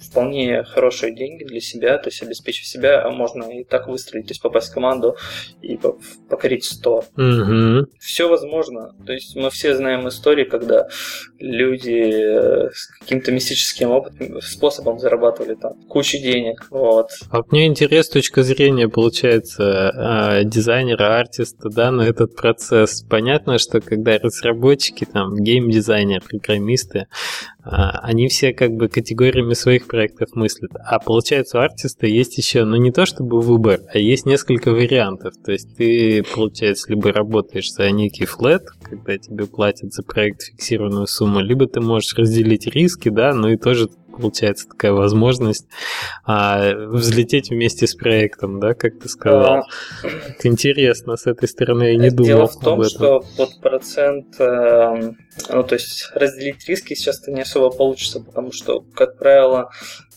вполне 0.10 0.64
хорошие 0.64 1.14
деньги 1.14 1.44
для 1.44 1.60
себя, 1.60 1.98
то 1.98 2.10
есть 2.10 2.22
обеспечив 2.22 2.66
себя, 2.66 3.04
а 3.04 3.10
можно 3.10 3.44
и 3.44 3.64
так 3.64 3.88
выстрелить, 3.88 4.28
то 4.28 4.32
есть 4.32 4.42
попасть 4.42 4.72
в 4.72 4.74
команду 4.74 5.16
и 5.62 5.80
покорить 6.30 6.66
100. 6.66 7.04
Угу. 7.16 7.88
Все 8.00 8.30
возможно. 8.30 8.96
То 9.06 9.14
есть 9.14 9.36
мы 9.36 9.50
все 9.50 9.76
знаем 9.76 10.08
истории, 10.08 10.46
когда 10.46 10.88
люди 11.40 12.68
э, 12.68 12.70
с 12.74 12.88
каким-то 13.00 13.32
мистическим 13.32 13.92
опытом, 13.92 14.42
способом 14.42 15.00
зарабатывали 15.00 15.56
там 15.56 15.74
кучу 15.88 16.18
денег. 16.18 16.68
Вот. 16.70 17.10
А 17.32 17.42
мне 17.50 17.68
интерес 17.68 18.10
точка 18.10 18.44
зрения, 18.44 18.88
получается, 18.90 19.92
а, 19.96 20.44
дизайнера, 20.44 21.20
артиста, 21.20 21.70
да, 21.70 21.92
на 21.92 22.04
этот 22.04 22.36
процесс. 22.36 23.04
Понятно, 23.10 23.58
что 23.58 23.82
когда 23.82 24.18
разработчики, 24.18 25.06
там, 25.06 25.36
геймдизайнеры, 25.36 26.22
программисты, 26.22 27.08
они 27.70 28.28
все 28.28 28.54
как 28.54 28.72
бы 28.72 28.88
категориями 28.88 29.54
своих 29.54 29.88
проектов 29.88 30.30
мыслят. 30.34 30.72
А 30.76 31.00
получается, 31.00 31.58
у 31.58 31.62
артиста 31.62 32.08
есть 32.08 32.38
еще, 32.38 32.64
ну 32.64 32.78
не 32.78 32.92
то 32.92 33.06
чтобы 33.06 33.42
выбор, 33.42 33.82
а 33.94 33.98
есть 33.98 34.26
несколько 34.26 34.72
вариантов. 34.72 35.34
То 35.44 35.52
есть 35.52 35.76
ты, 35.76 36.24
получается, 36.24 36.90
либо 36.90 37.12
работаешь 37.12 37.72
за 37.72 37.90
некий 37.92 38.26
флет, 38.26 38.64
когда 38.82 39.18
тебе 39.18 39.46
платят 39.46 39.94
за 39.94 40.04
проект 40.04 40.44
фиксированную 40.44 41.08
сумму, 41.08 41.42
либо 41.42 41.68
ты 41.68 41.82
можешь 41.82 42.14
разделить 42.16 42.68
риски, 42.68 43.10
да, 43.10 43.34
ну 43.34 43.50
и 43.50 43.58
тоже 43.58 43.90
получается 44.18 44.68
такая 44.68 44.92
возможность 44.92 45.68
а, 46.26 46.74
взлететь 46.74 47.50
вместе 47.50 47.88
с 47.88 47.96
проектом, 47.96 48.60
да, 48.60 48.74
как 48.74 49.00
ты 49.00 49.10
сказал. 49.10 49.46
А... 49.46 49.64
Это 50.04 50.48
интересно, 50.48 51.16
с 51.16 51.28
этой 51.28 51.48
стороны 51.48 51.84
я 51.84 51.98
не 51.98 52.10
думал 52.10 52.28
Дело 52.28 52.48
в 52.48 52.60
том, 52.60 52.84
что 52.84 53.24
под 53.38 53.60
процент, 53.62 54.36
э, 54.40 55.14
ну, 55.50 55.64
то 55.64 55.76
есть 55.76 56.12
разделить 56.14 56.68
риски 56.68 56.94
сейчас-то 56.94 57.32
не 57.32 57.42
особо 57.42 57.70
получится, 57.70 58.20
потому 58.20 58.52
что, 58.52 58.82
как 58.96 59.18
правило, 59.18 59.70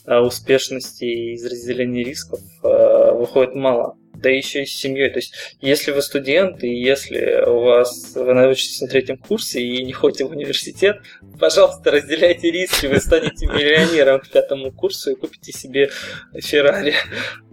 э, 0.07 0.18
успешности 0.18 1.34
из 1.34 1.44
разделения 1.44 2.03
рисков 2.03 2.40
э, 2.62 3.12
выходит 3.12 3.55
мало 3.55 3.96
да 4.20 4.30
еще 4.30 4.62
и 4.62 4.66
с 4.66 4.76
семьей. 4.76 5.10
То 5.10 5.18
есть, 5.18 5.34
если 5.60 5.92
вы 5.92 6.02
студент, 6.02 6.62
и 6.62 6.68
если 6.68 7.44
у 7.46 7.60
вас 7.60 8.12
вы 8.14 8.34
научитесь 8.34 8.80
на 8.80 8.88
третьем 8.88 9.18
курсе 9.18 9.60
и 9.60 9.84
не 9.84 9.92
ходите 9.92 10.24
в 10.24 10.30
университет, 10.30 10.98
пожалуйста, 11.38 11.90
разделяйте 11.90 12.50
риски, 12.50 12.86
вы 12.86 12.98
станете 12.98 13.46
миллионером 13.46 14.20
к 14.20 14.28
пятому 14.28 14.72
курсу 14.72 15.12
и 15.12 15.14
купите 15.14 15.52
себе 15.52 15.90
Феррари. 16.34 16.94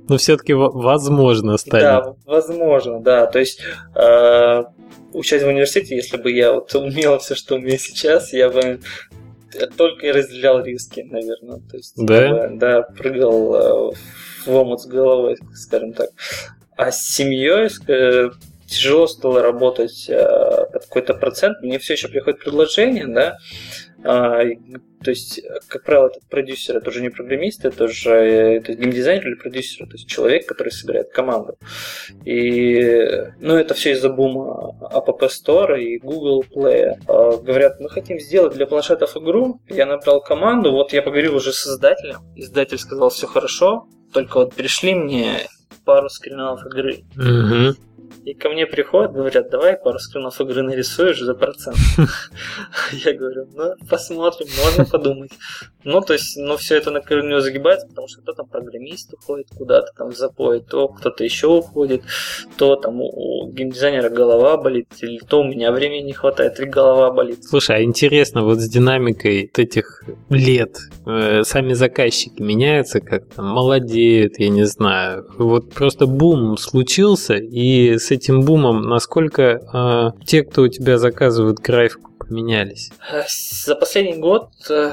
Но 0.10 0.18
все-таки 0.18 0.54
возможно 0.54 1.58
стать. 1.58 1.82
Да, 1.82 2.16
возможно, 2.26 3.02
да. 3.02 3.26
То 3.26 3.40
есть, 3.40 3.60
э, 3.94 4.64
учась 5.14 5.44
в 5.44 5.48
университете, 5.48 5.98
если 5.98 6.18
бы 6.18 6.32
я 6.32 6.54
вот 6.54 6.74
умел 6.76 7.20
все, 7.20 7.36
что 7.36 7.56
у 7.56 7.60
меня 7.60 7.78
сейчас, 7.78 8.32
я 8.32 8.50
бы 8.50 8.80
только 9.76 10.08
и 10.08 10.12
разделял 10.12 10.64
риски, 10.64 11.02
наверное. 11.02 11.60
То 11.70 11.78
есть, 11.78 11.94
да? 11.98 12.48
да, 12.50 12.82
прыгал 12.84 13.92
э, 13.92 13.96
в 14.46 14.56
омут 14.56 14.82
с 14.82 14.86
головой, 14.86 15.38
скажем 15.54 15.94
так. 15.94 16.10
А 16.78 16.92
с 16.92 17.08
семьей 17.08 17.70
э, 17.88 18.30
тяжело 18.68 19.08
стало 19.08 19.42
работать 19.42 20.06
э, 20.10 20.16
под 20.72 20.86
какой-то 20.86 21.14
процент. 21.16 21.62
Мне 21.62 21.80
все 21.80 21.94
еще 21.94 22.08
приходит 22.08 22.40
предложение, 22.40 23.08
да. 23.08 23.38
А, 24.04 24.44
то 25.04 25.10
есть, 25.10 25.42
как 25.68 25.84
правило, 25.84 26.08
этот 26.08 26.28
продюсер, 26.30 26.78
это 26.78 26.90
уже 26.90 27.02
не 27.02 27.10
программист, 27.10 27.66
это 27.66 27.86
уже 27.86 28.12
это 28.12 28.74
геймдизайнер 28.74 29.28
или 29.28 29.36
продюсер, 29.36 29.88
то 29.88 29.94
есть 29.94 30.08
человек, 30.08 30.46
который 30.46 30.70
собирает 30.70 31.10
команду. 31.12 31.58
И, 32.24 33.02
ну, 33.40 33.56
это 33.56 33.74
все 33.74 33.94
из-за 33.94 34.10
бума 34.10 34.76
App 34.82 35.20
Store 35.22 35.82
и 35.82 35.98
Google 35.98 36.44
Play. 36.44 36.94
А, 37.08 37.38
говорят, 37.38 37.80
мы 37.80 37.90
хотим 37.90 38.20
сделать 38.20 38.54
для 38.54 38.68
планшетов 38.68 39.18
игру. 39.18 39.60
Я 39.68 39.88
набрал 39.88 40.22
команду, 40.22 40.72
вот 40.72 40.94
я 40.94 41.02
поговорил 41.02 41.36
уже 41.36 41.52
с 41.54 41.66
издателем. 41.66 42.20
Издатель 42.36 42.78
сказал, 42.78 43.10
все 43.10 43.26
хорошо, 43.26 43.88
только 44.14 44.38
вот 44.38 44.54
пришли 44.54 44.94
мне 44.94 45.48
пару 45.88 46.10
скринов 46.10 46.66
игры. 46.66 47.06
Угу. 47.16 47.78
И 48.26 48.34
ко 48.34 48.50
мне 48.50 48.66
приходят, 48.66 49.14
говорят, 49.14 49.50
давай 49.50 49.78
пару 49.78 50.00
скринов 50.00 50.40
игры 50.42 50.62
нарисуешь 50.62 51.20
за 51.20 51.34
процент. 51.34 51.78
Я 52.92 53.14
говорю, 53.14 53.48
ну, 53.54 53.74
посмотрим, 53.90 54.48
можно 54.64 54.86
подумать. 54.86 55.32
Ну, 55.84 56.02
то 56.02 56.14
есть, 56.14 56.36
ну, 56.38 56.58
все 56.58 56.76
это 56.76 56.92
на 56.92 57.00
корню 57.00 57.40
загибается, 57.40 57.88
потому 57.88 58.08
что 58.10 58.22
кто 58.22 58.34
там 58.34 58.48
программист 58.48 59.14
уходит 59.14 59.48
куда-то 59.58 59.94
там 59.98 60.12
в 60.12 60.18
запой, 60.18 60.62
то 60.62 60.90
кто-то 60.90 61.24
еще 61.24 61.48
уходит, 61.48 62.02
то 62.58 62.76
там 62.76 63.00
у 63.02 63.50
геймдизайнера 63.52 64.10
голова 64.10 64.58
болит, 64.58 64.88
или 65.02 65.20
то 65.20 65.40
у 65.40 65.44
меня 65.46 65.72
времени 65.72 66.04
не 66.04 66.14
хватает, 66.14 66.60
и 66.60 66.66
голова 66.66 67.12
болит. 67.12 67.44
Слушай, 67.44 67.78
а 67.78 67.84
интересно, 67.84 68.44
вот 68.44 68.60
с 68.60 68.70
динамикой 68.70 69.50
этих 69.56 70.04
лет 70.30 70.78
э, 71.06 71.44
сами 71.44 71.74
заказчики 71.74 72.42
меняются 72.42 73.00
как-то, 73.00 73.42
молодеют, 73.42 74.40
я 74.40 74.50
не 74.50 74.66
знаю. 74.66 75.26
Вот 75.38 75.74
просто 75.74 76.06
бум 76.06 76.58
случился, 76.58 77.36
и 77.36 77.97
с 78.00 78.12
этим 78.12 78.42
бумом 78.42 78.84
насколько 78.84 79.42
э, 79.74 80.26
те, 80.26 80.44
кто 80.44 80.64
у 80.64 80.68
тебя 80.68 80.98
заказывают 80.98 81.60
графику, 81.60 82.12
поменялись? 82.20 82.92
За 83.28 83.76
последний 83.76 84.18
год 84.18 84.50
э, 84.70 84.92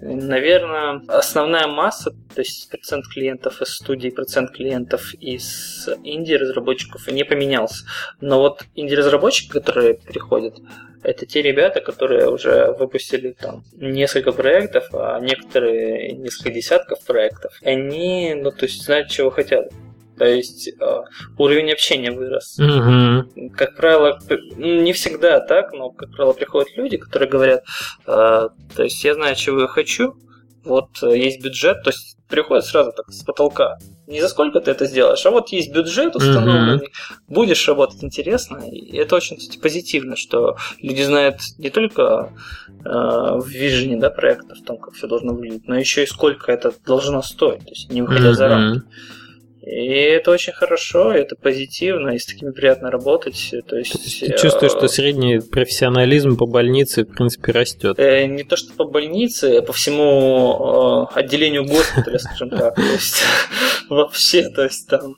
Наверное, 0.00 1.00
основная 1.08 1.66
масса, 1.66 2.10
то 2.34 2.40
есть 2.42 2.68
процент 2.70 3.06
клиентов 3.06 3.62
из 3.62 3.74
студии, 3.74 4.10
процент 4.10 4.50
клиентов 4.50 5.14
из 5.14 5.88
инди-разработчиков 6.04 7.06
не 7.08 7.24
поменялся. 7.24 7.86
Но 8.20 8.40
вот 8.40 8.64
инди-разработчики, 8.74 9.50
которые 9.50 9.94
приходят, 9.94 10.58
это 11.02 11.24
те 11.24 11.40
ребята, 11.40 11.80
которые 11.80 12.28
уже 12.28 12.74
выпустили 12.78 13.32
там 13.32 13.64
несколько 13.74 14.32
проектов, 14.32 14.88
а 14.92 15.18
некоторые 15.20 16.12
несколько 16.12 16.50
десятков 16.50 17.02
проектов. 17.04 17.52
Они, 17.64 18.34
ну, 18.34 18.50
то 18.50 18.66
есть 18.66 18.84
знают, 18.84 19.08
чего 19.08 19.30
хотят. 19.30 19.72
То 20.18 20.24
есть 20.24 20.68
э, 20.68 21.02
уровень 21.38 21.72
общения 21.72 22.10
вырос. 22.10 22.58
Угу. 22.58 23.50
Как 23.56 23.76
правило, 23.76 24.18
ну, 24.56 24.80
не 24.80 24.92
всегда 24.92 25.40
так, 25.40 25.72
но, 25.72 25.90
как 25.90 26.10
правило, 26.12 26.32
приходят 26.32 26.76
люди, 26.76 26.96
которые 26.96 27.28
говорят, 27.28 27.64
э, 28.06 28.48
то 28.76 28.82
есть 28.82 29.02
я 29.04 29.14
знаю, 29.14 29.36
чего 29.36 29.62
я 29.62 29.66
хочу, 29.66 30.16
вот 30.66 31.02
э, 31.02 31.16
есть 31.16 31.42
бюджет, 31.42 31.82
то 31.82 31.90
есть 31.90 32.16
приходят 32.28 32.64
сразу 32.64 32.92
так 32.92 33.08
с 33.10 33.22
потолка. 33.22 33.78
Не 34.06 34.20
за 34.20 34.28
сколько 34.28 34.60
ты 34.60 34.70
это 34.70 34.86
сделаешь, 34.86 35.24
а 35.26 35.30
вот 35.30 35.50
есть 35.50 35.72
бюджет 35.72 36.16
установленный, 36.16 36.86
mm-hmm. 36.86 37.22
будешь 37.28 37.66
работать 37.68 38.02
интересно. 38.02 38.58
И 38.70 38.96
это 38.96 39.16
очень 39.16 39.36
кстати, 39.36 39.58
позитивно, 39.58 40.16
что 40.16 40.56
люди 40.80 41.02
знают 41.02 41.40
не 41.58 41.70
только 41.70 42.32
э, 42.68 42.88
в 42.88 43.46
вижене 43.46 43.96
да, 43.96 44.10
проекта, 44.10 44.54
в 44.54 44.62
том, 44.62 44.78
как 44.78 44.94
все 44.94 45.06
должно 45.06 45.34
выглядеть, 45.34 45.68
но 45.68 45.78
еще 45.78 46.02
и 46.02 46.06
сколько 46.06 46.50
это 46.50 46.72
должно 46.84 47.22
стоить, 47.22 47.64
то 47.64 47.70
есть 47.70 47.92
не 47.92 48.02
выходя 48.02 48.30
mm-hmm. 48.30 48.34
за 48.34 48.48
рамки. 48.48 48.82
И 49.66 49.94
это 49.96 50.30
очень 50.30 50.52
хорошо, 50.52 51.10
это 51.10 51.34
позитивно, 51.34 52.10
и 52.10 52.20
с 52.20 52.26
такими 52.26 52.52
приятно 52.52 52.88
работать. 52.88 53.52
То 53.66 53.76
есть, 53.76 54.20
Ты 54.20 54.38
чувствуешь, 54.38 54.70
что 54.70 54.86
средний 54.86 55.40
профессионализм 55.40 56.36
по 56.36 56.46
больнице, 56.46 57.02
в 57.02 57.12
принципе, 57.12 57.50
растет? 57.50 57.98
Э, 57.98 58.26
не 58.26 58.44
то, 58.44 58.56
что 58.56 58.72
по 58.74 58.84
больнице, 58.84 59.56
а 59.56 59.62
по 59.62 59.72
всему 59.72 61.08
э, 61.10 61.18
отделению 61.18 61.64
госпиталя, 61.64 62.18
скажем 62.18 62.50
так. 62.50 62.76
То 62.76 62.82
есть, 62.82 63.16
вообще, 63.90 64.48
то 64.50 64.62
есть 64.62 64.88
там 64.88 65.16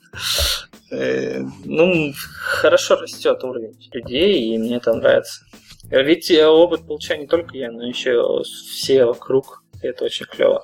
э, 0.89 1.41
ну, 1.65 2.11
хорошо 2.41 2.95
растет 2.95 3.43
уровень 3.43 3.77
людей, 3.93 4.55
и 4.55 4.57
мне 4.57 4.77
это 4.77 4.95
нравится. 4.95 5.43
Ведь 5.91 6.31
опыт 6.31 6.87
получаю 6.87 7.21
не 7.21 7.27
только 7.27 7.55
я, 7.55 7.71
но 7.71 7.87
еще 7.87 8.41
все 8.43 9.05
вокруг. 9.05 9.63
И 9.83 9.87
это 9.87 10.05
очень 10.05 10.25
клево. 10.25 10.61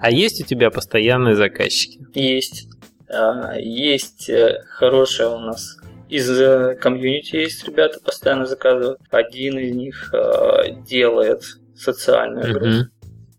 А 0.00 0.10
есть 0.10 0.42
у 0.42 0.44
тебя 0.44 0.70
постоянные 0.70 1.36
заказчики? 1.36 2.00
Есть. 2.14 2.66
А, 3.10 3.54
есть 3.58 4.28
э, 4.28 4.62
хорошая 4.68 5.28
у 5.28 5.38
нас 5.38 5.78
из 6.08 6.30
э, 6.30 6.74
комьюнити 6.76 7.36
есть 7.36 7.64
ребята, 7.66 8.00
постоянно 8.00 8.46
заказывают. 8.46 9.00
Один 9.10 9.58
из 9.58 9.74
них 9.74 10.12
э, 10.14 10.72
делает 10.86 11.42
социальную 11.74 12.52
игру 12.52 12.66
mm-hmm. 12.66 12.84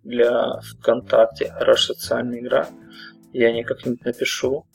для 0.03 0.59
ВКонтакте. 0.61 1.51
Хорошая 1.57 1.95
социальная 1.97 2.39
игра. 2.39 2.67
Я 3.33 3.51
не 3.51 3.63
как-нибудь 3.63 4.05
напишу. 4.05 4.65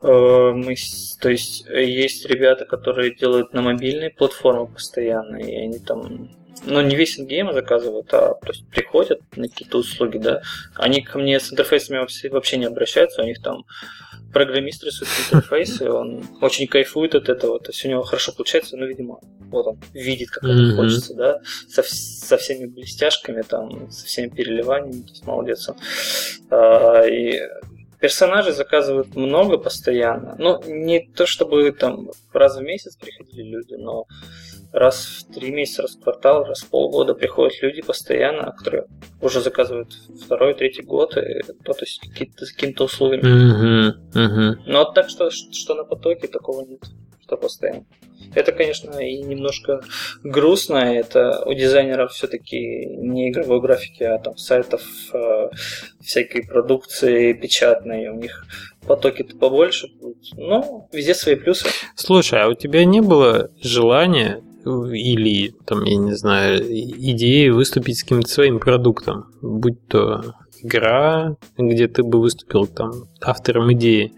Мы, 0.00 0.76
то 1.20 1.28
есть 1.28 1.66
есть 1.66 2.24
ребята, 2.26 2.64
которые 2.64 3.14
делают 3.14 3.52
на 3.52 3.60
мобильной 3.62 4.10
платформе 4.10 4.66
постоянно, 4.72 5.36
и 5.36 5.54
они 5.54 5.78
там 5.80 6.30
ну, 6.64 6.80
не 6.80 6.96
весь 6.96 7.18
ингейм 7.18 7.52
заказывают, 7.52 8.12
а 8.12 8.34
то 8.34 8.48
есть 8.48 8.66
приходят 8.68 9.20
на 9.36 9.48
какие-то 9.48 9.78
услуги, 9.78 10.18
да. 10.18 10.42
Они 10.74 11.02
ко 11.02 11.18
мне 11.18 11.38
с 11.40 11.52
интерфейсами 11.52 11.98
вообще, 12.30 12.56
не 12.56 12.66
обращаются, 12.66 13.22
у 13.22 13.26
них 13.26 13.42
там 13.42 13.64
программист 14.32 14.84
рисует 14.84 15.10
интерфейсы, 15.30 15.90
он 15.90 16.26
очень 16.40 16.66
кайфует 16.66 17.14
от 17.14 17.28
этого, 17.28 17.58
то 17.60 17.70
есть 17.70 17.84
у 17.84 17.88
него 17.88 18.02
хорошо 18.02 18.32
получается, 18.32 18.76
но, 18.76 18.86
видимо, 18.86 19.20
вот 19.50 19.66
он 19.66 19.78
видит, 19.92 20.30
как 20.30 20.44
mm-hmm. 20.44 20.66
это 20.66 20.76
хочется, 20.76 21.14
да, 21.14 21.40
со, 21.68 21.82
со 21.82 22.36
всеми 22.36 22.66
блестяшками, 22.66 23.42
там, 23.42 23.90
со 23.90 24.06
всеми 24.06 24.28
переливаниями, 24.28 25.02
то 25.02 25.10
есть 25.10 25.24
молодец 25.24 25.68
он. 25.68 25.76
А, 26.50 27.06
и 27.06 27.40
Персонажей 28.00 28.52
заказывают 28.52 29.16
много 29.16 29.58
постоянно. 29.58 30.36
Ну, 30.38 30.62
не 30.66 31.00
то 31.00 31.26
чтобы 31.26 31.72
там 31.72 32.10
раз 32.32 32.56
в 32.56 32.62
месяц 32.62 32.96
приходили 32.96 33.42
люди, 33.42 33.74
но 33.74 34.06
раз 34.72 35.06
в 35.06 35.34
три 35.34 35.50
месяца, 35.50 35.82
раз 35.82 35.96
в 35.96 36.00
квартал, 36.00 36.44
раз 36.44 36.60
в 36.60 36.68
полгода 36.68 37.14
приходят 37.14 37.60
люди 37.62 37.82
постоянно, 37.82 38.52
которые 38.52 38.84
уже 39.20 39.40
заказывают 39.40 39.92
второй, 40.24 40.54
третий 40.54 40.82
год, 40.82 41.16
и, 41.16 41.42
то, 41.64 41.72
то 41.72 41.84
есть 41.84 42.00
какие-то, 42.00 42.46
с 42.46 42.52
какими-то 42.52 42.84
условиями. 42.84 43.24
Uh-huh, 43.24 43.94
uh-huh. 44.14 44.62
Но 44.66 44.84
так 44.84 45.08
что, 45.08 45.30
что 45.30 45.74
на 45.74 45.84
потоке 45.84 46.28
такого 46.28 46.64
нет, 46.64 46.82
что 47.28 47.36
постоянно. 47.36 47.84
Это, 48.34 48.52
конечно, 48.52 48.98
и 48.98 49.22
немножко 49.22 49.80
грустно. 50.24 50.76
Это 50.76 51.42
у 51.44 51.52
дизайнеров 51.52 52.12
все-таки 52.12 52.86
не 52.86 53.30
игровой 53.30 53.60
графики, 53.60 54.02
а 54.02 54.18
там 54.18 54.36
сайтов 54.36 54.82
э, 55.12 55.50
всякой 56.00 56.46
продукции 56.46 57.34
печатной. 57.34 58.08
У 58.08 58.16
них 58.16 58.44
потоки-то 58.86 59.36
побольше 59.36 59.88
будут. 60.00 60.24
Но 60.36 60.88
везде 60.92 61.14
свои 61.14 61.36
плюсы. 61.36 61.68
Слушай, 61.94 62.42
а 62.42 62.48
у 62.48 62.54
тебя 62.54 62.84
не 62.84 63.02
было 63.02 63.50
желания 63.62 64.42
или, 64.64 65.54
там, 65.66 65.84
я 65.84 65.96
не 65.96 66.14
знаю, 66.14 66.60
идеи 66.60 67.48
выступить 67.48 67.98
с 67.98 68.02
каким-то 68.02 68.28
своим 68.28 68.58
продуктом, 68.58 69.26
будь 69.40 69.86
то 69.86 70.34
игра, 70.62 71.36
где 71.56 71.88
ты 71.88 72.02
бы 72.02 72.20
выступил 72.20 72.66
там 72.66 72.92
автором 73.20 73.72
идеи, 73.72 74.12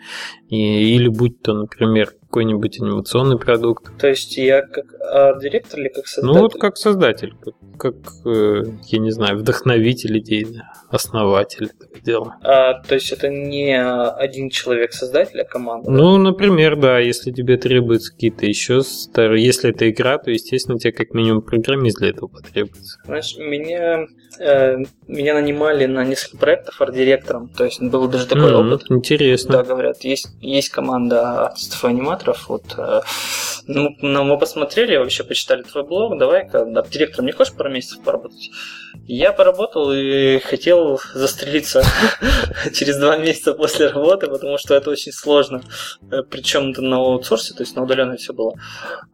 и, 0.48 0.94
или 0.94 1.09
будь 1.09 1.42
то, 1.42 1.55
например, 1.55 2.12
какой-нибудь 2.30 2.80
анимационный 2.80 3.38
продукт. 3.38 3.90
То 3.98 4.09
есть 4.09 4.36
я 4.36 4.62
как 4.62 4.94
арт-директор 5.01 5.80
или 5.80 5.88
как 5.88 6.07
создатель? 6.07 6.34
Ну 6.34 6.42
вот 6.42 6.55
как 6.61 6.76
создатель, 6.76 7.34
как, 7.42 7.55
как 7.76 7.94
э, 8.24 8.62
я 8.86 8.98
не 8.98 9.11
знаю, 9.11 9.38
вдохновитель 9.38 10.18
идей, 10.18 10.46
основатель 10.90 11.66
этого 11.66 12.01
дела. 12.01 12.36
А, 12.42 12.74
то 12.82 12.94
есть 12.94 13.12
это 13.12 13.28
не 13.28 13.80
один 13.80 14.51
человек 14.51 14.92
создатель, 14.92 15.40
а 15.40 15.44
команда? 15.44 15.90
Ну, 15.90 16.16
например, 16.18 16.76
да, 16.76 16.98
если 16.98 17.32
тебе 17.32 17.57
требуются 17.57 18.12
какие-то 18.12 18.46
еще 18.46 18.82
старые, 18.82 19.44
если 19.44 19.70
это 19.70 19.90
игра, 19.90 20.18
то, 20.18 20.30
естественно, 20.30 20.78
тебе 20.78 20.92
как 20.92 21.12
минимум 21.12 21.42
программист 21.42 21.98
для 21.98 22.11
этого 22.11 22.28
потребуется. 22.28 22.98
Знаешь, 23.05 23.36
меня, 23.38 24.07
э, 24.38 24.76
меня 25.09 25.34
нанимали 25.34 25.86
на 25.86 26.05
несколько 26.05 26.38
проектов 26.38 26.80
арт-директором, 26.80 27.48
то 27.48 27.64
есть 27.64 27.82
был 27.82 28.09
даже 28.09 28.26
такой 28.26 28.53
mm-hmm, 28.53 28.74
опыт. 28.74 28.89
Интересно. 28.91 29.53
Да, 29.53 29.62
говорят, 29.62 30.03
есть, 30.03 30.26
есть 30.41 30.70
команда 30.70 31.47
артистов 31.47 31.84
и 31.84 31.86
аниматоров, 31.86 32.49
вот, 32.49 32.64
э, 32.76 33.03
ну, 33.68 33.97
ну, 34.01 34.24
мы 34.24 34.36
посмотрели, 34.36 34.97
вообще 34.97 35.22
почитали 35.22 35.62
твой 35.62 35.84
блог, 35.84 36.18
давай-ка, 36.18 36.64
да, 36.64 36.82
директором 36.82 37.26
не 37.26 37.32
хочешь 37.32 37.55
пару 37.55 37.70
месяцев 37.70 38.03
поработать? 38.03 38.51
Я 39.07 39.32
поработал 39.32 39.93
и 39.93 40.41
хотел 40.41 41.01
застрелиться 41.14 41.84
через 42.74 42.97
два 42.97 43.16
месяца 43.16 43.55
после 43.55 43.86
работы, 43.86 44.26
потому 44.26 44.59
что 44.59 44.74
это 44.74 44.91
очень 44.91 45.12
сложно. 45.12 45.62
Э, 46.11 46.22
Причем 46.28 46.72
на 46.72 46.97
аутсорсе, 46.97 47.55
то 47.55 47.62
есть 47.62 47.76
на 47.76 47.84
удаленной 47.84 48.16
все 48.16 48.32
было. 48.32 48.55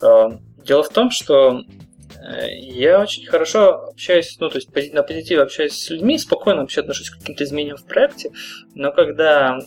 Э, 0.00 0.30
дело 0.64 0.84
в 0.84 0.88
том, 0.88 1.10
что 1.10 1.60
я 2.50 3.00
очень 3.00 3.26
хорошо 3.26 3.88
общаюсь, 3.88 4.36
ну, 4.40 4.48
то 4.48 4.56
есть 4.56 4.92
на 4.92 5.02
позитиве 5.02 5.42
общаюсь 5.42 5.72
с 5.72 5.90
людьми, 5.90 6.18
спокойно 6.18 6.60
вообще 6.60 6.80
отношусь 6.80 7.10
к 7.10 7.18
каким-то 7.18 7.44
изменениям 7.44 7.76
в 7.76 7.84
проекте, 7.84 8.30
но 8.74 8.92
когда 8.92 9.58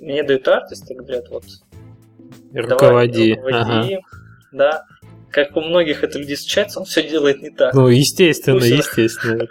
мне 0.00 0.22
дают 0.22 0.46
артисты, 0.48 0.94
говорят, 0.94 1.28
вот, 1.28 1.44
руководи, 2.54 3.34
давай, 3.34 3.52
руководи 3.52 3.94
ага. 3.94 4.04
да, 4.52 4.84
как 5.30 5.56
у 5.56 5.60
многих 5.60 6.02
это 6.04 6.18
людей 6.18 6.36
случается, 6.36 6.80
он 6.80 6.86
все 6.86 7.06
делает 7.06 7.42
не 7.42 7.50
так. 7.50 7.74
Ну, 7.74 7.88
естественно, 7.88 8.60
Слушай, 8.60 8.78
естественно. 8.78 9.48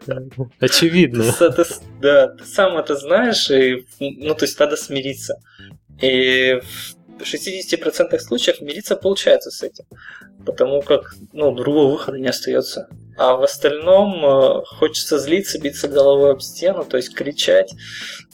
Очевидно. 0.59 1.23
Ты, 1.39 1.51
ты, 1.51 1.63
да, 2.01 2.27
ты 2.29 2.45
сам 2.45 2.77
это 2.77 2.95
знаешь, 2.95 3.49
и, 3.51 3.85
ну, 3.99 4.33
то 4.33 4.45
есть 4.45 4.59
надо 4.59 4.75
смириться. 4.75 5.39
И 6.01 6.59
в 7.20 7.22
60% 7.22 8.20
случаев 8.20 8.61
мириться 8.61 8.95
получается 8.95 9.51
с 9.51 9.63
этим. 9.63 9.86
Потому 10.45 10.82
как, 10.82 11.15
ну, 11.34 11.53
другого 11.53 11.91
выхода 11.91 12.18
не 12.18 12.28
остается. 12.28 12.88
а 13.18 13.36
в 13.36 13.43
остальном 13.43 14.26
э, 14.26 14.63
хочется 14.65 15.18
злиться, 15.18 15.59
биться 15.59 15.88
головой 15.88 16.32
об 16.32 16.41
стену, 16.41 16.86
то 16.86 16.97
есть 16.97 17.13
кричать. 17.13 17.74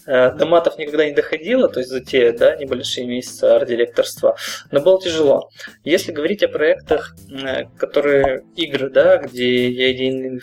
Э, 0.05 0.31
до 0.31 0.45
матов 0.45 0.77
никогда 0.77 1.05
не 1.05 1.13
доходило, 1.13 1.69
то 1.69 1.79
есть 1.79 1.89
за 1.89 2.01
те 2.01 2.33
да, 2.33 2.55
небольшие 2.55 3.07
месяцы 3.07 3.45
арт-директорства, 3.45 4.35
но 4.71 4.81
было 4.81 5.01
тяжело. 5.01 5.49
Если 5.83 6.11
говорить 6.11 6.43
о 6.43 6.49
проектах, 6.49 7.15
э, 7.31 7.65
которые 7.77 8.43
игры, 8.55 8.89
да, 8.89 9.17
где 9.17 9.69
я 9.69 9.93
идейный 9.93 10.41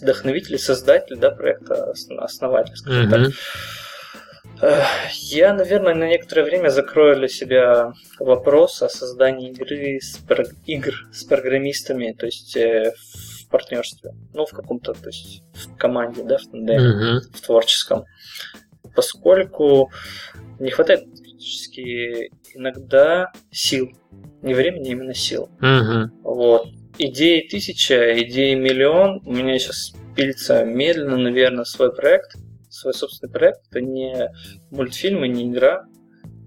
вдохновитель, 0.00 0.58
создатель 0.58 1.16
да, 1.16 1.30
проекта, 1.30 1.92
основатель, 2.18 2.76
скажем 2.76 3.06
mm-hmm. 3.06 3.24
так, 3.24 3.34
я, 5.12 5.54
наверное, 5.54 5.94
на 5.94 6.08
некоторое 6.08 6.44
время 6.44 6.68
закрою 6.68 7.16
для 7.16 7.28
себя 7.28 7.92
вопрос 8.18 8.82
о 8.82 8.88
создании 8.88 9.50
игры 9.50 9.98
с, 10.00 10.20
игр 10.66 10.94
с 11.12 11.24
программистами, 11.24 12.12
то 12.12 12.26
есть 12.26 12.56
э, 12.56 12.92
в 12.92 13.48
партнерстве, 13.48 14.12
ну, 14.34 14.44
в 14.44 14.50
каком-то, 14.50 14.92
то 14.92 15.08
есть 15.08 15.42
в 15.54 15.76
команде, 15.76 16.22
да, 16.24 16.38
в 16.38 16.46
тандеме, 16.50 16.78
uh-huh. 16.78 17.20
в 17.32 17.40
творческом. 17.40 18.04
Поскольку 18.94 19.90
не 20.58 20.70
хватает 20.70 21.04
практически 21.04 22.30
иногда 22.54 23.32
сил, 23.50 23.90
не 24.42 24.54
времени, 24.54 24.88
а 24.88 24.92
именно 24.92 25.14
сил. 25.14 25.48
Uh-huh. 25.60 26.08
Вот. 26.22 26.68
Идеи 26.98 27.46
тысяча, 27.48 28.22
идеи 28.22 28.54
миллион. 28.54 29.22
У 29.24 29.32
меня 29.32 29.58
сейчас 29.58 29.92
пилится 30.14 30.64
медленно, 30.64 31.16
наверное, 31.16 31.64
свой 31.64 31.94
проект– 31.94 32.34
свой 32.80 32.94
собственный 32.94 33.32
проект. 33.32 33.60
Это 33.70 33.80
не 33.80 34.30
мультфильм 34.70 35.24
и 35.24 35.28
не 35.28 35.50
игра. 35.50 35.86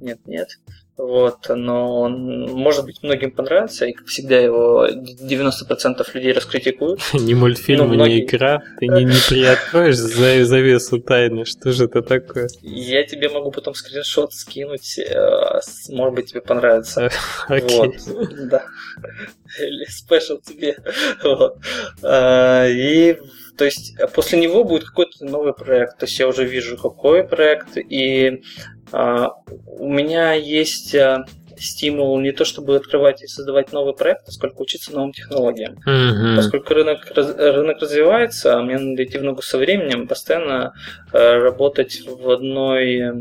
Нет, 0.02 0.20
нет. 0.26 0.50
Вот, 0.96 1.50
но 1.50 2.02
он, 2.02 2.42
может 2.52 2.86
быть, 2.86 3.02
многим 3.02 3.32
понравится, 3.32 3.88
и, 3.88 3.94
как 3.94 4.06
всегда, 4.06 4.38
его 4.38 4.88
90% 4.88 6.06
людей 6.14 6.34
раскритикуют. 6.34 7.02
Не 7.14 7.34
мультфильм, 7.34 7.88
ну, 7.88 7.94
многие... 7.96 8.20
не 8.20 8.26
игра. 8.26 8.62
Ты 8.80 8.88
не, 8.88 9.04
не 9.04 9.16
приоткроешь 9.28 9.98
за 9.98 10.46
завесу 10.46 11.00
тайны. 11.00 11.46
Что 11.46 11.72
же 11.72 11.86
это 11.86 12.04
такое? 12.04 12.48
Я 12.62 13.04
тебе 13.06 13.30
могу 13.30 13.50
потом 13.50 13.74
скриншот 13.74 14.34
скинуть. 14.34 15.00
Э, 15.00 15.60
может 15.90 16.14
быть, 16.14 16.28
тебе 16.28 16.42
понравится. 16.42 17.10
Окей. 17.48 17.98
Вот, 18.08 18.50
да. 18.50 18.66
Или 19.60 19.86
спешл 19.86 20.38
тебе. 20.42 20.78
Вот. 21.24 21.58
А, 22.04 22.68
и 22.68 23.18
то 23.58 23.66
есть 23.66 23.96
э, 24.00 24.08
после 24.08 24.40
него 24.40 24.64
будет 24.64 24.86
какой-то 24.86 25.26
новый 25.26 25.54
проект. 25.54 25.98
То 26.00 26.06
есть 26.06 26.18
я 26.20 26.28
уже 26.28 26.46
вижу, 26.46 26.78
какой 26.78 27.24
проект. 27.24 27.78
И 27.78 28.42
а, 28.92 29.32
у 29.68 29.90
меня 29.90 30.34
есть 30.34 30.96
а, 30.96 31.26
стимул 31.58 32.20
не 32.20 32.32
то 32.32 32.46
чтобы 32.46 32.76
открывать 32.76 33.22
и 33.22 33.28
создавать 33.28 33.72
новый 33.72 33.94
проект, 33.94 34.28
а 34.28 34.32
сколько 34.32 34.62
учиться 34.62 34.94
новым 34.94 35.14
технологиям. 35.14 35.76
Mm-hmm. 35.88 36.36
Поскольку 36.36 36.74
рынок, 36.74 37.12
рынок 37.16 37.82
развивается, 37.82 38.60
мне 38.62 38.78
надо 38.78 39.04
идти 39.04 39.18
в 39.18 39.24
ногу 39.24 39.42
со 39.42 39.58
временем, 39.58 40.08
постоянно 40.08 40.74
а, 41.12 41.40
работать 41.40 42.02
в 42.06 42.30
одной 42.30 43.02
Э, 43.02 43.14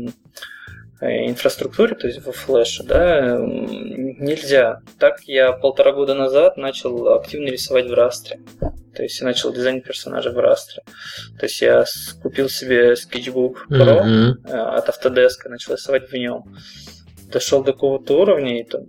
инфраструктуре, 1.03 1.95
то 1.95 2.07
есть 2.07 2.25
во 2.25 2.31
флеше, 2.31 2.83
да, 2.83 3.37
нельзя. 3.39 4.81
Так 4.99 5.21
я 5.25 5.51
полтора 5.51 5.91
года 5.91 6.13
назад 6.13 6.57
начал 6.57 7.13
активно 7.13 7.49
рисовать 7.49 7.87
в 7.87 7.93
растре. 7.93 8.39
То 8.95 9.03
есть 9.03 9.19
я 9.19 9.25
начал 9.25 9.51
дизайнить 9.51 9.85
персонажа 9.85 10.31
в 10.31 10.37
растре. 10.37 10.83
То 11.39 11.45
есть 11.45 11.61
я 11.61 11.85
купил 12.21 12.47
себе 12.47 12.93
Sketchbook 12.93 13.67
Pro 13.69 14.03
mm-hmm. 14.03 14.51
от 14.51 14.89
Autodesk 14.89 15.45
и 15.45 15.49
начал 15.49 15.73
рисовать 15.73 16.09
в 16.09 16.13
нем. 16.13 16.43
Дошел 17.31 17.63
до 17.63 17.73
какого-то 17.73 18.19
уровня 18.19 18.61
и 18.61 18.63
там 18.63 18.83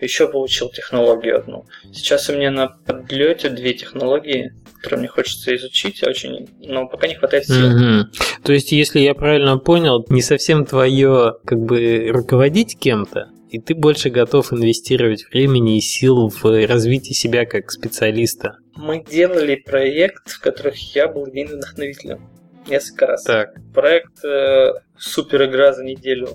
еще 0.00 0.26
получил 0.26 0.68
технологию 0.70 1.38
одну. 1.38 1.66
Сейчас 1.92 2.28
у 2.28 2.32
меня 2.32 2.50
на 2.50 2.68
подлете 2.68 3.50
две 3.50 3.74
технологии, 3.74 4.52
которые 4.82 5.00
мне 5.00 5.08
хочется 5.08 5.54
изучить 5.54 6.02
очень, 6.02 6.48
но 6.58 6.88
пока 6.88 7.06
не 7.06 7.14
хватает 7.14 7.46
сил. 7.46 7.68
Угу. 7.68 8.08
То 8.42 8.52
есть, 8.52 8.72
если 8.72 8.98
я 8.98 9.14
правильно 9.14 9.56
понял, 9.56 10.04
не 10.08 10.22
совсем 10.22 10.66
твое 10.66 11.34
как 11.44 11.60
бы 11.60 12.08
руководить 12.12 12.78
кем-то, 12.78 13.30
и 13.48 13.60
ты 13.60 13.74
больше 13.74 14.10
готов 14.10 14.52
инвестировать 14.52 15.26
времени 15.30 15.76
и 15.76 15.80
сил 15.80 16.28
в 16.28 16.44
развитие 16.66 17.14
себя 17.14 17.46
как 17.46 17.70
специалиста. 17.70 18.56
Мы 18.74 19.04
делали 19.04 19.54
проект, 19.54 20.30
в 20.30 20.40
которых 20.40 20.74
я 20.96 21.06
был 21.06 21.26
единым 21.26 21.58
вдохновителем. 21.58 22.28
Несколько 22.66 23.06
раз. 23.06 23.24
Так. 23.24 23.50
Проект 23.74 24.24
э, 24.24 24.72
Супер 24.98 25.44
игра 25.44 25.72
за 25.72 25.84
неделю. 25.84 26.30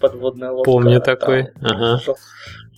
Подводная 0.00 0.50
лодка. 0.50 0.70
Помню 0.70 1.00
такой. 1.00 1.52
Там, 1.60 1.70
ага. 1.70 2.00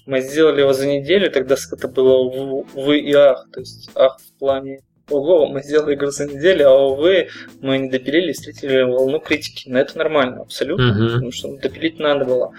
Мы 0.06 0.20
сделали 0.20 0.60
его 0.60 0.72
за 0.72 0.86
неделю, 0.86 1.30
тогда 1.30 1.54
это 1.54 1.88
было 1.88 2.28
в, 2.28 2.66
в 2.74 2.92
и 2.92 3.12
ах, 3.12 3.46
то 3.52 3.60
есть 3.60 3.88
ах 3.94 4.18
в 4.18 4.38
плане 4.38 4.80
ого, 5.10 5.46
мы 5.46 5.62
сделали 5.62 5.94
игру 5.94 6.10
за 6.10 6.26
неделю, 6.26 6.68
а 6.68 6.86
увы, 6.88 7.28
мы 7.60 7.78
не 7.78 7.90
допилили, 7.90 8.32
встретили 8.32 8.82
волну 8.82 9.20
критики. 9.20 9.68
Но 9.68 9.78
это 9.78 9.96
нормально, 9.98 10.42
абсолютно, 10.42 10.90
uh-huh. 10.90 11.12
потому 11.14 11.32
что 11.32 11.56
допилить 11.56 11.98
надо 11.98 12.24
было. 12.24 12.52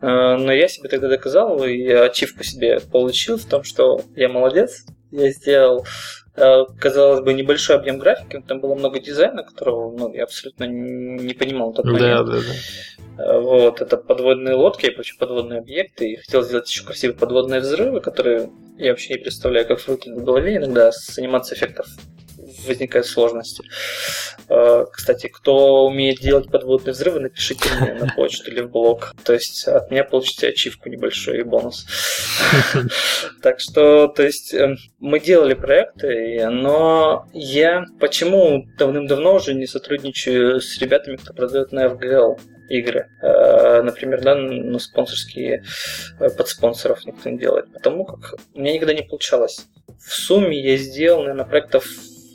А, 0.00 0.36
но 0.36 0.52
я 0.52 0.68
себе 0.68 0.88
тогда 0.88 1.08
доказал, 1.08 1.64
и 1.64 1.88
ачивку 1.88 2.44
себе 2.44 2.80
получил 2.80 3.38
в 3.38 3.44
том, 3.44 3.64
что 3.64 4.00
я 4.16 4.28
молодец, 4.28 4.84
я 5.10 5.30
сделал 5.30 5.84
Э, 6.36 6.64
казалось 6.80 7.20
бы, 7.20 7.32
небольшой 7.32 7.76
объем 7.76 7.98
графики, 7.98 8.42
там 8.46 8.60
было 8.60 8.74
много 8.74 8.98
дизайна, 8.98 9.44
которого 9.44 9.96
ну, 9.96 10.12
я 10.12 10.24
абсолютно 10.24 10.64
не 10.64 11.32
понимал 11.32 11.70
в 11.70 11.76
тот 11.76 11.84
момент. 11.84 12.02
Да, 12.02 12.22
да, 12.24 12.32
да. 12.32 13.22
Э, 13.22 13.40
вот, 13.40 13.80
это 13.80 13.96
подводные 13.96 14.56
лодки 14.56 14.86
и 14.86 14.90
прочие 14.90 15.16
подводные 15.16 15.60
объекты. 15.60 16.10
И 16.10 16.16
хотел 16.16 16.42
сделать 16.42 16.68
еще 16.68 16.84
красивые 16.84 17.16
подводные 17.16 17.60
взрывы, 17.60 18.00
которые 18.00 18.50
я 18.76 18.90
вообще 18.90 19.14
не 19.14 19.20
представляю, 19.20 19.66
как 19.66 19.80
в 19.80 19.88
руки 19.88 20.10
в 20.10 20.24
голове 20.24 20.56
иногда 20.56 20.92
с 20.92 21.18
анимацией 21.18 21.58
эффектов 21.58 21.86
возникают 22.66 23.06
сложности. 23.06 23.62
Э, 24.48 24.84
кстати, 24.92 25.28
кто 25.28 25.86
умеет 25.86 26.20
делать 26.20 26.50
подводные 26.50 26.92
взрывы, 26.92 27.20
напишите 27.20 27.68
мне 27.80 27.94
на 27.94 28.12
почту 28.14 28.50
или 28.50 28.60
в 28.60 28.70
блог. 28.70 29.14
То 29.24 29.32
есть 29.32 29.66
от 29.66 29.90
меня 29.90 30.04
получите 30.04 30.48
ачивку 30.48 30.88
небольшой 30.88 31.40
и 31.40 31.42
бонус. 31.42 31.86
Так 33.42 33.60
что, 33.60 34.08
то 34.08 34.22
есть, 34.22 34.54
эм, 34.54 34.76
мы 34.98 35.20
делали 35.20 35.54
проекты, 35.54 36.48
но 36.50 37.26
я 37.32 37.84
почему 38.00 38.66
давным-давно 38.78 39.36
уже 39.36 39.54
не 39.54 39.66
сотрудничаю 39.66 40.60
с 40.60 40.78
ребятами, 40.78 41.16
кто 41.16 41.32
продает 41.32 41.72
на 41.72 41.86
FGL 41.86 42.38
игры. 42.68 43.08
Э, 43.22 43.82
например, 43.82 44.22
да, 44.22 44.34
ну, 44.34 44.78
спонсорские 44.78 45.64
э, 46.18 46.30
под 46.30 46.48
спонсоров 46.48 47.04
никто 47.04 47.28
не 47.30 47.38
делает. 47.38 47.72
Потому 47.72 48.04
как 48.04 48.34
у 48.54 48.60
меня 48.60 48.74
никогда 48.74 48.94
не 48.94 49.02
получалось. 49.02 49.66
В 49.98 50.12
сумме 50.12 50.60
я 50.60 50.76
сделал, 50.76 51.20
наверное, 51.20 51.44
проектов 51.44 51.86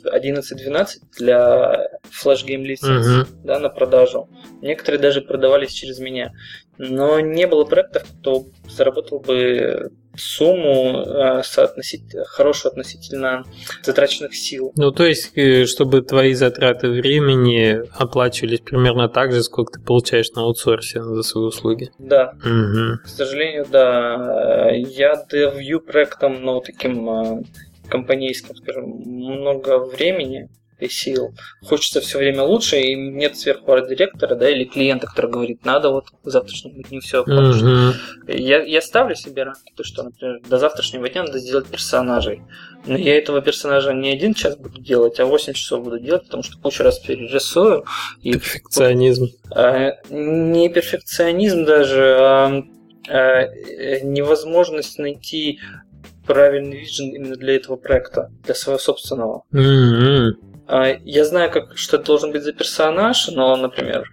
11-12 0.04 0.86
для 1.18 1.88
Flash 2.04 2.46
Game 2.46 2.64
License 2.64 3.02
uh-huh. 3.02 3.26
да, 3.44 3.58
на 3.58 3.68
продажу. 3.68 4.28
Некоторые 4.62 5.00
даже 5.00 5.20
продавались 5.20 5.72
через 5.72 5.98
меня. 5.98 6.32
Но 6.78 7.20
не 7.20 7.46
было 7.46 7.64
проектов, 7.64 8.06
кто 8.20 8.46
заработал 8.68 9.20
бы 9.20 9.92
сумму 10.16 11.02
э, 11.02 11.42
соотносить, 11.44 12.02
хорошую 12.26 12.70
относительно 12.70 13.44
затраченных 13.82 14.34
сил. 14.34 14.72
Ну, 14.76 14.90
то 14.90 15.04
есть, 15.04 15.32
э, 15.36 15.66
чтобы 15.66 16.02
твои 16.02 16.34
затраты 16.34 16.88
времени 16.88 17.82
оплачивались 17.92 18.60
примерно 18.60 19.08
так 19.08 19.32
же, 19.32 19.42
сколько 19.42 19.78
ты 19.78 19.84
получаешь 19.84 20.30
на 20.32 20.42
аутсорсе 20.42 21.02
за 21.02 21.22
свои 21.22 21.44
услуги. 21.44 21.90
Да. 21.98 22.34
Угу. 22.44 23.04
К 23.04 23.08
сожалению, 23.08 23.66
да. 23.70 24.70
Я 24.72 25.24
девью 25.30 25.80
проектом, 25.80 26.42
ну, 26.42 26.60
таким 26.60 27.44
компанейским, 27.88 28.54
скажем, 28.56 28.84
много 28.84 29.78
времени 29.78 30.48
и 30.82 30.88
сил. 30.88 31.34
Хочется 31.62 32.00
все 32.00 32.18
время 32.18 32.42
лучше, 32.42 32.80
и 32.80 32.94
нет 32.94 33.36
сверху 33.36 33.72
арт-директора, 33.72 34.34
да, 34.34 34.48
или 34.48 34.64
клиента, 34.64 35.06
который 35.06 35.30
говорит, 35.30 35.64
надо 35.64 35.90
вот 35.90 36.06
к 36.10 36.28
завтрашнему 36.28 36.82
дню 36.82 37.00
все 37.00 37.22
mm-hmm. 37.22 38.36
я, 38.36 38.62
я 38.62 38.80
ставлю 38.80 39.14
себе 39.14 39.44
рамки, 39.44 39.72
то, 39.76 39.84
что, 39.84 40.02
например, 40.02 40.40
до 40.48 40.58
завтрашнего 40.58 41.08
дня 41.08 41.24
надо 41.24 41.38
сделать 41.38 41.66
персонажей. 41.66 42.42
Но 42.86 42.96
я 42.96 43.18
этого 43.18 43.42
персонажа 43.42 43.92
не 43.92 44.10
один 44.10 44.34
час 44.34 44.56
буду 44.56 44.80
делать, 44.80 45.20
а 45.20 45.26
8 45.26 45.52
часов 45.52 45.84
буду 45.84 45.98
делать, 45.98 46.24
потому 46.24 46.42
что 46.42 46.58
кучу 46.58 46.82
раз 46.82 46.98
перерисую. 46.98 47.84
И, 48.22 48.32
перфекционизм. 48.32 49.28
А, 49.54 49.92
не 50.08 50.68
перфекционизм 50.70 51.64
даже, 51.64 52.16
а, 52.18 52.62
а 53.08 53.48
невозможность 54.02 54.98
найти 54.98 55.60
правильный 56.26 56.78
вижен 56.78 57.10
именно 57.10 57.36
для 57.36 57.56
этого 57.56 57.76
проекта, 57.76 58.30
для 58.44 58.54
своего 58.54 58.78
собственного. 58.78 59.42
Mm-hmm. 59.52 60.30
Я 61.04 61.24
знаю, 61.24 61.50
как, 61.50 61.76
что 61.76 61.96
это 61.96 62.06
должен 62.06 62.32
быть 62.32 62.42
за 62.42 62.52
персонаж, 62.52 63.28
но, 63.28 63.56
например, 63.56 64.08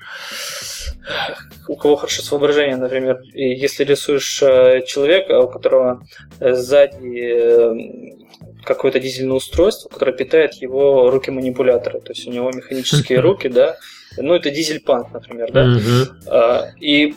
у 1.68 1.76
кого 1.76 1.96
хорошо 1.96 2.22
с 2.22 2.32
воображением, 2.32 2.80
например, 2.80 3.22
если 3.34 3.84
рисуешь 3.84 4.42
э, 4.42 4.82
человека, 4.86 5.40
у 5.42 5.48
которого 5.48 6.04
э, 6.40 6.54
сзади 6.54 7.20
э, 7.20 8.16
какое-то 8.64 9.00
дизельное 9.00 9.38
устройство, 9.38 9.90
которое 9.90 10.14
питает 10.14 10.56
его 10.56 11.10
руки-манипуляторы, 11.10 12.02
то 12.02 12.12
есть 12.12 12.28
у 12.28 12.32
него 12.32 12.52
механические 12.52 13.20
руки, 13.22 13.48
да, 13.48 13.78
ну 14.18 14.34
это 14.34 14.50
дизель-панк, 14.50 15.14
например, 15.14 15.52
да, 15.52 16.74
и 16.80 17.14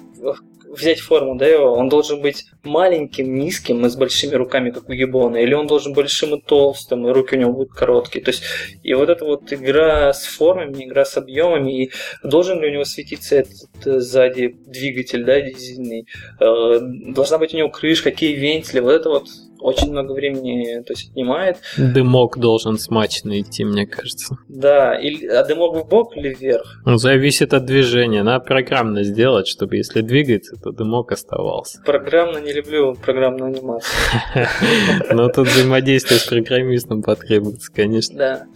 взять 0.71 1.01
форму, 1.01 1.35
да, 1.35 1.47
его, 1.47 1.73
он 1.73 1.89
должен 1.89 2.21
быть 2.23 2.47
маленьким, 2.63 3.35
низким 3.35 3.85
и 3.85 3.89
с 3.89 3.97
большими 3.97 4.35
руками, 4.35 4.71
как 4.71 4.89
у 4.89 4.93
Гиббона, 4.93 5.37
или 5.37 5.55
он 5.55 5.67
должен 5.67 5.93
большим 5.93 6.37
и 6.37 6.41
толстым, 6.41 7.09
и 7.09 7.13
руки 7.13 7.35
у 7.37 7.39
него 7.39 7.53
будут 7.53 7.73
короткие. 7.73 8.25
То 8.25 8.31
есть, 8.31 8.43
и 8.83 8.95
вот 8.95 9.09
эта 9.09 9.25
вот 9.25 9.53
игра 9.53 10.13
с 10.13 10.25
формами, 10.25 10.85
игра 10.85 11.05
с 11.05 11.17
объемами, 11.17 11.85
и 11.85 11.91
должен 12.23 12.61
ли 12.61 12.69
у 12.69 12.73
него 12.73 12.85
светиться 12.85 13.37
этот 13.37 13.87
э, 13.87 14.01
сзади 14.01 14.57
двигатель, 14.67 15.25
да, 15.25 15.41
дизельный, 15.41 16.07
э, 16.39 16.79
должна 17.13 17.39
быть 17.39 17.53
у 17.53 17.57
него 17.57 17.69
крышка, 17.69 18.11
какие 18.11 18.35
вентили, 18.37 18.81
вот 18.81 18.93
это 18.93 19.09
вот 19.11 19.27
очень 19.61 19.91
много 19.91 20.13
времени 20.13 20.83
то 20.83 20.93
есть, 20.93 21.11
отнимает. 21.11 21.59
Дымок 21.77 22.39
должен 22.39 22.79
смачно 22.79 23.41
идти, 23.41 23.65
мне 23.65 23.87
кажется. 23.87 24.37
Да, 24.49 24.99
или, 24.99 25.27
а 25.27 25.45
дымок 25.45 25.77
в 25.77 25.89
бок 25.89 26.17
или 26.17 26.35
вверх? 26.35 26.81
Он 26.85 26.99
зависит 26.99 27.55
от 27.55 27.65
движения. 27.65 28.23
Надо 28.23 28.45
программно 28.45 29.03
сделать, 29.03 29.47
чтобы 29.47 29.77
если 29.77 30.01
двигается, 30.01 30.57
то 30.57 30.71
дымок 30.71 31.13
оставался. 31.13 31.81
Программно 31.85 32.39
не 32.39 32.53
люблю 32.53 32.95
программную 32.95 33.53
анимацию. 33.53 33.91
Но 35.11 35.29
тут 35.29 35.49
взаимодействие 35.49 36.21
с 36.21 36.25
программистом 36.25 37.03
потребуется, 37.03 37.73
конечно. 37.73 38.17
Да. 38.17 38.47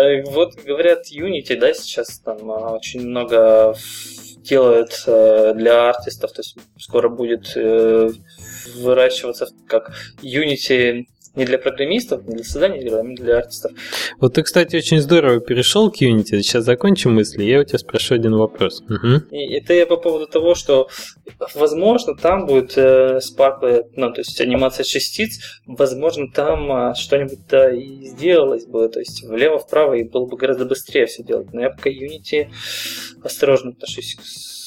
Э, 0.00 0.22
вот 0.24 0.54
говорят 0.64 1.04
Unity, 1.12 1.58
да, 1.58 1.72
сейчас 1.74 2.18
там 2.20 2.50
а, 2.50 2.74
очень 2.74 3.06
много 3.06 3.74
делают 4.44 5.02
э, 5.06 5.54
для 5.54 5.88
артистов, 5.88 6.32
то 6.32 6.40
есть 6.40 6.56
скоро 6.78 7.08
будет 7.08 7.52
э, 7.56 8.10
выращиваться 8.76 9.48
как 9.66 9.92
Unity 10.22 11.06
не 11.34 11.44
для 11.44 11.58
программистов, 11.58 12.24
не 12.26 12.36
для 12.36 12.44
создания 12.44 12.80
игры, 12.80 12.98
а 12.98 13.02
для 13.02 13.38
артистов. 13.38 13.72
Вот 14.20 14.34
ты, 14.34 14.42
кстати, 14.42 14.76
очень 14.76 15.00
здорово 15.00 15.40
перешел 15.40 15.90
к 15.90 16.00
Unity. 16.00 16.40
Сейчас 16.42 16.64
закончим 16.64 17.14
мысли, 17.14 17.42
я 17.42 17.60
у 17.60 17.64
тебя 17.64 17.78
спрошу 17.78 18.14
один 18.14 18.36
вопрос. 18.36 18.82
Угу. 18.82 19.30
И 19.30 19.54
это 19.54 19.74
я 19.74 19.86
по 19.86 19.96
поводу 19.96 20.26
того, 20.26 20.54
что, 20.54 20.88
возможно, 21.54 22.14
там 22.14 22.46
будет 22.46 22.76
э, 22.76 23.18
Sparkle, 23.18 23.82
ну, 23.96 24.12
то 24.12 24.20
есть 24.20 24.40
анимация 24.40 24.84
частиц, 24.84 25.60
возможно, 25.66 26.30
там 26.32 26.70
э, 26.70 26.94
что-нибудь 26.94 27.40
да 27.48 27.74
и 27.74 28.06
сделалось 28.06 28.66
бы, 28.66 28.88
то 28.88 29.00
есть 29.00 29.24
влево-вправо, 29.24 29.94
и 29.94 30.04
было 30.04 30.26
бы 30.26 30.36
гораздо 30.36 30.64
быстрее 30.64 31.06
все 31.06 31.22
делать. 31.24 31.52
Но 31.52 31.62
я 31.62 31.70
пока 31.70 31.90
Unity 31.90 32.48
осторожно 33.22 33.70
отношусь 33.70 34.16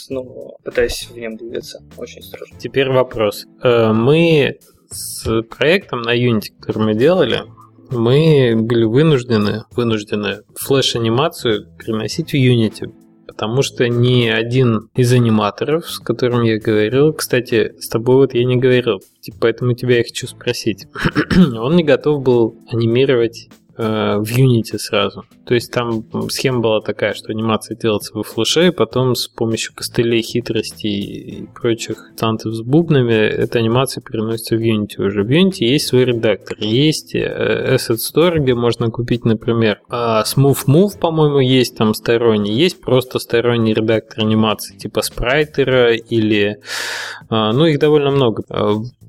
ну, 0.09 0.57
пытаюсь 0.63 1.07
в 1.11 1.17
нем 1.17 1.37
двигаться 1.37 1.83
очень 1.97 2.19
осторожно. 2.19 2.57
Теперь 2.59 2.89
вопрос. 2.89 3.45
Э, 3.63 3.91
мы 3.93 4.57
с 4.89 5.41
проектом 5.43 6.01
на 6.01 6.15
Unity, 6.15 6.51
который 6.59 6.83
мы 6.83 6.95
делали, 6.95 7.43
мы 7.89 8.53
были 8.55 8.83
вынуждены, 8.83 9.63
вынуждены 9.71 10.41
флеш-анимацию 10.55 11.67
переносить 11.77 12.31
в 12.31 12.35
Unity, 12.35 12.91
потому 13.27 13.61
что 13.61 13.87
ни 13.87 14.27
один 14.27 14.89
из 14.95 15.13
аниматоров, 15.13 15.89
с 15.89 15.99
которым 15.99 16.43
я 16.43 16.59
говорил, 16.59 17.13
кстати, 17.13 17.73
с 17.79 17.87
тобой 17.87 18.15
вот 18.17 18.33
я 18.33 18.43
не 18.45 18.57
говорил, 18.57 18.99
типа, 19.21 19.37
поэтому 19.41 19.73
тебя 19.73 19.97
я 19.97 20.03
хочу 20.03 20.27
спросить, 20.27 20.87
он 21.35 21.75
не 21.75 21.83
готов 21.83 22.21
был 22.23 22.57
анимировать 22.67 23.49
в 23.78 24.23
Unity 24.23 24.78
сразу. 24.78 25.23
То 25.45 25.53
есть 25.53 25.71
там 25.71 26.03
схема 26.30 26.59
была 26.59 26.82
такая, 26.82 27.13
что 27.13 27.32
анимация 27.32 27.78
делается 27.78 28.11
во 28.13 28.23
флеше, 28.23 28.67
и 28.67 28.71
потом 28.71 29.15
с 29.15 29.28
помощью 29.28 29.73
костылей, 29.75 30.21
хитростей 30.21 30.99
и 30.99 31.47
прочих 31.47 32.11
танцев 32.17 32.53
с 32.53 32.61
бубнами 32.61 33.13
эта 33.13 33.59
анимация 33.59 34.01
переносится 34.01 34.55
в 34.55 34.59
Unity 34.59 35.05
уже. 35.05 35.23
В 35.23 35.30
Unity 35.30 35.65
есть 35.65 35.88
свой 35.88 36.05
редактор. 36.05 36.57
Есть 36.59 37.15
э, 37.15 37.75
Asset 37.75 37.97
Store, 37.97 38.39
где 38.39 38.55
можно 38.55 38.89
купить, 38.89 39.25
например, 39.25 39.80
а, 39.89 40.23
Smooth 40.23 40.65
Move, 40.67 40.99
по-моему, 40.99 41.39
есть 41.39 41.78
там 41.78 41.93
сторонний. 41.93 42.53
Есть 42.53 42.82
просто 42.82 43.19
сторонний 43.19 43.73
редактор 43.73 44.25
анимации, 44.25 44.78
типа 44.78 45.01
спрайтера 45.01 45.93
или... 45.93 46.57
А, 47.30 47.51
ну, 47.53 47.65
их 47.65 47.80
довольно 47.80 48.11
много. 48.11 48.43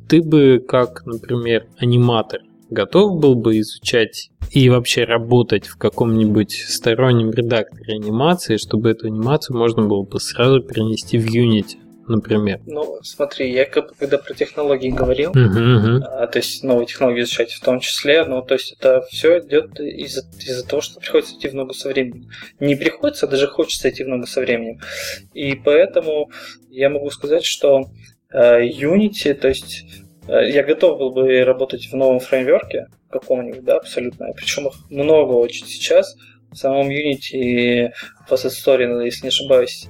Ты 0.09 0.23
бы, 0.23 0.65
как, 0.67 1.05
например, 1.07 1.67
аниматор, 1.79 2.41
готов 2.71 3.21
был 3.21 3.35
бы 3.35 3.59
изучать 3.61 4.31
и 4.51 4.69
вообще 4.69 5.05
работать 5.05 5.67
в 5.67 5.77
каком-нибудь 5.77 6.53
стороннем 6.53 7.31
редакторе 7.31 7.95
анимации, 7.95 8.57
чтобы 8.57 8.91
эту 8.91 9.07
анимацию 9.07 9.57
можно 9.57 9.87
было 9.87 10.05
бы 10.05 10.21
сразу 10.21 10.63
перенести 10.63 11.19
в 11.19 11.27
Unity? 11.27 11.89
например? 12.09 12.61
Ну, 12.67 12.99
смотри, 13.03 13.53
я 13.53 13.65
когда 13.67 14.19
про 14.19 14.35
технологии 14.35 14.91
говорил, 14.91 15.33
uh-huh, 15.33 15.99
uh-huh. 15.99 15.99
А, 16.05 16.27
то 16.27 16.39
есть 16.39 16.65
новые 16.65 16.87
технологии 16.87 17.23
изучать 17.23 17.53
в 17.53 17.61
том 17.61 17.81
числе, 17.81 18.25
ну, 18.25 18.43
то 18.43 18.55
есть 18.55 18.73
это 18.73 19.03
все 19.11 19.41
идет 19.41 19.79
из-за, 19.79 20.23
из-за 20.41 20.67
того, 20.67 20.83
что 20.83 21.01
приходится 21.01 21.35
идти 21.35 21.49
в 21.49 21.55
ногу 21.55 21.75
со 21.75 21.89
временем. 21.89 22.31
Не 22.61 22.77
приходится, 22.77 23.27
а 23.27 23.29
даже 23.29 23.47
хочется 23.47 23.91
идти 23.91 24.05
в 24.05 24.09
ногу 24.09 24.27
со 24.27 24.41
временем. 24.41 24.81
И 25.35 25.55
поэтому 25.55 26.31
я 26.71 26.89
могу 26.89 27.11
сказать, 27.11 27.45
что 27.45 27.91
э, 28.33 28.67
Unity, 28.69 29.35
то 29.35 29.49
есть 29.49 29.85
я 30.29 30.63
готов 30.63 30.99
был 30.99 31.11
бы 31.11 31.45
работать 31.45 31.87
в 31.87 31.95
новом 31.95 32.21
фреймворке 32.21 32.89
каком-нибудь, 33.11 33.65
да, 33.65 33.77
абсолютно. 33.77 34.33
Причем 34.35 34.69
их 34.69 34.75
много 34.91 35.33
очень 35.33 35.67
сейчас. 35.67 36.17
В 36.51 36.57
самом 36.57 36.89
Unity 36.89 37.93
в 38.27 38.33
Asset 38.33 38.51
Story, 38.51 39.05
если 39.05 39.23
не 39.25 39.29
ошибаюсь, 39.29 39.89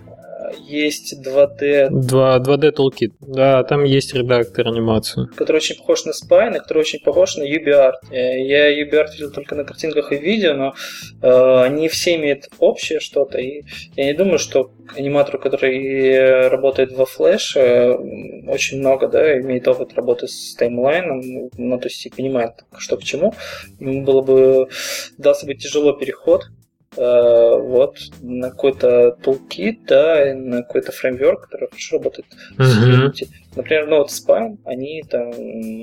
есть 0.59 1.15
2D... 1.27 1.89
2, 1.91 2.39
2D 2.39 2.73
Toolkit. 2.73 3.13
Да, 3.21 3.63
там 3.65 3.85
есть 3.85 4.15
редактор 4.15 4.69
анимации. 4.69 5.27
Который 5.37 5.59
очень 5.59 5.77
похож 5.77 6.05
на 6.05 6.11
Spine, 6.11 6.59
который 6.59 6.81
очень 6.81 7.01
похож 7.01 7.37
на 7.37 7.43
UbiArt. 7.43 7.95
Э, 8.11 8.41
я 8.41 8.71
UbiArt 8.71 9.13
видел 9.13 9.31
только 9.31 9.55
на 9.55 9.65
картинках 9.65 10.13
и 10.13 10.17
видео, 10.17 10.55
но 10.55 10.75
э, 11.23 11.63
они 11.63 11.89
все 11.89 12.17
имеют 12.17 12.49
общее 12.59 13.01
что-то. 13.01 13.39
И 13.39 13.65
я 13.97 14.07
не 14.07 14.15
думаю, 14.15 14.39
что 14.39 14.71
аниматору, 14.97 15.39
который 15.39 16.49
работает 16.49 16.93
во 16.93 17.05
Flash, 17.05 17.57
э, 17.57 17.95
очень 18.49 18.79
много, 18.79 19.09
да, 19.09 19.39
имеет 19.41 19.69
опыт 19.69 19.95
работы 19.95 20.29
с 20.29 20.55
таймлайном, 20.55 21.21
ну, 21.57 21.79
то 21.79 21.87
есть 21.87 22.07
и 22.07 22.11
понимает, 22.11 22.53
что 22.79 22.97
к 22.97 23.03
чему. 23.03 23.35
Ему 23.81 24.05
было 24.05 24.23
бы, 24.23 24.69
дался 25.19 25.47
бы 25.47 25.55
тяжело 25.55 25.93
переход 25.93 26.45
Э, 26.49 26.58
вот 26.99 27.97
на 28.21 28.51
какой-то 28.51 29.17
toolkit, 29.23 29.79
да, 29.87 30.35
на 30.35 30.63
какой-то 30.63 30.93
фреймворк, 30.93 31.43
который 31.43 31.69
хорошо 31.69 31.97
работает 31.97 32.27
uh-huh. 32.57 32.65
с 32.65 32.79
Unity. 32.85 33.29
Например, 33.57 33.87
ну 33.87 33.99
вот 33.99 34.11
Spine, 34.11 34.59
они 34.65 35.03
там 35.09 35.31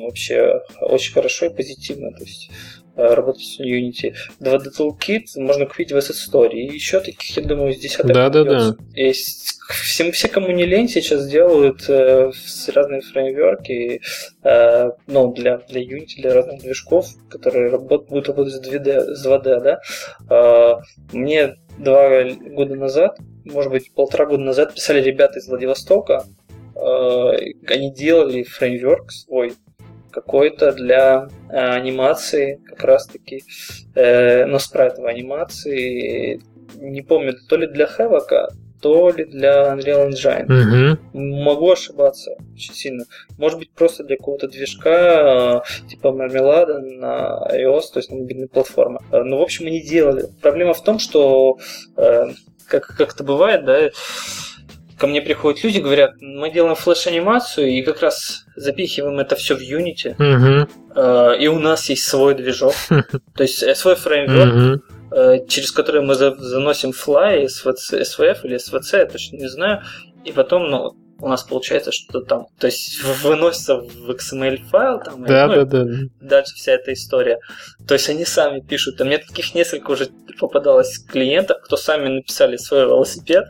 вообще 0.03 0.61
очень 0.81 1.13
хорошо 1.13 1.47
и 1.47 1.53
позитивно, 1.53 2.11
то 2.11 2.23
есть 2.23 2.49
э, 2.49 2.84
работать 2.95 3.43
с 3.43 3.59
Unity. 3.59 4.13
2D 4.39 4.65
Toolkit 4.77 5.25
можно 5.35 5.65
купить 5.65 5.91
в 5.91 5.97
Asset 5.97 6.15
Store. 6.15 6.49
И 6.51 6.65
еще 6.65 6.99
таких, 6.99 7.37
я 7.37 7.43
думаю, 7.43 7.73
с 7.73 7.77
десяток. 7.77 8.13
Да, 8.13 8.29
да, 8.29 8.43
да. 8.43 8.75
Есть 8.93 9.55
все, 9.69 10.11
все, 10.11 10.27
кому 10.27 10.51
не 10.51 10.65
лень, 10.65 10.87
сейчас 10.87 11.27
делают 11.27 11.89
э, 11.89 12.31
разные 12.73 13.01
фреймворки, 13.01 14.01
э, 14.43 14.91
ну, 15.07 15.33
для, 15.33 15.57
для 15.57 15.81
Unity, 15.81 16.17
для 16.17 16.33
разных 16.33 16.61
движков, 16.61 17.07
которые 17.29 17.69
работ, 17.69 18.07
будут 18.07 18.27
работать 18.27 18.53
с 18.53 18.61
2D, 18.61 19.15
с 19.15 19.25
2D 19.25 19.61
да. 19.61 19.79
Э, 20.29 20.81
мне 21.11 21.55
два 21.77 22.23
года 22.23 22.75
назад, 22.75 23.17
может 23.43 23.71
быть, 23.71 23.91
полтора 23.93 24.25
года 24.25 24.43
назад 24.43 24.73
писали 24.75 25.01
ребята 25.01 25.39
из 25.39 25.47
Владивостока, 25.47 26.25
э, 26.75 26.79
они 27.67 27.91
делали 27.93 28.43
фреймворк 28.43 29.11
свой, 29.11 29.53
какой-то 30.15 30.71
для 30.71 31.27
э, 31.49 31.57
анимации, 31.57 32.61
как 32.65 32.83
раз-таки, 32.83 33.43
э, 33.95 34.45
ну, 34.45 34.59
спрайтовой 34.59 35.11
анимации, 35.11 36.41
не 36.75 37.01
помню, 37.01 37.33
то 37.49 37.57
ли 37.57 37.67
для 37.67 37.85
Хэвока, 37.85 38.47
то 38.81 39.09
ли 39.09 39.25
для 39.25 39.73
Unreal 39.73 40.09
Engine. 40.09 40.45
Угу. 40.45 41.19
Могу 41.19 41.71
ошибаться 41.71 42.31
очень 42.53 42.73
сильно. 42.73 43.03
Может 43.37 43.59
быть, 43.59 43.71
просто 43.71 44.03
для 44.05 44.15
какого-то 44.15 44.47
движка 44.47 45.63
э, 45.65 45.87
типа 45.89 46.07
Marmelada 46.07 46.79
на 46.79 47.45
iOS, 47.51 47.83
то 47.93 47.99
есть 47.99 48.09
на 48.09 48.17
мобильной 48.17 48.47
платформе. 48.47 48.99
Э, 49.11 49.21
ну, 49.23 49.37
в 49.37 49.41
общем, 49.41 49.65
не 49.65 49.81
делали. 49.81 50.27
Проблема 50.41 50.73
в 50.73 50.83
том, 50.83 50.99
что 50.99 51.57
как, 51.95 52.87
как 52.97 53.13
это 53.13 53.23
бывает, 53.23 53.65
да, 53.65 53.89
ко 54.97 55.07
мне 55.07 55.21
приходят 55.21 55.63
люди, 55.63 55.79
говорят, 55.79 56.11
мы 56.19 56.51
делаем 56.51 56.75
флеш-анимацию 56.75 57.69
и 57.69 57.81
как 57.81 58.01
раз 58.01 58.45
запихиваем 58.55 59.19
это 59.19 59.35
все 59.35 59.55
в 59.55 59.61
Unity, 59.61 60.15
uh 60.17 60.67
и 61.37 61.47
у 61.47 61.59
нас 61.59 61.89
есть 61.89 62.03
свой 62.03 62.35
движок, 62.35 62.73
то 62.89 63.43
есть 63.43 63.75
свой 63.75 63.95
фреймворк, 63.95 64.81
Э, 65.11 65.45
через 65.47 65.71
который 65.71 66.01
мы 66.01 66.15
заносим 66.15 66.89
fly, 66.89 67.45
SVF 67.45 68.39
или 68.43 68.57
SVC, 68.57 68.97
я 68.97 69.05
точно 69.05 69.37
не 69.37 69.47
знаю, 69.47 69.81
и 70.25 70.33
потом, 70.33 70.69
ну, 70.69 70.95
у 71.19 71.29
нас 71.29 71.43
получается 71.43 71.93
что-то 71.93 72.25
там, 72.25 72.47
то 72.59 72.67
есть 72.67 73.01
выносится 73.23 73.77
в 73.77 74.09
XML 74.09 74.57
файл, 74.69 74.99
там, 74.99 75.23
да, 75.23 75.45
и, 75.45 75.47
ну, 75.47 75.65
да, 75.65 75.83
да. 75.83 75.93
дальше 76.19 76.55
вся 76.55 76.73
эта 76.73 76.91
история. 76.91 77.39
То 77.87 77.93
есть 77.93 78.09
они 78.09 78.25
сами 78.25 78.59
пишут. 78.59 78.99
А 78.99 79.05
мне 79.05 79.19
таких 79.19 79.55
несколько 79.55 79.91
уже 79.91 80.09
попадалось 80.37 80.99
клиентов, 80.99 81.61
кто 81.63 81.77
сами 81.77 82.09
написали 82.09 82.57
свой 82.57 82.81
велосипед, 82.81 83.49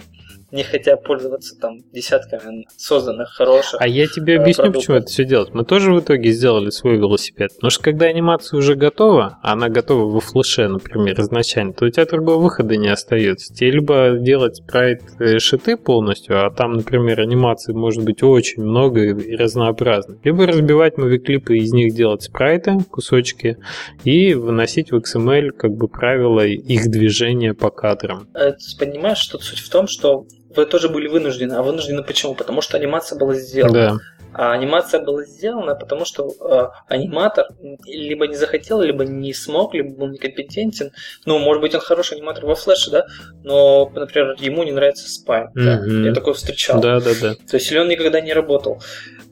не 0.55 0.63
хотя 0.63 0.95
пользоваться 0.95 1.59
там 1.59 1.81
десятками 1.91 2.65
созданных 2.77 3.29
хороших. 3.29 3.79
А 3.81 3.87
я 3.87 4.07
тебе 4.07 4.39
объясню, 4.39 4.63
продуктов. 4.63 4.81
почему 4.81 4.97
это 4.97 5.07
все 5.07 5.25
делать. 5.25 5.53
Мы 5.53 5.65
тоже 5.65 5.93
в 5.93 5.99
итоге 5.99 6.31
сделали 6.31 6.69
свой 6.69 6.97
велосипед. 6.97 7.53
Потому 7.55 7.69
что 7.69 7.83
когда 7.83 8.05
анимация 8.05 8.57
уже 8.57 8.75
готова, 8.75 9.37
а 9.43 9.53
она 9.53 9.69
готова 9.69 10.09
во 10.09 10.19
флеше, 10.21 10.67
например, 10.67 11.19
изначально, 11.19 11.73
то 11.73 11.85
у 11.85 11.89
тебя 11.89 12.05
другого 12.05 12.41
выхода 12.41 12.77
не 12.77 12.87
остается. 12.87 13.53
Тебе 13.53 13.71
либо 13.71 14.17
делать 14.17 14.55
спрайт 14.55 15.01
э, 15.19 15.39
шиты 15.39 15.75
полностью, 15.75 16.45
а 16.45 16.49
там, 16.49 16.73
например, 16.73 17.19
анимации 17.19 17.73
может 17.73 18.03
быть 18.03 18.23
очень 18.23 18.63
много 18.63 19.01
и 19.01 19.35
разнообразно. 19.35 20.17
Либо 20.23 20.45
разбивать 20.47 20.97
мувиклипы 20.97 21.57
и 21.57 21.63
из 21.63 21.73
них 21.73 21.93
делать 21.93 22.23
спрайты, 22.23 22.77
кусочки, 22.89 23.57
и 24.05 24.33
выносить 24.33 24.91
в 24.91 24.95
XML 24.95 25.51
как 25.51 25.71
бы 25.71 25.89
правила 25.89 26.45
их 26.45 26.89
движения 26.89 27.53
по 27.53 27.69
кадрам. 27.69 28.27
Э, 28.33 28.53
понимаешь, 28.79 29.17
что 29.17 29.37
суть 29.39 29.59
в 29.59 29.69
том, 29.69 29.87
что 29.87 30.25
вы 30.55 30.65
тоже 30.65 30.89
были 30.89 31.07
вынуждены. 31.07 31.53
А 31.53 31.61
вынуждены 31.61 32.03
почему? 32.03 32.35
Потому 32.35 32.61
что 32.61 32.77
анимация 32.77 33.17
была 33.17 33.33
сделана. 33.35 33.73
Да. 33.73 33.97
А 34.37 34.51
анимация 34.51 35.01
была 35.01 35.23
сделана, 35.23 35.75
потому 35.75 36.03
что 36.03 36.29
э, 36.29 36.93
аниматор 36.93 37.47
либо 37.85 38.27
не 38.27 38.35
захотел, 38.35 38.81
либо 38.81 39.05
не 39.05 39.33
смог, 39.33 39.73
либо 39.73 39.95
был 39.95 40.07
некомпетентен. 40.07 40.91
Ну, 41.25 41.39
может 41.39 41.61
быть, 41.61 41.73
он 41.73 41.79
хороший 41.79 42.17
аниматор 42.17 42.45
во 42.45 42.55
флеше, 42.55 42.91
да, 42.91 43.05
но, 43.43 43.89
например, 43.95 44.35
ему 44.39 44.63
не 44.63 44.73
нравится 44.73 45.09
спайн. 45.09 45.47
Mm-hmm. 45.55 46.01
Да? 46.01 46.07
Я 46.09 46.13
такое 46.13 46.33
встречал. 46.33 46.81
Да, 46.81 46.99
да, 46.99 47.11
да. 47.21 47.35
То 47.35 47.55
есть, 47.55 47.71
или 47.71 47.79
он 47.79 47.87
никогда 47.87 48.19
не 48.19 48.33
работал. 48.33 48.81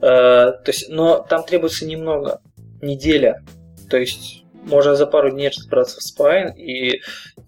Э, 0.01 0.53
то 0.63 0.63
есть, 0.67 0.89
но 0.89 1.26
там 1.30 1.43
требуется 1.43 1.86
немного, 1.86 2.39
неделя. 2.82 3.43
То 3.89 3.97
есть, 3.97 4.42
можно 4.66 4.95
за 4.95 5.05
пару 5.05 5.32
дней 5.32 5.49
разобраться 5.49 5.99
в 5.99 6.03
спайн 6.03 6.53
и 6.55 7.01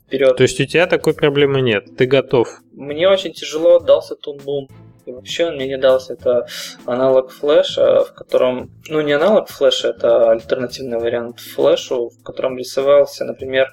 вперед. 0.06 0.38
То 0.38 0.44
есть 0.44 0.60
у 0.60 0.66
тебя 0.66 0.88
такой 0.88 1.14
проблемы 1.14 1.62
нет, 1.62 1.96
ты 1.98 2.06
готов? 2.06 2.48
Мне 2.74 3.10
очень 3.10 3.34
тяжело 3.34 3.80
дался 3.80 4.16
Тунбум. 4.16 4.68
И 5.06 5.12
вообще 5.12 5.46
он 5.46 5.56
мне 5.56 5.68
не 5.68 5.78
дался. 5.78 6.14
Это 6.14 6.48
аналог 6.86 7.32
флеша, 7.32 8.06
в 8.06 8.14
котором... 8.16 8.72
Ну, 8.90 9.02
не 9.02 9.14
аналог 9.14 9.50
флеша, 9.50 9.90
это 9.90 10.32
альтернативный 10.32 10.98
вариант 10.98 11.40
флешу, 11.40 12.10
в 12.10 12.24
котором 12.24 12.58
рисовался, 12.58 13.24
например, 13.24 13.72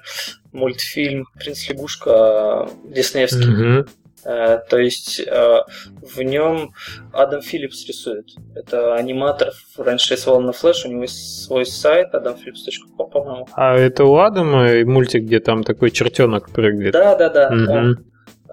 мультфильм 0.51 1.25
«Принц 1.33 1.67
лягушка» 1.67 2.69
диснеевский. 2.83 3.79
Угу. 3.79 3.89
То 4.23 4.77
есть 4.77 5.19
э, 5.19 5.57
в 6.01 6.21
нем 6.21 6.71
Адам 7.11 7.41
Филлипс 7.41 7.85
рисует. 7.87 8.27
Это 8.55 8.95
аниматор, 8.95 9.51
раньше 9.77 10.13
рисовал 10.13 10.41
на 10.41 10.53
флеш, 10.53 10.85
у 10.85 10.89
него 10.89 11.03
есть 11.03 11.45
свой 11.45 11.65
сайт 11.65 12.13
adamphillips.com, 12.13 13.09
по-моему. 13.09 13.47
А 13.53 13.75
это 13.75 14.05
у 14.05 14.15
Адама 14.17 14.85
мультик, 14.85 15.23
где 15.23 15.39
там 15.39 15.63
такой 15.63 15.91
чертенок 15.91 16.49
прыгает? 16.51 16.93
Да, 16.93 17.15
да, 17.15 17.29
да. 17.29 17.47
Угу. 17.49 18.03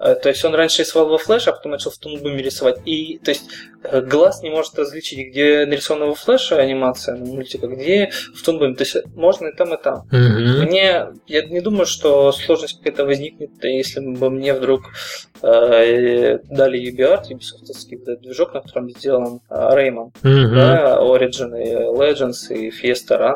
Э, 0.01 0.15
то 0.15 0.29
есть 0.29 0.43
он 0.43 0.55
раньше 0.55 0.81
рисовал 0.81 1.09
во 1.09 1.17
флеше, 1.17 1.51
а 1.51 1.53
потом 1.53 1.73
начал 1.73 1.91
в 1.91 1.97
тунбуме 1.97 2.41
рисовать. 2.41 2.79
И 2.85 3.19
то 3.19 3.31
есть 3.31 3.43
э, 3.83 4.01
глаз 4.01 4.41
не 4.41 4.49
может 4.49 4.77
различить, 4.77 5.29
где 5.29 5.65
нарисована 5.65 6.07
во 6.07 6.15
флеше 6.15 6.55
анимация 6.55 7.15
мультика, 7.15 7.67
где 7.67 8.11
в 8.35 8.41
тунбуме. 8.43 8.75
То 8.75 8.83
есть 8.83 8.97
можно 9.15 9.47
и 9.47 9.55
там, 9.55 9.73
и 9.73 9.81
там. 9.81 10.07
Mm-hmm. 10.11 10.65
Мне, 10.65 11.07
я 11.27 11.45
не 11.45 11.61
думаю, 11.61 11.85
что 11.85 12.31
сложность 12.31 12.79
какая-то 12.79 13.05
возникнет, 13.05 13.51
если 13.63 13.99
бы 13.99 14.29
мне 14.31 14.53
вдруг 14.53 14.89
э, 15.43 16.39
дали 16.49 16.79
UbiArt, 16.81 17.29
Ubisoft 17.29 18.17
движок, 18.21 18.53
на 18.53 18.61
котором 18.61 18.89
сделан 18.89 19.41
э, 19.49 19.53
Rayman, 19.53 20.11
mm-hmm. 20.23 20.55
да, 20.55 20.97
Origin, 21.01 21.61
и 21.61 21.75
Legends 21.75 22.49
и 22.49 22.69
Fiesta 22.69 23.19
Run. 23.19 23.35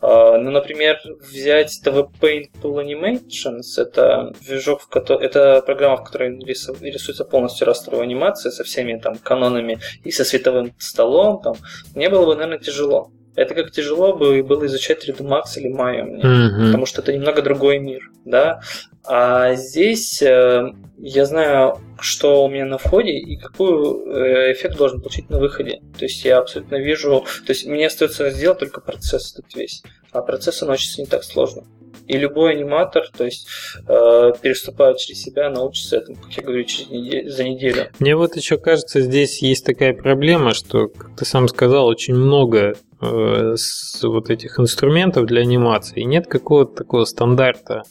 А, 0.00 0.38
ну, 0.38 0.50
например, 0.50 0.98
взять 1.20 1.80
TV 1.84 2.08
Paint 2.20 2.50
Tool 2.62 2.82
Animations, 2.84 3.62
это 3.76 4.32
движок, 4.40 4.82
в 4.82 4.88
котором, 4.88 5.22
это 5.22 5.62
программа, 5.64 5.98
в 5.98 6.04
которой 6.04 6.38
рисуется 6.38 7.24
полностью 7.24 7.66
растровая 7.66 8.04
анимация 8.04 8.50
со 8.50 8.64
всеми 8.64 8.98
там 8.98 9.16
канонами 9.18 9.78
и 10.02 10.10
со 10.10 10.24
световым 10.24 10.74
столом, 10.78 11.42
там, 11.42 11.56
мне 11.94 12.08
было 12.08 12.24
бы, 12.26 12.34
наверное, 12.34 12.58
тяжело. 12.58 13.10
Это 13.36 13.54
как 13.54 13.70
тяжело 13.70 14.14
бы 14.14 14.42
было 14.42 14.66
изучать 14.66 15.06
3D 15.06 15.18
Max 15.18 15.56
или 15.56 15.72
Maya 15.72 16.02
мне, 16.02 16.22
mm-hmm. 16.22 16.66
потому 16.66 16.86
что 16.86 17.00
это 17.00 17.12
немного 17.12 17.42
другой 17.42 17.78
мир, 17.78 18.09
да. 18.24 18.60
А 19.04 19.54
здесь 19.54 20.20
э, 20.22 20.72
я 20.98 21.24
знаю, 21.24 21.78
что 22.00 22.44
у 22.44 22.48
меня 22.48 22.66
на 22.66 22.78
входе 22.78 23.12
и 23.12 23.36
какой 23.36 23.70
э, 23.70 24.52
эффект 24.52 24.76
должен 24.76 25.00
получить 25.00 25.30
на 25.30 25.38
выходе. 25.38 25.80
То 25.98 26.04
есть 26.04 26.24
я 26.24 26.38
абсолютно 26.38 26.76
вижу, 26.76 27.24
то 27.46 27.50
есть 27.52 27.66
мне 27.66 27.86
остается 27.86 28.30
сделать 28.30 28.58
только 28.58 28.80
процесс 28.80 29.32
этот 29.32 29.54
весь, 29.54 29.82
а 30.12 30.20
процесс 30.22 30.62
он 30.62 30.68
научится 30.68 31.00
не 31.00 31.06
так 31.06 31.24
сложно. 31.24 31.64
И 32.10 32.18
любой 32.18 32.52
аниматор, 32.52 33.04
то 33.16 33.24
есть 33.24 33.46
э, 33.86 34.32
переступая 34.42 34.94
через 34.94 35.22
себя, 35.22 35.48
научится 35.48 35.98
этому, 35.98 36.16
как 36.16 36.32
я 36.32 36.42
говорю, 36.42 36.64
через 36.64 36.90
неделю, 36.90 37.30
за 37.30 37.44
неделю. 37.44 37.86
Мне 38.00 38.16
вот 38.16 38.36
еще 38.36 38.58
кажется, 38.58 39.00
здесь 39.00 39.42
есть 39.42 39.64
такая 39.64 39.94
проблема, 39.94 40.52
что, 40.54 40.88
как 40.88 41.16
ты 41.16 41.24
сам 41.24 41.46
сказал, 41.48 41.86
очень 41.86 42.14
много 42.14 42.74
Э, 43.02 43.54
с 43.56 44.02
вот 44.02 44.28
этих 44.28 44.60
инструментов 44.60 45.24
для 45.24 45.40
анимации. 45.40 46.02
нет 46.02 46.26
какого-то 46.26 46.76
такого 46.76 47.04
стандарта 47.06 47.84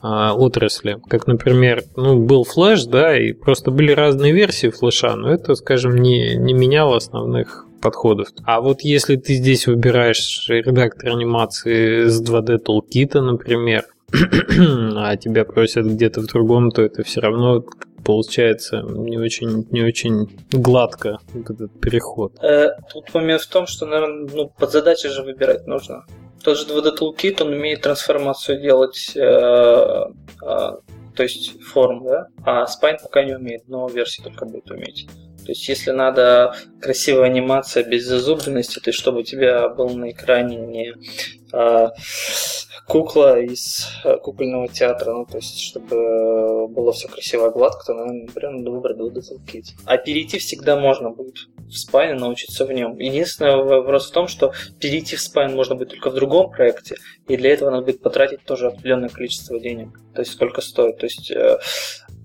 а, 0.00 0.32
отрасли. 0.34 0.98
Как, 1.08 1.26
например, 1.26 1.82
ну, 1.96 2.20
был 2.20 2.44
флеш, 2.44 2.84
да, 2.84 3.18
и 3.18 3.32
просто 3.32 3.72
были 3.72 3.90
разные 3.90 4.32
версии 4.32 4.68
флеша, 4.68 5.16
но 5.16 5.32
это, 5.32 5.56
скажем, 5.56 5.96
не, 5.96 6.36
не 6.36 6.52
меняло 6.52 6.96
основных 6.96 7.66
подходов. 7.84 8.28
А 8.44 8.60
вот 8.62 8.80
если 8.80 9.16
ты 9.16 9.34
здесь 9.34 9.66
выбираешь 9.66 10.46
редактор 10.48 11.10
анимации 11.10 12.06
с 12.06 12.22
2D 12.22 12.64
Toolkit, 12.64 13.20
например, 13.20 13.84
а 14.96 15.16
тебя 15.16 15.44
просят 15.44 15.86
где-то 15.86 16.22
в 16.22 16.26
другом, 16.26 16.70
то 16.70 16.80
это 16.80 17.02
все 17.02 17.20
равно 17.20 17.62
получается 18.02 18.82
не 18.82 19.18
очень, 19.18 19.66
не 19.70 19.82
очень 19.82 20.28
гладко 20.50 21.18
этот 21.34 21.78
переход. 21.80 22.32
Э, 22.42 22.70
тут 22.90 23.12
момент 23.12 23.42
в 23.42 23.48
том, 23.48 23.66
что, 23.66 23.86
наверное, 23.86 24.28
ну, 24.32 24.52
под 24.58 24.72
задачи 24.72 25.08
же 25.08 25.22
выбирать 25.22 25.66
нужно. 25.66 26.04
Тот 26.42 26.58
же 26.58 26.66
2D 26.66 26.98
Toolkit, 26.98 27.42
он 27.42 27.52
умеет 27.52 27.82
трансформацию 27.82 28.62
делать, 28.62 29.12
э, 29.14 29.20
э, 29.20 30.72
то 31.16 31.22
есть 31.22 31.62
форм, 31.62 32.04
да, 32.04 32.28
а 32.44 32.64
Spine 32.64 32.98
пока 33.02 33.24
не 33.24 33.36
умеет, 33.36 33.68
но 33.68 33.88
версии 33.88 34.22
только 34.22 34.46
будет 34.46 34.70
уметь. 34.70 35.06
То 35.44 35.52
есть, 35.52 35.68
если 35.68 35.90
надо 35.90 36.54
красивая 36.80 37.26
анимация 37.26 37.84
без 37.84 38.04
зазубренности, 38.04 38.80
то 38.80 38.90
есть, 38.90 38.98
чтобы 38.98 39.20
у 39.20 39.22
тебя 39.22 39.68
был 39.68 39.90
на 39.90 40.10
экране 40.10 40.56
не 40.56 40.94
а, 41.52 41.92
кукла 42.86 43.40
из 43.40 43.88
а, 44.04 44.16
кукольного 44.16 44.68
театра, 44.68 45.12
ну, 45.12 45.26
то 45.26 45.36
есть, 45.36 45.60
чтобы 45.60 46.68
было 46.68 46.92
все 46.92 47.08
красиво 47.08 47.50
гладко, 47.50 47.84
то, 47.86 47.94
наверное, 47.94 48.58
надо 48.58 48.70
выбрать 48.70 48.96
Dual 48.96 49.12
Kit. 49.46 49.64
А 49.84 49.96
перейти 49.96 50.38
всегда 50.38 50.76
можно 50.76 51.10
будет 51.10 51.36
в 51.66 51.72
спайн 51.72 52.16
научиться 52.16 52.64
в 52.64 52.72
нем. 52.72 52.98
Единственный 52.98 53.56
вопрос 53.56 54.10
в 54.10 54.12
том, 54.12 54.28
что 54.28 54.52
перейти 54.80 55.16
в 55.16 55.20
спайн 55.20 55.54
можно 55.54 55.74
будет 55.74 55.90
только 55.90 56.10
в 56.10 56.14
другом 56.14 56.50
проекте, 56.50 56.96
и 57.28 57.36
для 57.36 57.52
этого 57.52 57.70
надо 57.70 57.84
будет 57.84 58.02
потратить 58.02 58.44
тоже 58.44 58.68
определенное 58.68 59.08
количество 59.08 59.58
денег. 59.60 59.88
То 60.14 60.20
есть, 60.22 60.32
сколько 60.32 60.60
стоит. 60.60 60.98
То 60.98 61.06
есть, 61.06 61.30
э, 61.30 61.58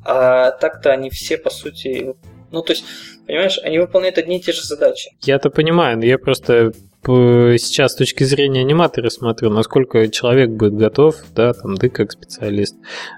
а 0.05 0.51
так-то 0.51 0.91
они 0.91 1.09
все, 1.09 1.37
по 1.37 1.49
сути, 1.49 2.15
ну, 2.51 2.61
то 2.61 2.73
есть, 2.73 2.85
понимаешь, 3.27 3.59
они 3.63 3.79
выполняют 3.79 4.17
одни 4.17 4.37
и 4.37 4.41
те 4.41 4.51
же 4.51 4.63
задачи. 4.63 5.11
Я-то 5.21 5.49
понимаю, 5.49 5.97
но 5.97 6.05
я 6.05 6.17
просто 6.17 6.73
сейчас 7.01 7.93
с 7.93 7.95
точки 7.95 8.23
зрения 8.23 8.61
аниматора 8.61 9.09
смотрю, 9.09 9.49
насколько 9.49 10.09
человек 10.09 10.49
будет 10.49 10.75
готов, 10.75 11.15
да, 11.33 11.53
там, 11.53 11.77
ты 11.77 11.89
как 11.89 12.11
специалист, 12.11 12.75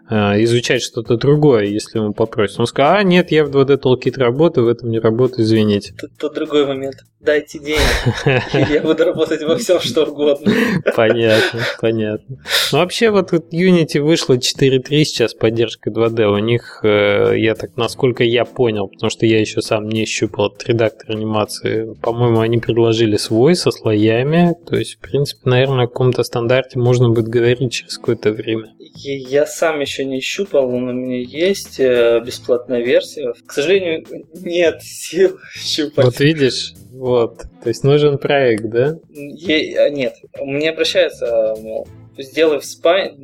э, 0.10 0.44
изучать 0.44 0.84
что-то 0.84 1.18
другое, 1.18 1.66
если 1.66 1.98
ему 1.98 2.14
попросят. 2.14 2.60
Он 2.60 2.68
скажет, 2.68 3.00
а, 3.00 3.04
нет, 3.04 3.32
я 3.32 3.44
в 3.44 3.50
2D 3.50 3.80
Toolkit 3.82 4.18
работаю, 4.18 4.68
в 4.68 4.70
этом 4.70 4.92
не 4.92 5.00
работаю, 5.00 5.46
извините. 5.46 5.94
Тут, 6.00 6.12
тут 6.18 6.34
другой 6.36 6.68
момент. 6.68 6.98
Дайте 7.24 7.60
денег, 7.60 7.80
я 8.72 8.82
буду 8.82 9.04
работать 9.04 9.44
во 9.44 9.56
всем, 9.56 9.80
что 9.80 10.06
угодно. 10.06 10.52
Понятно, 10.96 11.62
понятно. 11.80 12.38
Ну, 12.72 12.80
вообще, 12.80 13.12
вот 13.12 13.32
Unity 13.32 14.02
вышло 14.02 14.38
4.3 14.38 15.04
сейчас 15.04 15.36
поддержка 15.36 15.92
2D. 15.92 16.26
У 16.26 16.40
них, 16.40 16.80
э, 16.84 17.34
я 17.38 17.54
так, 17.54 17.78
насколько 17.78 18.24
я 18.24 18.44
понял, 18.44 18.88
потому 18.88 19.12
что 19.12 19.28
я 19.28 19.40
еще 19.40 19.62
сам 19.62 19.88
не 19.88 20.06
щупал 20.06 20.48
этот 20.48 20.68
редактор 20.68 21.12
анимации, 21.12 21.94
по-моему, 22.02 22.40
они 22.40 22.58
предложили 22.58 23.18
свой 23.18 23.54
со 23.54 23.70
слоями. 23.70 24.56
То 24.68 24.76
есть, 24.76 24.96
в 24.96 25.00
принципе, 25.00 25.42
наверное, 25.48 25.86
о 25.86 25.88
каком-то 25.88 26.24
стандарте 26.24 26.80
можно 26.80 27.10
будет 27.10 27.28
говорить 27.28 27.72
через 27.72 28.00
какое-то 28.00 28.32
время. 28.32 28.74
Я 28.96 29.46
сам 29.46 29.80
еще 29.80 30.06
не 30.06 30.22
щупал, 30.22 30.72
но 30.72 30.78
у 30.78 30.94
меня 30.94 31.22
есть 31.22 31.80
э, 31.80 32.20
бесплатная 32.26 32.82
версия. 32.82 33.34
К 33.46 33.54
сожалению, 33.54 34.06
нет 34.34 34.82
сил 34.82 35.38
щупать. 35.56 36.06
Вот 36.06 36.20
видишь, 36.20 36.74
вот. 37.12 37.38
То 37.64 37.68
есть 37.68 37.84
нужен 37.84 38.18
проект, 38.18 38.66
да? 38.70 38.98
Е- 39.10 39.80
а, 39.80 39.90
нет. 39.90 40.16
Мне 40.40 40.72
обращаются, 40.72 41.56
мол, 41.60 41.88
сделай 42.18 42.60
в 42.60 42.66
спане, 42.66 43.16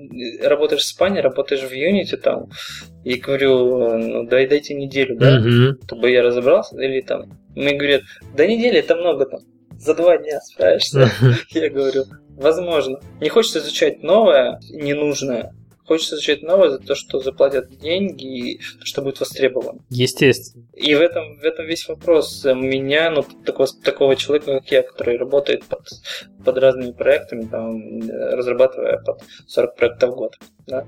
работаешь 0.43 0.81
в 0.81 0.87
спане, 0.87 1.21
работаешь 1.21 1.61
в 1.61 1.71
Unity 1.71 2.17
там, 2.17 2.49
и 3.03 3.15
говорю, 3.15 3.97
ну 3.97 4.23
дай 4.23 4.47
дайте 4.47 4.73
неделю, 4.73 5.17
да, 5.17 5.39
угу. 5.39 5.81
чтобы 5.83 6.11
я 6.11 6.23
разобрался, 6.23 6.79
или 6.81 7.01
там, 7.01 7.25
мне 7.55 7.75
говорят, 7.75 8.01
да 8.35 8.45
недели 8.45 8.79
это 8.79 8.95
много 8.95 9.25
там, 9.25 9.41
за 9.77 9.93
два 9.93 10.17
дня 10.17 10.39
справишься. 10.41 11.09
Я 11.51 11.69
говорю, 11.69 12.05
возможно. 12.35 12.99
Не 13.21 13.29
хочется 13.29 13.59
изучать 13.59 14.03
новое, 14.03 14.59
ненужное, 14.71 15.53
хочется 15.87 16.15
изучать 16.15 16.43
новое 16.43 16.69
за 16.69 16.79
то, 16.79 16.95
что 16.95 17.19
заплатят 17.19 17.69
деньги 17.79 18.51
и 18.51 18.61
что 18.83 19.01
будет 19.01 19.19
востребовано. 19.19 19.79
Естественно. 19.89 20.65
И 20.73 20.93
в 20.93 21.01
этом, 21.01 21.37
в 21.37 21.43
этом 21.43 21.65
весь 21.65 21.87
вопрос 21.87 22.43
меня, 22.45 23.09
ну, 23.09 23.23
такого, 23.45 23.67
такого 23.83 24.15
человека, 24.15 24.59
как 24.59 24.71
я, 24.71 24.83
который 24.83 25.17
работает 25.17 25.63
под, 25.65 25.87
под 26.43 26.57
разными 26.57 26.91
проектами, 26.91 27.45
там, 27.45 28.01
разрабатывая 28.09 29.01
под 29.03 29.21
40 29.47 29.75
проектов 29.75 30.09
в 30.11 30.15
год. 30.15 30.37
Да? 30.67 30.85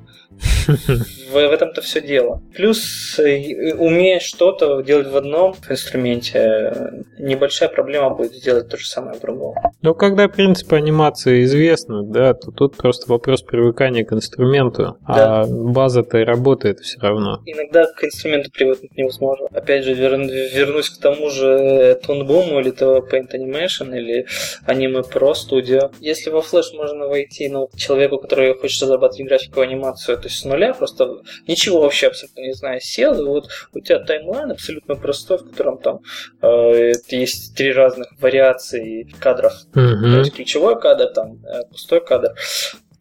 В, 0.67 1.33
в 1.33 1.35
этом-то 1.35 1.81
все 1.81 2.01
дело. 2.01 2.41
Плюс, 2.55 3.17
э, 3.17 3.73
умея 3.75 4.19
что-то 4.19 4.81
делать 4.81 5.07
в 5.07 5.15
одном 5.15 5.55
инструменте, 5.69 7.03
небольшая 7.17 7.69
проблема 7.69 8.09
будет 8.11 8.33
сделать 8.33 8.69
то 8.69 8.77
же 8.77 8.85
самое 8.85 9.17
в 9.17 9.21
другом. 9.21 9.55
Ну, 9.81 9.95
когда 9.95 10.27
принципы 10.27 10.75
анимации 10.75 11.43
известны, 11.43 12.03
да, 12.03 12.33
то 12.33 12.51
тут 12.51 12.75
просто 12.77 13.09
вопрос 13.09 13.41
привыкания 13.41 14.03
к 14.03 14.13
инструменту, 14.13 14.97
а 15.05 15.15
да. 15.15 15.41
а 15.41 15.45
база-то 15.47 16.23
работает 16.25 16.79
все 16.79 16.99
равно. 16.99 17.41
Иногда 17.45 17.85
к 17.85 18.03
инструменту 18.03 18.51
привыкнуть 18.51 18.95
невозможно. 18.97 19.47
Опять 19.53 19.85
же, 19.85 19.93
вер... 19.93 20.17
вернусь 20.17 20.89
к 20.89 20.99
тому 21.01 21.29
же 21.29 21.99
Тонбуму 22.05 22.59
или 22.59 22.71
то 22.71 22.97
Paint 22.97 23.31
Animation 23.33 23.95
или 23.97 24.25
Anime 24.67 25.05
Pro 25.09 25.33
Studio. 25.33 25.91
Если 25.99 26.29
во 26.29 26.39
Flash 26.39 26.75
можно 26.75 27.07
войти 27.07 27.47
ну, 27.49 27.69
человеку, 27.75 28.17
который 28.17 28.53
хочет 28.55 28.81
разрабатывать 28.83 29.27
графику 29.27 29.61
анимацию, 29.69 30.17
то 30.17 30.25
есть 30.25 30.39
с 30.39 30.45
нуля, 30.45 30.73
просто 30.73 31.21
ничего 31.47 31.81
вообще 31.81 32.07
абсолютно 32.07 32.41
не 32.41 32.53
зная, 32.53 32.79
сел, 32.79 33.19
и 33.19 33.25
вот 33.25 33.49
у 33.73 33.79
тебя 33.79 33.99
таймлайн 33.99 34.51
абсолютно 34.51 34.95
простой, 34.95 35.37
в 35.37 35.49
котором 35.49 35.77
там 35.77 35.99
э, 36.41 36.93
есть 37.09 37.55
три 37.55 37.71
разных 37.71 38.07
вариации 38.19 39.07
кадров. 39.19 39.53
Mm-hmm. 39.73 40.01
То 40.01 40.19
есть 40.19 40.33
ключевой 40.33 40.79
кадр, 40.79 41.07
там 41.07 41.39
э, 41.45 41.63
пустой 41.69 42.05
кадр. 42.05 42.35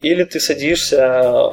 Или 0.01 0.25
ты 0.25 0.39
садишься 0.39 1.51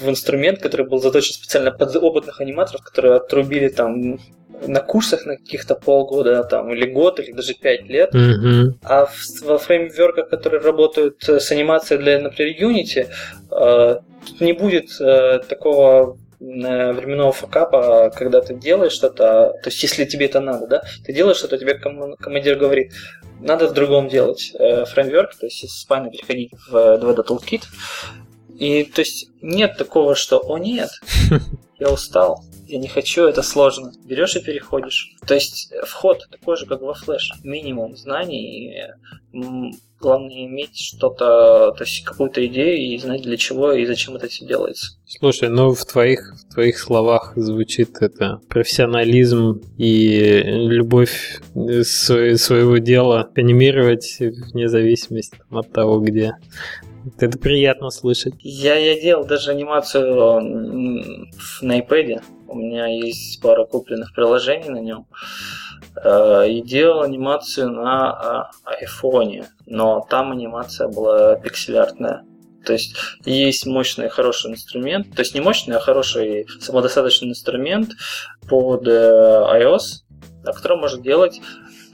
в 0.00 0.08
инструмент, 0.08 0.60
который 0.60 0.86
был 0.86 1.00
заточен 1.00 1.34
специально 1.34 1.70
под 1.70 1.94
опытных 1.96 2.40
аниматоров, 2.40 2.82
которые 2.82 3.16
отрубили 3.16 3.68
там 3.68 4.18
на 4.66 4.80
курсах 4.80 5.26
на 5.26 5.36
каких-то 5.36 5.74
полгода 5.74 6.42
там, 6.44 6.72
или 6.72 6.90
год, 6.90 7.20
или 7.20 7.32
даже 7.32 7.54
пять 7.54 7.88
лет. 7.88 8.14
Mm-hmm. 8.14 8.78
А 8.82 9.06
в, 9.06 9.42
во 9.42 9.58
фреймворках, 9.58 10.28
которые 10.30 10.60
работают 10.60 11.22
с 11.22 11.52
анимацией 11.52 12.00
для, 12.00 12.20
например, 12.20 12.56
Unity, 12.60 13.06
э, 13.50 13.98
тут 14.26 14.40
не 14.40 14.52
будет 14.52 14.90
э, 15.00 15.40
такого 15.48 16.16
э, 16.40 16.92
временного 16.92 17.32
факапа, 17.32 18.12
когда 18.14 18.40
ты 18.40 18.54
делаешь 18.54 18.92
что-то, 18.92 19.54
то 19.62 19.70
есть 19.70 19.82
если 19.82 20.04
тебе 20.04 20.26
это 20.26 20.40
надо, 20.40 20.66
да, 20.66 20.82
ты 21.04 21.12
делаешь 21.12 21.38
что-то, 21.38 21.58
тебе 21.58 21.74
ком- 21.74 22.16
командир 22.16 22.56
говорит, 22.56 22.92
надо 23.40 23.68
в 23.68 23.72
другом 23.72 24.08
делать 24.08 24.52
э, 24.58 24.84
фреймворк, 24.84 25.34
то 25.36 25.46
есть 25.46 25.64
из 25.64 25.86
Spine 25.86 26.10
переходить 26.10 26.52
в 26.68 26.74
2D 26.74 27.26
Toolkit, 27.26 27.62
и 28.58 28.84
то 28.84 29.00
есть 29.00 29.30
нет 29.40 29.76
такого, 29.76 30.14
что 30.14 30.38
«О, 30.38 30.58
нет, 30.58 30.90
я 31.78 31.90
устал, 31.90 32.42
я 32.68 32.78
не 32.78 32.88
хочу, 32.88 33.24
это 33.24 33.42
сложно». 33.42 33.92
Берешь 34.04 34.36
и 34.36 34.40
переходишь. 34.40 35.16
То 35.26 35.34
есть 35.34 35.72
вход 35.86 36.26
такой 36.30 36.56
же, 36.56 36.66
как 36.66 36.80
во 36.82 36.94
флеш. 36.94 37.32
Минимум 37.42 37.96
знаний, 37.96 38.74
главное 40.00 40.46
иметь 40.46 40.76
что-то, 40.78 41.72
то 41.76 41.84
есть 41.84 42.04
какую-то 42.04 42.46
идею 42.46 42.78
и 42.78 42.98
знать 42.98 43.22
для 43.22 43.36
чего 43.36 43.72
и 43.72 43.84
зачем 43.84 44.14
это 44.14 44.28
все 44.28 44.46
делается. 44.46 44.96
Слушай, 45.06 45.48
ну 45.48 45.74
в 45.74 45.84
твоих, 45.84 46.36
в 46.36 46.54
твоих 46.54 46.78
словах 46.78 47.32
звучит 47.34 47.96
это 48.00 48.40
профессионализм 48.48 49.60
и 49.76 50.40
любовь 50.44 51.40
своего 51.54 52.78
дела 52.78 53.30
анимировать 53.34 54.18
вне 54.20 54.68
зависимости 54.68 55.38
от 55.50 55.72
того, 55.72 55.98
где 56.00 56.34
это 57.18 57.38
приятно 57.38 57.90
слышать. 57.90 58.34
Я, 58.40 58.76
я 58.76 59.00
делал 59.00 59.24
даже 59.24 59.50
анимацию 59.50 60.40
на 61.62 61.78
iPad. 61.78 62.22
У 62.46 62.54
меня 62.54 62.86
есть 62.86 63.40
пара 63.40 63.64
купленных 63.64 64.14
приложений 64.14 64.70
на 64.70 64.80
нем. 64.80 65.06
Э, 66.02 66.48
и 66.48 66.62
делал 66.62 67.02
анимацию 67.02 67.70
на 67.70 68.10
а, 68.10 68.50
айфоне. 68.64 69.46
Но 69.66 70.06
там 70.08 70.32
анимация 70.32 70.88
была 70.88 71.36
пиксель-артная. 71.36 72.24
То 72.64 72.72
есть 72.72 72.94
есть 73.24 73.66
мощный 73.66 74.08
хороший 74.08 74.50
инструмент, 74.50 75.14
то 75.14 75.20
есть 75.20 75.34
не 75.34 75.40
мощный, 75.40 75.76
а 75.76 75.80
хороший 75.80 76.46
самодостаточный 76.60 77.30
инструмент 77.30 77.90
под 78.48 78.86
э, 78.86 78.90
iOS, 78.90 80.02
на 80.44 80.52
котором 80.52 80.80
можно 80.80 81.02
делать 81.02 81.40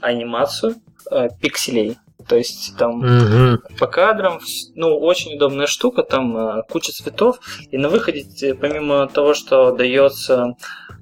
анимацию 0.01 0.75
э, 1.11 1.29
пикселей. 1.39 1.97
То 2.27 2.37
есть 2.37 2.75
там 2.77 2.99
угу. 2.99 3.61
по 3.77 3.87
кадрам, 3.87 4.39
ну, 4.73 4.97
очень 4.97 5.35
удобная 5.35 5.67
штука, 5.67 6.03
там 6.03 6.35
э, 6.37 6.63
куча 6.69 6.91
цветов. 6.91 7.39
И 7.71 7.77
на 7.77 7.89
выходе, 7.89 8.55
помимо 8.55 9.07
того, 9.07 9.33
что 9.33 9.71
дается, 9.71 10.55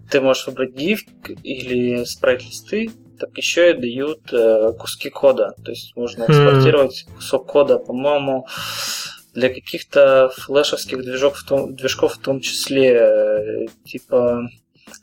ты 0.09 0.20
можешь 0.22 0.47
выбрать 0.47 0.76
GIF 0.76 0.99
или 1.43 2.03
спрайт-листы, 2.03 2.91
так 3.20 3.38
еще 3.38 3.72
и 3.72 3.74
дают 3.74 4.34
э, 4.34 4.74
куски 4.78 5.09
кода. 5.09 5.53
То 5.64 5.72
есть 5.72 5.95
можно 5.95 6.26
экспортировать 6.26 7.05
кусок 7.16 7.47
кода, 7.47 7.78
по-моему, 7.78 8.47
для 9.34 9.49
каких-то 9.49 10.30
флешовских 10.36 11.01
движков, 11.03 11.38
в 11.38 11.45
том, 11.45 11.76
движков 11.76 12.16
в 12.16 12.20
том 12.20 12.41
числе, 12.41 12.93
э, 12.93 13.66
типа 13.86 14.41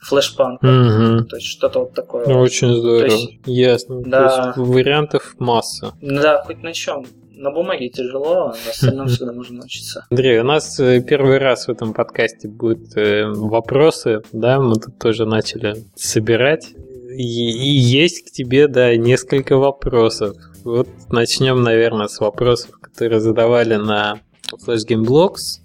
флешпанка. 0.01 0.64
Угу. 0.66 1.24
То 1.24 1.36
есть 1.36 1.48
что-то 1.48 1.80
вот 1.80 1.94
такое. 1.94 2.24
Очень 2.26 2.74
здорово. 2.74 3.05
есть, 3.05 3.32
Ясно. 3.46 4.01
Да. 4.03 4.28
То 4.28 4.61
есть 4.61 4.70
вариантов 4.70 5.34
масса. 5.38 5.92
Да, 6.01 6.42
хоть 6.44 6.62
на 6.62 6.72
чем. 6.72 7.07
На 7.32 7.51
бумаге 7.51 7.88
тяжело, 7.88 8.48
а 8.48 8.70
остальном 8.70 9.09
всегда 9.09 9.32
можно 9.32 9.61
научиться. 9.61 10.07
Андрей, 10.11 10.40
у 10.40 10.44
нас 10.44 10.78
э, 10.78 11.01
первый 11.01 11.38
раз 11.38 11.68
в 11.68 11.70
этом 11.70 11.94
подкасте 11.94 12.48
будут 12.48 12.94
э, 12.98 13.26
вопросы, 13.26 14.20
да, 14.32 14.61
мы 14.61 14.74
тут 14.74 14.98
тоже 14.98 15.24
начали 15.24 15.76
собирать. 15.94 16.74
И, 17.09 17.22
и 17.22 17.70
есть 17.78 18.26
к 18.26 18.30
тебе, 18.30 18.68
да, 18.68 18.94
несколько 18.94 19.57
вопросов. 19.57 20.36
Вот 20.64 20.88
начнем, 21.09 21.62
наверное, 21.62 22.09
с 22.09 22.20
вопросов, 22.20 22.78
которые 22.78 23.20
задавали 23.20 23.76
на 23.76 24.20
Flash 24.66 24.86
Game 24.86 25.07
Blogs. 25.07 25.61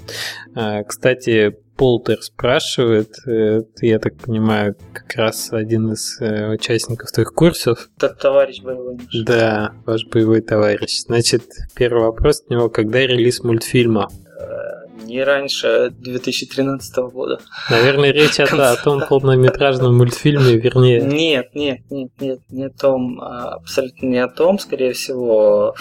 Э, 0.56 0.84
кстати, 0.86 1.58
Полтер 1.78 2.22
спрашивает, 2.22 3.16
э, 3.28 3.64
я 3.82 4.00
так 4.00 4.16
понимаю, 4.16 4.76
как 4.94 5.14
раз 5.18 5.52
один 5.52 5.92
из 5.92 6.22
э, 6.22 6.54
участников 6.54 7.12
твоих 7.12 7.34
курсов. 7.34 7.90
Это 7.98 8.10
товарищ 8.10 8.62
боевой 8.62 8.96
наш. 8.96 9.24
Да, 9.26 9.74
ваш 9.86 10.06
боевой 10.06 10.42
товарищ. 10.42 11.02
Значит, 11.02 11.44
первый 11.76 12.04
вопрос 12.04 12.42
от 12.42 12.50
него, 12.50 12.70
когда 12.70 13.00
релиз 13.00 13.44
мультфильма? 13.44 14.10
Э, 14.40 14.86
не 15.06 15.22
раньше 15.24 15.92
2013 16.00 16.96
года. 17.12 17.40
Наверное, 17.70 18.12
речь 18.12 18.40
о, 18.40 18.46
о 18.46 18.76
том 18.78 19.04
полнометражном 19.08 19.98
мультфильме, 19.98 20.56
вернее. 20.56 21.02
Нет, 21.02 21.54
нет, 21.56 21.80
нет, 21.90 22.12
нет, 22.20 22.40
не 22.50 22.66
о 22.66 22.70
том, 22.70 23.20
а 23.22 23.56
абсолютно 23.56 24.06
не 24.06 24.20
о 24.20 24.30
том, 24.30 24.60
скорее 24.60 24.94
всего, 24.94 25.76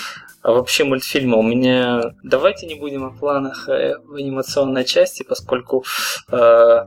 а 0.44 0.52
вообще 0.52 0.84
мультфильма. 0.84 1.38
У 1.38 1.42
меня... 1.42 2.02
Давайте 2.22 2.66
не 2.66 2.74
будем 2.74 3.04
о 3.04 3.10
планах 3.10 3.66
э, 3.68 3.96
в 4.04 4.14
анимационной 4.14 4.84
части, 4.84 5.22
поскольку 5.22 5.84
э, 6.30 6.86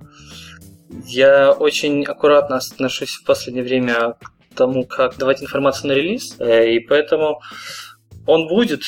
я 1.05 1.51
очень 1.51 2.05
аккуратно 2.05 2.57
отношусь 2.57 3.15
в 3.15 3.25
последнее 3.25 3.63
время 3.63 4.13
к 4.13 4.55
тому, 4.55 4.85
как 4.85 5.17
давать 5.17 5.41
информацию 5.41 5.87
на 5.87 5.93
релиз, 5.93 6.35
э, 6.39 6.69
и 6.69 6.79
поэтому 6.79 7.41
он 8.27 8.47
будет, 8.47 8.83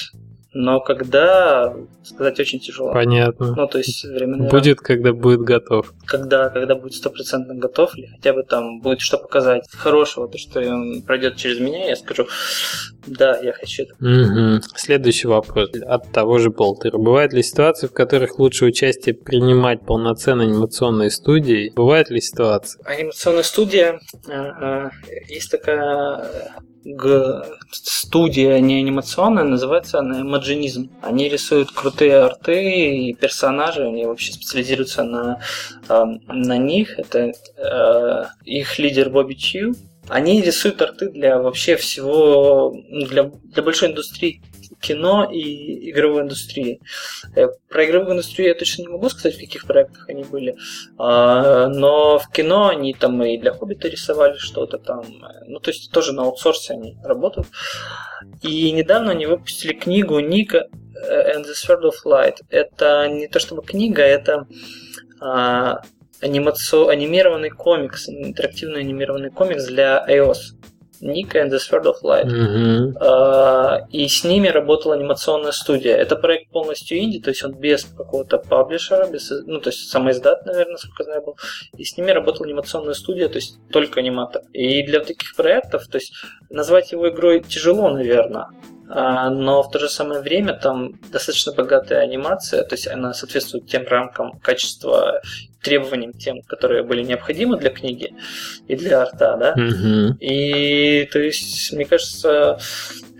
но 0.52 0.80
когда, 0.80 1.76
сказать 2.04 2.40
очень 2.40 2.60
тяжело. 2.60 2.92
Понятно. 2.92 3.54
Ну, 3.56 3.68
то 3.68 3.78
есть 3.78 4.04
временно... 4.04 4.50
Будет, 4.50 4.80
когда 4.80 5.14
будет 5.14 5.42
готов. 5.42 5.94
Когда, 6.06 6.50
когда 6.50 6.76
будет 6.76 6.96
стопроцентно 6.96 7.54
готов, 7.54 7.96
или 7.96 8.08
хотя 8.08 8.34
бы 8.34 8.44
там 8.44 8.82
будет 8.82 9.00
что 9.00 9.18
показать 9.20 9.70
хорошего, 9.72 10.28
то, 10.28 10.40
что 10.40 10.60
он 10.60 11.04
пройдет 11.04 11.36
через 11.36 11.60
меня, 11.60 11.88
я 11.88 11.96
скажу, 11.96 12.28
да, 13.06 13.38
я 13.40 13.54
хочу 13.54 13.84
это. 13.84 13.94
Угу. 14.00 14.62
Следующий 14.76 15.28
вопрос 15.28 15.70
от 15.86 16.12
того 16.12 16.40
же 16.40 16.50
Болтера. 16.50 16.98
Бывают 16.98 17.32
ли 17.34 17.44
ситуации, 17.44 17.86
в 17.86 17.94
которых 17.94 18.40
лучше 18.40 18.66
участие 18.66 19.14
принимать 19.14 19.86
полноценной 19.86 20.46
анимационной 20.46 21.12
студии? 21.12 21.72
Бывают 21.76 22.10
ли 22.10 22.22
ситуации? 22.22 22.82
Анимационная 22.86 23.44
студия, 23.44 24.00
э, 24.28 24.32
э, 24.32 24.90
есть 25.28 25.52
такая 25.52 26.28
студия 27.72 28.60
не 28.60 28.80
анимационная, 28.80 29.44
называется 29.44 30.00
она 30.00 30.22
Imagинизм. 30.22 30.90
Они 31.02 31.30
рисуют 31.30 31.72
крутые 31.72 32.18
арты 32.18 33.10
и 33.10 33.14
персонажи, 33.14 33.86
они 33.86 34.06
вообще 34.06 34.34
специализируются 34.34 35.04
на, 35.04 35.40
на 35.88 36.58
них. 36.58 36.98
Это 37.00 37.34
э, 37.58 38.26
их 38.46 38.80
лидер 38.80 39.10
Бобби 39.10 39.34
Чью. 39.36 39.76
Они 40.08 40.42
рисуют 40.42 40.82
арты 40.82 41.10
для 41.10 41.38
вообще 41.40 41.76
всего, 41.76 42.76
ну, 42.90 43.06
для, 43.06 43.32
для 43.54 43.64
большой 43.64 43.90
индустрии 43.90 44.42
кино 44.82 45.30
и 45.32 45.92
игровой 45.92 46.24
индустрии. 46.24 46.82
Э, 47.36 47.48
про 47.70 47.86
игровую 47.86 48.14
индустрию 48.14 48.50
я 48.50 48.56
точно 48.56 48.84
не 48.84 48.88
могу 48.88 49.10
сказать, 49.10 49.36
в 49.36 49.40
каких 49.40 49.66
проектах 49.66 50.08
они 50.10 50.24
были, 50.24 50.56
а, 50.98 51.68
но 51.68 52.20
в 52.20 52.30
кино 52.32 52.70
они 52.70 52.94
там 52.94 53.22
и 53.24 53.38
для 53.38 53.54
Хоббита 53.54 53.88
рисовали 53.88 54.38
что-то 54.38 54.78
там, 54.78 55.04
ну 55.48 55.60
то 55.60 55.72
есть 55.72 55.92
тоже 55.92 56.14
на 56.14 56.24
аутсорсе 56.24 56.74
они 56.74 56.98
работают. 57.04 57.48
И 58.42 58.72
недавно 58.72 59.12
они 59.12 59.26
выпустили 59.26 59.74
книгу 59.74 60.20
Ника 60.20 60.68
and 60.96 61.46
the 61.46 61.54
Sword 61.54 61.84
of 61.84 61.96
Light 62.06 62.38
это 62.50 63.08
не 63.08 63.28
то 63.28 63.40
чтобы 63.40 63.64
книга, 63.64 64.02
это 64.02 64.48
а, 65.22 65.82
анимацио... 66.22 66.88
анимированный 66.88 67.50
комикс, 67.50 68.10
интерактивный 68.10 68.82
анимированный 68.82 69.32
комикс 69.32 69.66
для 69.66 70.06
iOS. 70.08 70.56
Nick 71.02 71.34
and 71.36 71.50
the 71.52 71.60
Sword 71.60 71.86
of 71.86 71.96
Light. 72.04 72.28
А, 73.00 73.88
и 73.92 74.08
с 74.08 74.24
ними 74.24 74.48
работала 74.48 74.96
анимационная 74.96 75.52
студия. 75.52 75.96
Это 75.96 76.16
проект 76.16 76.50
полностью 76.52 76.98
инди, 76.98 77.20
то 77.20 77.30
есть 77.30 77.44
он 77.44 77.54
без 77.54 77.86
какого-то 77.86 78.38
паблишера, 78.38 79.08
без, 79.08 79.30
ну, 79.46 79.60
то 79.60 79.70
есть 79.70 79.90
самоиздат, 79.90 80.46
наверное, 80.46 80.74
насколько 80.74 81.04
знаю, 81.04 81.24
был. 81.24 81.38
И 81.78 81.84
с 81.84 81.98
ними 81.98 82.12
работала 82.12 82.48
анимационная 82.48 82.94
студия, 82.94 83.28
то 83.28 83.36
есть 83.36 83.58
только 83.72 84.00
аниматор. 84.00 84.42
И 84.54 84.84
для 84.84 85.00
таких 85.00 85.36
проектов, 85.36 85.88
то 85.88 85.98
есть 85.98 86.14
назвать 86.50 86.92
его 86.92 87.10
игрой 87.10 87.42
тяжело, 87.42 87.90
наверное. 87.90 88.48
А, 88.92 89.30
но 89.30 89.62
в 89.62 89.70
то 89.70 89.80
же 89.80 89.88
самое 89.88 90.22
время 90.22 90.54
там 90.54 90.94
достаточно 91.12 91.54
богатая 91.54 92.00
анимация, 92.00 92.64
то 92.64 92.74
есть 92.74 92.88
она 92.88 93.14
соответствует 93.14 93.68
тем 93.68 93.86
рамкам 93.88 94.40
качества, 94.40 95.22
требованиям 95.62 96.14
тем, 96.14 96.42
которые 96.42 96.84
были 96.84 97.04
необходимы 97.04 97.58
для 97.58 97.70
книги 97.70 98.14
и 98.68 98.76
для 98.76 99.02
арта, 99.02 99.38
да. 99.38 99.54
Мгм. 99.56 100.18
И, 100.20 101.08
то 101.12 101.20
есть, 101.20 101.72
мне 101.74 101.86
кажется, 101.86 102.60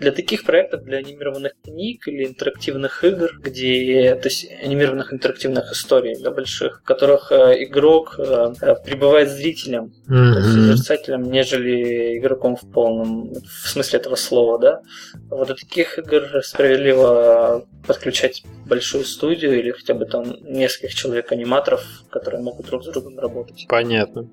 для 0.00 0.12
таких 0.12 0.44
проектов, 0.44 0.82
для 0.84 0.98
анимированных 0.98 1.52
книг 1.62 2.08
или 2.08 2.26
интерактивных 2.26 3.04
игр, 3.04 3.38
где, 3.38 4.14
то 4.14 4.28
есть, 4.28 4.50
анимированных 4.62 5.12
интерактивных 5.12 5.70
историй, 5.72 6.16
да, 6.20 6.30
больших, 6.30 6.80
в 6.80 6.84
которых 6.84 7.30
э, 7.30 7.64
игрок 7.64 8.14
э, 8.18 8.54
э, 8.62 8.74
пребывает 8.84 9.30
зрителем, 9.30 9.92
Мгм. 10.06 10.42
созерцателем, 10.42 11.30
нежели 11.30 12.18
игроком 12.18 12.56
в 12.56 12.62
полном 12.72 13.34
в 13.34 13.68
смысле 13.68 13.98
этого 13.98 14.16
слова, 14.16 14.58
да. 14.58 14.80
Вот 15.28 15.46
для 15.46 15.54
таких 15.54 15.98
игр 15.98 16.40
справедливо 16.42 17.66
подключать 17.86 18.42
большую 18.66 19.04
студию 19.04 19.58
или 19.58 19.70
хотя 19.70 19.94
бы 19.94 20.06
там 20.06 20.24
нескольких 20.42 20.94
человек-аниматоров, 20.94 21.84
которые 22.10 22.42
могут 22.42 22.66
друг 22.66 22.84
с 22.84 22.86
другом 22.86 23.18
работать. 23.18 23.66
Понятно. 23.68 24.28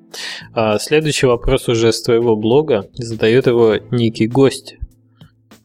А, 0.53 0.79
следующий 0.79 1.27
вопрос 1.27 1.67
уже 1.67 1.91
с 1.91 2.01
твоего 2.01 2.35
блога. 2.35 2.87
Задает 2.93 3.47
его 3.47 3.75
некий 3.91 4.27
гость. 4.27 4.77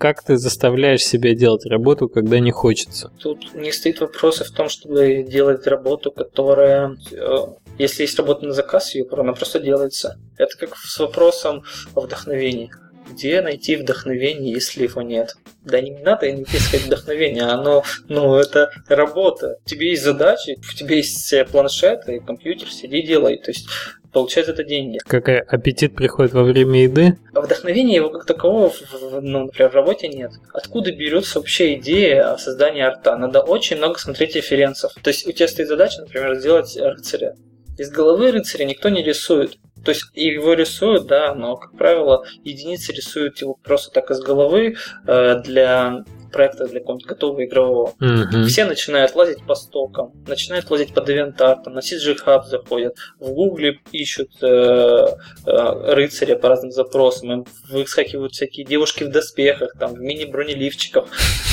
Как 0.02 0.20
ты 0.20 0.36
заставляешь 0.36 1.04
себя 1.04 1.32
делать 1.32 1.64
работу, 1.64 2.08
когда 2.08 2.40
не 2.40 2.50
хочется? 2.50 3.12
Тут 3.20 3.54
не 3.54 3.70
стоит 3.70 4.00
вопроса 4.00 4.42
в 4.42 4.50
том, 4.50 4.68
чтобы 4.68 5.22
делать 5.22 5.64
работу, 5.68 6.10
которая... 6.10 6.96
э, 7.12 7.36
Если 7.78 8.02
есть 8.02 8.18
работа 8.18 8.44
на 8.44 8.52
заказ, 8.52 8.96
ее 8.96 9.06
она 9.12 9.32
просто 9.32 9.60
делается. 9.60 10.18
Это 10.38 10.58
как 10.58 10.76
с 10.76 10.98
вопросом 10.98 11.62
о 11.94 12.00
вдохновении. 12.00 12.72
Где 13.12 13.40
найти 13.42 13.76
вдохновение, 13.76 14.52
если 14.52 14.82
его 14.82 15.02
нет? 15.02 15.36
Да 15.64 15.80
не 15.80 15.92
надо 15.92 16.28
искать 16.28 16.86
вдохновение, 16.86 17.44
оно, 17.44 17.84
ну, 18.08 18.34
это 18.34 18.72
работа. 18.88 19.58
У 19.64 19.68
тебя 19.68 19.86
есть 19.86 20.02
задачи, 20.02 20.58
у 20.58 20.76
тебя 20.76 20.96
есть 20.96 21.32
планшет 21.52 22.08
и 22.08 22.18
компьютер, 22.18 22.68
сиди 22.72 23.02
делай. 23.02 23.36
То 23.36 23.52
есть 23.52 23.68
получать 24.12 24.46
за 24.46 24.52
это 24.52 24.64
деньги. 24.64 24.98
Как 25.06 25.28
аппетит 25.28 25.94
приходит 25.94 26.32
во 26.32 26.42
время 26.42 26.82
еды? 26.84 27.18
А 27.34 27.40
вдохновения 27.40 27.96
его 27.96 28.10
как 28.10 28.26
такового, 28.26 28.70
в- 28.70 29.20
ну, 29.20 29.46
например, 29.46 29.70
в 29.70 29.74
работе 29.74 30.08
нет. 30.08 30.32
Откуда 30.52 30.92
берется 30.92 31.38
вообще 31.38 31.74
идея 31.74 32.32
о 32.32 32.38
создании 32.38 32.82
арта? 32.82 33.16
Надо 33.16 33.40
очень 33.40 33.78
много 33.78 33.98
смотреть 33.98 34.36
референсов. 34.36 34.92
То 35.02 35.08
есть 35.08 35.26
у 35.26 35.32
тебя 35.32 35.48
стоит 35.48 35.68
задача, 35.68 36.00
например, 36.02 36.34
сделать 36.36 36.76
рыцаря. 36.76 37.34
Из 37.78 37.90
головы 37.90 38.30
рыцаря 38.32 38.64
никто 38.66 38.88
не 38.90 39.02
рисует. 39.02 39.56
То 39.84 39.90
есть 39.90 40.04
его 40.14 40.52
рисуют, 40.52 41.06
да, 41.06 41.34
но, 41.34 41.56
как 41.56 41.76
правило, 41.76 42.24
единицы 42.44 42.92
рисуют 42.92 43.40
его 43.40 43.54
просто 43.54 43.90
так 43.92 44.10
из 44.10 44.20
головы 44.20 44.76
э, 45.06 45.40
для 45.42 46.04
проекта, 46.32 46.66
для 46.66 46.80
какого-нибудь 46.80 47.06
готового 47.08 47.44
игрового. 47.44 47.94
Мгм. 48.00 48.46
Все 48.46 48.64
начинают 48.64 49.14
лазить 49.14 49.44
по 49.46 49.54
стокам, 49.54 50.12
начинают 50.26 50.70
лазить 50.70 50.94
по 50.94 51.00
DeviantArt, 51.00 51.68
на 51.68 51.80
CG 51.80 52.16
Hub 52.24 52.44
заходят, 52.44 52.96
в 53.18 53.30
Гугле 53.30 53.80
ищут 53.92 54.30
э, 54.42 54.46
э, 54.46 55.94
рыцаря 55.94 56.36
по 56.36 56.48
разным 56.48 56.72
запросам, 56.72 57.32
им 57.32 57.46
выскакивают 57.70 58.32
всякие 58.32 58.66
девушки 58.66 59.04
в 59.04 59.10
доспехах, 59.10 59.74
там, 59.78 59.94
в 59.94 60.00
мини-бронеливчиках. 60.00 61.04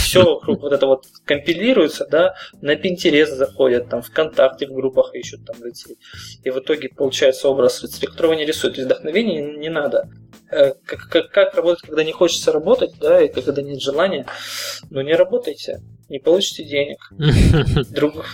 Все 0.09 0.23
вокруг 0.23 0.61
вот 0.61 0.73
это 0.73 0.87
вот 0.87 1.05
компилируется, 1.23 2.07
да, 2.09 2.33
на 2.61 2.73
Pinterest 2.73 3.27
заходят, 3.27 3.89
там, 3.89 4.01
ВКонтакте 4.01 4.65
в 4.65 4.73
группах 4.73 5.13
ищут 5.13 5.45
там 5.45 5.61
рыцарей. 5.61 5.97
И 6.43 6.49
в 6.49 6.57
итоге 6.57 6.89
получается 6.89 7.47
образ 7.47 7.83
рыцаря, 7.83 8.09
которого 8.09 8.33
не 8.33 8.43
рисуют. 8.43 8.75
То 8.75 8.81
есть 8.81 8.91
вдохновения 8.91 9.41
не 9.57 9.69
надо. 9.69 10.09
Э, 10.51 10.73
Как, 10.83 11.09
как, 11.09 11.29
как 11.29 11.53
работать, 11.53 11.83
когда 11.83 12.03
не 12.03 12.11
хочется 12.11 12.51
работать, 12.51 12.93
да, 12.99 13.21
и 13.21 13.27
когда 13.27 13.61
нет 13.61 13.79
желания, 13.79 14.25
ну 14.89 15.01
не 15.01 15.13
работайте, 15.13 15.81
не 16.09 16.19
получите 16.19 16.63
денег. 16.63 16.97
Друг... 17.91 18.25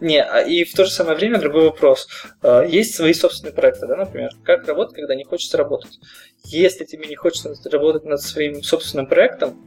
Не, 0.00 0.22
а 0.22 0.40
и 0.40 0.64
в 0.64 0.74
то 0.74 0.84
же 0.84 0.90
самое 0.90 1.16
время 1.16 1.38
другой 1.38 1.64
вопрос. 1.64 2.08
А, 2.42 2.62
Есть 2.62 2.94
свои 2.94 3.12
собственные 3.12 3.52
проекты, 3.52 3.86
да, 3.86 3.96
например. 3.96 4.30
Как 4.44 4.66
работать, 4.66 4.96
когда 4.96 5.14
не 5.14 5.24
хочется 5.24 5.58
работать? 5.58 6.00
Если 6.44 6.84
тебе 6.84 7.06
не 7.06 7.16
хочется 7.16 7.54
работать 7.70 8.04
над 8.04 8.20
своим 8.22 8.62
собственным 8.62 9.06
проектом, 9.06 9.60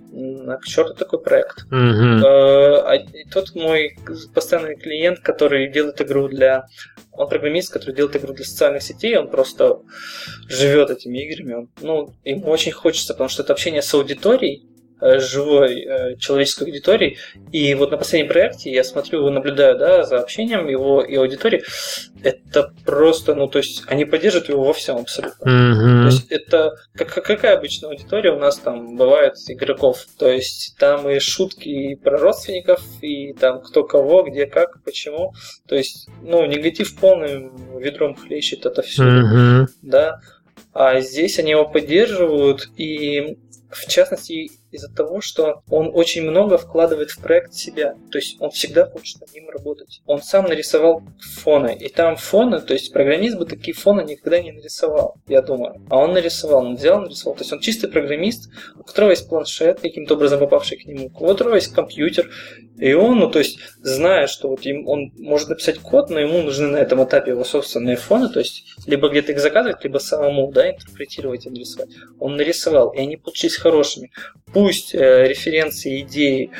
а 0.47 0.57
к 0.57 0.65
черту 0.65 0.95
такой 0.95 1.21
проект. 1.21 1.65
Э, 1.71 2.25
а 2.25 3.05
Тот 3.31 3.53
мой 3.55 3.95
постоянный 4.33 4.75
клиент, 4.75 5.19
который 5.19 5.71
делает 5.71 6.01
игру 6.01 6.27
для... 6.27 6.65
Он 7.11 7.29
программист, 7.29 7.71
который 7.71 7.95
делает 7.95 8.15
игру 8.15 8.33
для 8.33 8.45
социальных 8.45 8.81
сетей, 8.81 9.15
он 9.17 9.29
просто 9.29 9.81
живет 10.47 10.89
этими 10.89 11.19
играми. 11.19 11.53
Он, 11.53 11.69
ну, 11.81 12.13
ему 12.23 12.49
очень 12.49 12.71
хочется, 12.71 13.13
потому 13.13 13.29
что 13.29 13.43
это 13.43 13.53
общение 13.53 13.83
с 13.83 13.93
аудиторией, 13.93 14.65
э, 14.65 14.72
живой 15.19 15.81
э, 15.81 16.15
человеческой 16.17 16.65
аудиторией. 16.65 17.17
И 17.51 17.73
вот 17.75 17.91
на 17.91 17.97
последнем 17.97 18.29
проекте 18.29 18.71
я 18.71 18.83
смотрю, 18.83 19.29
наблюдаю, 19.29 19.77
да, 19.77 20.03
за 20.03 20.19
общением 20.19 20.67
его 20.67 21.01
и 21.01 21.15
аудитории. 21.15 21.63
Это 22.23 22.71
просто, 22.85 23.35
ну, 23.35 23.47
то 23.47 23.57
есть 23.59 23.83
они 23.87 24.05
поддерживают 24.05 24.49
его 24.49 24.63
во 24.63 24.73
всем 24.73 24.97
абсолютно. 24.97 25.45
То 25.45 25.49
Мгм. 25.49 26.05
есть 26.07 26.31
это 26.31 26.71
как, 26.93 27.13
как- 27.13 27.25
какая 27.25 27.57
обычная 27.57 27.89
аудитория 27.89 28.31
у 28.31 28.39
нас 28.39 28.57
там 28.57 28.95
бывает 28.95 29.33
игроков. 29.47 30.05
То 30.17 30.29
есть 30.31 30.75
там 30.79 31.09
и 31.09 31.19
шутки 31.19 31.67
и 31.67 31.95
про 31.95 32.17
родственников, 32.17 32.81
и 33.01 33.33
там 33.33 33.61
кто 33.61 33.83
кого, 33.83 34.23
где 34.23 34.45
как, 34.45 34.81
почему. 34.83 35.33
То 35.67 35.75
есть, 35.75 36.07
ну, 36.21 36.45
негатив 36.45 36.95
полным 36.99 37.77
ведром 37.77 38.15
хлещет 38.15 38.65
это 38.65 38.81
все, 38.81 39.03
Мгм. 39.03 39.67
да. 39.81 40.19
А 40.73 41.01
здесь 41.01 41.39
они 41.39 41.51
его 41.51 41.65
поддерживают, 41.65 42.69
и 42.77 43.37
в 43.69 43.87
частности 43.87 44.51
из-за 44.73 44.93
того, 44.93 45.21
что 45.21 45.61
он 45.69 45.91
очень 45.93 46.23
много 46.23 46.57
вкладывает 46.57 47.11
в 47.11 47.19
проект 47.21 47.53
себя. 47.53 47.95
То 48.11 48.17
есть 48.17 48.37
он 48.39 48.49
всегда 48.51 48.85
хочет 48.85 49.21
над 49.21 49.33
ним 49.33 49.49
работать. 49.49 50.01
Он 50.05 50.21
сам 50.21 50.45
нарисовал 50.45 51.03
фоны. 51.19 51.77
И 51.79 51.89
там 51.89 52.15
фоны, 52.15 52.59
то 52.59 52.73
есть 52.73 52.91
программист 52.91 53.37
бы 53.37 53.45
такие 53.45 53.75
фоны 53.75 54.01
никогда 54.01 54.41
не 54.41 54.51
нарисовал, 54.51 55.15
я 55.27 55.41
думаю. 55.41 55.81
А 55.89 55.97
он 55.97 56.13
нарисовал, 56.13 56.65
он 56.65 56.75
взял, 56.75 57.01
нарисовал. 57.01 57.35
То 57.35 57.41
есть 57.41 57.53
он 57.53 57.59
чистый 57.59 57.89
программист, 57.89 58.49
у 58.75 58.83
которого 58.83 59.11
есть 59.11 59.29
планшет, 59.29 59.79
каким-то 59.79 60.15
образом 60.15 60.39
попавший 60.39 60.77
к 60.77 60.85
нему, 60.85 61.11
у 61.13 61.27
которого 61.27 61.55
есть 61.55 61.73
компьютер. 61.73 62.29
И 62.77 62.93
он, 62.93 63.19
ну, 63.19 63.29
то 63.29 63.39
есть, 63.39 63.59
зная, 63.81 64.27
что 64.27 64.49
вот 64.49 64.65
им, 64.65 64.87
он 64.87 65.11
может 65.17 65.49
написать 65.49 65.77
код, 65.79 66.09
но 66.09 66.19
ему 66.19 66.41
нужны 66.41 66.67
на 66.67 66.77
этом 66.77 67.03
этапе 67.03 67.31
его 67.31 67.43
собственные 67.43 67.97
фоны, 67.97 68.29
то 68.29 68.39
есть, 68.39 68.65
либо 68.87 69.09
где-то 69.09 69.31
их 69.31 69.39
заказывать, 69.39 69.83
либо 69.83 69.99
самому, 69.99 70.51
да, 70.51 70.71
интерпретировать 70.71 71.45
и 71.45 71.49
нарисовать. 71.49 71.89
Он 72.19 72.35
нарисовал, 72.35 72.89
и 72.89 72.99
они 72.99 73.17
получились 73.17 73.57
хорошими. 73.57 74.11
Пусть 74.53 74.62
э, 74.69 75.27
референции, 75.27 76.01
идеи 76.01 76.51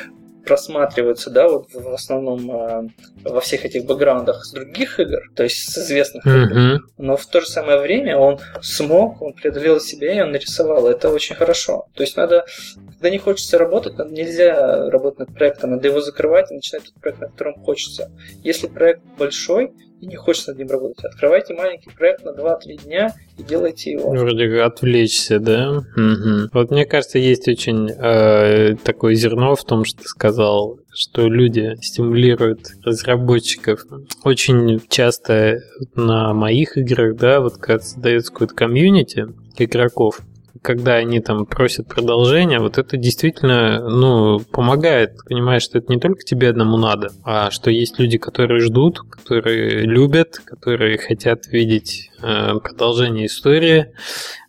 просматриваются, 0.44 1.30
да, 1.30 1.48
вот 1.48 1.72
в 1.72 1.88
основном 1.92 2.50
э, 2.50 2.88
во 3.24 3.40
всех 3.40 3.64
этих 3.64 3.86
бэкграундах 3.86 4.44
с 4.44 4.52
других 4.52 5.00
игр, 5.00 5.20
то 5.34 5.42
есть 5.42 5.72
с 5.72 5.78
известных 5.78 6.26
игр, 6.26 6.54
Мгм. 6.54 6.80
но 6.98 7.16
в 7.16 7.26
то 7.26 7.40
же 7.40 7.46
самое 7.46 7.78
время 7.80 8.18
он 8.18 8.38
смог, 8.60 9.22
он 9.22 9.32
преодолел 9.32 9.80
себя 9.80 10.12
и 10.12 10.20
он 10.20 10.32
нарисовал. 10.32 10.86
Это 10.86 11.08
очень 11.10 11.34
хорошо. 11.34 11.86
То 11.94 12.02
есть 12.02 12.16
надо, 12.16 12.44
когда 12.92 13.10
не 13.10 13.18
хочется 13.18 13.58
работать, 13.58 13.94
нельзя 14.10 14.90
работать 14.90 15.20
над 15.20 15.34
проектом, 15.34 15.70
надо 15.70 15.88
его 15.88 16.00
закрывать 16.00 16.50
и 16.50 16.54
начинать 16.54 16.84
тот 16.84 17.00
проект, 17.00 17.20
над 17.20 17.30
которым 17.32 17.54
хочется. 17.64 18.10
Если 18.42 18.66
проект 18.66 19.00
большой 19.18 19.72
и 20.00 20.06
не 20.06 20.16
хочется 20.16 20.50
над 20.50 20.58
ним 20.58 20.70
работать, 20.70 21.04
открывайте 21.04 21.54
маленький 21.54 21.90
проект 21.90 22.24
на 22.24 22.30
2-3 22.30 22.84
дня 22.84 23.14
и 23.38 23.42
делайте 23.42 23.92
его. 23.92 24.10
Вроде 24.10 24.48
как 24.48 24.72
отвлечься, 24.72 25.38
да? 25.38 25.82
Мгм. 25.96 26.50
Вот 26.52 26.70
мне 26.70 26.84
кажется, 26.84 27.18
есть 27.18 27.48
очень 27.48 27.90
э, 27.90 28.76
такое 28.84 29.14
зерно 29.14 29.54
в 29.54 29.64
том, 29.64 29.84
что 29.84 30.02
ты 30.02 30.04
сказал, 30.04 30.78
что 30.92 31.28
люди 31.28 31.76
стимулируют 31.80 32.68
разработчиков. 32.82 33.84
Очень 34.24 34.80
часто 34.88 35.60
на 35.94 36.34
моих 36.34 36.76
играх, 36.76 37.16
да, 37.16 37.40
вот 37.40 37.56
когда 37.56 37.82
создается 37.82 38.32
какой-то 38.32 38.54
комьюнити 38.54 39.26
игроков, 39.56 40.20
когда 40.64 40.94
они 40.94 41.20
там 41.20 41.44
просят 41.44 41.86
продолжения, 41.88 42.58
вот 42.58 42.78
это 42.78 42.96
действительно, 42.96 43.86
ну, 43.86 44.40
помогает. 44.40 45.18
Понимаешь, 45.28 45.62
что 45.62 45.76
это 45.76 45.92
не 45.92 46.00
только 46.00 46.22
тебе 46.22 46.48
одному 46.48 46.78
надо, 46.78 47.10
а 47.22 47.50
что 47.50 47.70
есть 47.70 47.98
люди, 47.98 48.16
которые 48.16 48.60
ждут, 48.60 49.00
которые 49.10 49.82
любят, 49.82 50.40
которые 50.42 50.96
хотят 50.96 51.48
видеть 51.48 52.10
э, 52.22 52.54
продолжение 52.62 53.26
истории. 53.26 53.92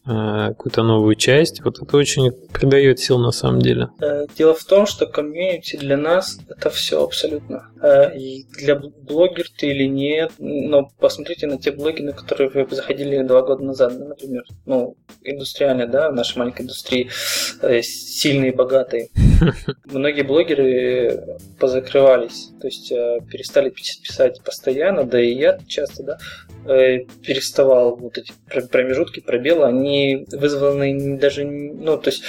Э, 0.08 0.50
какую-то 0.50 0.84
новую 0.84 1.16
часть. 1.16 1.62
Вот 1.64 1.82
это 1.82 1.98
очень 1.98 2.32
придает 2.32 3.00
сил 3.00 3.18
на 3.18 3.32
самом 3.32 3.62
деле. 3.62 3.90
Э, 4.02 4.26
дело 4.38 4.54
в 4.54 4.64
том, 4.64 4.86
что 4.86 5.06
комьюнити 5.06 5.76
для 5.78 5.98
нас 5.98 6.40
это 6.50 6.70
все 6.70 7.04
абсолютно. 7.04 7.70
Э, 7.82 8.18
и 8.18 8.46
для 8.58 8.76
блогер 8.76 9.48
ты 9.58 9.68
или 9.68 9.88
нет, 9.88 10.32
но 10.40 10.90
посмотрите 11.00 11.48
на 11.48 11.58
те 11.58 11.72
блоги, 11.72 12.02
на 12.02 12.14
которые 12.14 12.50
вы 12.50 12.76
заходили 12.76 13.24
два 13.24 13.42
года 13.42 13.64
назад, 13.64 13.98
например, 13.98 14.44
ну, 14.66 14.96
индустриальные, 15.24 15.88
да, 15.88 16.10
в 16.10 16.16
нашей 16.16 16.38
маленькой 16.38 16.64
индустрии, 16.64 17.10
сильные, 17.82 18.54
богатые. 18.54 19.10
Многие 19.86 20.24
блогеры 20.24 21.38
позакрывались, 21.60 22.52
то 22.60 22.68
есть 22.68 22.90
перестали 22.90 23.70
писать 23.70 24.42
постоянно, 24.44 25.04
да 25.04 25.22
и 25.22 25.34
я 25.34 25.60
часто, 25.68 26.04
да, 26.04 26.18
переставал 26.66 27.96
вот 27.96 28.18
эти 28.18 28.34
промежутки, 28.72 29.20
пробелы, 29.20 29.66
они 29.66 30.26
вызваны 30.32 31.18
даже, 31.18 31.46
ну, 31.46 31.98
то 31.98 32.10
есть 32.10 32.24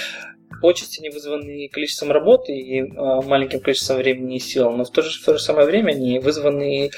почести 0.61 1.01
не 1.01 1.09
вызваны 1.09 1.69
количеством 1.71 2.11
работы 2.11 2.53
и 2.53 2.81
э, 2.81 3.21
маленьким 3.25 3.59
количеством 3.59 3.97
времени 3.97 4.37
и 4.37 4.39
сил, 4.39 4.71
но 4.71 4.83
в 4.83 4.91
то 4.91 5.01
же, 5.01 5.19
в 5.19 5.25
то 5.25 5.37
же 5.37 5.43
самое 5.43 5.65
время 5.65 5.91
они 5.91 6.19
вызваны 6.19 6.89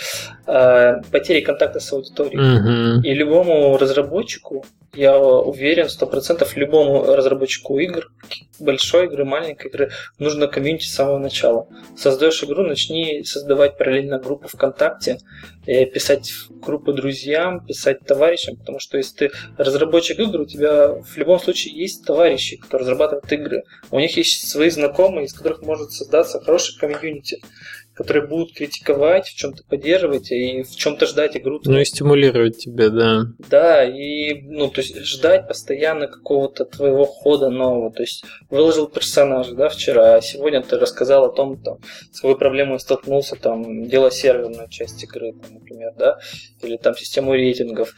э, 0.47 1.01
потерей 1.11 1.41
контакта 1.41 1.79
с 1.79 1.91
аудиторией. 1.91 2.39
Mm-hmm. 2.39 3.01
И 3.03 3.13
любому 3.13 3.77
разработчику 3.77 4.65
я 4.93 5.17
уверен, 5.17 5.89
сто 5.89 6.07
процентов 6.07 6.57
любому 6.57 7.03
разработчику 7.03 7.79
игр, 7.79 8.11
большой 8.59 9.05
игры, 9.05 9.23
маленькой 9.25 9.67
игры, 9.67 9.91
нужно 10.17 10.47
комьюнити 10.47 10.85
с 10.85 10.93
самого 10.93 11.19
начала. 11.19 11.67
Создаешь 11.95 12.43
игру, 12.43 12.63
начни 12.63 13.23
создавать 13.23 13.77
параллельно 13.77 14.19
группу 14.19 14.47
ВКонтакте, 14.47 15.19
писать 15.65 16.31
в 16.31 16.59
группу 16.59 16.91
друзьям, 16.93 17.65
писать 17.65 17.99
товарищам, 18.01 18.57
потому 18.57 18.79
что 18.79 18.97
если 18.97 19.15
ты 19.15 19.31
разработчик 19.57 20.19
игр, 20.19 20.41
у 20.41 20.45
тебя 20.45 20.89
в 20.89 21.17
любом 21.17 21.39
случае 21.39 21.75
есть 21.75 22.05
товарищи, 22.05 22.57
которые 22.57 22.85
разрабатывают 22.85 23.31
игры. 23.31 23.63
У 23.91 23.99
них 23.99 24.17
есть 24.17 24.49
свои 24.49 24.69
знакомые, 24.69 25.25
из 25.25 25.33
которых 25.33 25.61
может 25.61 25.91
создаться 25.91 26.41
хороший 26.41 26.77
комьюнити 26.79 27.41
которые 27.99 28.25
будут 28.25 28.53
критиковать, 28.53 29.27
в 29.27 29.35
чем-то 29.35 29.63
поддерживать 29.65 30.31
и 30.31 30.63
в 30.63 30.73
чем-то 30.73 31.05
ждать 31.05 31.35
игру. 31.35 31.59
Ну 31.65 31.79
и 31.79 31.83
стимулировать 31.83 32.57
тебя, 32.57 32.87
да. 32.87 33.23
Да, 33.49 33.83
и 33.83 34.39
ну, 34.41 34.69
то 34.69 34.79
есть 34.79 35.03
ждать 35.03 35.49
постоянно 35.49 36.07
какого-то 36.07 36.63
твоего 36.63 37.03
хода 37.03 37.49
нового. 37.49 37.91
То 37.91 38.03
есть 38.03 38.23
выложил 38.49 38.87
персонажа, 38.87 39.53
да, 39.53 39.67
вчера, 39.67 40.15
а 40.15 40.21
сегодня 40.21 40.61
ты 40.61 40.79
рассказал 40.79 41.25
о 41.25 41.35
том, 41.35 41.61
там, 41.61 41.79
с 42.13 42.21
какой 42.21 42.37
проблемой 42.37 42.79
столкнулся, 42.79 43.35
там, 43.35 43.89
дело 43.89 44.11
серверную 44.11 44.69
часть 44.69 45.03
игры, 45.03 45.33
там, 45.33 45.55
например, 45.55 45.91
да, 45.97 46.19
или 46.63 46.77
там 46.77 46.95
систему 46.95 47.33
рейтингов. 47.33 47.93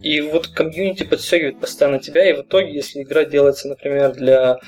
И 0.00 0.20
вот 0.20 0.48
комьюнити 0.48 1.04
подстегивает 1.04 1.60
постоянно 1.60 2.00
тебя, 2.00 2.28
и 2.28 2.32
в 2.32 2.40
итоге, 2.40 2.74
если 2.74 3.02
игра 3.02 3.24
делается, 3.24 3.68
например, 3.68 4.14
для 4.14 4.58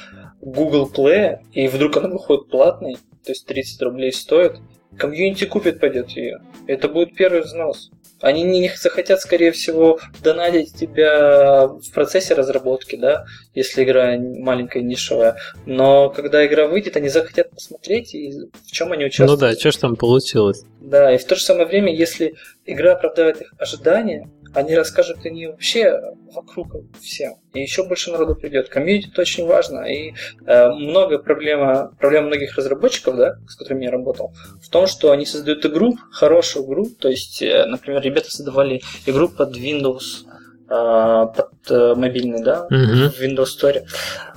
Google 0.41 0.89
Play, 0.95 1.39
и 1.53 1.67
вдруг 1.67 1.97
она 1.97 2.09
выходит 2.09 2.49
платной, 2.51 2.99
то 3.25 3.33
есть 3.33 3.47
30 3.47 3.83
рублей 3.83 4.13
стоит, 4.13 4.57
комьюнити 4.97 5.45
купит, 5.45 5.81
пойдет 5.81 6.11
ее. 6.11 6.41
Это 6.67 6.89
будет 6.89 7.15
первый 7.15 7.43
взнос. 7.43 7.91
Они 8.21 8.43
не 8.43 8.71
захотят, 8.77 9.21
скорее 9.21 9.51
всего, 9.51 9.99
донатить 10.23 10.75
тебя 10.75 11.67
в 11.69 11.91
процессе 11.95 12.35
разработки, 12.35 12.97
да, 12.97 13.25
если 13.55 13.83
игра 13.83 14.15
маленькая, 14.19 14.83
нишевая. 14.83 15.37
Но 15.65 16.11
когда 16.11 16.47
игра 16.47 16.67
выйдет, 16.67 16.97
они 16.97 17.09
захотят 17.09 17.51
посмотреть, 17.51 18.15
и 18.15 18.33
в 18.67 18.71
чем 18.71 18.93
они 18.93 19.07
участвуют. 19.07 19.41
Ну 19.41 19.47
да, 19.47 19.53
что 19.55 19.71
ж 19.71 19.77
там 19.77 19.97
получилось. 19.97 20.65
Да, 20.81 21.15
и 21.15 21.19
в 21.19 21.25
то 21.25 21.35
же 21.35 21.43
самое 21.43 21.67
время, 21.67 21.95
если 21.95 22.35
игра 22.67 22.93
оправдывает 22.93 23.41
их 23.41 23.55
ожидания, 23.59 24.29
они 24.55 24.75
расскажут 24.75 25.25
о 25.25 25.31
ней 25.31 25.47
вообще 25.47 26.01
вокруг 26.35 26.69
всем. 27.01 27.35
И 27.55 27.61
еще 27.61 27.85
больше 27.85 28.11
народу 28.11 28.35
придет. 28.35 28.69
Комьюнити 28.69 29.09
это 29.13 29.23
очень 29.23 29.47
важно. 29.47 29.81
И 29.81 30.15
э, 30.47 30.69
много 30.71 31.19
проблема, 31.19 31.95
проблема 31.99 32.29
многих 32.29 32.57
разработчиков, 32.57 33.17
да, 33.17 33.37
с 33.49 33.57
которыми 33.57 33.85
я 33.85 33.91
работал, 33.91 34.33
в 34.63 34.69
том, 34.69 34.87
что 34.87 35.13
они 35.13 35.27
создают 35.27 35.65
игру, 35.67 35.97
хорошую 36.13 36.67
игру. 36.67 36.87
То 36.87 37.09
есть, 37.09 37.43
э, 37.43 37.65
например, 37.67 38.03
ребята 38.03 38.31
создавали 38.31 38.81
игру 39.07 39.29
под 39.29 39.57
Windows, 39.57 40.25
э, 40.69 41.27
под 41.37 41.71
э, 41.71 41.95
мобильный, 41.95 42.43
да, 42.43 42.67
uh-huh. 42.71 43.11
в 43.11 43.21
Windows 43.21 43.47
Store. 43.57 43.83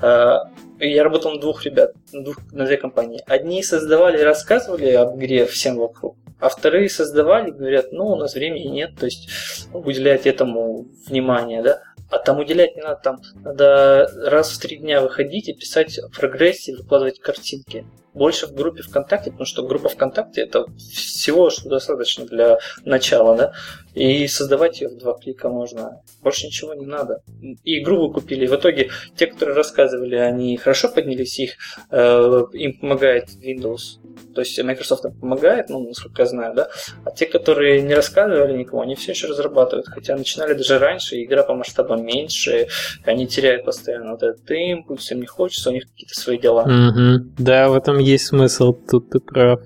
Э, 0.02 0.38
я 0.80 1.04
работал 1.04 1.32
на 1.32 1.40
двух 1.40 1.66
ребят, 1.66 1.94
на, 2.12 2.24
двух, 2.24 2.38
на 2.52 2.66
две 2.66 2.78
компании. 2.78 3.22
Одни 3.28 3.64
создавали 3.64 4.20
и 4.20 4.24
рассказывали 4.24 4.90
об 4.92 5.18
игре 5.18 5.46
всем 5.46 5.78
вокруг, 5.78 6.18
а 6.44 6.50
вторые 6.50 6.90
создавали, 6.90 7.52
говорят, 7.52 7.94
ну, 7.94 8.08
у 8.08 8.16
нас 8.18 8.36
времени 8.36 8.68
нет, 8.68 8.98
то 9.00 9.06
есть 9.06 9.30
уделять 9.72 10.28
этому 10.28 10.90
внимание, 11.08 11.64
да. 11.64 11.82
А 12.10 12.20
там 12.20 12.40
уделять 12.40 12.76
не 12.76 12.82
надо, 12.82 13.00
там 13.02 13.22
надо 13.46 14.12
раз 14.26 14.52
в 14.52 14.60
три 14.60 14.76
дня 14.76 15.00
выходить 15.00 15.48
и 15.48 15.54
писать 15.54 15.98
в 15.98 16.20
прогрессе, 16.20 16.76
выкладывать 16.76 17.22
картинки 17.22 17.86
больше 18.14 18.48
в 18.48 18.54
группе 18.54 18.84
ВКонтакте, 18.84 19.32
потому 19.32 19.46
что 19.46 19.64
группа 19.64 19.90
ВКонтакте 19.90 20.42
это 20.42 20.66
всего, 20.78 21.50
что 21.50 21.70
достаточно 21.70 22.26
для 22.26 22.60
начала, 22.86 23.36
да, 23.36 23.54
и 23.94 24.28
создавать 24.28 24.82
ее 24.82 24.90
в 24.90 24.98
два 24.98 25.14
клика 25.14 25.50
можно. 25.50 26.02
Больше 26.22 26.48
ничего 26.48 26.74
не 26.74 26.86
надо. 26.86 27.22
И 27.64 27.82
игру 27.82 28.08
вы 28.08 28.14
купили. 28.14 28.48
В 28.48 28.56
итоге 28.56 28.90
те, 29.16 29.28
которые 29.28 29.56
рассказывали, 29.56 30.16
они 30.16 30.58
хорошо 30.58 30.90
поднялись, 30.90 31.40
их, 31.40 31.54
э, 31.92 32.44
им 32.54 32.80
помогает 32.80 33.30
Windows. 33.42 34.00
То 34.34 34.42
есть 34.42 34.62
Microsoft 34.62 35.06
им 35.06 35.14
помогает, 35.14 35.70
ну, 35.70 35.88
насколько 35.88 36.24
я 36.24 36.28
знаю, 36.28 36.56
да. 36.56 36.70
А 37.06 37.12
те, 37.12 37.26
которые 37.26 37.82
не 37.82 37.94
рассказывали 37.94 38.58
никому, 38.58 38.82
они 38.82 38.96
все 38.96 39.12
еще 39.12 39.28
разрабатывают. 39.28 39.88
Хотя 39.88 40.16
начинали 40.16 40.54
даже 40.54 40.80
раньше, 40.80 41.22
игра 41.24 41.44
по 41.44 41.54
масштабам 41.54 42.04
меньше, 42.04 42.68
они 43.06 43.28
теряют 43.28 43.66
постоянно 43.66 44.12
вот 44.12 44.24
этот 44.24 44.50
импульс, 44.50 45.12
им 45.12 45.22
не 45.22 45.28
хочется, 45.28 45.70
у 45.70 45.74
них 45.74 45.84
какие-то 45.88 46.20
свои 46.20 46.38
дела. 46.38 46.64
Угу. 46.64 47.34
Да, 47.38 47.70
в 47.70 47.76
этом 47.76 48.00
есть 48.04 48.28
смысл, 48.28 48.74
тут 48.74 49.10
ты 49.10 49.20
прав. 49.20 49.62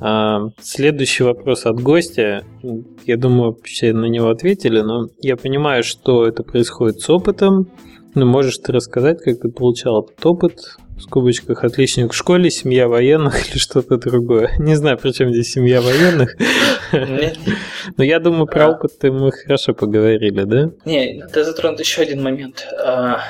А, 0.00 0.48
следующий 0.60 1.22
вопрос 1.22 1.66
от 1.66 1.80
гостя. 1.80 2.44
Я 3.04 3.16
думаю, 3.16 3.56
все 3.62 3.92
на 3.92 4.06
него 4.06 4.28
ответили, 4.28 4.80
но 4.80 5.08
я 5.20 5.36
понимаю, 5.36 5.82
что 5.82 6.26
это 6.26 6.42
происходит 6.42 7.00
с 7.00 7.10
опытом. 7.10 7.70
Ну, 8.14 8.26
можешь 8.26 8.58
ты 8.58 8.72
рассказать, 8.72 9.20
как 9.22 9.40
ты 9.40 9.48
получал 9.48 10.04
этот 10.04 10.24
опыт? 10.24 10.76
В 10.96 11.02
скобочках 11.02 11.64
отличник 11.64 12.12
в 12.12 12.16
школе, 12.16 12.50
семья 12.50 12.86
военных 12.86 13.48
или 13.50 13.58
что-то 13.58 13.96
другое. 13.96 14.52
Не 14.58 14.76
знаю, 14.76 14.96
при 14.98 15.10
чем 15.10 15.30
здесь 15.32 15.50
семья 15.50 15.80
военных. 15.80 16.36
Но 17.96 18.04
я 18.04 18.20
думаю, 18.20 18.46
про 18.46 18.70
опыт 18.70 19.02
мы 19.02 19.32
хорошо 19.32 19.74
поговорили, 19.74 20.44
да? 20.44 20.70
Не, 20.84 21.26
ты 21.32 21.44
затронут 21.44 21.80
еще 21.80 22.02
один 22.02 22.22
момент. 22.22 22.68
А, 22.78 23.20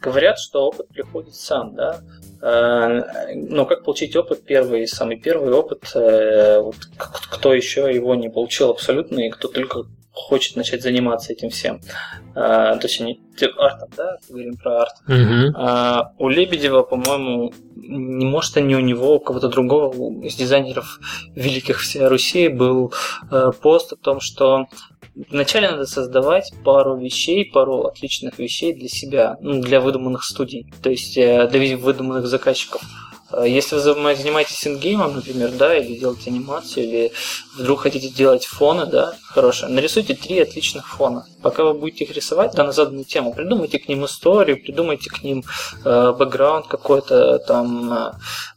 говорят, 0.00 0.38
что 0.38 0.66
опыт 0.66 0.88
приходит 0.88 1.34
сам, 1.34 1.74
да? 1.74 2.00
Э, 2.40 3.34
но 3.34 3.66
как 3.66 3.84
получить 3.84 4.14
опыт 4.16 4.44
первый, 4.44 4.86
самый 4.86 5.18
первый 5.18 5.52
опыт, 5.52 5.90
э, 5.94 6.60
вот, 6.60 6.76
кто 7.30 7.52
еще 7.52 7.92
его 7.92 8.14
не 8.14 8.28
получил 8.28 8.70
абсолютно, 8.70 9.20
и 9.20 9.30
кто 9.30 9.48
только 9.48 9.84
хочет 10.18 10.56
начать 10.56 10.82
заниматься 10.82 11.32
этим 11.32 11.50
всем. 11.50 11.80
А, 12.34 12.76
то 12.76 12.86
есть 12.86 13.00
они 13.00 13.20
артом, 13.56 13.88
да, 13.96 14.16
говорим 14.28 14.56
про 14.56 14.82
арт. 14.82 14.94
Угу. 15.06 15.54
А, 15.56 16.12
у 16.18 16.28
Лебедева, 16.28 16.82
по-моему, 16.82 17.52
не 17.76 18.26
может, 18.26 18.56
а 18.56 18.60
не 18.60 18.74
у 18.74 18.80
него, 18.80 19.16
у 19.16 19.20
кого-то 19.20 19.48
другого 19.48 20.22
из 20.22 20.34
дизайнеров 20.34 21.00
великих 21.34 21.80
всей 21.80 22.06
Руси 22.06 22.48
был 22.48 22.92
э, 23.30 23.52
пост 23.60 23.92
о 23.92 23.96
том, 23.96 24.20
что 24.20 24.66
Вначале 25.30 25.68
надо 25.68 25.84
создавать 25.84 26.52
пару 26.64 26.96
вещей, 26.96 27.44
пару 27.44 27.82
отличных 27.86 28.38
вещей 28.38 28.72
для 28.72 28.88
себя, 28.88 29.36
ну, 29.40 29.60
для 29.60 29.80
выдуманных 29.80 30.22
студий, 30.22 30.72
то 30.80 30.90
есть 30.90 31.16
э, 31.16 31.48
для 31.48 31.76
выдуманных 31.76 32.28
заказчиков. 32.28 32.82
Э, 33.30 33.44
если 33.46 33.74
вы 33.76 33.80
занимаетесь 33.80 34.66
ингеймом, 34.66 35.16
например, 35.16 35.50
да, 35.52 35.76
или 35.76 35.98
делаете 35.98 36.30
анимацию, 36.30 36.86
или 36.86 37.12
вдруг 37.56 37.80
хотите 37.80 38.08
делать 38.08 38.46
фоны, 38.46 38.86
да, 38.86 39.14
хорошие, 39.26 39.68
нарисуйте 39.68 40.14
три 40.14 40.38
отличных 40.40 40.88
фона. 40.88 41.26
Пока 41.42 41.64
вы 41.64 41.74
будете 41.74 42.04
их 42.04 42.14
рисовать, 42.14 42.52
да, 42.54 42.64
на 42.64 42.72
заданную 42.72 43.04
тему, 43.04 43.32
придумайте 43.34 43.78
к 43.78 43.88
ним 43.88 44.04
историю, 44.04 44.62
придумайте 44.62 45.10
к 45.10 45.22
ним 45.22 45.44
э, 45.84 46.12
бэкграунд 46.12 46.66
какой-то, 46.66 47.38
там, 47.40 47.92
э, 47.92 48.12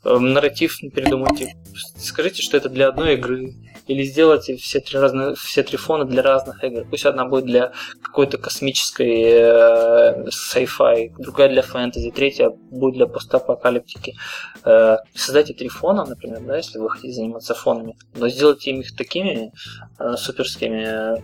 э 0.05 0.17
нарратив 0.17 0.79
придумайте. 0.93 1.55
Скажите, 1.97 2.41
что 2.41 2.57
это 2.57 2.69
для 2.69 2.87
одной 2.87 3.15
игры, 3.15 3.53
или 3.91 4.03
сделайте 4.03 4.55
все 4.55 4.79
три, 4.79 4.99
разные, 4.99 5.35
все 5.35 5.63
три 5.63 5.77
фона 5.77 6.05
для 6.05 6.21
разных 6.21 6.63
игр. 6.63 6.85
Пусть 6.89 7.05
одна 7.05 7.25
будет 7.25 7.45
для 7.45 7.71
какой-то 8.01 8.37
космической 8.37 9.23
э, 9.23 10.27
sci-fi, 10.29 11.13
другая 11.17 11.49
для 11.49 11.61
фэнтези, 11.61 12.11
третья 12.11 12.49
будет 12.49 12.95
для 12.95 13.07
постапокалиптики. 13.07 14.15
Э, 14.63 14.97
создайте 15.13 15.53
три 15.53 15.67
фона, 15.67 16.05
например, 16.05 16.41
да, 16.41 16.57
если 16.57 16.79
вы 16.79 16.89
хотите 16.89 17.13
заниматься 17.13 17.53
фонами, 17.53 17.97
но 18.15 18.29
сделайте 18.29 18.71
их 18.71 18.95
такими 18.95 19.51
э, 19.99 20.13
суперскими, 20.17 21.21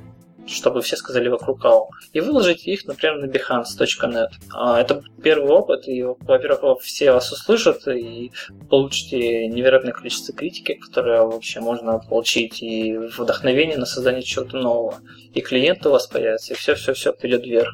чтобы 0.47 0.81
все 0.81 0.95
сказали 0.95 1.27
вокруг 1.29 1.63
АО, 1.65 1.89
и 2.13 2.19
выложить 2.19 2.67
их, 2.67 2.85
например, 2.85 3.17
на 3.17 3.25
behance.net. 3.25 4.29
А 4.53 4.79
это 4.79 5.03
первый 5.21 5.51
опыт, 5.51 5.87
и, 5.87 6.03
во-первых, 6.03 6.81
все 6.81 7.11
вас 7.11 7.31
услышат, 7.31 7.87
и 7.87 8.31
получите 8.69 9.47
невероятное 9.47 9.93
количество 9.93 10.33
критики, 10.33 10.73
которое 10.73 11.23
вообще 11.23 11.59
можно 11.59 11.99
получить, 11.99 12.61
и 12.61 12.97
вдохновение 12.97 13.77
на 13.77 13.85
создание 13.85 14.23
чего-то 14.23 14.57
нового. 14.57 14.99
И 15.37 15.41
клиенты 15.41 15.89
у 15.89 15.91
вас 15.91 16.07
появятся, 16.07 16.53
и 16.53 16.55
все-все-все 16.55 17.13
пойдет 17.13 17.45
вверх. 17.45 17.69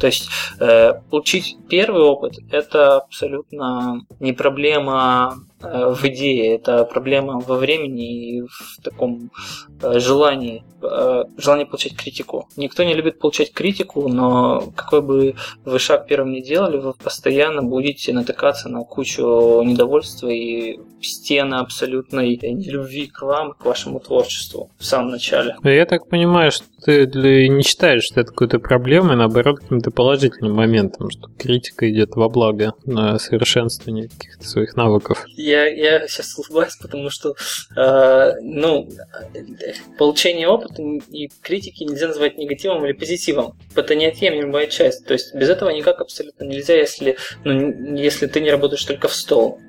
То 0.00 0.06
есть 0.06 0.28
э, 0.58 0.94
получить 1.10 1.56
первый 1.68 2.02
опыт– 2.02 2.34
это 2.50 2.96
абсолютно 2.96 4.00
не 4.18 4.32
проблема 4.32 5.36
Э, 5.62 5.94
в 5.94 6.04
идее, 6.04 6.54
это 6.56 6.84
проблема 6.84 7.40
во 7.40 7.56
времени 7.56 8.38
и 8.38 8.42
в 8.42 8.82
таком 8.82 9.30
э, 9.82 9.98
желании, 9.98 10.62
э, 10.82 11.24
желании 11.38 11.64
получать 11.64 11.96
критику. 11.96 12.48
Никто 12.56 12.82
не 12.82 12.92
любит 12.92 13.18
получать 13.18 13.52
критику, 13.52 14.08
но 14.08 14.72
какой 14.76 15.00
бы 15.00 15.34
вы 15.64 15.78
шаг 15.78 16.06
первым 16.06 16.32
не 16.32 16.42
делали, 16.42 16.76
вы 16.76 16.92
постоянно 16.92 17.62
будете 17.62 18.12
натыкаться 18.12 18.68
на 18.68 18.84
кучу 18.84 19.62
недовольства 19.62 20.28
и 20.28 20.78
стены 21.00 21.54
абсолютной 21.54 22.36
нелюбви 22.36 23.06
к 23.06 23.22
вам, 23.22 23.52
к 23.52 23.64
вашему 23.64 24.00
творчеству 24.00 24.70
в 24.78 24.84
самом 24.84 25.10
начале. 25.10 25.56
Я 25.62 25.86
так 25.86 26.08
понимаю, 26.08 26.52
что 26.52 26.66
ты 26.84 27.48
не 27.48 27.62
считаешь, 27.62 28.04
что 28.04 28.20
это 28.20 28.30
какой-то 28.30 28.58
проблемой, 28.58 29.16
наоборот, 29.16 29.60
каким-то 29.60 29.90
положительным 29.90 30.52
моментом, 30.52 31.10
что 31.10 31.28
критика 31.38 31.90
идет 31.90 32.16
во 32.16 32.28
благо 32.28 32.74
на 32.84 33.18
совершенствование 33.18 34.08
каких-то 34.08 34.46
своих 34.46 34.76
навыков. 34.76 35.24
Я, 35.28 35.66
я 35.66 36.06
сейчас 36.06 36.36
улыбаюсь, 36.38 36.76
потому 36.76 37.10
что 37.10 37.34
э, 37.76 38.32
ну, 38.42 38.88
получение 39.98 40.48
опыта 40.48 40.82
и 41.10 41.28
критики 41.42 41.84
нельзя 41.84 42.08
называть 42.08 42.38
негативом 42.38 42.84
или 42.84 42.92
позитивом. 42.92 43.56
Это 43.74 43.94
неотъемлемая 43.94 44.66
часть. 44.66 45.06
То 45.06 45.14
есть 45.14 45.34
без 45.34 45.48
этого 45.48 45.70
никак 45.70 46.00
абсолютно 46.00 46.44
нельзя, 46.44 46.76
если, 46.76 47.16
ну, 47.44 47.96
если 47.96 48.26
ты 48.26 48.40
не 48.40 48.50
работаешь 48.50 48.84
только 48.84 49.08
в 49.08 49.14
стол. 49.14 49.60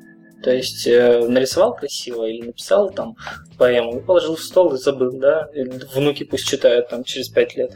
То 0.43 0.51
есть 0.51 0.85
э, 0.87 1.25
нарисовал 1.27 1.75
красиво 1.75 2.25
или 2.25 2.45
написал 2.45 2.91
там 2.91 3.15
поэму 3.57 3.97
и 3.97 4.03
положил 4.03 4.35
в 4.35 4.41
стол 4.41 4.73
и 4.73 4.77
забыл, 4.77 5.11
да? 5.13 5.49
И 5.53 5.63
внуки 5.63 6.23
пусть 6.23 6.47
читают 6.47 6.89
там 6.89 7.03
через 7.03 7.29
5 7.29 7.55
лет, 7.57 7.71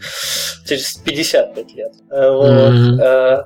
через 0.68 0.94
55 0.98 1.74
лет. 1.74 1.92
Э, 2.10 2.30
вот. 2.30 2.50
Mm-hmm. 2.50 3.02
Э, 3.02 3.44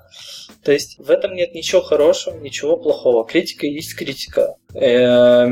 то 0.66 0.72
есть 0.72 0.98
в 0.98 1.12
этом 1.12 1.36
нет 1.36 1.54
ничего 1.54 1.82
хорошего, 1.82 2.36
ничего 2.38 2.76
плохого. 2.76 3.24
Критика 3.24 3.68
есть 3.68 3.96
критика. 3.96 4.56
Э, 4.74 5.48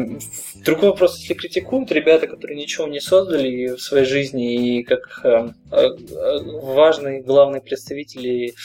другой 0.66 0.90
вопрос, 0.90 1.20
если 1.20 1.36
критикуют 1.36 1.92
ребята, 1.92 2.26
которые 2.26 2.58
ничего 2.58 2.88
не 2.88 3.00
создали 3.00 3.76
в 3.76 3.80
своей 3.80 4.06
жизни 4.06 4.80
и 4.80 4.84
как 4.84 5.22
э, 5.24 5.50
э, 5.72 5.90
важные 6.64 7.22
главные 7.22 7.62
представители 7.62 8.56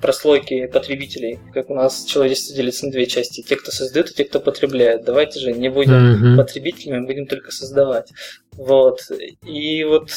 прослойки 0.00 0.66
потребителей, 0.66 1.38
как 1.52 1.70
у 1.70 1.74
нас 1.74 2.04
человечество 2.04 2.54
делится 2.54 2.86
на 2.86 2.92
две 2.92 3.06
части. 3.06 3.42
Те, 3.42 3.56
кто 3.56 3.70
создает, 3.70 4.10
и 4.10 4.14
те, 4.14 4.24
кто 4.24 4.40
потребляет. 4.40 5.04
Давайте 5.04 5.40
же 5.40 5.52
не 5.52 5.68
будем 5.68 6.34
mm-hmm. 6.34 6.36
потребителями, 6.36 7.06
будем 7.06 7.26
только 7.26 7.52
создавать. 7.52 8.10
Вот. 8.52 9.00
И 9.46 9.84
вот, 9.84 10.10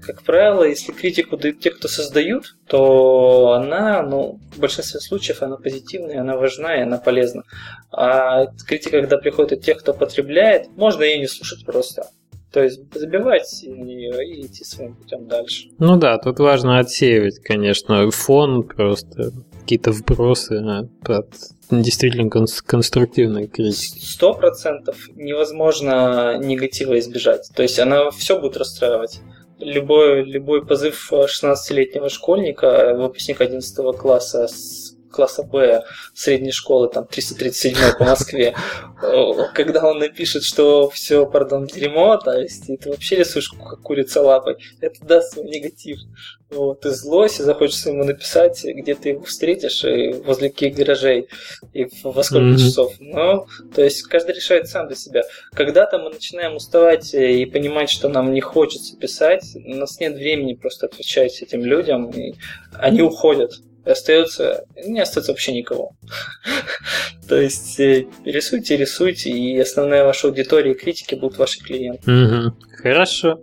как 0.00 0.22
правило, 0.22 0.62
если 0.62 0.92
критику 0.92 1.36
дают 1.36 1.60
те, 1.60 1.70
кто 1.70 1.88
создают, 1.88 2.56
то 2.68 3.52
она, 3.52 4.02
ну, 4.02 4.38
в 4.54 4.58
большинстве 4.60 5.00
случаев 5.00 5.42
она 5.42 5.56
позитивная, 5.56 6.20
она 6.20 6.36
важна 6.36 6.76
и 6.76 6.82
она 6.82 6.98
полезна. 6.98 7.42
А 7.90 8.46
критика, 8.66 9.00
когда 9.00 9.18
приходит 9.18 9.52
от 9.52 9.64
тех, 9.64 9.78
кто 9.78 9.92
потребляет, 9.92 10.68
можно 10.76 11.02
ее 11.02 11.18
не 11.18 11.26
слушать 11.26 11.66
просто. 11.66 12.06
То 12.52 12.62
есть 12.62 12.80
забивать 12.94 13.62
нее 13.62 14.26
и 14.26 14.46
идти 14.46 14.64
своим 14.64 14.94
путем 14.94 15.28
дальше. 15.28 15.68
Ну 15.78 15.96
да, 15.96 16.16
тут 16.18 16.38
важно 16.38 16.78
отсеивать, 16.78 17.40
конечно, 17.40 18.10
фон 18.10 18.62
просто, 18.62 19.32
какие-то 19.60 19.92
вбросы 19.92 20.54
от 21.04 21.34
действительно 21.70 22.30
конструктивной 22.30 23.48
критики. 23.48 24.00
Сто 24.02 24.32
процентов 24.32 24.96
невозможно 25.14 26.38
негатива 26.38 26.98
избежать. 26.98 27.50
То 27.54 27.62
есть 27.62 27.78
она 27.78 28.10
все 28.10 28.40
будет 28.40 28.56
расстраивать 28.56 29.20
любой, 29.58 30.24
любой 30.24 30.64
позыв 30.64 31.12
16-летнего 31.12 32.08
школьника, 32.08 32.94
выпускника 32.96 33.44
11 33.44 33.96
класса 33.98 34.48
с 34.48 34.96
класса 35.18 35.42
Б 35.42 35.82
средней 36.14 36.52
школы, 36.52 36.88
там 36.88 37.04
337 37.04 37.98
по 37.98 38.04
Москве, 38.04 38.54
когда 39.52 39.84
он 39.88 39.98
напишет, 39.98 40.44
что 40.44 40.88
все, 40.90 41.26
пардон, 41.26 41.66
дерьмо, 41.66 42.18
то 42.18 42.38
есть 42.38 42.70
и 42.70 42.76
ты 42.76 42.90
вообще 42.90 43.16
рисуешь 43.16 43.48
как 43.48 43.82
курица 43.82 44.22
лапой, 44.22 44.58
это 44.80 45.04
даст 45.04 45.32
свой 45.32 45.46
негатив. 45.48 45.98
Вот, 46.50 46.86
и 46.86 46.88
злость, 46.88 47.40
и 47.40 47.42
захочется 47.42 47.90
ему 47.90 48.04
написать, 48.04 48.64
где 48.64 48.94
ты 48.94 49.10
его 49.10 49.22
встретишь, 49.24 49.84
и 49.84 50.12
возле 50.12 50.48
каких 50.48 50.76
гаражей, 50.76 51.28
и 51.74 51.86
во 52.02 52.22
сколько 52.22 52.46
mm-hmm. 52.46 52.56
часов. 52.56 52.94
Но, 53.00 53.46
то 53.74 53.84
есть, 53.84 54.02
каждый 54.04 54.34
решает 54.34 54.66
сам 54.66 54.86
для 54.86 54.96
себя. 54.96 55.24
Когда-то 55.52 55.98
мы 55.98 56.08
начинаем 56.08 56.56
уставать 56.56 57.12
и 57.12 57.44
понимать, 57.44 57.90
что 57.90 58.08
нам 58.08 58.32
не 58.32 58.40
хочется 58.40 58.96
писать, 58.96 59.44
у 59.56 59.74
нас 59.74 60.00
нет 60.00 60.14
времени 60.14 60.54
просто 60.54 60.86
отвечать 60.86 61.42
этим 61.42 61.62
людям, 61.66 62.08
и 62.12 62.32
они 62.72 63.02
уходят 63.02 63.60
остается, 63.92 64.64
не 64.84 65.00
остается 65.00 65.32
вообще 65.32 65.52
никого. 65.52 65.92
То 67.28 67.40
есть 67.40 67.78
э, 67.80 68.06
рисуйте, 68.24 68.76
рисуйте, 68.76 69.30
и 69.30 69.58
основная 69.58 70.04
ваша 70.04 70.28
аудитория 70.28 70.72
и 70.72 70.74
критики 70.74 71.14
будут 71.14 71.38
ваши 71.38 71.60
клиенты. 71.60 72.02
Хорошо. 72.76 73.40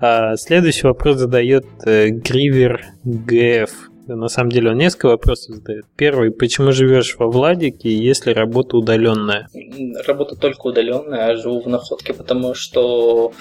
А, 0.00 0.36
следующий 0.36 0.86
вопрос 0.86 1.16
задает 1.18 1.66
э, 1.84 2.08
Гривер 2.08 2.86
ГФ. 3.04 3.70
На 4.14 4.28
самом 4.28 4.50
деле 4.50 4.70
он 4.70 4.78
несколько 4.78 5.06
вопросов 5.06 5.56
задает. 5.56 5.84
Первый, 5.96 6.30
почему 6.30 6.72
живешь 6.72 7.16
во 7.18 7.28
Владике, 7.28 7.90
если 7.90 8.32
работа 8.32 8.76
удаленная? 8.76 9.48
Работа 10.06 10.34
только 10.36 10.66
удаленная, 10.66 11.32
а 11.32 11.36
живу 11.36 11.60
в 11.60 11.68
находке, 11.68 12.14
потому 12.14 12.54
что 12.54 13.32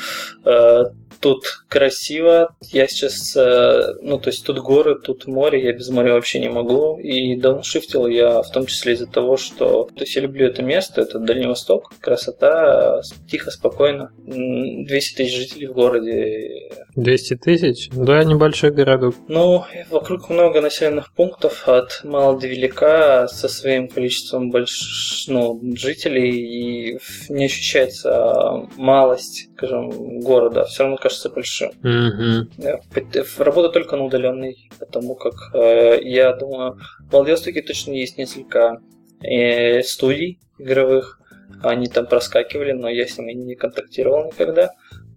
э, 0.45 0.83
тут 1.19 1.63
красиво. 1.67 2.55
Я 2.61 2.87
сейчас, 2.87 3.35
э, 3.35 3.95
ну, 4.01 4.19
то 4.19 4.29
есть 4.29 4.45
тут 4.45 4.59
горы, 4.59 4.95
тут 4.95 5.27
море, 5.27 5.63
я 5.63 5.73
без 5.73 5.89
моря 5.89 6.13
вообще 6.13 6.39
не 6.39 6.49
могу. 6.49 6.99
И 6.99 7.35
дауншифтил 7.35 8.07
я 8.07 8.41
в 8.41 8.51
том 8.51 8.65
числе 8.65 8.93
из-за 8.93 9.07
того, 9.07 9.37
что, 9.37 9.89
то 9.95 10.01
есть 10.01 10.15
я 10.15 10.21
люблю 10.21 10.47
это 10.47 10.63
место, 10.63 11.01
это 11.01 11.19
Дальний 11.19 11.47
Восток, 11.47 11.91
красота, 11.99 13.01
тихо, 13.29 13.51
спокойно. 13.51 14.11
200 14.25 15.15
тысяч 15.15 15.35
жителей 15.35 15.67
в 15.67 15.73
городе. 15.73 16.69
200 16.95 17.35
тысяч? 17.35 17.89
Да, 17.91 18.23
небольшой 18.23 18.71
городок. 18.71 19.15
Ну, 19.27 19.63
вокруг 19.89 20.29
много 20.29 20.56
населенных 20.61 21.13
пунктов, 21.13 21.67
от 21.67 22.01
мала 22.03 22.39
до 22.39 22.47
велика, 22.47 23.27
со 23.27 23.47
своим 23.47 23.87
количеством 23.87 24.49
больш... 24.49 25.25
ну, 25.27 25.59
жителей, 25.75 26.31
и 26.31 26.99
не 27.29 27.45
ощущается 27.45 28.67
малость, 28.75 29.49
скажем, 29.55 30.19
города. 30.19 30.65
Все 30.65 30.83
равно 30.83 30.97
кажется 30.97 31.29
большим. 31.29 31.71
Mm-hmm. 31.83 33.43
Работа 33.43 33.69
только 33.69 33.95
на 33.95 34.05
удаленной, 34.05 34.69
потому 34.79 35.15
как 35.15 35.33
э, 35.53 35.99
я 36.01 36.33
думаю, 36.33 36.79
в 36.99 37.11
Владивостоке 37.11 37.61
точно 37.61 37.93
есть 37.93 38.17
несколько 38.17 38.81
э, 39.21 39.81
студий 39.83 40.39
игровых. 40.57 41.19
Они 41.63 41.87
там 41.87 42.05
проскакивали, 42.05 42.73
но 42.73 42.89
я 42.89 43.07
с 43.07 43.17
ними 43.17 43.33
не 43.33 43.55
контактировал 43.55 44.27
никогда. 44.27 44.71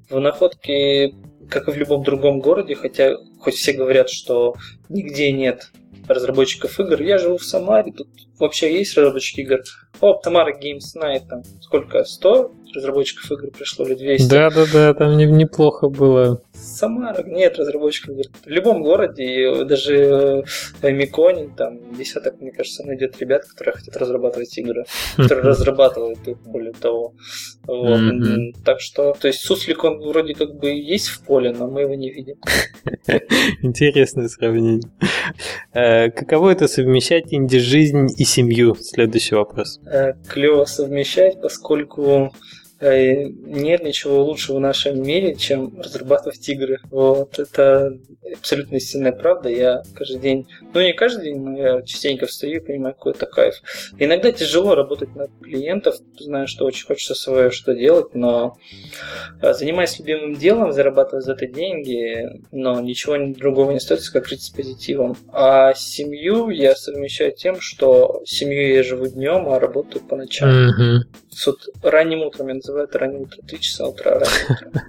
В 0.09 0.19
находке, 0.19 1.13
как 1.51 1.69
и 1.69 1.73
в 1.73 1.77
любом 1.77 2.03
другом 2.03 2.41
городе, 2.41 2.75
хотя 2.75 3.15
хоть 3.41 3.55
все 3.55 3.73
говорят, 3.73 4.09
что 4.09 4.55
нигде 4.89 5.33
нет 5.33 5.71
разработчиков 6.09 6.79
игр. 6.81 7.01
Я 7.03 7.19
живу 7.19 7.39
в 7.39 7.45
Самаре, 7.45 7.93
тут 7.93 8.09
вообще 8.39 8.73
есть 8.79 8.97
разработчики 8.97 9.41
игр. 9.41 9.61
О, 10.01 10.15
Тамара 10.15 10.53
Games 10.57 10.97
Night, 10.97 11.27
там 11.29 11.43
сколько, 11.61 12.05
100 12.05 12.53
разработчиков 12.75 13.31
игр 13.33 13.51
пришло 13.51 13.87
или 13.87 13.95
200? 13.95 14.29
Да-да-да, 14.29 14.95
там 14.95 15.17
не, 15.17 15.27
неплохо 15.27 15.89
было. 15.89 16.43
Самара, 16.55 17.23
нет 17.23 17.59
разработчиков 17.59 18.15
игр. 18.15 18.25
В 18.45 18.49
любом 18.49 18.83
городе, 18.83 19.65
даже 19.65 20.45
в 20.81 20.91
Миконе, 20.91 21.51
там 21.57 21.79
десяток, 21.97 22.41
мне 22.41 22.53
кажется, 22.53 22.85
найдет 22.85 23.19
ребят, 23.21 23.45
которые 23.45 23.75
хотят 23.75 23.97
разрабатывать 23.97 24.57
игры, 24.59 24.85
которые 25.17 25.45
разрабатывают 25.49 26.27
их, 26.27 26.39
более 26.43 26.73
того. 26.73 27.15
Вот. 27.67 28.01
Так 28.65 28.81
что, 28.81 29.15
то 29.21 29.29
есть 29.29 29.41
Суслик, 29.41 29.85
он 29.85 30.01
вроде 30.01 30.35
как 30.35 30.55
бы 30.55 30.71
есть 30.71 31.09
в 31.09 31.23
поле, 31.23 31.53
но 31.53 31.69
мы 31.69 31.83
его 31.83 31.95
не 31.95 32.11
видим. 32.11 32.37
Интересное 33.63 34.29
сравнение. 34.29 34.83
Э, 35.73 36.11
каково 36.11 36.51
это 36.51 36.69
совмещать 36.69 37.33
инди-жизнь 37.33 38.09
и 38.17 38.25
семью? 38.25 38.75
Следующий 38.75 39.35
вопрос. 39.35 39.81
Э, 39.87 40.15
клево 40.29 40.65
совмещать, 40.65 41.41
поскольку 41.41 42.03
э, 42.03 42.31
нет 42.81 43.83
ничего 43.83 44.25
лучшего 44.25 44.57
в 44.57 44.61
нашем 44.61 45.03
мире, 45.03 45.35
чем 45.35 45.81
разрабатывать 45.81 46.49
игры. 46.49 46.79
Вот, 46.91 47.39
это 47.39 47.99
абсолютно 48.35 48.77
истинная 48.77 49.13
правда. 49.13 49.49
Я 49.49 49.83
каждый 49.95 50.21
день, 50.21 50.49
ну 50.73 50.81
не 50.81 50.93
каждый 50.93 51.25
день, 51.25 51.41
но 51.41 51.59
я 51.59 51.83
частенько 51.83 52.27
встаю 52.27 52.57
и 52.57 52.65
понимаю, 52.65 52.95
какой 52.95 53.13
это 53.13 53.27
кайф. 53.27 53.57
Иногда 53.99 54.33
тяжело 54.33 54.75
работать 54.75 55.15
на 55.15 55.29
клиентов, 55.43 55.97
знаю, 56.19 56.47
что 56.47 56.65
очень 56.65 56.87
хочется 56.87 57.15
свое 57.15 57.51
что 57.51 57.75
делать, 57.75 58.15
но 58.15 58.57
э, 59.43 59.53
занимаясь 59.53 59.99
любимым 59.99 60.37
делом, 60.37 60.73
зарабатывая 60.73 61.21
за 61.21 61.33
это 61.33 61.47
деньги, 61.47 62.29
но 62.51 62.81
ничего 62.81 63.17
другого 63.35 63.73
не 63.73 63.79
остается, 63.79 64.13
как 64.13 64.27
жить 64.27 64.43
с 64.43 64.51
позитивом. 64.51 65.17
А 65.33 65.75
семью 65.75 66.51
я 66.51 66.75
совмещаю 66.75 67.33
тем, 67.33 67.61
что 67.61 68.23
семью 68.25 68.75
я 68.75 68.83
живу 68.83 69.07
днем, 69.07 69.49
а 69.49 69.61
работаю 69.61 70.05
по 70.05 70.17
ночам. 70.17 70.49
Mm-hmm. 70.49 70.99
Суд 71.31 71.69
ранним 71.83 72.23
утром, 72.23 72.49
я 72.49 72.55
называю 72.71 72.89
это 72.89 72.99
ранним 72.99 73.23
утром, 73.23 73.45
3 73.47 73.61
часа 73.61 73.87
утра, 73.89 74.23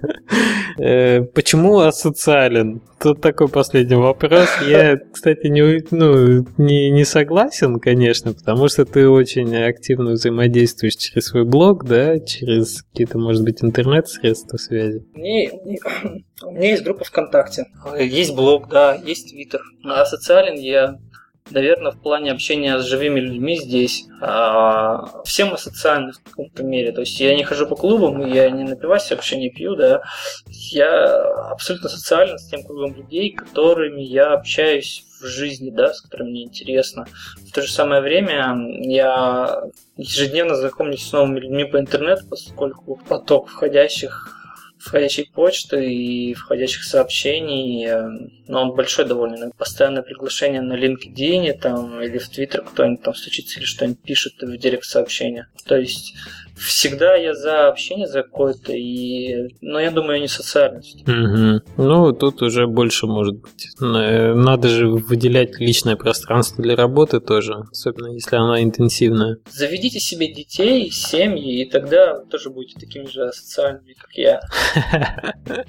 э, 0.78 1.22
Почему 1.22 1.80
асоциален? 1.80 2.80
Тут 3.00 3.20
такой 3.20 3.48
последний 3.48 3.96
вопрос. 3.96 4.48
Я, 4.66 4.96
кстати, 5.12 5.48
не, 5.48 5.84
ну, 5.90 6.46
не, 6.56 6.90
не 6.90 7.04
согласен, 7.04 7.80
конечно, 7.80 8.32
потому 8.32 8.68
что 8.68 8.84
ты 8.84 9.08
очень 9.08 9.56
активно 9.56 10.12
взаимодействуешь 10.12 10.94
через 10.94 11.26
свой 11.26 11.44
блог, 11.44 11.84
да, 11.84 12.20
через 12.20 12.82
какие-то, 12.82 13.18
может 13.18 13.42
быть, 13.42 13.62
интернет-средства 13.62 14.56
связи. 14.56 15.04
Не, 15.14 15.48
не, 15.64 15.80
у 16.44 16.52
меня 16.52 16.70
есть 16.70 16.84
группа 16.84 17.04
ВКонтакте, 17.04 17.66
есть 17.98 18.34
блог, 18.34 18.68
да, 18.68 18.94
есть 18.94 19.30
Твиттер. 19.30 19.60
А 19.84 20.04
социален 20.04 20.54
я 20.54 20.98
наверное, 21.50 21.92
в 21.92 22.00
плане 22.00 22.32
общения 22.32 22.78
с 22.78 22.84
живыми 22.84 23.20
людьми 23.20 23.56
здесь. 23.56 24.06
А, 24.20 25.22
все 25.24 25.44
мы 25.44 25.58
социальны 25.58 26.12
в 26.12 26.22
каком-то 26.22 26.62
мере. 26.62 26.92
То 26.92 27.00
есть 27.00 27.18
я 27.20 27.34
не 27.34 27.44
хожу 27.44 27.66
по 27.66 27.76
клубам, 27.76 28.26
я 28.26 28.50
не 28.50 28.64
напиваюсь, 28.64 29.10
вообще 29.10 29.36
не 29.36 29.50
пью, 29.50 29.76
да. 29.76 30.02
Я 30.46 31.50
абсолютно 31.50 31.88
социален 31.88 32.38
с 32.38 32.48
тем 32.48 32.62
кругом 32.62 32.94
людей, 32.94 33.32
которыми 33.32 34.02
я 34.02 34.32
общаюсь 34.32 35.04
в 35.20 35.26
жизни, 35.26 35.70
да, 35.70 35.92
с 35.92 36.00
которыми 36.00 36.30
мне 36.30 36.42
интересно. 36.44 37.06
В 37.48 37.52
то 37.52 37.62
же 37.62 37.70
самое 37.70 38.00
время 38.00 38.56
я 38.80 39.62
ежедневно 39.96 40.56
знакомлюсь 40.56 41.06
с 41.06 41.12
новыми 41.12 41.40
людьми 41.40 41.64
по 41.64 41.78
интернету, 41.78 42.26
поскольку 42.28 43.00
поток 43.08 43.48
входящих 43.48 44.41
входящей 44.82 45.30
почты 45.32 45.92
и 45.92 46.34
входящих 46.34 46.84
сообщений, 46.84 47.86
э, 47.86 48.08
но 48.48 48.62
он 48.62 48.74
большой 48.74 49.04
довольно. 49.04 49.50
Постоянное 49.56 50.02
приглашение 50.02 50.60
на 50.60 50.74
LinkedIn 50.74 51.58
там, 51.58 52.00
или 52.02 52.18
в 52.18 52.28
Twitter 52.28 52.64
кто-нибудь 52.64 53.02
там 53.02 53.14
стучится 53.14 53.58
или 53.60 53.66
что-нибудь 53.66 54.02
пишет 54.02 54.34
в 54.40 54.56
директ 54.56 54.84
сообщения. 54.84 55.48
То 55.64 55.76
есть 55.76 56.14
всегда 56.56 57.14
я 57.14 57.34
за 57.34 57.68
общение, 57.68 58.06
за 58.06 58.22
какое-то, 58.22 58.72
и... 58.72 59.54
но 59.60 59.80
я 59.80 59.90
думаю, 59.90 60.20
не 60.20 60.28
социальность. 60.28 61.02
Угу. 61.02 61.82
Ну, 61.82 62.12
тут 62.12 62.42
уже 62.42 62.66
больше 62.66 63.06
может 63.06 63.36
быть. 63.36 63.68
Э, 63.80 64.34
надо 64.34 64.68
же 64.68 64.88
выделять 64.88 65.58
личное 65.58 65.96
пространство 65.96 66.62
для 66.62 66.76
работы 66.76 67.20
тоже, 67.20 67.64
особенно 67.70 68.12
если 68.12 68.36
она 68.36 68.62
интенсивная. 68.62 69.38
Заведите 69.50 70.00
себе 70.00 70.32
детей, 70.32 70.90
семьи, 70.90 71.62
и 71.62 71.70
тогда 71.70 72.18
вы 72.18 72.26
тоже 72.26 72.50
будете 72.50 72.78
такими 72.78 73.06
же 73.06 73.32
социальными, 73.32 73.94
как 73.94 74.12
я. 74.14 74.40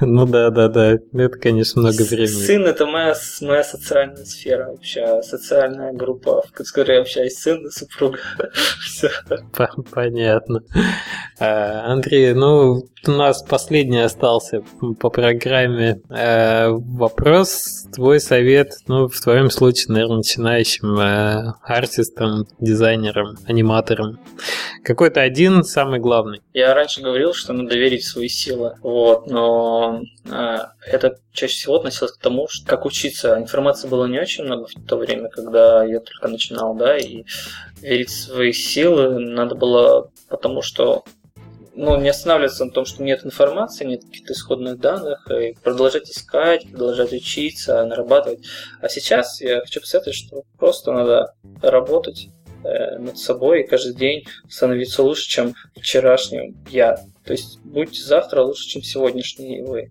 Ну 0.00 0.26
да, 0.26 0.50
да, 0.50 0.68
да. 0.68 0.92
Это, 0.92 1.38
конечно, 1.38 1.82
много 1.82 2.02
времени. 2.02 2.26
Сын 2.26 2.64
это 2.64 2.86
моя, 2.86 3.14
моя 3.40 3.64
социальная 3.64 4.24
сфера 4.24 4.70
вообще, 4.70 5.22
социальная 5.22 5.92
группа, 5.92 6.42
в 6.42 6.52
которой 6.52 6.96
я 6.96 7.00
общаюсь, 7.00 7.36
сын 7.36 7.66
и 7.66 7.70
супруга. 7.70 8.18
Все. 8.84 9.10
Понятно. 10.02 10.64
А, 11.38 11.92
Андрей, 11.92 12.34
ну, 12.34 12.82
у 13.06 13.10
нас 13.10 13.40
последний 13.42 14.00
остался 14.00 14.64
по 14.98 15.10
программе 15.10 16.00
а, 16.10 16.70
вопрос. 16.70 17.86
Твой 17.94 18.18
совет, 18.18 18.72
ну, 18.88 19.06
в 19.06 19.20
твоем 19.20 19.48
случае, 19.48 19.92
наверное, 19.92 20.16
начинающим 20.16 20.98
а, 20.98 21.54
артистом, 21.62 22.48
дизайнером, 22.58 23.36
аниматором. 23.46 24.18
Какой-то 24.82 25.20
один 25.20 25.62
самый 25.62 26.00
главный. 26.00 26.40
Я 26.52 26.74
раньше 26.74 27.00
говорил, 27.00 27.32
что 27.32 27.52
надо 27.52 27.76
верить 27.76 28.02
в 28.02 28.08
свои 28.08 28.28
силы, 28.28 28.74
вот, 28.82 29.28
но 29.28 30.00
это 30.24 31.16
чаще 31.32 31.54
всего 31.54 31.76
относилось 31.76 32.12
к 32.12 32.20
тому, 32.20 32.48
что 32.48 32.66
как 32.66 32.84
учиться. 32.86 33.38
Информации 33.38 33.88
было 33.88 34.06
не 34.06 34.18
очень 34.18 34.44
много 34.44 34.66
в 34.66 34.88
то 34.88 34.96
время, 34.96 35.28
когда 35.28 35.84
я 35.84 36.00
только 36.00 36.28
начинал, 36.28 36.74
да, 36.74 36.96
и 36.96 37.24
верить 37.82 38.10
в 38.10 38.18
свои 38.18 38.52
силы 38.52 39.18
надо 39.18 39.54
было, 39.54 40.10
потому 40.28 40.62
что 40.62 41.04
ну, 41.74 41.98
не 41.98 42.10
останавливаться 42.10 42.64
на 42.64 42.70
том, 42.70 42.84
что 42.84 43.02
нет 43.02 43.24
информации, 43.24 43.84
нет 43.84 44.04
каких-то 44.04 44.34
исходных 44.34 44.78
данных, 44.78 45.26
и 45.30 45.54
продолжать 45.62 46.10
искать, 46.10 46.70
продолжать 46.70 47.12
учиться, 47.12 47.84
нарабатывать. 47.84 48.44
А 48.80 48.88
сейчас 48.88 49.40
я 49.40 49.60
хочу 49.60 49.80
посоветовать, 49.80 50.16
что 50.16 50.42
просто 50.58 50.92
надо 50.92 51.34
работать 51.62 52.28
э, 52.64 52.98
над 52.98 53.18
собой 53.18 53.62
и 53.62 53.66
каждый 53.66 53.94
день 53.94 54.24
становиться 54.48 55.02
лучше, 55.02 55.28
чем 55.28 55.54
вчерашним 55.74 56.56
я. 56.68 56.98
То 57.24 57.32
есть 57.32 57.60
будьте 57.64 58.02
завтра 58.02 58.42
лучше, 58.42 58.68
чем 58.68 58.82
сегодняшний 58.82 59.62
вы. 59.62 59.90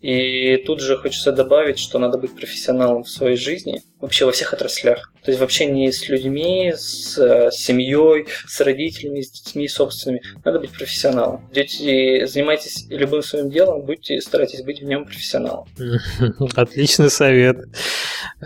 И 0.00 0.56
тут 0.66 0.80
же 0.80 0.96
хочется 0.96 1.30
добавить, 1.32 1.78
что 1.78 1.98
надо 1.98 2.18
быть 2.18 2.34
профессионалом 2.34 3.04
в 3.04 3.08
своей 3.08 3.36
жизни, 3.36 3.82
вообще 4.00 4.24
во 4.24 4.32
всех 4.32 4.52
отраслях. 4.52 5.12
То 5.24 5.30
есть 5.30 5.40
в 5.40 5.44
общении 5.44 5.88
с 5.90 6.08
людьми, 6.08 6.72
с, 6.76 7.16
э, 7.16 7.50
семьей, 7.52 8.26
с 8.48 8.60
родителями, 8.60 9.20
с 9.20 9.30
детьми 9.30 9.68
собственными. 9.68 10.20
Надо 10.44 10.58
быть 10.58 10.72
профессионалом. 10.72 11.48
Идете, 11.52 12.26
занимайтесь 12.26 12.86
любым 12.90 13.22
своим 13.22 13.48
делом, 13.48 13.82
будьте, 13.82 14.20
старайтесь 14.20 14.64
быть 14.64 14.80
в 14.80 14.84
нем 14.84 15.04
профессионалом. 15.04 15.68
Отличный 16.56 17.10
совет. 17.10 17.58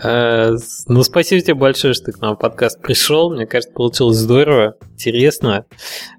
Э, 0.01 0.51
ну, 0.85 1.01
спасибо 1.01 1.41
тебе 1.41 1.55
большое, 1.55 1.95
что 1.95 2.05
ты 2.05 2.11
к 2.11 2.21
нам 2.21 2.35
в 2.35 2.39
подкаст 2.39 2.79
пришел. 2.79 3.33
Мне 3.33 3.47
кажется, 3.47 3.73
получилось 3.73 4.17
здорово, 4.17 4.75
интересно. 4.93 5.65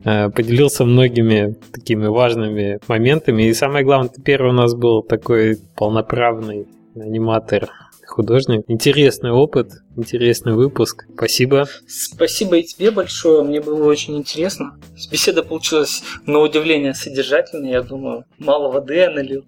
Э, 0.04 0.28
поделился 0.30 0.84
многими 0.84 1.54
такими 1.72 2.07
важными 2.08 2.78
моментами. 2.88 3.44
И 3.44 3.54
самое 3.54 3.84
главное, 3.84 4.10
первый 4.24 4.50
у 4.50 4.54
нас 4.54 4.74
был 4.74 5.02
такой 5.02 5.56
полноправный 5.76 6.66
аниматор 6.94 7.68
художник. 8.06 8.64
Интересный 8.68 9.30
опыт, 9.30 9.68
интересный 9.98 10.54
выпуск. 10.54 11.06
Спасибо. 11.14 11.66
Спасибо 11.86 12.56
и 12.56 12.62
тебе 12.62 12.90
большое. 12.90 13.42
Мне 13.42 13.60
было 13.60 13.84
очень 13.84 14.16
интересно. 14.16 14.78
Беседа 15.10 15.42
получилась 15.42 16.02
на 16.26 16.38
удивление 16.38 16.94
содержательной, 16.94 17.70
я 17.70 17.82
думаю. 17.82 18.24
Мало 18.38 18.70
воды 18.70 18.94
я 18.94 19.10
налил. 19.10 19.44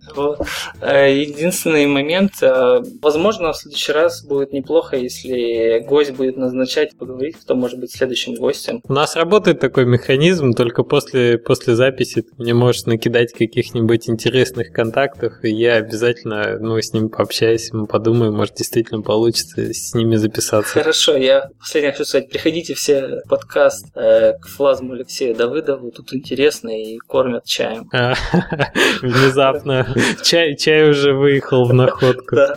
Э, 0.80 1.12
единственный 1.14 1.86
момент, 1.86 2.42
э, 2.42 2.82
возможно, 3.00 3.52
в 3.52 3.56
следующий 3.56 3.92
раз 3.92 4.24
будет 4.24 4.52
неплохо, 4.52 4.96
если 4.96 5.84
гость 5.86 6.12
будет 6.12 6.36
назначать, 6.36 6.96
поговорить, 6.96 7.36
кто 7.36 7.54
может 7.54 7.78
быть 7.78 7.92
следующим 7.92 8.34
гостем. 8.34 8.80
У 8.88 8.92
нас 8.92 9.16
работает 9.16 9.60
такой 9.60 9.86
механизм, 9.86 10.52
только 10.52 10.82
после, 10.82 11.38
после 11.38 11.74
записи 11.74 12.22
ты 12.22 12.30
мне 12.38 12.54
можешь 12.54 12.84
накидать 12.86 13.32
каких-нибудь 13.32 14.08
интересных 14.08 14.72
контактов, 14.72 15.34
и 15.42 15.50
я 15.50 15.74
обязательно 15.74 16.58
ну, 16.58 16.80
с 16.80 16.92
ним 16.92 17.08
пообщаюсь, 17.08 17.72
мы 17.72 17.86
подумаем, 17.86 18.34
может, 18.34 18.54
действительно 18.54 19.02
получится 19.02 19.72
с 19.72 19.94
ними 19.94 20.16
записаться. 20.40 20.72
Хорошо, 20.72 21.16
я 21.16 21.50
последнее 21.58 21.92
хочу 21.92 22.04
сказать, 22.04 22.28
приходите 22.28 22.74
все 22.74 23.20
в 23.24 23.28
подкаст 23.28 23.86
э, 23.94 24.34
к 24.38 24.46
Флазму 24.48 24.94
Алексею 24.94 25.34
Давыдову, 25.34 25.90
тут 25.90 26.12
интересно 26.12 26.70
и 26.70 26.98
кормят 26.98 27.44
чаем. 27.44 27.88
А, 27.92 28.14
внезапно 29.02 29.94
чай, 30.22 30.56
чай 30.56 30.88
уже 30.88 31.12
выехал 31.12 31.64
в 31.64 31.72
находку. 31.72 32.34
Да. 32.34 32.56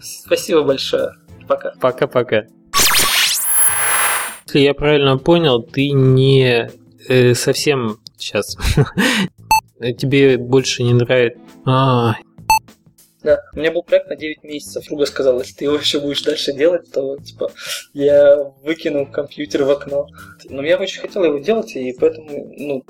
Спасибо 0.00 0.62
большое. 0.62 1.10
Пока. 1.48 1.72
Пока-пока. 1.80 2.44
Если 4.46 4.60
я 4.60 4.74
правильно 4.74 5.18
понял, 5.18 5.62
ты 5.62 5.90
не 5.90 6.70
э, 7.08 7.34
совсем 7.34 7.98
сейчас 8.16 8.56
тебе 9.98 10.38
больше 10.38 10.84
не 10.84 10.94
нравится. 10.94 11.40
А, 11.66 12.14
да, 13.24 13.42
у 13.54 13.58
меня 13.58 13.72
был 13.72 13.82
проект 13.82 14.08
на 14.08 14.16
9 14.16 14.44
месяцев. 14.44 14.86
Друга 14.86 15.06
сказал, 15.06 15.40
если 15.40 15.54
ты 15.54 15.64
его 15.64 15.76
еще 15.76 15.98
будешь 15.98 16.22
дальше 16.22 16.52
делать, 16.52 16.92
то 16.92 17.16
типа 17.16 17.50
я 17.94 18.36
выкину 18.62 19.06
компьютер 19.06 19.64
в 19.64 19.70
окно. 19.70 20.06
Но 20.44 20.62
я 20.62 20.76
очень 20.78 21.00
хотел 21.00 21.24
его 21.24 21.38
делать, 21.38 21.74
и 21.74 21.96
поэтому, 21.98 22.54
ну, 22.56 22.84